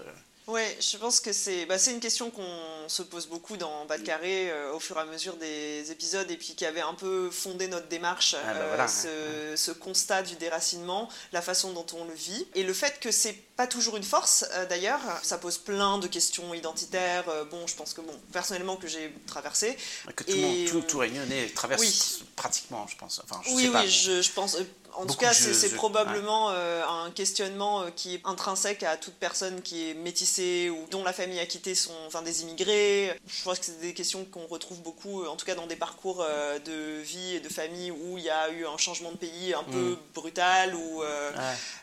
Oui, 0.48 0.62
je 0.80 0.96
pense 0.96 1.20
que 1.20 1.30
c'est 1.34 1.66
bah, 1.66 1.76
une 1.88 2.00
question 2.00 2.30
qu'on 2.30 2.88
se 2.88 3.02
pose 3.02 3.26
beaucoup 3.26 3.58
dans 3.58 3.84
Bas 3.84 3.98
de 3.98 4.02
Carré 4.02 4.50
euh, 4.50 4.72
au 4.72 4.80
fur 4.80 4.96
et 4.96 5.00
à 5.00 5.04
mesure 5.04 5.36
des 5.36 5.92
épisodes 5.92 6.30
et 6.30 6.38
puis 6.38 6.54
qui 6.54 6.64
avait 6.64 6.80
un 6.80 6.94
peu 6.94 7.30
fondé 7.30 7.68
notre 7.68 7.88
démarche, 7.88 8.34
ah, 8.34 8.54
bah 8.54 8.86
euh, 9.04 9.56
ce, 9.56 9.62
ce, 9.62 9.72
constat 9.72 10.22
du 10.22 10.36
déracinement, 10.36 11.10
la 11.32 11.42
façon 11.42 11.74
dont 11.74 11.84
on 11.92 12.06
le 12.06 12.14
vit 12.14 12.46
et 12.54 12.62
le 12.62 12.72
fait 12.72 12.98
que 12.98 13.10
c'est 13.10 13.34
pas 13.56 13.66
toujours 13.66 13.98
une 13.98 14.02
force 14.02 14.46
euh, 14.54 14.64
d'ailleurs, 14.64 15.00
ça 15.22 15.36
pose 15.36 15.58
plein 15.58 15.98
de 15.98 16.06
questions 16.06 16.54
identitaires. 16.54 17.26
bon, 17.50 17.66
je 17.66 17.76
pense 17.76 17.92
que 17.92 18.00
bon, 18.00 18.18
personnellement 18.32 18.76
que 18.76 18.88
j'ai 18.88 19.12
traversé. 19.26 19.76
Que 20.16 20.24
tout, 20.24 20.30
et, 20.30 20.40
monde, 20.40 20.68
tout, 20.70 20.80
tout 20.80 20.98
Réunionnais 20.98 21.50
traverse 21.50 22.20
pratiquement, 22.36 22.86
je 22.86 22.96
pense. 22.96 23.20
Enfin, 23.22 23.42
je 23.44 23.50
oui, 23.52 23.64
sais 23.64 23.68
oui, 23.68 23.90
Je, 23.90 24.22
je 24.22 24.32
pense 24.32 24.56
en 24.98 25.06
tout 25.06 25.16
cas, 25.16 25.32
c'est 25.32 25.74
probablement 25.74 26.50
euh, 26.50 26.82
un 26.84 27.10
questionnement 27.12 27.82
euh, 27.82 27.90
qui 27.94 28.14
est 28.14 28.20
intrinsèque 28.24 28.82
à 28.82 28.96
toute 28.96 29.14
personne 29.14 29.62
qui 29.62 29.88
est 29.88 29.94
métissée 29.94 30.70
ou 30.70 30.86
dont 30.90 31.04
la 31.04 31.12
famille 31.12 31.38
a 31.38 31.46
quitté 31.46 31.76
son, 31.76 31.92
enfin 32.08 32.22
des 32.22 32.42
immigrés. 32.42 33.12
Je 33.28 33.44
pense 33.44 33.60
que 33.60 33.66
c'est 33.66 33.80
des 33.80 33.94
questions 33.94 34.24
qu'on 34.24 34.46
retrouve 34.46 34.82
beaucoup, 34.82 35.24
en 35.24 35.36
tout 35.36 35.46
cas 35.46 35.54
dans 35.54 35.68
des 35.68 35.76
parcours 35.76 36.20
euh, 36.20 36.58
de 36.58 37.00
vie 37.00 37.36
et 37.36 37.40
de 37.40 37.48
famille 37.48 37.92
où 37.92 38.18
il 38.18 38.24
y 38.24 38.30
a 38.30 38.50
eu 38.50 38.66
un 38.66 38.76
changement 38.76 39.12
de 39.12 39.16
pays 39.16 39.54
un 39.54 39.62
peu 39.62 39.92
mm. 39.92 39.98
brutal 40.14 40.74
ou 40.74 41.02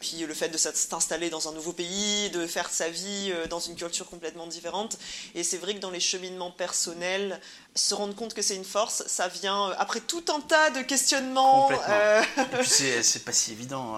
puis 0.02 0.18
le 0.26 0.34
fait 0.34 0.50
de 0.50 0.58
s'installer 0.58 1.30
dans 1.30 1.48
un 1.48 1.54
nouveau 1.54 1.72
pays, 1.72 2.30
de 2.32 2.46
faire 2.46 2.70
sa 2.70 2.90
vie 2.90 3.34
dans 3.50 3.60
une 3.60 3.76
culture 3.76 4.08
complètement 4.10 4.48
différente. 4.48 4.98
Et 5.36 5.44
c'est 5.44 5.58
vrai 5.58 5.76
que 5.76 5.80
dans 5.80 5.92
les 5.92 6.02
cheminements 6.02 6.52
personnels, 6.52 7.40
se 7.76 7.94
rendre 7.94 8.16
compte 8.16 8.34
que 8.34 8.42
c'est 8.42 8.56
une 8.56 8.64
force, 8.64 9.04
ça 9.06 9.28
vient 9.28 9.70
euh, 9.70 9.76
après 9.78 10.00
tout 10.00 10.24
un 10.34 10.40
tas 10.40 10.70
de 10.70 10.82
questionnements. 10.82 11.70
Euh... 11.90 12.24
Et 12.38 12.58
puis 12.60 12.70
c'est 12.70 13.20
pas 13.26 13.34
si 13.34 13.52
évident. 13.52 13.98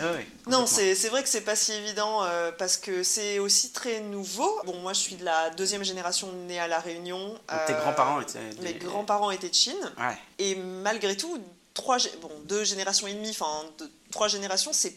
Euh, 0.00 0.20
non, 0.46 0.64
c'est 0.66 0.94
vrai 1.08 1.22
que 1.24 1.28
c'est 1.28 1.40
pas 1.40 1.56
si 1.56 1.72
évident 1.72 2.22
euh, 2.22 2.52
parce 2.52 2.76
que 2.76 3.02
c'est 3.02 3.40
aussi 3.40 3.72
très 3.72 4.00
nouveau. 4.00 4.60
Bon, 4.64 4.76
moi 4.78 4.92
je 4.92 5.00
suis 5.00 5.16
de 5.16 5.24
la 5.24 5.50
deuxième 5.50 5.82
génération 5.82 6.30
née 6.46 6.60
à 6.60 6.68
La 6.68 6.78
Réunion. 6.78 7.36
tes 7.66 7.72
grands-parents 7.72 8.20
étaient. 8.20 8.38
Mes 8.62 8.74
grands-parents 8.74 9.32
étaient 9.32 9.50
de 9.50 9.54
Chine. 9.54 9.92
Et 10.38 10.54
malgré 10.54 11.16
tout, 11.16 11.42
trois, 11.74 11.98
bon, 12.22 12.30
deux 12.44 12.62
générations 12.62 13.08
et 13.08 13.14
demie, 13.14 13.30
enfin 13.30 13.64
trois 14.12 14.28
générations, 14.28 14.72
c'est 14.72 14.94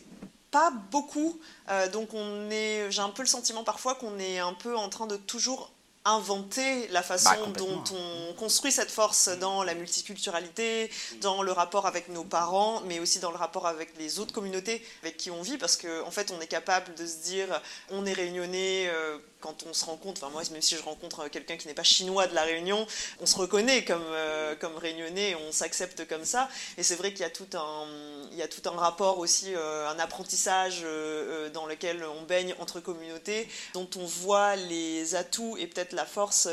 pas 0.52 0.72
beaucoup. 0.92 1.40
donc 1.92 2.14
on 2.14 2.52
est, 2.52 2.92
j'ai 2.92 3.02
un 3.02 3.10
peu 3.10 3.24
le 3.24 3.28
sentiment 3.28 3.64
parfois 3.64 3.96
qu'on 3.96 4.20
est 4.20 4.38
un 4.38 4.54
peu 4.54 4.78
en 4.78 4.90
train 4.90 5.08
de 5.08 5.18
toujours 5.18 5.73
inventer 6.06 6.88
la 6.90 7.02
façon 7.02 7.30
bah, 7.30 7.60
dont 7.60 7.84
on 7.94 8.34
construit 8.34 8.72
cette 8.72 8.92
force 8.92 9.30
dans 9.40 9.64
la 9.64 9.74
multiculturalité, 9.74 10.90
dans 11.22 11.42
le 11.44 11.52
rapport 11.52 11.86
avec 11.86 12.10
nos 12.10 12.24
parents, 12.24 12.82
mais 12.86 13.00
aussi 13.00 13.20
dans 13.20 13.32
le 13.32 13.38
rapport 13.38 13.68
avec 13.68 13.98
les 13.98 14.20
autres 14.20 14.34
communautés 14.34 14.86
avec 15.02 15.18
qui 15.18 15.32
on 15.32 15.42
vit, 15.42 15.58
parce 15.58 15.78
qu'en 15.78 16.08
en 16.08 16.12
fait, 16.12 16.32
on 16.32 16.42
est 16.42 16.48
capable 16.48 16.94
de 16.96 17.06
se 17.06 17.18
dire, 17.24 17.62
on 17.90 18.06
est 18.06 18.14
réunionnais. 18.14 18.88
Euh, 18.88 19.18
quand 19.44 19.66
on 19.70 19.74
se 19.74 19.84
rencontre, 19.84 20.24
enfin 20.24 20.32
moi 20.32 20.42
même 20.52 20.62
si 20.62 20.78
je 20.78 20.82
rencontre 20.82 21.28
quelqu'un 21.28 21.58
qui 21.58 21.68
n'est 21.68 21.74
pas 21.74 21.84
chinois 21.84 22.28
de 22.28 22.34
la 22.34 22.44
Réunion, 22.44 22.88
on 23.20 23.26
se 23.26 23.36
reconnaît 23.36 23.84
comme, 23.84 24.02
euh, 24.02 24.56
comme 24.56 24.78
réunionnais, 24.78 25.36
on 25.36 25.52
s'accepte 25.52 26.08
comme 26.08 26.24
ça. 26.24 26.50
Et 26.78 26.84
c'est 26.84 26.96
vrai 26.96 27.12
qu'il 27.12 27.22
y 27.22 27.26
a 27.26 27.30
tout 27.30 27.50
un, 27.54 27.86
il 28.32 28.38
y 28.38 28.42
a 28.42 28.48
tout 28.48 28.62
un 28.70 28.78
rapport 28.78 29.20
aussi, 29.20 29.54
euh, 29.54 29.90
un 29.90 30.00
apprentissage 30.00 30.82
euh, 30.86 31.50
dans 31.50 31.66
lequel 31.66 32.06
on 32.06 32.22
baigne 32.22 32.56
entre 32.60 32.80
communautés, 32.80 33.50
dont 33.74 33.90
on 33.98 34.06
voit 34.06 34.56
les 34.56 35.16
atouts 35.16 35.58
et 35.58 35.68
peut-être 35.68 35.92
la 35.92 36.06
force 36.06 36.48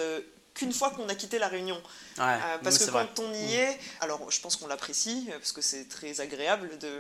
qu'une 0.61 0.73
fois 0.75 0.91
qu'on 0.91 1.09
a 1.09 1.15
quitté 1.15 1.39
la 1.39 1.49
Réunion. 1.49 1.81
parce 2.17 2.79
que 2.79 2.91
quand 2.91 3.19
on 3.19 3.33
y 3.33 3.55
mm. 3.55 3.61
est, 3.65 3.81
alors 4.01 4.31
je 4.31 4.41
pense 4.41 4.57
qu'on 4.57 4.67
l'apprécie, 4.67 5.27
parce 5.33 5.53
que 5.53 5.63
c'est 5.63 5.89
très 5.89 6.21
agréable 6.21 6.77
de, 6.79 6.93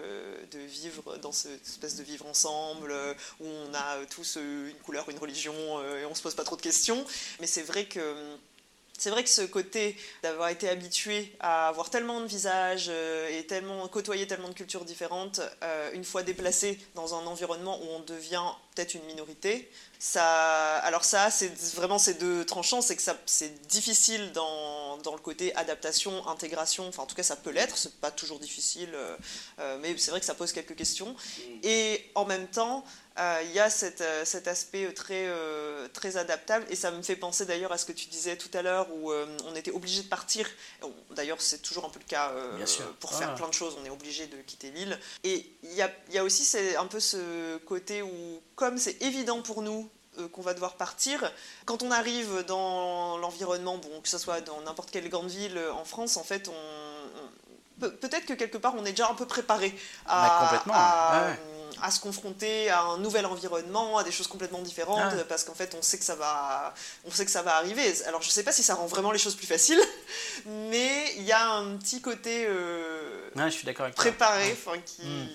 de, 0.50 0.58
vivre 0.60 1.18
dans 1.18 1.32
cette 1.32 1.66
espèce 1.66 1.96
de 1.96 2.02
vivre 2.02 2.24
ensemble, 2.26 2.92
où 3.40 3.46
on 3.46 3.74
a 3.74 3.98
tous 4.06 4.36
une 4.36 4.80
couleur, 4.82 5.08
une 5.10 5.18
religion, 5.18 5.54
et 5.94 6.06
on 6.06 6.14
se 6.14 6.22
pose 6.22 6.34
pas 6.34 6.44
trop 6.44 6.56
de 6.56 6.62
questions. 6.62 7.04
Mais 7.40 7.46
c'est 7.46 7.62
vrai 7.62 7.84
que 7.84 8.00
c'est 9.00 9.08
vrai 9.08 9.24
que 9.24 9.30
ce 9.30 9.40
côté 9.40 9.96
d'avoir 10.22 10.50
été 10.50 10.68
habitué 10.68 11.34
à 11.40 11.68
avoir 11.68 11.88
tellement 11.88 12.20
de 12.20 12.26
visages 12.26 12.88
euh, 12.90 13.30
et 13.30 13.46
tellement 13.46 13.88
côtoyer 13.88 14.26
tellement 14.26 14.50
de 14.50 14.54
cultures 14.54 14.84
différentes, 14.84 15.40
euh, 15.62 15.90
une 15.94 16.04
fois 16.04 16.22
déplacé 16.22 16.78
dans 16.94 17.14
un 17.14 17.24
environnement 17.26 17.80
où 17.80 17.86
on 17.96 18.00
devient 18.00 18.44
peut-être 18.74 18.92
une 18.92 19.04
minorité, 19.04 19.70
ça, 19.98 20.76
alors 20.78 21.04
ça, 21.04 21.30
c'est 21.30 21.50
vraiment 21.74 21.98
ces 21.98 22.14
deux 22.14 22.44
tranchants, 22.44 22.82
c'est 22.82 22.94
que 22.94 23.02
c'est 23.24 23.66
difficile 23.68 24.32
dans, 24.32 24.98
dans, 24.98 25.12
le 25.12 25.18
côté 25.18 25.54
adaptation, 25.56 26.26
intégration, 26.28 26.86
enfin 26.88 27.02
en 27.02 27.06
tout 27.06 27.14
cas 27.14 27.22
ça 27.22 27.36
peut 27.36 27.50
l'être, 27.50 27.78
c'est 27.78 28.00
pas 28.00 28.10
toujours 28.10 28.38
difficile, 28.38 28.90
euh, 29.58 29.78
mais 29.80 29.96
c'est 29.96 30.10
vrai 30.10 30.20
que 30.20 30.26
ça 30.26 30.34
pose 30.34 30.52
quelques 30.52 30.76
questions. 30.76 31.16
Et 31.62 32.04
en 32.14 32.26
même 32.26 32.48
temps, 32.48 32.84
il 33.42 33.52
y 33.52 33.58
a 33.58 33.66
euh, 33.66 34.24
cet 34.24 34.48
aspect 34.48 34.92
très, 34.92 35.26
euh, 35.26 35.88
très 35.92 36.16
adaptable. 36.16 36.64
Et 36.70 36.76
ça 36.76 36.90
me 36.90 37.02
fait 37.02 37.16
penser 37.16 37.44
d'ailleurs 37.44 37.72
à 37.72 37.78
ce 37.78 37.84
que 37.84 37.92
tu 37.92 38.06
disais 38.06 38.36
tout 38.36 38.50
à 38.54 38.62
l'heure, 38.62 38.86
où 38.92 39.12
on 39.12 39.54
était 39.54 39.70
obligé 39.70 40.02
de 40.02 40.08
partir. 40.08 40.46
D'ailleurs, 41.10 41.40
c'est 41.40 41.62
toujours 41.62 41.84
un 41.84 41.90
peu 41.90 41.98
le 41.98 42.04
cas 42.04 42.32
pour 43.00 43.12
faire 43.14 43.34
plein 43.34 43.48
de 43.48 43.54
choses, 43.54 43.76
on 43.80 43.84
est 43.84 43.90
obligé 43.90 44.26
de 44.26 44.36
quitter 44.42 44.70
l'île. 44.70 44.98
Et 45.24 45.46
il 45.62 45.72
y 45.74 45.82
a, 45.82 45.90
y 46.10 46.18
a, 46.18 46.24
aussi 46.24 46.56
un 46.78 46.86
peu 46.86 47.00
ce 47.00 47.56
côté 47.58 48.02
où, 48.02 48.40
comme 48.54 48.78
c'est 48.78 49.02
évident 49.02 49.42
pour 49.42 49.62
nous 49.62 49.88
qu'on 50.32 50.42
va 50.42 50.54
devoir 50.54 50.74
partir. 50.74 51.32
Quand 51.64 51.82
on 51.82 51.90
arrive 51.90 52.44
dans 52.46 53.16
l'environnement, 53.18 53.78
bon, 53.78 54.00
que 54.02 54.08
ce 54.08 54.18
soit 54.18 54.40
dans 54.40 54.60
n'importe 54.62 54.90
quelle 54.90 55.08
grande 55.08 55.30
ville 55.30 55.58
en 55.72 55.84
France, 55.84 56.16
en 56.16 56.24
fait, 56.24 56.48
on, 56.48 57.88
peut-être 57.88 58.26
que 58.26 58.34
quelque 58.34 58.58
part 58.58 58.74
on 58.76 58.84
est 58.84 58.90
déjà 58.90 59.08
un 59.08 59.14
peu 59.14 59.26
préparé 59.26 59.74
à, 60.06 60.40
complètement, 60.42 60.74
à, 60.76 61.32
à 61.82 61.90
se 61.90 62.00
confronter 62.00 62.70
à 62.70 62.82
un 62.82 62.98
nouvel 62.98 63.26
environnement, 63.26 63.98
à 63.98 64.04
des 64.04 64.12
choses 64.12 64.26
complètement 64.26 64.60
différentes, 64.60 65.12
ah. 65.18 65.24
parce 65.28 65.44
qu'en 65.44 65.54
fait, 65.54 65.74
on 65.78 65.82
sait 65.82 65.98
que 65.98 66.04
ça 66.04 66.14
va, 66.14 66.74
on 67.04 67.10
sait 67.10 67.24
que 67.24 67.30
ça 67.30 67.42
va 67.42 67.56
arriver. 67.56 67.82
Alors, 68.06 68.22
je 68.22 68.30
sais 68.30 68.42
pas 68.42 68.52
si 68.52 68.62
ça 68.62 68.74
rend 68.74 68.86
vraiment 68.86 69.12
les 69.12 69.18
choses 69.18 69.34
plus 69.34 69.46
faciles, 69.46 69.80
mais 70.46 71.14
il 71.16 71.24
y 71.24 71.32
a 71.32 71.50
un 71.50 71.76
petit 71.76 72.00
côté 72.00 72.46
euh, 72.46 73.30
je 73.36 73.50
suis 73.50 73.64
d'accord 73.64 73.90
préparé, 73.92 74.56
qui. 74.84 75.02
Hmm. 75.02 75.26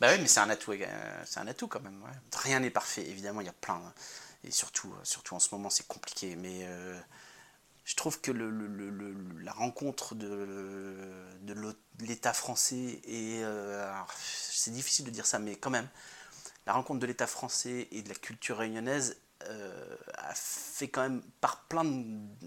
Bah 0.00 0.08
oui, 0.12 0.18
mais 0.20 0.26
c'est 0.26 0.40
un 0.40 0.50
atout, 0.50 0.72
euh, 0.72 1.22
c'est 1.24 1.40
un 1.40 1.46
atout 1.46 1.68
quand 1.68 1.80
même. 1.80 2.02
Rien 2.36 2.60
n'est 2.60 2.70
parfait, 2.70 3.06
évidemment, 3.08 3.40
il 3.40 3.46
y 3.46 3.50
a 3.50 3.54
plein, 3.54 3.80
et 4.42 4.50
surtout, 4.50 4.92
euh, 4.92 5.00
surtout 5.04 5.34
en 5.34 5.40
ce 5.40 5.48
moment, 5.52 5.70
c'est 5.70 5.86
compliqué, 5.86 6.36
mais 6.36 6.66
je 7.84 7.94
trouve 7.96 8.20
que 8.20 8.30
le, 8.30 8.48
la 9.42 9.52
rencontre 9.52 10.14
de, 10.14 11.36
l'État 12.00 12.32
français 12.32 13.00
et 13.04 13.42
c'est 14.18 14.72
difficile 14.72 15.04
de 15.04 15.10
dire 15.10 15.26
ça, 15.26 15.38
mais 15.38 15.56
quand 15.56 15.70
même, 15.70 15.88
la 16.66 16.72
rencontre 16.72 17.00
de 17.00 17.06
l'État 17.06 17.26
français 17.26 17.88
et 17.90 18.02
de 18.02 18.08
la 18.08 18.14
culture 18.14 18.58
réunionnaise 18.58 19.16
euh, 19.48 19.96
a 20.14 20.34
fait 20.34 20.88
quand 20.88 21.02
même, 21.02 21.22
par 21.40 21.64
plein 21.64 21.84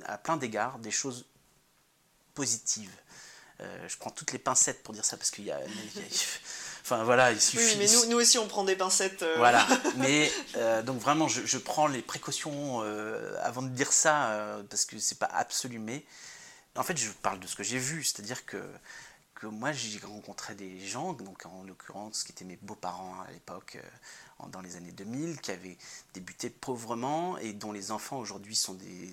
à 0.05 0.17
plein 0.17 0.37
d'égards, 0.37 0.79
des 0.79 0.91
choses 0.91 1.25
positives. 2.33 2.95
Euh, 3.59 3.87
je 3.87 3.97
prends 3.97 4.09
toutes 4.09 4.31
les 4.31 4.39
pincettes 4.39 4.83
pour 4.83 4.93
dire 4.93 5.05
ça 5.05 5.17
parce 5.17 5.31
qu'il 5.31 5.45
y, 5.45 5.51
a. 5.51 5.59
enfin 6.87 7.03
voilà, 7.03 7.31
il 7.31 7.41
suffit. 7.41 7.63
Oui, 7.63 7.75
mais 7.79 7.87
nous, 7.87 8.05
nous 8.11 8.17
aussi 8.17 8.37
on 8.37 8.47
prend 8.47 8.63
des 8.63 8.75
pincettes. 8.75 9.23
Euh. 9.23 9.35
Voilà, 9.37 9.65
mais 9.97 10.31
donc 10.83 10.99
vraiment 10.99 11.27
je, 11.27 11.45
je, 11.45 11.57
prends 11.57 11.87
les 11.87 12.01
précautions 12.01 12.81
avant 13.41 13.61
de 13.61 13.69
dire 13.69 13.91
ça 13.91 14.59
parce 14.69 14.85
que 14.85 14.97
c'est 14.99 15.19
pas 15.19 15.29
absolu, 15.33 15.79
mais 15.79 16.03
en 16.75 16.83
fait 16.83 16.97
je 16.97 17.09
parle 17.09 17.39
de 17.39 17.47
ce 17.47 17.55
que 17.55 17.63
j'ai 17.63 17.79
vu, 17.79 18.03
c'est-à-dire 18.03 18.45
que 18.45 18.57
que 19.37 19.45
moi 19.45 19.71
j'ai 19.71 19.99
rencontré 19.99 20.55
des 20.55 20.79
gens, 20.79 21.13
donc 21.13 21.45
en 21.45 21.63
l'occurrence 21.63 22.23
qui 22.23 22.31
étaient 22.31 22.45
mes 22.45 22.57
beaux-parents 22.61 23.21
à 23.27 23.31
l'époque, 23.31 23.77
euh, 23.77 24.47
dans 24.49 24.61
les 24.61 24.75
années 24.77 24.91
2000, 24.91 25.39
qui 25.41 25.51
avaient 25.51 25.77
débuté 26.13 26.49
pauvrement 26.49 27.37
et 27.37 27.53
dont 27.53 27.71
les 27.71 27.91
enfants 27.91 28.17
aujourd'hui 28.17 28.59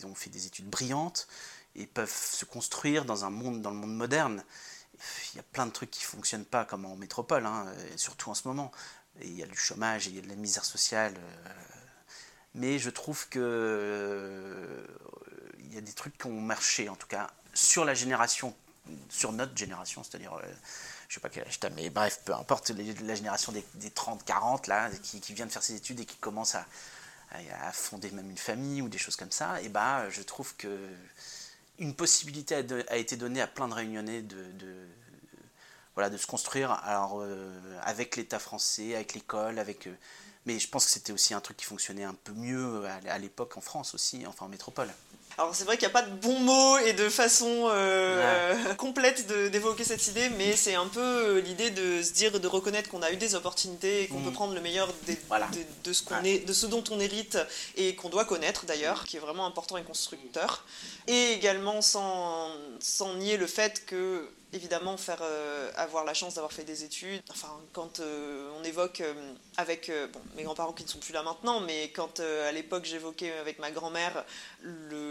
ont 0.05 0.15
fait 0.15 0.31
des 0.31 0.47
études 0.47 0.69
brillantes 0.69 1.29
et 1.77 1.87
peuvent 1.87 2.11
se 2.11 2.45
construire 2.47 3.05
dans 3.05 3.25
un 3.25 3.31
monde, 3.31 3.61
dans 3.61 3.71
le 3.71 3.77
monde 3.77 3.95
moderne. 3.95 4.43
Il 5.33 5.37
y 5.37 5.41
a 5.41 5.43
plein 5.43 5.67
de 5.67 5.73
trucs 5.73 5.91
qui 5.91 6.03
ne 6.03 6.09
fonctionnent 6.09 6.45
pas 6.45 6.65
comme 6.65 6.85
en 6.85 6.97
métropole, 6.97 7.47
hein, 7.47 7.67
surtout 7.97 8.31
en 8.31 8.35
ce 8.35 8.49
moment. 8.49 8.73
Il 9.21 9.37
y 9.37 9.43
a 9.43 9.47
du 9.47 9.57
chômage, 9.57 10.07
il 10.07 10.17
y 10.17 10.19
a 10.19 10.23
de 10.23 10.29
la 10.29 10.35
misère 10.35 10.65
sociale. 10.65 11.15
Euh, 11.17 11.51
mais 12.55 12.79
je 12.79 12.91
trouve 12.91 13.29
que 13.29 14.87
y 15.75 15.79
a 15.79 15.81
des 15.81 15.93
trucs 15.93 16.17
qui 16.17 16.27
ont 16.27 16.41
marché, 16.41 16.89
en 16.89 16.97
tout 16.97 17.07
cas, 17.07 17.31
sur 17.53 17.85
la 17.85 17.95
génération, 17.95 18.55
sur 19.09 19.33
notre 19.33 19.57
génération, 19.57 20.03
c'est-à-dire, 20.03 20.33
je 20.43 20.49
je 21.09 21.15
sais 21.15 21.21
pas 21.21 21.29
quel 21.29 21.47
âge 21.47 21.61
tu 21.61 21.67
as, 21.67 21.71
mais 21.71 21.91
bref, 21.91 22.21
peu 22.25 22.35
importe, 22.35 22.71
la 22.71 23.15
génération 23.15 23.53
des, 23.53 23.91
30-40, 23.91 24.69
là, 24.69 24.91
qui, 25.03 25.21
vient 25.33 25.47
de 25.47 25.53
faire 25.53 25.63
ses 25.63 25.75
études 25.75 26.01
et 26.01 26.07
qui 26.07 26.17
commence 26.17 26.55
à, 26.55 26.67
à, 27.33 27.73
fonder 27.73 28.11
même 28.11 28.31
une 28.31 28.39
famille 28.39 28.83
ou 28.83 28.89
des 28.89 28.99
choses 28.99 29.17
comme 29.17 29.31
ça, 29.31 29.61
et 29.63 29.69
bah, 29.69 30.09
je 30.11 30.23
trouve 30.23 30.57
que 30.57 30.89
une 31.79 31.95
possibilité 31.95 32.55
a, 32.89 32.97
été 32.97 33.17
donnée 33.17 33.41
à 33.41 33.47
plein 33.47 33.69
de 33.69 33.75
réunionnais 33.75 34.23
de, 34.23 34.37
se 36.17 36.27
construire 36.27 36.81
euh, 36.87 37.81
avec 37.83 38.17
l'État 38.17 38.39
français, 38.39 38.95
avec 38.95 39.15
l'école, 39.15 39.59
avec... 39.59 39.87
Euh, 39.87 39.97
mais 40.47 40.59
je 40.59 40.69
pense 40.69 40.85
que 40.85 40.91
c'était 40.91 41.13
aussi 41.13 41.33
un 41.33 41.41
truc 41.41 41.57
qui 41.57 41.65
fonctionnait 41.65 42.05
un 42.05 42.15
peu 42.15 42.33
mieux 42.33 42.85
à, 43.09 43.19
l'époque 43.19 43.57
en 43.57 43.63
France 43.63 43.95
aussi, 43.95 44.27
enfin 44.27 44.45
en 44.45 44.49
métropole. 44.49 44.91
Alors 45.37 45.55
c'est 45.55 45.65
vrai 45.65 45.77
qu'il 45.77 45.89
n'y 45.89 45.93
a 45.93 46.01
pas 46.01 46.07
de 46.07 46.15
bons 46.15 46.39
mots 46.39 46.79
et 46.79 46.93
de 46.93 47.09
façon 47.09 47.69
euh, 47.69 48.75
complète 48.79 49.27
d'évoquer 49.51 49.83
cette 49.83 50.07
idée, 50.07 50.29
mais 50.39 50.55
c'est 50.55 50.75
un 50.75 50.87
peu 50.87 51.39
l'idée 51.39 51.71
de 51.71 52.03
se 52.03 52.13
dire, 52.13 52.39
de 52.39 52.47
reconnaître 52.47 52.89
qu'on 52.89 53.03
a 53.03 53.11
eu 53.11 53.17
des 53.17 53.35
opportunités 53.35 54.03
et 54.03 54.09
qu'on 54.09 54.21
peut 54.21 54.31
mm. 54.31 54.35
prendre 54.35 54.55
le 54.55 54.61
meilleur 54.61 54.89
de, 55.09 55.93
ce 55.93 56.03
qu'on 56.03 56.23
est, 56.23 56.47
de 56.47 56.53
ce 56.53 56.67
dont 56.67 56.85
on 56.91 57.01
hérite 57.01 57.39
et 57.77 57.97
qu'on 57.97 58.11
doit 58.11 58.25
connaître 58.25 58.65
d'ailleurs, 58.65 59.05
qui 59.05 59.17
est 59.17 59.21
vraiment 59.21 59.47
important 59.47 59.77
et 59.77 59.83
constructeur. 59.83 60.65
Et 61.09 61.33
également 61.33 61.83
sans, 61.83 62.49
sans 62.79 63.15
nier 63.15 63.37
le 63.37 63.49
fait 63.49 63.85
que 63.87 64.29
évidemment 64.55 64.97
faire 64.97 65.19
euh, 65.21 65.71
avoir 65.77 66.05
la 66.05 66.15
chance 66.15 66.35
d'avoir 66.35 66.53
fait 66.53 66.65
des 66.65 66.85
études. 66.85 67.23
Enfin, 67.31 67.49
quand 67.73 68.01
euh, 68.01 68.51
on 68.59 68.65
évoque 68.65 69.01
euh, 69.01 69.13
avec 69.57 69.91
bon, 70.13 70.21
mes 70.37 70.45
grands-parents 70.45 70.73
qui 70.73 70.85
ne 70.85 70.89
sont 70.89 70.99
plus 70.99 71.13
là 71.13 71.23
maintenant, 71.23 71.61
mais 71.61 71.91
quand 71.91 72.21
à 72.21 72.53
l'époque 72.53 72.85
j'évoquais 72.85 73.33
avec 73.39 73.59
ma 73.59 73.71
grand-mère 73.71 74.25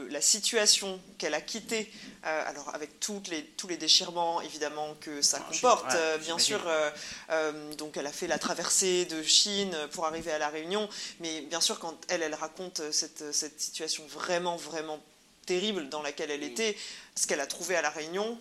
la 0.10 0.22
situation 0.22 1.00
qu'elle 1.18 1.34
a 1.34 1.42
quittée, 1.42 1.92
alors 2.24 2.74
avec 2.74 3.00
toutes 3.00 3.28
les, 3.28 3.44
tous 3.44 3.68
les 3.68 3.78
déchirements 3.78 4.42
évidemment 4.42 4.96
que 5.00 5.22
ça 5.22 5.40
ah, 5.40 5.52
comporte, 5.52 5.96
bien 6.22 6.38
sûr. 6.40 6.60
donc 7.78 7.98
elle 7.98 8.08
a 8.08 8.12
fait 8.12 8.28
la 8.28 8.40
traversée 8.40 9.06
de 9.06 9.22
Chine 9.24 9.76
pour 9.92 10.06
arriver 10.06 10.32
à 10.32 10.40
la 10.40 10.50
Réunion, 10.50 10.90
mais 11.20 11.42
bien 11.42 11.62
sûr 11.62 11.80
quand 11.80 11.96
elle, 12.10 12.24
elle 12.24 12.36
raconte 12.36 12.82
cette, 12.92 13.34
cette 13.34 13.60
situation 13.60 14.04
vraiment, 14.08 14.56
vraiment 14.56 15.00
terrible 15.46 15.90
dans 15.90 16.02
laquelle 16.02 16.32
elle 16.32 16.44
était, 16.44 16.76
ce 17.16 17.28
qu'elle 17.28 17.42
a 17.42 17.48
trouvé 17.48 17.76
à 17.76 17.82
la 17.82 17.90
Réunion, 17.90 18.40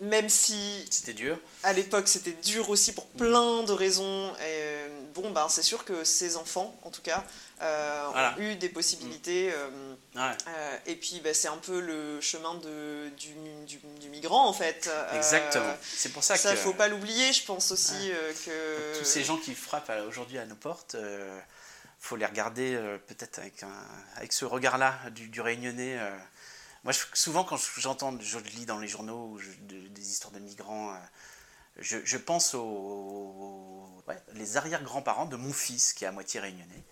même 0.00 0.30
si 0.30 0.86
c'était 0.90 1.12
dur. 1.12 1.38
À 1.62 1.74
l'époque, 1.74 2.08
c'était 2.08 2.32
dur 2.32 2.70
aussi 2.70 2.92
pour 2.92 3.06
plein 3.06 3.62
de 3.64 3.72
raisons. 3.72 4.32
Et, 4.36 4.88
bon, 5.14 5.30
ben, 5.30 5.46
c'est 5.50 5.62
sûr 5.62 5.84
que 5.84 6.04
ces 6.04 6.36
enfants, 6.36 6.74
en 6.82 6.90
tout 6.90 7.02
cas, 7.02 7.22
euh, 7.60 8.06
ont 8.06 8.40
eu 8.40 8.56
des 8.56 8.70
possibilités. 8.70 9.52
Euh, 9.52 9.68
euh, 10.16 10.76
et 10.86 10.96
puis, 10.96 11.20
ben, 11.22 11.34
c'est 11.34 11.48
un 11.48 11.58
peu 11.58 11.80
le 11.80 12.18
chemin 12.22 12.54
de, 12.54 13.10
du, 13.10 13.78
du, 14.00 14.08
migrant, 14.08 14.48
en 14.48 14.54
fait. 14.54 14.90
Exactement. 15.14 15.76
c'est 15.82 16.12
pour 16.12 16.24
ça, 16.24 16.36
ça 16.36 16.50
que. 16.50 16.56
Ça, 16.56 16.62
faut 16.62 16.72
pas 16.72 16.88
l'oublier, 16.88 17.32
je 17.34 17.44
pense 17.44 17.70
aussi 17.70 18.10
que. 18.46 18.98
Tous 18.98 19.04
ces 19.04 19.22
gens 19.22 19.36
qui 19.36 19.54
frappent 19.54 19.92
aujourd'hui 20.08 20.38
à 20.38 20.46
nos 20.46 20.56
portes. 20.56 20.96
faut 21.98 22.16
les 22.16 22.26
regarder 22.26 22.80
peut-être 23.06 23.38
avec, 23.38 23.62
avec 24.16 24.32
ce 24.32 24.46
regard-là 24.46 24.98
du, 25.10 25.28
du 25.28 25.42
réunionnais 25.42 25.98
moi, 26.84 26.92
souvent, 27.12 27.44
quand 27.44 27.58
j'entends, 27.76 28.18
je 28.20 28.38
lis 28.38 28.64
dans 28.64 28.78
les 28.78 28.88
journaux 28.88 29.38
des 29.68 30.10
histoires 30.10 30.32
de 30.32 30.38
migrants, 30.38 30.94
euh, 30.94 30.98
je, 31.78 32.16
pense 32.16 32.54
aux, 32.54 34.02
arrière-grands-parents 34.56 35.26
de 35.26 35.36
mon 35.36 35.52
fils, 35.52 35.92
qui 35.92 36.04
est 36.04 36.08
à 36.08 36.12
moitié 36.12 36.40
réunionnais, 36.40 36.84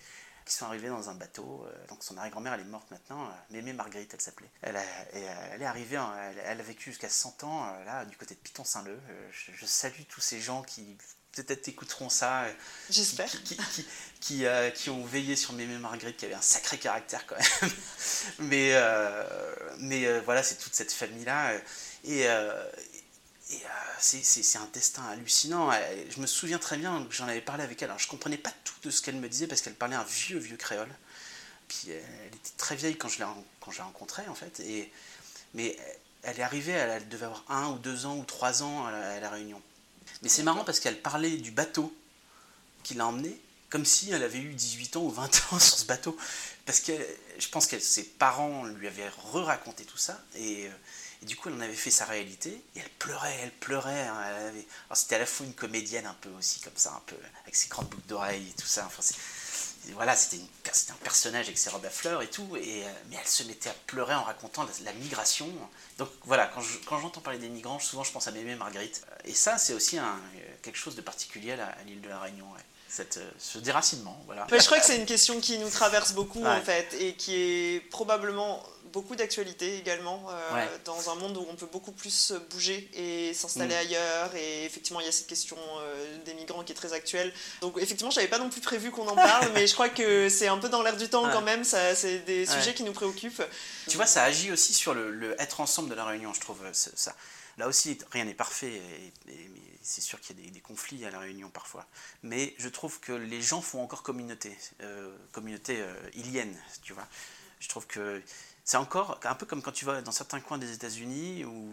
qui 0.44 0.52
sont 0.52 0.66
arrivés 0.66 0.88
dans 0.88 1.08
un 1.08 1.14
bateau. 1.14 1.64
Euh, 1.66 1.86
donc, 1.86 2.02
son 2.02 2.18
arrière-grand-mère, 2.18 2.52
elle 2.52 2.60
est 2.60 2.64
morte 2.64 2.90
maintenant. 2.90 3.24
Euh, 3.24 3.32
Mémé 3.50 3.72
Marguerite, 3.72 4.12
elle 4.12 4.20
s'appelait. 4.20 4.50
Elle, 4.60 4.78
elle, 5.12 5.62
est 5.62 5.66
arrivée, 5.66 5.98
elle, 6.44 6.60
a 6.60 6.64
vécu 6.64 6.90
jusqu'à 6.90 7.08
100 7.08 7.44
ans, 7.44 7.72
là, 7.86 8.04
du 8.04 8.16
côté 8.18 8.34
de 8.34 8.40
Piton-Saint-Leu. 8.40 9.00
je 9.32 9.66
salue 9.66 10.02
tous 10.08 10.20
ces 10.20 10.40
gens 10.40 10.62
qui 10.62 10.98
peut-être 11.32 11.68
écouteront 11.68 12.08
ça. 12.08 12.44
Euh, 12.44 12.52
J'espère. 12.90 13.30
Qui, 14.20 14.46
euh, 14.46 14.70
qui, 14.70 14.90
ont 14.90 15.04
veillé 15.04 15.36
sur 15.36 15.52
Mémé 15.52 15.78
Marguerite, 15.78 16.16
qui 16.16 16.24
avait 16.24 16.34
un 16.34 16.42
sacré 16.42 16.78
caractère 16.78 17.26
quand 17.26 17.36
même. 17.36 17.70
mais 18.40 18.70
euh, 18.72 19.24
mais 19.78 20.20
voilà, 20.20 20.42
c'est 20.42 20.56
toute 20.56 20.74
cette 20.74 20.92
famille-là. 20.92 21.54
Et, 22.04 22.22
et 22.22 23.62
c'est 23.98 24.58
un 24.58 24.68
destin 24.72 25.04
hallucinant. 25.04 25.70
Je 26.10 26.20
me 26.20 26.26
souviens 26.26 26.58
très 26.58 26.76
bien 26.76 27.04
que 27.04 27.14
j'en 27.14 27.28
avais 27.28 27.40
parlé 27.40 27.62
avec 27.62 27.80
elle. 27.82 27.90
Alors, 27.90 28.00
je 28.00 28.08
comprenais 28.08 28.38
pas 28.38 28.52
tout 28.64 28.74
de 28.82 28.90
ce 28.90 29.02
qu'elle 29.02 29.16
me 29.16 29.28
disait 29.28 29.46
parce 29.46 29.60
qu'elle 29.60 29.74
parlait 29.74 29.96
un 29.96 30.04
vieux, 30.04 30.38
vieux 30.38 30.56
créole. 30.56 30.92
Puis 31.68 31.90
elle 31.90 32.34
était 32.34 32.56
très 32.56 32.76
vieille 32.76 32.96
quand 32.96 33.08
je 33.08 33.18
l'ai 33.18 33.82
rencontrée, 33.82 34.26
en 34.28 34.34
fait. 34.34 34.60
Et, 34.60 34.90
mais 35.54 35.76
elle 36.22 36.40
est 36.40 36.42
arrivée, 36.42 36.72
elle, 36.72 37.08
devait 37.08 37.26
avoir 37.26 37.44
un 37.48 37.68
ou 37.68 37.78
deux 37.78 38.06
ans 38.06 38.16
ou 38.16 38.24
trois 38.24 38.62
ans 38.62 38.86
à 38.86 39.20
la 39.20 39.30
Réunion. 39.30 39.62
Mais 40.22 40.28
c'est 40.28 40.42
marrant 40.42 40.64
parce 40.64 40.80
qu'elle 40.80 41.00
parlait 41.00 41.36
du 41.36 41.50
bateau 41.50 41.94
qui 42.82 42.94
l'a 42.94 43.06
emmené, 43.06 43.38
comme 43.70 43.84
si 43.84 44.10
elle 44.10 44.22
avait 44.22 44.38
eu 44.38 44.52
18 44.54 44.96
ans 44.96 45.02
ou 45.02 45.10
20 45.10 45.24
ans 45.52 45.58
sur 45.58 45.78
ce 45.78 45.84
bateau. 45.84 46.16
Parce 46.66 46.80
que 46.80 46.92
je 47.38 47.48
pense 47.48 47.66
que 47.66 47.78
ses 47.78 48.04
parents 48.04 48.64
lui 48.64 48.86
avaient 48.86 49.08
re-raconté 49.32 49.84
tout 49.84 49.96
ça. 49.96 50.22
Et, 50.36 50.68
du 51.22 51.34
coup, 51.34 51.48
elle 51.48 51.56
en 51.56 51.60
avait 51.60 51.74
fait 51.74 51.90
sa 51.90 52.04
réalité. 52.04 52.50
Et 52.76 52.80
elle 52.80 52.90
pleurait, 52.98 53.36
elle 53.42 53.52
pleurait. 53.52 54.06
Hein, 54.06 54.22
elle 54.54 54.64
c'était 54.94 55.16
à 55.16 55.18
la 55.18 55.26
fois 55.26 55.46
une 55.46 55.54
comédienne 55.54 56.06
un 56.06 56.16
peu 56.20 56.30
aussi, 56.38 56.60
comme 56.60 56.76
ça, 56.76 56.92
un 56.94 57.02
peu, 57.06 57.16
avec 57.42 57.56
ses 57.56 57.68
grandes 57.68 57.88
boucles 57.88 58.06
d'oreilles 58.08 58.48
et 58.48 58.60
tout 58.60 58.66
ça. 58.66 58.84
Enfin, 58.86 59.02
voilà, 59.92 60.16
c'était 60.16 60.42
un 60.92 60.96
personnage 61.02 61.46
avec 61.46 61.58
ses 61.58 61.70
robes 61.70 61.84
à 61.84 61.90
fleurs 61.90 62.22
et 62.22 62.26
tout, 62.26 62.56
et, 62.56 62.84
euh, 62.84 62.88
mais 63.10 63.16
elle 63.20 63.26
se 63.26 63.42
mettait 63.44 63.70
à 63.70 63.74
pleurer 63.86 64.14
en 64.14 64.22
racontant 64.22 64.66
la, 64.84 64.92
migration. 64.94 65.48
Donc 65.98 66.08
voilà, 66.24 66.50
quand 66.86 66.98
j'entends 66.98 67.20
parler 67.20 67.38
des 67.38 67.48
migrants, 67.48 67.78
souvent 67.78 68.04
je 68.04 68.12
pense 68.12 68.26
à 68.28 68.32
Mémé 68.32 68.54
Marguerite. 68.54 69.04
Et 69.24 69.34
ça, 69.34 69.58
c'est 69.58 69.74
aussi 69.74 69.98
un, 69.98 70.18
quelque 70.62 70.78
chose 70.78 70.96
de 70.96 71.00
particulier 71.00 71.52
à, 71.52 71.76
l'île 71.86 72.00
de 72.00 72.08
la 72.08 72.20
Réunion. 72.20 72.46
Cette, 72.90 73.18
euh, 73.18 73.30
ce 73.38 73.58
déracinement. 73.58 74.18
Voilà. 74.24 74.46
je 74.50 74.64
crois 74.64 74.80
que 74.80 74.86
c'est 74.86 74.96
une 74.96 75.04
question 75.04 75.40
qui 75.40 75.58
nous 75.58 75.68
traverse 75.68 76.12
beaucoup 76.12 76.42
en 76.46 76.62
fait 76.62 76.96
et 76.98 77.12
qui 77.16 77.34
est 77.34 77.80
probablement 77.90 78.64
beaucoup 78.92 79.16
d'actualité 79.16 79.78
également 79.78 80.26
euh, 80.30 80.66
dans 80.84 81.10
un 81.10 81.14
monde 81.16 81.36
où 81.36 81.46
on 81.48 81.54
peut 81.54 81.68
beaucoup 81.70 81.92
plus 81.92 82.32
bouger 82.50 82.88
et 82.94 83.34
s'installer 83.34 83.74
mm. 83.74 83.78
ailleurs. 83.78 84.34
Et 84.36 84.64
effectivement, 84.64 85.00
il 85.00 85.06
y 85.06 85.08
a 85.08 85.12
cette 85.12 85.26
question 85.26 85.56
euh, 85.56 86.18
des 86.24 86.34
migrants 86.34 86.64
qui 86.64 86.72
est 86.72 86.74
très 86.74 86.92
actuelle. 86.92 87.32
Donc 87.60 87.78
effectivement, 87.78 88.10
j'avais 88.10 88.28
pas 88.28 88.38
non 88.38 88.50
plus 88.50 88.60
prévu 88.60 88.90
qu'on 88.90 89.08
en 89.08 89.14
parle, 89.16 89.50
mais 89.54 89.66
je 89.66 89.74
crois 89.74 89.88
que 89.88 90.28
c'est 90.28 90.48
un 90.48 90.58
peu 90.58 90.68
dans 90.68 90.82
l'air 90.82 90.96
du 90.96 91.08
temps 91.08 91.30
quand 91.30 91.42
même. 91.42 91.64
Ça, 91.64 91.94
c'est 91.94 92.20
des 92.20 92.46
sujets 92.46 92.74
qui 92.74 92.82
nous 92.82 92.92
préoccupent. 92.92 93.42
Tu 93.86 93.96
vois, 93.96 94.06
ça 94.06 94.24
agit 94.24 94.52
aussi 94.52 94.74
sur 94.74 94.94
le, 94.94 95.40
être 95.40 95.60
ensemble 95.60 95.90
de 95.90 95.94
la 95.94 96.04
Réunion, 96.04 96.32
je 96.34 96.40
trouve. 96.40 96.58
Ça. 96.72 97.14
Là 97.56 97.66
aussi, 97.68 97.98
rien 98.12 98.24
n'est 98.24 98.34
parfait. 98.34 98.80
Et, 99.28 99.50
c'est 99.80 100.00
sûr 100.02 100.20
qu'il 100.20 100.38
y 100.44 100.48
a 100.48 100.50
des, 100.50 100.60
conflits 100.60 101.06
à 101.06 101.10
la 101.10 101.18
Réunion 101.18 101.48
parfois. 101.48 101.86
Mais 102.22 102.54
je 102.58 102.68
trouve 102.68 103.00
que 103.00 103.12
les 103.12 103.40
gens 103.40 103.62
font 103.62 103.82
encore 103.82 104.02
communauté, 104.02 104.54
euh, 104.82 105.16
communauté 105.32 105.82
ilienne, 106.14 106.54
tu 106.82 106.92
vois. 106.92 107.06
Je 107.60 107.68
trouve 107.68 107.86
que 107.86 108.22
c'est 108.68 108.76
encore 108.76 109.18
un 109.24 109.34
peu 109.34 109.46
comme 109.46 109.62
quand 109.62 109.72
tu 109.72 109.86
vas 109.86 110.02
dans 110.02 110.12
certains 110.12 110.40
coins 110.40 110.58
des 110.58 110.72
États-Unis 110.72 111.42
ou, 111.46 111.70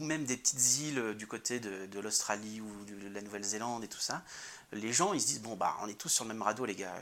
même 0.00 0.24
des 0.24 0.36
petites 0.36 0.78
îles 0.78 1.14
du 1.14 1.28
côté 1.28 1.60
de, 1.60 2.00
l'Australie 2.00 2.60
ou 2.60 2.84
de 2.84 3.08
la 3.14 3.22
Nouvelle-Zélande 3.22 3.84
et 3.84 3.88
tout 3.88 4.00
ça. 4.00 4.22
Les 4.72 4.92
gens, 4.92 5.14
ils 5.14 5.20
se 5.20 5.26
disent 5.28 5.42
bon 5.42 5.54
bah 5.54 5.76
on 5.80 5.88
est 5.88 5.94
tous 5.94 6.08
sur 6.08 6.24
le 6.24 6.28
même 6.28 6.42
radeau 6.42 6.64
les 6.64 6.74
gars 6.74 6.92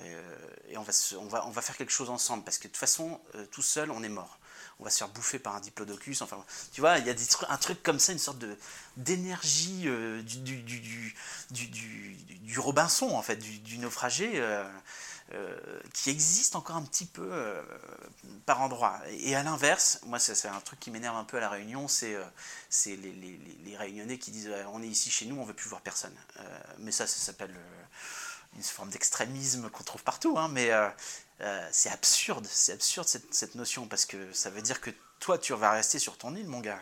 et, 0.68 0.76
on 0.76 0.82
va 0.82 0.92
on 1.18 1.28
va 1.28 1.46
on 1.46 1.50
va 1.50 1.62
faire 1.62 1.78
quelque 1.78 1.92
chose 1.92 2.10
ensemble 2.10 2.44
parce 2.44 2.58
que 2.58 2.64
de 2.64 2.72
toute 2.72 2.76
façon 2.76 3.22
euh, 3.36 3.46
tout 3.46 3.62
seul 3.62 3.90
on 3.90 4.02
est 4.02 4.10
mort. 4.10 4.38
On 4.80 4.84
va 4.84 4.90
se 4.90 4.98
faire 4.98 5.08
bouffer 5.08 5.38
par 5.38 5.56
un 5.56 5.60
diplodocus. 5.60 6.20
Enfin, 6.20 6.44
tu 6.72 6.82
vois, 6.82 6.98
il 6.98 7.06
y 7.06 7.10
a 7.10 7.14
des 7.14 7.24
un 7.48 7.56
truc 7.56 7.82
comme 7.82 7.98
ça, 7.98 8.12
une 8.12 8.18
sorte 8.18 8.38
de 8.38 8.56
d'énergie 8.98 9.84
euh, 9.86 10.22
du, 10.22 10.38
du, 10.38 11.14
du, 11.50 12.58
Robinson 12.58 13.10
en 13.12 13.22
fait, 13.22 13.36
du, 13.36 13.78
naufragé. 13.78 14.32
Euh, 14.34 14.68
euh, 15.34 15.80
qui 15.94 16.10
existe 16.10 16.56
encore 16.56 16.76
un 16.76 16.82
petit 16.82 17.06
peu 17.06 17.26
euh, 17.32 17.62
par 18.44 18.60
endroit. 18.60 19.00
Et 19.08 19.34
à 19.34 19.42
l'inverse, 19.42 20.00
moi 20.04 20.18
c'est 20.18 20.48
un 20.48 20.60
truc 20.60 20.78
qui 20.80 20.90
m'énerve 20.90 21.16
un 21.16 21.24
peu 21.24 21.38
à 21.38 21.40
la 21.40 21.48
Réunion, 21.48 21.88
c'est 21.88 22.14
euh, 22.14 22.24
les, 22.86 22.96
les, 22.96 23.40
les, 23.64 23.76
Réunionnais 23.76 24.18
qui 24.18 24.30
disent 24.30 24.50
on 24.72 24.82
est 24.82 24.86
ici 24.86 25.10
chez 25.10 25.24
nous, 25.26 25.36
on 25.40 25.44
veut 25.44 25.54
plus 25.54 25.68
voir 25.68 25.80
personne. 25.80 26.14
mais 26.78 26.92
ça, 26.92 27.06
ça 27.06 27.18
s'appelle 27.18 27.54
une 28.54 28.62
forme 28.62 28.90
d'extrémisme 28.90 29.70
qu'on 29.70 29.84
trouve 29.84 30.02
partout, 30.02 30.38
hein, 30.38 30.48
mais 30.48 30.70
c'est 31.70 31.90
absurde, 31.90 32.46
c'est 32.50 32.72
absurde 32.72 33.08
cette, 33.08 33.32
cette, 33.32 33.54
notion, 33.54 33.86
parce 33.86 34.04
que 34.04 34.32
ça 34.32 34.50
veut 34.50 34.62
dire 34.62 34.80
que 34.80 34.90
toi 35.22 35.38
tu 35.38 35.54
vas 35.54 35.70
rester 35.70 35.98
sur 35.98 36.18
ton 36.18 36.34
île, 36.34 36.46
mon 36.46 36.60
gars 36.60 36.80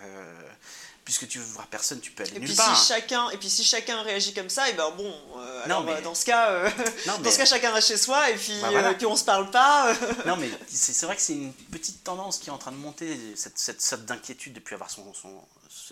puisque 1.10 1.26
tu 1.26 1.38
veux 1.38 1.44
voir 1.44 1.66
personne, 1.66 2.00
tu 2.00 2.12
peux 2.12 2.22
aller 2.22 2.36
et 2.36 2.38
nulle 2.38 2.48
puis 2.48 2.56
part. 2.56 2.76
Si 2.76 2.86
chacun, 2.86 3.30
et 3.30 3.36
puis 3.36 3.50
si 3.50 3.64
chacun 3.64 4.02
réagit 4.02 4.32
comme 4.32 4.48
ça, 4.48 4.68
et 4.68 4.74
ben 4.74 4.90
bon, 4.92 5.12
euh, 5.38 5.64
alors, 5.64 5.88
euh, 5.88 6.00
dans 6.02 6.14
ce 6.14 6.24
cas, 6.24 6.50
euh, 6.50 6.70
dans 7.06 7.30
ce 7.30 7.36
cas, 7.36 7.46
chacun 7.46 7.72
reste 7.72 7.88
chez 7.88 7.96
soi 7.96 8.30
et 8.30 8.36
puis, 8.36 8.60
bah, 8.60 8.94
puis 8.94 9.06
on 9.06 9.16
se 9.16 9.24
parle 9.24 9.50
pas. 9.50 9.92
non 10.26 10.36
mais 10.36 10.48
c'est 10.68 11.04
vrai 11.06 11.16
que 11.16 11.22
c'est 11.22 11.32
une 11.32 11.52
petite 11.52 12.04
tendance 12.04 12.38
qui 12.38 12.48
est 12.48 12.52
en 12.52 12.58
train 12.58 12.70
de 12.70 12.76
monter, 12.76 13.34
cette, 13.36 13.58
cette 13.58 13.82
sorte 13.82 14.04
d'inquiétude 14.04 14.52
depuis 14.52 14.74
avoir 14.74 14.88
son, 14.88 15.12
son, 15.14 15.42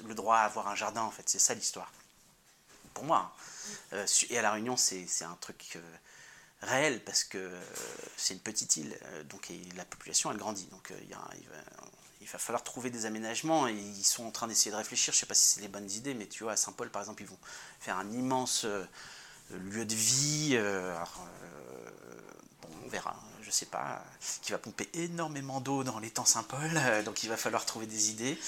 le 0.06 0.14
droit 0.14 0.36
à 0.36 0.44
avoir 0.44 0.68
un 0.68 0.76
jardin 0.76 1.02
en 1.02 1.10
fait, 1.10 1.28
c'est 1.28 1.40
ça 1.40 1.52
l'histoire. 1.54 1.90
Pour 2.94 3.04
moi. 3.04 3.32
Hein. 3.92 4.04
et 4.30 4.38
à 4.38 4.42
la 4.42 4.52
Réunion, 4.52 4.76
c'est 4.76 5.06
un 5.22 5.36
truc 5.40 5.78
réel 6.62 7.02
parce 7.04 7.24
que 7.24 7.52
c'est 8.16 8.34
une 8.34 8.40
petite 8.40 8.76
île, 8.76 8.96
donc 9.28 9.48
la 9.76 9.84
population 9.84 10.30
elle 10.30 10.38
grandit. 10.38 10.66
Donc 10.70 10.90
il, 10.90 11.08
il, 11.08 11.14
va, 11.14 11.56
falloir 12.36 12.62
trouver 12.62 12.90
des 12.90 13.06
aménagements 13.06 13.66
et 13.66 13.72
ils 13.72 14.04
sont 14.04 14.26
en 14.26 14.30
train 14.30 14.46
d'essayer 14.46 14.70
de 14.70 14.76
réfléchir. 14.76 15.14
Je 15.14 15.18
sais 15.18 15.26
pas 15.26 15.34
si 15.34 15.46
c'est 15.46 15.60
les 15.62 15.68
bonnes 15.68 15.90
idées, 15.90 16.12
mais 16.14 16.26
tu 16.26 16.42
vois, 16.42 16.52
à 16.52 16.56
Saint-Paul 16.56 16.90
par 16.90 17.00
exemple, 17.00 17.22
ils 17.22 17.28
vont 17.28 17.38
faire 17.80 17.96
un 17.96 18.10
immense 18.10 18.66
lieu 19.50 19.86
de 19.86 19.94
vie. 19.94 20.58
bon, 22.60 22.68
on 22.84 22.88
verra 22.88 23.16
je 23.48 23.52
sais 23.54 23.66
pas, 23.66 24.04
qui 24.42 24.52
va 24.52 24.58
pomper 24.58 24.88
énormément 24.92 25.60
d'eau 25.60 25.82
dans 25.82 25.98
l'étang 25.98 26.26
Saint-Paul, 26.26 26.70
euh, 26.76 27.02
donc 27.02 27.22
il 27.22 27.30
va 27.30 27.36
falloir 27.38 27.64
trouver 27.64 27.86
des 27.86 28.10
idées. 28.10 28.38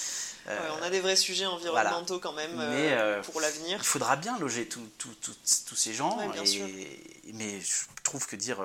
Euh, 0.47 0.69
on 0.79 0.83
a 0.83 0.91
des 0.91 0.99
vrais 0.99 1.15
sujets 1.15 1.47
environnementaux 1.47 2.19
quand 2.19 2.33
même 2.33 2.59
euh, 2.59 3.21
pour 3.23 3.41
l'avenir. 3.41 3.79
Il 3.79 3.85
faudra 3.85 4.15
bien 4.15 4.37
loger 4.37 4.69
tous 4.69 5.75
ces 5.75 5.93
gens, 5.93 6.19
mais 7.33 7.61
je 7.61 7.75
trouve 8.03 8.27
que 8.27 8.35
dire 8.35 8.63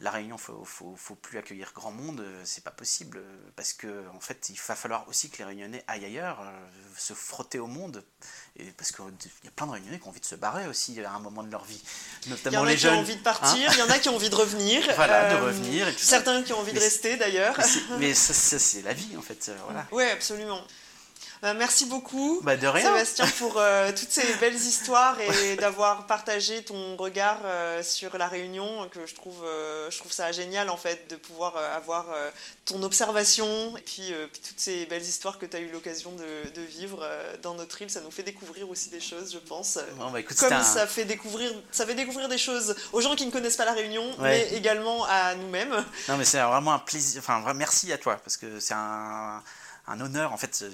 la 0.00 0.10
Réunion, 0.10 0.36
faut, 0.36 0.64
faut, 0.64 0.94
faut, 0.96 1.14
plus 1.14 1.38
accueillir 1.38 1.72
grand 1.74 1.92
monde, 1.92 2.24
c'est 2.44 2.64
pas 2.64 2.70
possible, 2.70 3.22
parce 3.54 3.72
que 3.72 4.04
en 4.14 4.20
fait, 4.20 4.48
il 4.48 4.56
va 4.66 4.74
falloir 4.74 5.08
aussi 5.08 5.30
que 5.30 5.38
les 5.38 5.44
Réunionnais 5.44 5.84
aillent 5.86 6.04
ailleurs, 6.04 6.42
se 6.96 7.14
frotter 7.14 7.58
au 7.58 7.66
monde, 7.66 8.04
et 8.56 8.64
parce 8.72 8.92
qu'il 8.92 9.04
y 9.44 9.48
a 9.48 9.50
plein 9.52 9.66
de 9.66 9.72
Réunionnais 9.72 9.98
qui 9.98 10.06
ont 10.06 10.10
envie 10.10 10.20
de 10.20 10.26
se 10.26 10.34
barrer 10.34 10.66
aussi 10.66 11.00
à 11.00 11.12
un 11.12 11.20
moment 11.20 11.42
de 11.42 11.50
leur 11.50 11.64
vie, 11.64 11.82
notamment 12.26 12.64
les 12.64 12.76
jeunes. 12.76 12.94
Il 12.94 12.96
y 12.96 12.98
en 12.98 13.02
a 13.02 13.04
qui 13.04 13.08
ont 13.08 13.12
envie 13.12 13.16
de 13.16 13.22
partir, 13.22 13.72
il 13.72 13.78
y 13.78 13.82
en 13.82 13.90
a 13.90 13.98
qui 13.98 14.08
ont 14.08 14.16
envie 14.16 14.30
de 14.30 14.34
revenir. 14.34 14.82
Voilà, 14.96 15.34
de 15.34 15.40
revenir. 15.40 15.86
certains 15.98 16.42
qui 16.42 16.52
ont 16.52 16.58
envie 16.58 16.72
de 16.72 16.80
rester 16.80 17.16
d'ailleurs. 17.16 17.56
Mais, 17.98 18.14
ça, 18.14 18.58
c'est 18.58 18.82
la 18.82 18.94
vie 18.94 19.16
en 19.16 19.22
fait. 19.22 19.50
Voilà. 19.64 19.86
Oui, 19.92 20.04
absolument. 20.04 20.60
Bah, 21.42 21.52
merci 21.54 21.86
beaucoup, 21.86 22.40
bah, 22.42 22.56
Sébastien, 22.56 23.26
pour 23.38 23.58
euh, 23.58 23.90
toutes 23.96 24.10
ces 24.10 24.34
belles 24.34 24.54
histoires 24.54 25.16
et 25.20 25.56
d'avoir 25.56 26.06
partagé 26.06 26.62
ton 26.62 26.96
regard 26.96 27.38
euh, 27.44 27.82
sur 27.82 28.16
la 28.16 28.28
Réunion, 28.28 28.88
que 28.90 29.06
je 29.06 29.14
trouve, 29.14 29.44
euh, 29.44 29.90
je 29.90 29.98
trouve 29.98 30.12
ça 30.12 30.32
génial 30.32 30.70
en 30.70 30.76
fait 30.76 31.10
de 31.10 31.16
pouvoir 31.16 31.56
avoir 31.56 32.06
ton 32.64 32.82
observation 32.82 33.76
et 33.76 33.80
puis, 33.82 34.14
toutes 34.32 34.58
ces 34.58 34.86
belles 34.86 35.02
histoires 35.02 35.38
que 35.38 35.46
tu 35.46 35.56
as 35.56 35.60
eu 35.60 35.70
l'occasion 35.70 36.12
de, 36.12 36.60
vivre 36.62 37.06
dans 37.42 37.54
notre 37.54 37.82
île. 37.82 37.90
Ça 37.90 38.00
nous 38.00 38.10
fait 38.10 38.22
découvrir 38.22 38.70
aussi 38.70 38.88
des 38.88 39.00
choses, 39.00 39.32
je 39.32 39.38
pense. 39.38 39.78
Bah, 39.98 40.10
Comme 40.38 40.62
ça, 40.62 40.86
fait 40.86 41.04
découvrir, 41.04 41.52
ça 41.70 41.86
fait 41.86 41.94
découvrir 41.94 42.28
des 42.28 42.38
choses 42.38 42.74
aux 42.92 43.00
gens 43.00 43.14
qui 43.16 43.26
ne 43.26 43.30
connaissent 43.30 43.56
pas 43.56 43.64
la 43.64 43.72
Réunion, 43.72 44.04
mais 44.18 44.48
également 44.54 45.04
à 45.04 45.34
nous-mêmes. 45.34 45.84
Non, 46.08 46.16
mais 46.16 46.24
c'est 46.24 46.40
vraiment 46.40 46.72
un 46.72 46.78
plaisir. 46.78 47.20
Enfin, 47.20 47.52
merci 47.54 47.92
à 47.92 47.98
toi 47.98 48.16
parce 48.24 48.36
que 48.36 48.60
c'est 48.60 48.74
un 48.74 49.42
un 49.86 50.00
honneur. 50.00 50.32
En 50.32 50.36
fait, 50.36 50.64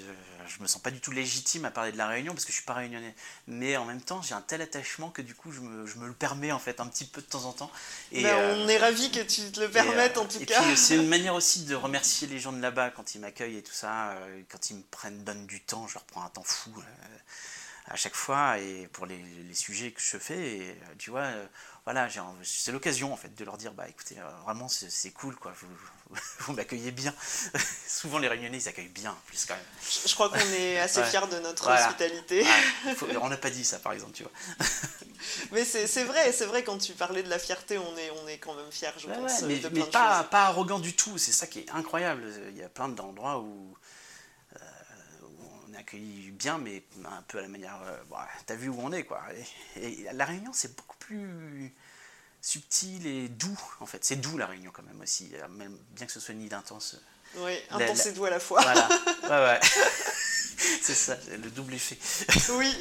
je 0.55 0.61
me 0.61 0.67
sens 0.67 0.81
pas 0.81 0.91
du 0.91 0.99
tout 0.99 1.11
légitime 1.11 1.65
à 1.65 1.71
parler 1.71 1.91
de 1.91 1.97
la 1.97 2.07
Réunion 2.07 2.33
parce 2.33 2.45
que 2.45 2.51
je 2.51 2.57
suis 2.57 2.65
pas 2.65 2.73
réunionnais. 2.73 3.15
Mais 3.47 3.77
en 3.77 3.85
même 3.85 4.01
temps, 4.01 4.21
j'ai 4.21 4.33
un 4.33 4.41
tel 4.41 4.61
attachement 4.61 5.09
que 5.09 5.21
du 5.21 5.35
coup, 5.35 5.51
je 5.51 5.61
me, 5.61 5.85
je 5.85 5.97
me, 5.97 6.07
le 6.07 6.13
permets 6.13 6.51
en 6.51 6.59
fait 6.59 6.79
un 6.79 6.87
petit 6.87 7.05
peu 7.05 7.21
de 7.21 7.27
temps 7.27 7.45
en 7.45 7.53
temps. 7.53 7.71
Et, 8.11 8.23
ben, 8.23 8.35
on 8.35 8.67
euh, 8.67 8.67
est 8.67 8.77
ravis 8.77 9.11
que 9.11 9.21
tu 9.21 9.51
te 9.51 9.59
le 9.59 9.69
permettes 9.69 10.17
en 10.17 10.25
tout 10.25 10.41
et 10.41 10.45
cas. 10.45 10.61
C'est 10.75 10.95
une 10.95 11.07
manière 11.09 11.35
aussi 11.35 11.63
de 11.63 11.75
remercier 11.75 12.27
les 12.27 12.39
gens 12.39 12.51
de 12.51 12.61
là-bas 12.61 12.91
quand 12.91 13.15
ils 13.15 13.19
m'accueillent 13.21 13.57
et 13.57 13.63
tout 13.63 13.73
ça. 13.73 14.11
Euh, 14.11 14.41
quand 14.49 14.69
ils 14.69 14.77
me 14.77 14.83
prennent, 14.83 15.23
donnent 15.23 15.47
du 15.47 15.61
temps, 15.61 15.87
je 15.87 15.95
leur 15.95 16.03
prends 16.03 16.23
un 16.23 16.29
temps 16.29 16.43
fou 16.43 16.71
euh, 16.77 17.17
à 17.87 17.95
chaque 17.95 18.15
fois 18.15 18.59
et 18.59 18.87
pour 18.91 19.05
les, 19.05 19.17
les, 19.47 19.55
sujets 19.55 19.91
que 19.91 20.01
je 20.01 20.17
fais. 20.17 20.57
Et, 20.57 20.77
tu 20.97 21.09
vois, 21.11 21.31
voilà, 21.85 22.07
c'est 22.43 22.71
l'occasion 22.71 23.11
en 23.11 23.17
fait 23.17 23.33
de 23.33 23.43
leur 23.43 23.57
dire 23.57 23.73
bah 23.73 23.87
écoutez, 23.89 24.15
vraiment 24.45 24.67
c'est 24.67 25.11
cool 25.11 25.35
quoi. 25.35 25.51
Vous, 25.59 25.67
vous 26.39 26.53
m'accueillez 26.53 26.91
bien. 26.91 27.13
Souvent, 27.87 28.19
les 28.19 28.27
Réunionnais, 28.27 28.57
ils 28.57 28.67
accueillent 28.67 28.87
bien, 28.87 29.15
plus 29.27 29.45
quand 29.45 29.53
même. 29.53 29.63
Je, 30.05 30.13
crois 30.13 30.29
qu'on 30.29 30.53
est 30.53 30.79
assez 30.79 31.03
fiers 31.03 31.27
de 31.31 31.39
notre 31.39 31.69
hospitalité. 31.69 32.45
on 33.21 33.29
n'a 33.29 33.37
pas 33.37 33.49
dit 33.49 33.63
ça, 33.63 33.79
par 33.79 33.93
exemple, 33.93 34.13
tu 34.13 34.23
vois. 34.23 34.31
mais 35.51 35.63
c'est 35.65 36.03
vrai, 36.03 36.31
c'est 36.31 36.45
vrai, 36.45 36.63
quand 36.63 36.77
tu 36.77 36.93
parlais 36.93 37.23
de 37.23 37.29
la 37.29 37.39
fierté, 37.39 37.77
on 37.77 37.97
est, 37.97 38.11
on 38.23 38.27
est 38.27 38.37
quand 38.37 38.53
même 38.55 38.71
fiers, 38.71 38.89
je 38.97 39.07
pense. 39.07 39.41
mais, 39.43 39.57
pas, 39.85 40.23
pas 40.23 40.45
arrogant 40.45 40.79
du 40.79 40.95
tout, 40.95 41.17
c'est 41.17 41.31
ça 41.31 41.47
qui 41.47 41.59
est 41.59 41.69
incroyable. 41.71 42.23
Il 42.49 42.57
y 42.57 42.63
a 42.63 42.69
plein 42.69 42.89
d'endroits 42.89 43.39
où, 43.39 43.73
euh, 43.73 43.77
accueilli 45.81 46.31
bien, 46.31 46.57
mais 46.57 46.83
un 47.05 47.21
peu 47.27 47.39
à 47.39 47.41
la 47.41 47.47
manière. 47.47 47.79
Euh, 47.83 47.97
T'as 48.45 48.55
vu 48.55 48.69
où 48.69 48.79
on 48.79 48.91
est, 48.91 49.03
quoi. 49.03 49.21
et 49.75 50.05
la 50.13 50.25
Réunion, 50.25 50.51
c'est 50.53 50.75
beaucoup 50.75 50.97
plus 50.97 51.73
subtil 52.41 53.05
et 53.05 53.29
doux, 53.29 53.59
en 53.79 53.85
fait. 53.85 54.03
C'est 54.03 54.15
doux 54.15 54.37
la 54.37 54.47
Réunion 54.47 54.71
quand 54.73 54.83
même 54.83 54.99
aussi, 55.01 55.29
euh, 55.35 55.47
même 55.49 55.77
bien 55.91 56.05
que 56.05 56.11
ce 56.11 56.19
soit 56.19 56.33
une 56.33 56.41
île 56.41 56.53
intense. 56.53 56.97
Oui, 57.35 57.53
intense 57.69 58.07
et 58.07 58.11
doux 58.11 58.25
à 58.25 58.29
la 58.29 58.39
fois. 58.39 58.61
Voilà, 58.61 58.89
ouais, 59.23 59.53
ouais. 59.53 59.59
c'est 60.81 60.93
ça, 60.95 61.17
le 61.31 61.49
double 61.49 61.73
effet. 61.73 61.97
oui. 62.53 62.73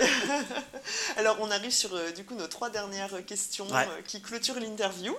Alors 1.16 1.36
on 1.40 1.50
arrive 1.50 1.70
sur 1.70 1.94
euh, 1.94 2.10
du 2.10 2.24
coup 2.24 2.34
nos 2.34 2.46
trois 2.46 2.68
dernières 2.70 3.24
questions 3.24 3.66
euh, 3.72 4.02
qui 4.06 4.20
clôturent 4.20 4.60
l'interview. 4.60 5.16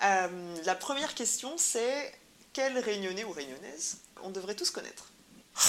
la 0.00 0.74
première 0.74 1.14
question 1.14 1.56
c'est 1.56 2.12
quelle 2.52 2.78
réunionnais 2.78 3.24
ou 3.24 3.32
réunionnaise 3.32 3.98
on 4.22 4.30
devrait 4.30 4.54
tous 4.54 4.70
connaître? 4.70 5.09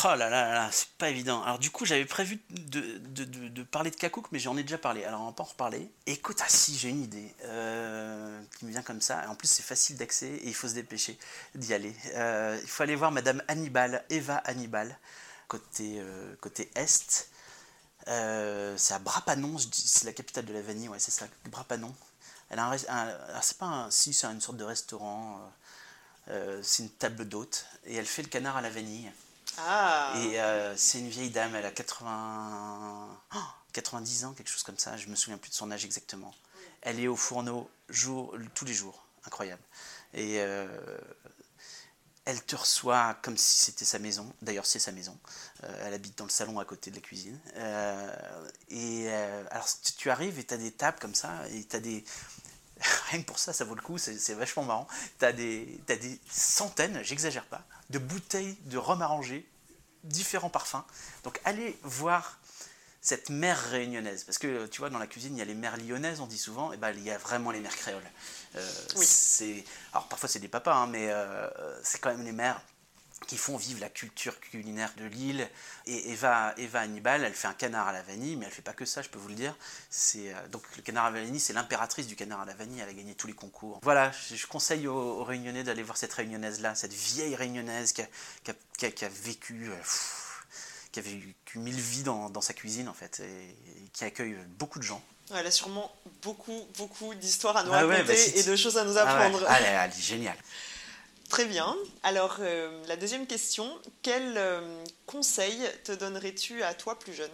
Oh 0.03 0.15
là 0.15 0.29
là 0.29 0.53
là, 0.53 0.69
c'est 0.71 0.87
pas 0.97 1.09
évident. 1.09 1.43
Alors 1.43 1.59
du 1.59 1.69
coup, 1.69 1.85
j'avais 1.85 2.05
prévu 2.05 2.39
de, 2.49 3.63
parler 3.63 3.91
de 3.91 3.95
Kakouk, 3.95 4.31
mais 4.31 4.39
j'en 4.39 4.55
ai 4.55 4.63
déjà 4.63 4.77
parlé. 4.77 5.03
Alors 5.03 5.21
on 5.21 5.25
va 5.25 5.31
pas 5.33 5.43
en 5.43 5.47
reparler. 5.47 5.91
Écoute, 6.05 6.39
ah 6.41 6.47
si, 6.47 6.77
j'ai 6.77 6.89
une 6.89 7.03
idée 7.03 7.35
euh, 7.43 8.41
qui 8.57 8.65
me 8.65 8.71
vient 8.71 8.81
comme 8.83 9.01
ça. 9.01 9.29
En 9.29 9.35
plus, 9.35 9.49
c'est 9.49 9.63
facile 9.63 9.97
d'accès 9.97 10.27
et 10.27 10.47
il 10.47 10.53
faut 10.53 10.69
se 10.69 10.75
dépêcher 10.75 11.19
d'y 11.55 11.73
aller. 11.73 11.93
Euh, 12.15 12.57
il 12.61 12.69
faut 12.69 12.83
aller 12.83 12.95
voir 12.95 13.11
Madame 13.11 13.43
Hannibal, 13.49 14.03
Eva 14.09 14.37
Hannibal, 14.37 14.97
côté, 15.49 15.97
euh, 15.99 16.35
côté 16.39 16.71
est. 16.75 17.27
c'est 18.05 18.93
à 18.93 18.99
Brapanon, 18.99 19.57
c'est 19.57 20.05
la 20.05 20.13
capitale 20.13 20.45
de 20.45 20.53
la 20.53 20.61
vanille, 20.61 20.87
ouais, 20.87 20.99
c'est 20.99 21.11
ça, 21.11 21.27
Brapanon. 21.45 21.93
Elle 22.49 22.59
a 22.59 22.71
un, 22.71 23.41
c'est 23.41 23.57
pas 23.57 23.65
un, 23.65 23.91
si, 23.91 24.13
c'est 24.13 24.27
une 24.27 24.41
sorte 24.41 24.57
de 24.57 24.63
restaurant. 24.63 25.51
c'est 26.61 26.83
une 26.83 26.89
table 26.91 27.27
d'hôte 27.27 27.65
et 27.85 27.95
elle 27.95 28.05
fait 28.05 28.23
le 28.23 28.29
canard 28.29 28.57
à 28.57 28.61
la 28.61 28.69
vanille. 28.69 29.11
Ah. 29.57 30.13
Et 30.17 30.39
euh, 30.39 30.75
c'est 30.77 30.99
une 30.99 31.09
vieille 31.09 31.29
dame, 31.29 31.55
elle 31.55 31.65
a 31.65 31.71
80... 31.71 33.17
90 33.73 34.25
ans, 34.25 34.33
quelque 34.33 34.49
chose 34.49 34.63
comme 34.63 34.77
ça, 34.77 34.97
je 34.97 35.07
me 35.07 35.15
souviens 35.15 35.37
plus 35.37 35.49
de 35.49 35.55
son 35.55 35.71
âge 35.71 35.85
exactement. 35.85 36.33
Elle 36.81 36.99
est 36.99 37.07
au 37.07 37.15
fourneau 37.15 37.69
tous 38.53 38.65
les 38.65 38.73
jours, 38.73 39.05
incroyable. 39.25 39.61
Et 40.13 40.41
euh, 40.41 40.67
elle 42.25 42.43
te 42.43 42.57
reçoit 42.57 43.17
comme 43.21 43.37
si 43.37 43.59
c'était 43.65 43.85
sa 43.85 43.97
maison. 43.97 44.29
D'ailleurs, 44.41 44.65
c'est 44.65 44.79
sa 44.79 44.91
maison. 44.91 45.17
Euh, 45.63 45.85
elle 45.85 45.93
habite 45.93 46.17
dans 46.17 46.25
le 46.25 46.29
salon 46.29 46.59
à 46.59 46.65
côté 46.65 46.91
de 46.91 46.97
la 46.97 47.01
cuisine. 47.01 47.39
et 48.69 49.09
alors, 49.51 49.67
tu, 49.97 50.09
arrives 50.09 50.37
et 50.37 50.43
tu 50.43 50.53
as 50.53 50.57
des 50.57 50.71
tables 50.71 50.99
comme 50.99 51.15
ça, 51.15 51.47
et 51.49 51.63
tu 51.63 51.75
as 51.75 51.79
des. 51.79 52.03
Rien 53.11 53.21
que 53.21 53.27
pour 53.27 53.39
ça, 53.39 53.53
ça 53.53 53.63
vaut 53.63 53.75
le 53.75 53.81
coup, 53.81 53.97
c'est 53.97 54.33
vachement 54.33 54.63
marrant. 54.63 54.87
Tu 55.17 55.23
as, 55.23 55.31
des 55.31 56.19
centaines, 56.29 57.01
j'exagère 57.03 57.45
pas, 57.45 57.65
de 57.91 57.99
bouteilles 57.99 58.57
de 58.65 58.77
rhum 58.77 59.01
arrangé, 59.01 59.47
différents 60.03 60.49
parfums. 60.49 60.83
Donc 61.23 61.39
allez 61.45 61.77
voir 61.83 62.39
cette 63.01 63.29
mer 63.29 63.59
réunionnaise, 63.71 64.23
parce 64.23 64.37
que 64.37 64.67
tu 64.67 64.79
vois, 64.79 64.91
dans 64.91 64.99
la 64.99 65.07
cuisine, 65.07 65.35
il 65.35 65.39
y 65.39 65.41
a 65.41 65.45
les 65.45 65.55
mers 65.55 65.75
lyonnaises, 65.77 66.19
on 66.19 66.27
dit 66.27 66.37
souvent, 66.37 66.71
et 66.71 66.77
ben 66.77 66.91
il 66.91 67.03
y 67.03 67.09
a 67.09 67.17
vraiment 67.17 67.49
les 67.49 67.59
mers 67.59 67.75
créoles. 67.75 68.09
Euh, 68.55 68.71
oui. 68.95 69.65
Alors 69.91 70.07
parfois 70.07 70.29
c'est 70.29 70.39
des 70.39 70.47
papas, 70.47 70.75
hein, 70.75 70.87
mais 70.87 71.09
euh, 71.09 71.49
c'est 71.83 71.99
quand 71.99 72.11
même 72.11 72.23
les 72.23 72.31
mers 72.31 72.61
qui 73.27 73.37
font 73.37 73.55
vivre 73.55 73.79
la 73.79 73.89
culture 73.89 74.39
culinaire 74.39 74.91
de 74.97 75.05
l'île. 75.05 75.47
Et 75.85 76.11
Eva, 76.11 76.53
Eva 76.57 76.79
Hannibal, 76.81 77.23
elle 77.23 77.33
fait 77.33 77.47
un 77.47 77.53
canard 77.53 77.87
à 77.87 77.93
la 77.93 78.01
vanille, 78.01 78.35
mais 78.35 78.45
elle 78.45 78.51
fait 78.51 78.61
pas 78.61 78.73
que 78.73 78.85
ça, 78.85 79.01
je 79.01 79.09
peux 79.09 79.19
vous 79.19 79.29
le 79.29 79.35
dire. 79.35 79.55
C'est 79.89 80.33
euh, 80.33 80.47
donc 80.49 80.63
le 80.75 80.81
canard 80.81 81.05
à 81.05 81.11
la 81.11 81.21
vanille, 81.21 81.39
c'est 81.39 81.53
l'impératrice 81.53 82.07
du 82.07 82.15
canard 82.15 82.41
à 82.41 82.45
la 82.45 82.53
vanille. 82.53 82.79
Elle 82.79 82.89
a 82.89 82.93
gagné 82.93 83.15
tous 83.15 83.27
les 83.27 83.33
concours. 83.33 83.79
Voilà, 83.83 84.11
je, 84.11 84.45
conseille 84.47 84.87
aux, 84.87 85.23
Réunionnais 85.23 85.63
d'aller 85.63 85.83
voir 85.83 85.97
cette 85.97 86.13
Réunionnaise 86.13 86.61
là, 86.61 86.75
cette 86.75 86.93
vieille 86.93 87.35
Réunionnaise 87.35 87.93
qui 87.93 88.01
a, 88.01 88.07
qui 88.77 89.05
a, 89.05 89.09
vécu. 89.09 89.69
Euh, 89.69 89.75
qui 90.91 90.99
a 90.99 91.03
vécu 91.03 91.59
mille 91.59 91.79
vies 91.79 92.03
dans, 92.03 92.41
sa 92.41 92.53
cuisine 92.53 92.89
en 92.89 92.93
fait, 92.93 93.21
et, 93.21 93.55
qui 93.93 94.03
accueille 94.03 94.35
beaucoup 94.59 94.79
de 94.79 94.83
gens. 94.83 95.01
Elle 95.33 95.47
a 95.47 95.51
sûrement 95.51 95.95
beaucoup, 96.21 96.67
beaucoup 96.77 97.15
d'histoires 97.15 97.55
à 97.55 97.63
nous 97.63 97.71
ah 97.71 97.85
raconter 97.85 98.03
bah, 98.03 98.13
et 98.35 98.43
de 98.43 98.55
choses 98.57 98.77
à 98.77 98.83
nous 98.83 98.97
apprendre. 98.97 99.41
Ah 99.47 99.53
ouais. 99.53 99.67
elle 99.67 99.89
est 99.89 100.01
géniale. 100.01 100.35
Très 101.31 101.45
bien. 101.45 101.77
Alors, 102.03 102.39
euh, 102.41 102.83
la 102.87 102.97
deuxième 102.97 103.25
question, 103.25 103.65
quel 104.01 104.33
euh, 104.35 104.83
conseil 105.05 105.57
te 105.85 105.93
donnerais-tu 105.93 106.61
à 106.61 106.73
toi 106.73 106.99
plus 106.99 107.13
jeune? 107.13 107.31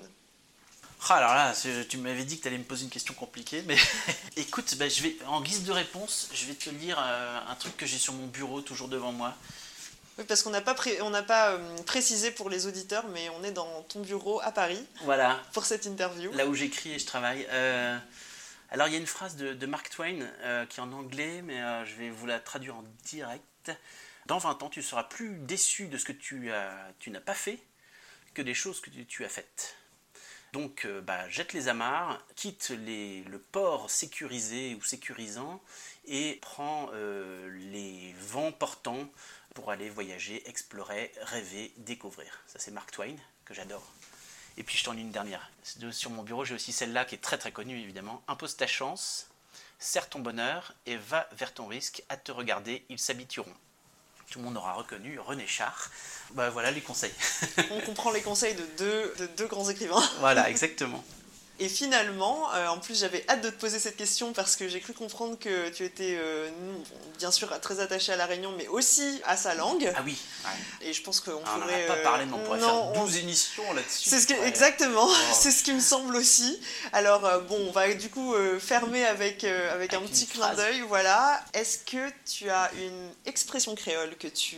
Ah, 1.10 1.16
alors 1.16 1.34
là, 1.34 1.56
tu 1.90 1.98
m'avais 1.98 2.24
dit 2.24 2.38
que 2.38 2.44
tu 2.44 2.48
allais 2.48 2.60
me 2.60 2.64
poser 2.64 2.84
une 2.84 2.92
question 2.92 3.16
compliquée, 3.16 3.64
mais 3.66 3.76
écoute, 4.38 4.76
bah, 4.78 4.88
je 4.88 5.02
vais, 5.02 5.18
en 5.26 5.42
guise 5.42 5.64
de 5.64 5.72
réponse, 5.72 6.30
je 6.32 6.46
vais 6.46 6.54
te 6.54 6.70
lire 6.70 7.00
euh, 7.02 7.40
un 7.50 7.56
truc 7.56 7.76
que 7.76 7.88
j'ai 7.88 7.98
sur 7.98 8.14
mon 8.14 8.28
bureau, 8.28 8.62
toujours 8.62 8.88
devant 8.88 9.12
moi. 9.12 9.34
Oui, 10.20 10.26
parce 10.28 10.44
qu'on 10.44 10.52
n'a 10.52 10.62
pas, 10.62 10.76
pas 10.76 11.58
précisé 11.88 12.30
pour 12.30 12.52
les 12.52 12.68
auditeurs, 12.68 13.08
mais 13.08 13.30
on 13.30 13.44
est 13.44 13.52
dans 13.52 13.82
ton 13.90 14.02
bureau 14.02 14.40
à 14.44 14.52
Paris. 14.52 14.86
Voilà. 15.06 15.42
Pour 15.54 15.66
cette 15.66 15.88
interview. 15.88 16.32
Là 16.34 16.46
où 16.46 16.54
j'écris 16.54 16.94
et 16.94 17.00
je 17.00 17.06
travaille. 17.08 17.48
alors, 18.70 18.88
il 18.88 18.94
y 18.94 18.96
a 18.96 19.00
une 19.00 19.08
phrase 19.08 19.38
de, 19.38 19.54
de 19.54 19.66
Mark 19.66 19.90
Twain 19.90 20.20
qui 20.70 20.80
est 20.80 20.84
en 20.84 20.92
anglais, 20.92 21.42
mais 21.42 21.60
je 21.88 21.96
vais 21.96 22.12
vous 22.12 22.28
la 22.28 22.40
traduire 22.40 22.76
en 22.76 22.84
direct. 23.06 23.44
Dans 24.26 24.38
20 24.38 24.64
ans, 24.64 24.70
tu 24.70 24.82
seras 24.82 25.04
plus 25.04 25.38
déçu 25.38 25.88
de 25.88 25.98
ce 25.98 26.06
que 26.06 26.12
tu, 26.12 26.50
n'as 26.50 27.22
pas 27.22 27.34
fait 27.34 27.60
que 28.34 28.42
des 28.42 28.54
choses 28.54 28.82
que 28.82 28.90
tu, 28.90 29.26
as 29.26 29.30
faites. 29.30 29.78
Donc, 30.54 30.86
euh, 30.86 31.02
bah, 31.02 31.30
jette 31.30 31.54
les 31.54 31.68
amarres, 31.68 32.26
quitte 32.36 32.72
le 32.72 33.38
port 33.38 33.90
sécurisé 33.90 34.76
ou 34.76 34.84
sécurisant 34.84 35.62
et 36.06 36.40
prend 36.42 36.90
les 36.94 38.14
vents 38.20 38.52
portants 38.52 39.10
pour 39.58 39.72
aller 39.72 39.90
voyager, 39.90 40.48
explorer, 40.48 41.12
rêver, 41.24 41.74
découvrir. 41.78 42.44
Ça 42.46 42.60
c'est 42.60 42.70
Mark 42.70 42.92
Twain, 42.92 43.16
que 43.44 43.56
j'adore. 43.56 43.92
Et 44.56 44.62
puis 44.64 44.78
je 44.78 44.84
t'en 44.84 44.92
lis 44.92 45.02
une 45.02 45.12
dernière. 45.12 45.50
Sur 45.90 46.12
mon 46.12 46.22
bureau, 46.22 46.46
j'ai 46.46 46.54
aussi 46.54 46.72
celle-là 46.72 47.06
qui 47.06 47.16
est 47.16 47.18
très 47.18 47.40
très 47.40 47.52
connue 47.52 47.82
évidemment. 47.82 48.22
Impose 48.28 48.56
ta 48.56 48.68
chance, 48.68 49.28
serre 49.80 50.10
ton 50.10 50.20
bonheur 50.20 50.74
et 50.86 50.98
va 50.98 51.28
vers 51.34 51.54
ton 51.54 51.68
risque. 51.68 52.04
À 52.10 52.18
te 52.18 52.32
regarder, 52.32 52.86
ils 52.90 53.00
s'habitueront. 53.00 53.54
Tout 54.30 54.40
le 54.40 54.46
monde 54.46 54.58
aura 54.58 54.74
reconnu 54.74 55.20
René 55.20 55.48
Char. 55.48 55.90
Bah, 56.32 56.50
voilà 56.50 56.72
les 56.72 56.82
conseils. 56.82 57.14
On 57.72 57.80
comprend 57.82 58.12
les 58.12 58.22
conseils 58.22 58.56
de 58.56 58.66
deux, 58.78 59.14
de 59.20 59.26
deux 59.38 59.48
grands 59.48 59.70
écrivains. 59.70 60.04
Voilà, 60.20 60.50
exactement. 60.50 61.04
Et 61.60 61.70
finalement, 61.70 62.54
euh, 62.54 62.68
en 62.68 62.78
plus 62.78 63.00
j'avais 63.00 63.26
hâte 63.28 63.42
de 63.42 63.50
te 63.50 63.60
poser 63.60 63.80
cette 63.80 63.98
question 63.98 64.32
parce 64.32 64.56
que 64.56 64.68
j'ai 64.68 64.80
cru 64.80 64.94
comprendre 64.94 65.40
que 65.40 65.70
tu 65.70 65.84
étais 65.84 66.16
euh, 66.20 66.50
bien 67.18 67.32
sûr 67.32 67.60
très 67.62 67.80
attaché 67.80 68.12
à 68.12 68.16
la 68.16 68.28
Réunion, 68.28 68.54
mais 68.56 68.68
aussi 68.68 69.22
à 69.26 69.36
sa 69.36 69.56
langue. 69.56 69.92
Ah 69.96 70.02
oui. 70.06 70.20
Et 70.82 70.94
je 70.94 71.02
pense 71.02 71.20
qu'on 71.20 71.42
ah, 71.46 71.58
pourrait. 71.60 71.86
On 71.86 71.94
pas 71.94 72.04
parlé, 72.04 72.26
mais 72.26 72.34
on 72.34 72.44
pourrait 72.44 72.60
faire 72.60 72.92
12 72.94 73.18
émissions 73.18 73.74
là-dessus. 73.74 74.10
C'est 74.10 74.20
ce 74.20 74.34
exactement, 74.46 75.08
oh. 75.08 75.16
c'est 75.34 75.52
ce 75.52 75.64
qui 75.64 75.74
me 75.74 75.80
semble 75.80 76.16
aussi. 76.16 76.62
Alors 76.94 77.26
euh, 77.26 77.40
bon, 77.40 77.58
on 77.68 77.72
va 77.72 77.92
du 77.92 78.10
coup 78.10 78.36
fermer 78.60 79.06
avec, 79.06 79.44
avec, 79.44 79.96
un 79.96 80.02
petit 80.02 80.28
clin 80.28 80.54
d'œil. 80.54 80.82
Voilà. 80.82 81.44
Est-ce 81.54 81.80
que 81.80 82.12
tu 82.26 82.52
as 82.52 82.70
une 82.74 83.10
expression 83.26 83.74
créole 83.74 84.16
que 84.18 84.28
tu 84.28 84.58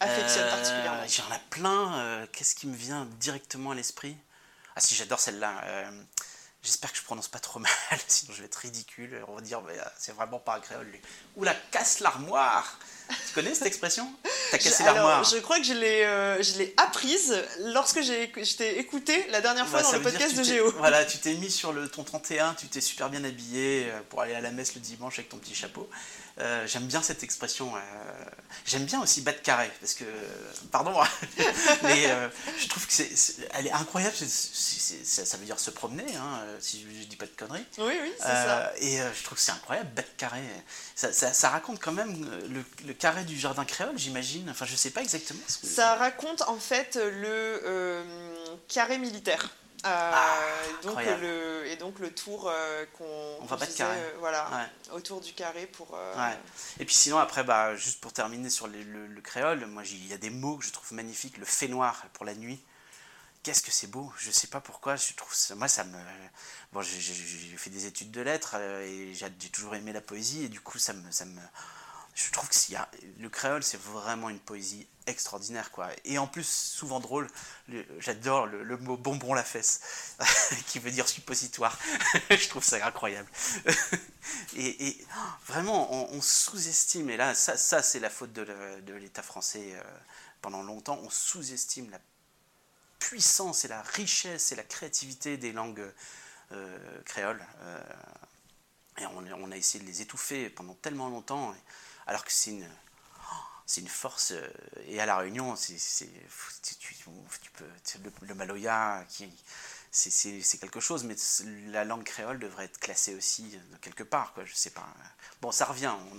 affectionnes 0.00 0.48
particulièrement? 0.48 1.02
J'en 1.06 1.34
ai 1.34 1.40
plein. 1.50 2.26
Qu'est-ce 2.32 2.54
qui 2.54 2.66
me 2.66 2.76
vient 2.76 3.06
directement 3.18 3.72
à 3.72 3.74
l'esprit? 3.74 4.16
Ah 4.74 4.80
si, 4.80 4.94
j'adore 4.94 5.20
celle-là. 5.20 5.62
J'espère 6.62 6.92
que 6.92 6.98
je 6.98 7.02
prononce 7.02 7.28
pas 7.28 7.38
trop 7.38 7.58
mal, 7.58 7.72
sinon 8.06 8.34
je 8.34 8.40
vais 8.40 8.46
être 8.46 8.56
ridicule. 8.56 9.24
On 9.28 9.36
va 9.36 9.40
dire, 9.40 9.62
euh, 9.66 9.82
c'est 9.96 10.14
vraiment 10.14 10.38
pas 10.38 10.56
un 10.56 10.60
créole, 10.60 10.86
lui. 10.86 11.00
Ou 11.36 11.44
la 11.44 11.54
casse 11.54 12.00
l'armoire 12.00 12.78
Tu 13.08 13.32
connais 13.34 13.54
cette 13.54 13.66
expression? 13.66 14.12
T'as 14.50 14.58
cassé 14.58 14.84
l'armoire 14.84 15.24
Je 15.24 15.38
crois 15.38 15.58
que 15.58 15.64
je 15.64 15.72
l'ai, 15.72 16.04
euh, 16.04 16.42
je 16.42 16.58
l'ai 16.58 16.74
apprise 16.76 17.34
lorsque 17.60 18.02
j'ai, 18.02 18.30
je 18.36 18.56
t'ai 18.56 18.78
écouté 18.78 19.26
la 19.30 19.40
dernière 19.40 19.66
fois 19.66 19.80
bah, 19.80 19.90
dans 19.90 19.96
le 19.96 20.02
podcast 20.02 20.36
de 20.36 20.42
Géo. 20.42 20.70
Voilà, 20.76 21.04
tu 21.06 21.16
t'es 21.16 21.32
mis 21.34 21.50
sur 21.50 21.72
le, 21.72 21.88
ton 21.88 22.04
31, 22.04 22.52
tu 22.54 22.66
t'es 22.66 22.82
super 22.82 23.08
bien 23.08 23.24
habillé 23.24 23.88
euh, 23.90 24.00
pour 24.10 24.20
aller 24.20 24.34
à 24.34 24.42
la 24.42 24.50
messe 24.50 24.74
le 24.74 24.82
dimanche 24.82 25.18
avec 25.18 25.30
ton 25.30 25.38
petit 25.38 25.54
chapeau. 25.54 25.88
Euh, 26.40 26.66
j'aime 26.66 26.86
bien 26.86 27.02
cette 27.02 27.22
expression. 27.22 27.74
Euh, 27.76 27.80
j'aime 28.64 28.84
bien 28.84 29.00
aussi 29.02 29.20
battre 29.20 29.42
carré, 29.42 29.70
parce 29.80 29.94
que, 29.94 30.04
pardon, 30.70 30.92
mais 31.82 32.10
euh, 32.10 32.28
je 32.58 32.68
trouve 32.68 32.86
que 32.86 32.92
c'est, 32.92 33.10
elle 33.52 33.66
est 33.66 33.72
incroyable. 33.72 34.14
ça 34.16 35.36
veut 35.36 35.44
dire 35.44 35.60
se 35.60 35.70
promener, 35.70 36.16
hein, 36.16 36.40
si 36.60 36.82
je, 36.82 37.06
dis 37.06 37.16
pas 37.16 37.26
de 37.26 37.30
conneries. 37.30 37.66
Oui, 37.78 37.92
oui, 38.02 38.12
c'est 38.18 38.26
ça. 38.26 38.72
Et 38.78 38.98
je 38.98 39.24
trouve 39.24 39.36
que 39.36 39.44
c'est 39.44 39.52
incroyable, 39.52 39.90
battre 39.94 40.16
carré. 40.16 40.42
Ça, 40.94 41.12
ça, 41.12 41.50
raconte 41.50 41.78
quand 41.78 41.92
même 41.92 42.26
le, 42.84 42.92
carré 42.94 43.24
du 43.24 43.38
jardin 43.38 43.64
créole, 43.64 43.98
j'imagine. 43.98 44.48
Enfin, 44.50 44.64
je 44.64 44.76
sais 44.76 44.90
pas 44.90 45.02
exactement. 45.02 45.40
Ce 45.46 45.58
que... 45.58 45.66
Ça 45.66 45.94
raconte 45.96 46.42
en 46.42 46.58
fait 46.58 46.96
le 46.96 48.02
carré 48.68 48.98
militaire. 48.98 49.50
Euh, 49.86 50.10
ah, 50.12 50.38
donc 50.82 50.98
le, 51.22 51.66
et 51.66 51.76
donc 51.76 51.98
le 52.00 52.12
tour 52.12 52.50
euh, 52.50 52.84
qu'on 52.98 53.38
on 53.40 53.44
va 53.46 53.56
pas 53.56 53.66
carré. 53.66 53.96
Euh, 53.96 54.16
voilà, 54.18 54.68
autour 54.92 55.20
du 55.22 55.32
carré 55.32 55.66
pour. 55.66 55.98
Et 56.78 56.84
puis 56.84 56.94
sinon 56.94 57.18
après 57.18 57.44
bah 57.44 57.74
juste 57.76 58.00
pour 58.00 58.12
terminer 58.12 58.50
sur 58.50 58.66
le, 58.66 59.20
créole, 59.22 59.64
moi 59.66 59.82
il 59.86 60.06
y 60.06 60.12
a 60.12 60.18
des 60.18 60.30
mots 60.30 60.56
que 60.58 60.64
je 60.66 60.72
trouve 60.72 60.92
magnifiques, 60.92 61.38
le 61.38 61.46
fait 61.46 61.68
noir 61.68 62.04
pour 62.12 62.24
la 62.24 62.34
nuit. 62.34 62.60
Qu'est-ce 63.42 63.62
que 63.62 63.70
c'est 63.70 63.86
beau 63.86 64.12
Je 64.18 64.30
sais 64.30 64.48
pas 64.48 64.60
pourquoi, 64.60 64.96
je 64.96 65.14
trouve 65.14 65.32
ça, 65.32 65.54
moi 65.54 65.66
ça 65.66 65.84
me 65.84 65.98
bon 66.72 66.82
j'ai 66.82 67.56
fait 67.56 67.70
des 67.70 67.86
études 67.86 68.10
de 68.10 68.20
lettres 68.20 68.56
et 68.56 69.14
j'ai 69.14 69.30
toujours 69.48 69.74
aimé 69.74 69.94
la 69.94 70.02
poésie 70.02 70.44
et 70.44 70.48
du 70.50 70.60
coup 70.60 70.78
ça 70.78 70.92
me 70.92 71.10
ça 71.10 71.24
me 71.24 71.40
je 72.26 72.32
trouve 72.32 72.48
que 72.48 72.54
le 73.18 73.28
créole, 73.28 73.62
c'est 73.62 73.80
vraiment 73.80 74.28
une 74.28 74.38
poésie 74.38 74.86
extraordinaire, 75.06 75.70
quoi. 75.70 75.88
Et 76.04 76.18
en 76.18 76.26
plus, 76.26 76.46
souvent 76.46 77.00
drôle, 77.00 77.28
j'adore 77.98 78.46
le, 78.46 78.76
mot 78.78 78.96
bonbon 78.96 79.34
la 79.34 79.44
fesse, 79.44 80.16
qui 80.68 80.78
veut 80.78 80.90
dire 80.90 81.08
suppositoire. 81.08 81.78
je 82.30 82.48
trouve 82.48 82.64
ça 82.64 82.84
incroyable. 82.84 83.28
et, 84.56 84.96
vraiment, 85.46 85.92
on, 86.12 86.20
sous-estime, 86.20 87.10
et 87.10 87.16
là, 87.16 87.34
ça, 87.34 87.82
c'est 87.82 88.00
la 88.00 88.10
faute 88.10 88.32
de 88.32 88.92
l'État 88.94 89.22
français 89.22 89.72
euh, 89.74 89.82
pendant 90.42 90.62
longtemps, 90.62 90.98
on 91.02 91.10
sous-estime 91.10 91.90
la 91.90 92.00
puissance 92.98 93.64
et 93.64 93.68
la 93.68 93.82
richesse 93.82 94.52
et 94.52 94.56
la 94.56 94.62
créativité 94.62 95.36
des 95.36 95.52
langues 95.52 95.92
euh, 96.52 97.02
créoles. 97.04 97.44
Euh, 97.62 97.82
et 98.98 99.06
on, 99.06 99.50
a 99.50 99.56
essayé 99.56 99.82
de 99.82 99.88
les 99.88 100.02
étouffer 100.02 100.50
pendant 100.50 100.74
tellement 100.74 101.08
longtemps 101.08 101.54
alors 102.06 102.24
que 102.24 102.32
c'est 102.32 102.50
une, 102.50 102.68
c'est 103.66 103.80
une 103.80 103.88
force. 103.88 104.32
Euh, 104.32 104.48
et 104.86 105.00
à 105.00 105.06
La 105.06 105.16
Réunion, 105.16 105.54
c'est, 105.56 105.76
tu, 106.78 106.94
peux, 107.54 107.64
le, 108.26 108.34
maloya, 108.34 109.04
qui, 109.08 109.30
c'est, 109.92 110.58
quelque 110.58 110.80
chose, 110.80 111.04
mais 111.04 111.14
la 111.68 111.84
langue 111.84 112.04
créole 112.04 112.38
devrait 112.38 112.64
être 112.64 112.78
classée 112.78 113.14
aussi 113.14 113.58
quelque 113.80 114.02
part, 114.02 114.32
quoi, 114.34 114.44
je 114.44 114.54
sais 114.54 114.70
pas. 114.70 114.86
Bon, 115.40 115.52
ça 115.52 115.66
revient, 115.66 115.92
on, 116.12 116.18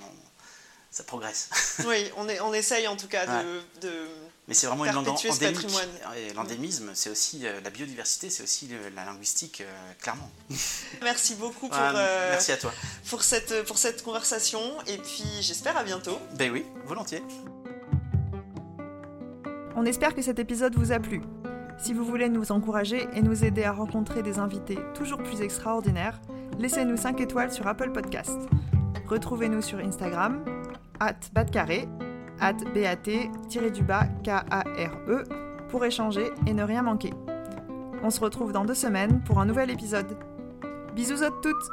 ça 0.92 1.04
progresse. 1.04 1.50
oui, 1.86 2.12
on, 2.18 2.28
est, 2.30 2.40
on 2.42 2.54
essaye 2.54 2.88
en 2.88 2.98
tout 2.98 3.08
cas 3.08 3.44
de, 3.82 4.08
Mais 4.48 4.54
c'est 4.54 4.68
vraiment 4.68 4.86
une 4.86 4.94
langue 4.94 5.08
endémique. 5.08 5.68
L'endémisme, 6.36 6.92
c'est 6.94 7.10
aussi 7.10 7.46
euh, 7.46 7.62
la 7.64 7.70
biodiversité, 7.70 8.30
c'est 8.30 8.44
aussi 8.44 8.70
la 8.96 9.06
linguistique, 9.06 9.62
euh, 9.62 9.94
clairement. 10.02 10.30
Merci 11.04 11.36
beaucoup 11.36 11.68
pour, 11.70 11.78
euh, 11.78 12.32
merci 12.32 12.52
à 12.52 12.58
toi. 12.58 12.74
pour, 13.10 13.24
cette, 13.24 13.64
pour 13.66 13.78
cette 13.78 14.04
conversation 14.04 14.62
et 14.88 14.98
puis 14.98 15.24
j'espère 15.42 15.78
à 15.78 15.84
bientôt. 15.84 16.18
Ben 16.34 16.52
oui, 16.52 16.66
volontiers. 16.86 17.24
On 19.76 19.86
espère 19.86 20.14
que 20.14 20.22
cet 20.22 20.40
épisode 20.40 20.76
vous 20.76 20.92
a 20.92 21.00
plu. 21.00 21.22
Si 21.78 21.94
vous 21.94 22.04
voulez 22.04 22.30
nous 22.30 22.52
encourager 22.52 23.08
et 23.14 23.22
nous 23.22 23.44
aider 23.44 23.64
à 23.64 23.72
rencontrer 23.72 24.22
des 24.22 24.38
invités 24.38 24.78
toujours 24.94 25.20
plus 25.20 25.42
extraordinaires, 25.42 26.20
laissez-nous 26.60 26.98
5 26.98 27.20
étoiles 27.22 27.52
sur 27.52 27.68
Apple 27.68 27.92
Podcast. 27.92 28.38
Retrouvez-nous 29.08 29.62
sur 29.62 29.80
Instagram, 29.80 30.44
at 31.00 31.16
at 32.42 32.58
bat-k-a-r-e, 33.84 35.24
pour 35.70 35.86
échanger 35.86 36.32
et 36.48 36.54
ne 36.54 36.64
rien 36.64 36.82
manquer. 36.82 37.14
On 38.04 38.10
se 38.10 38.20
retrouve 38.20 38.52
dans 38.52 38.66
deux 38.66 38.74
semaines 38.74 39.22
pour 39.24 39.40
un 39.40 39.46
nouvel 39.46 39.70
épisode. 39.70 40.18
Bisous 40.96 41.24
à 41.24 41.30
toutes 41.42 41.70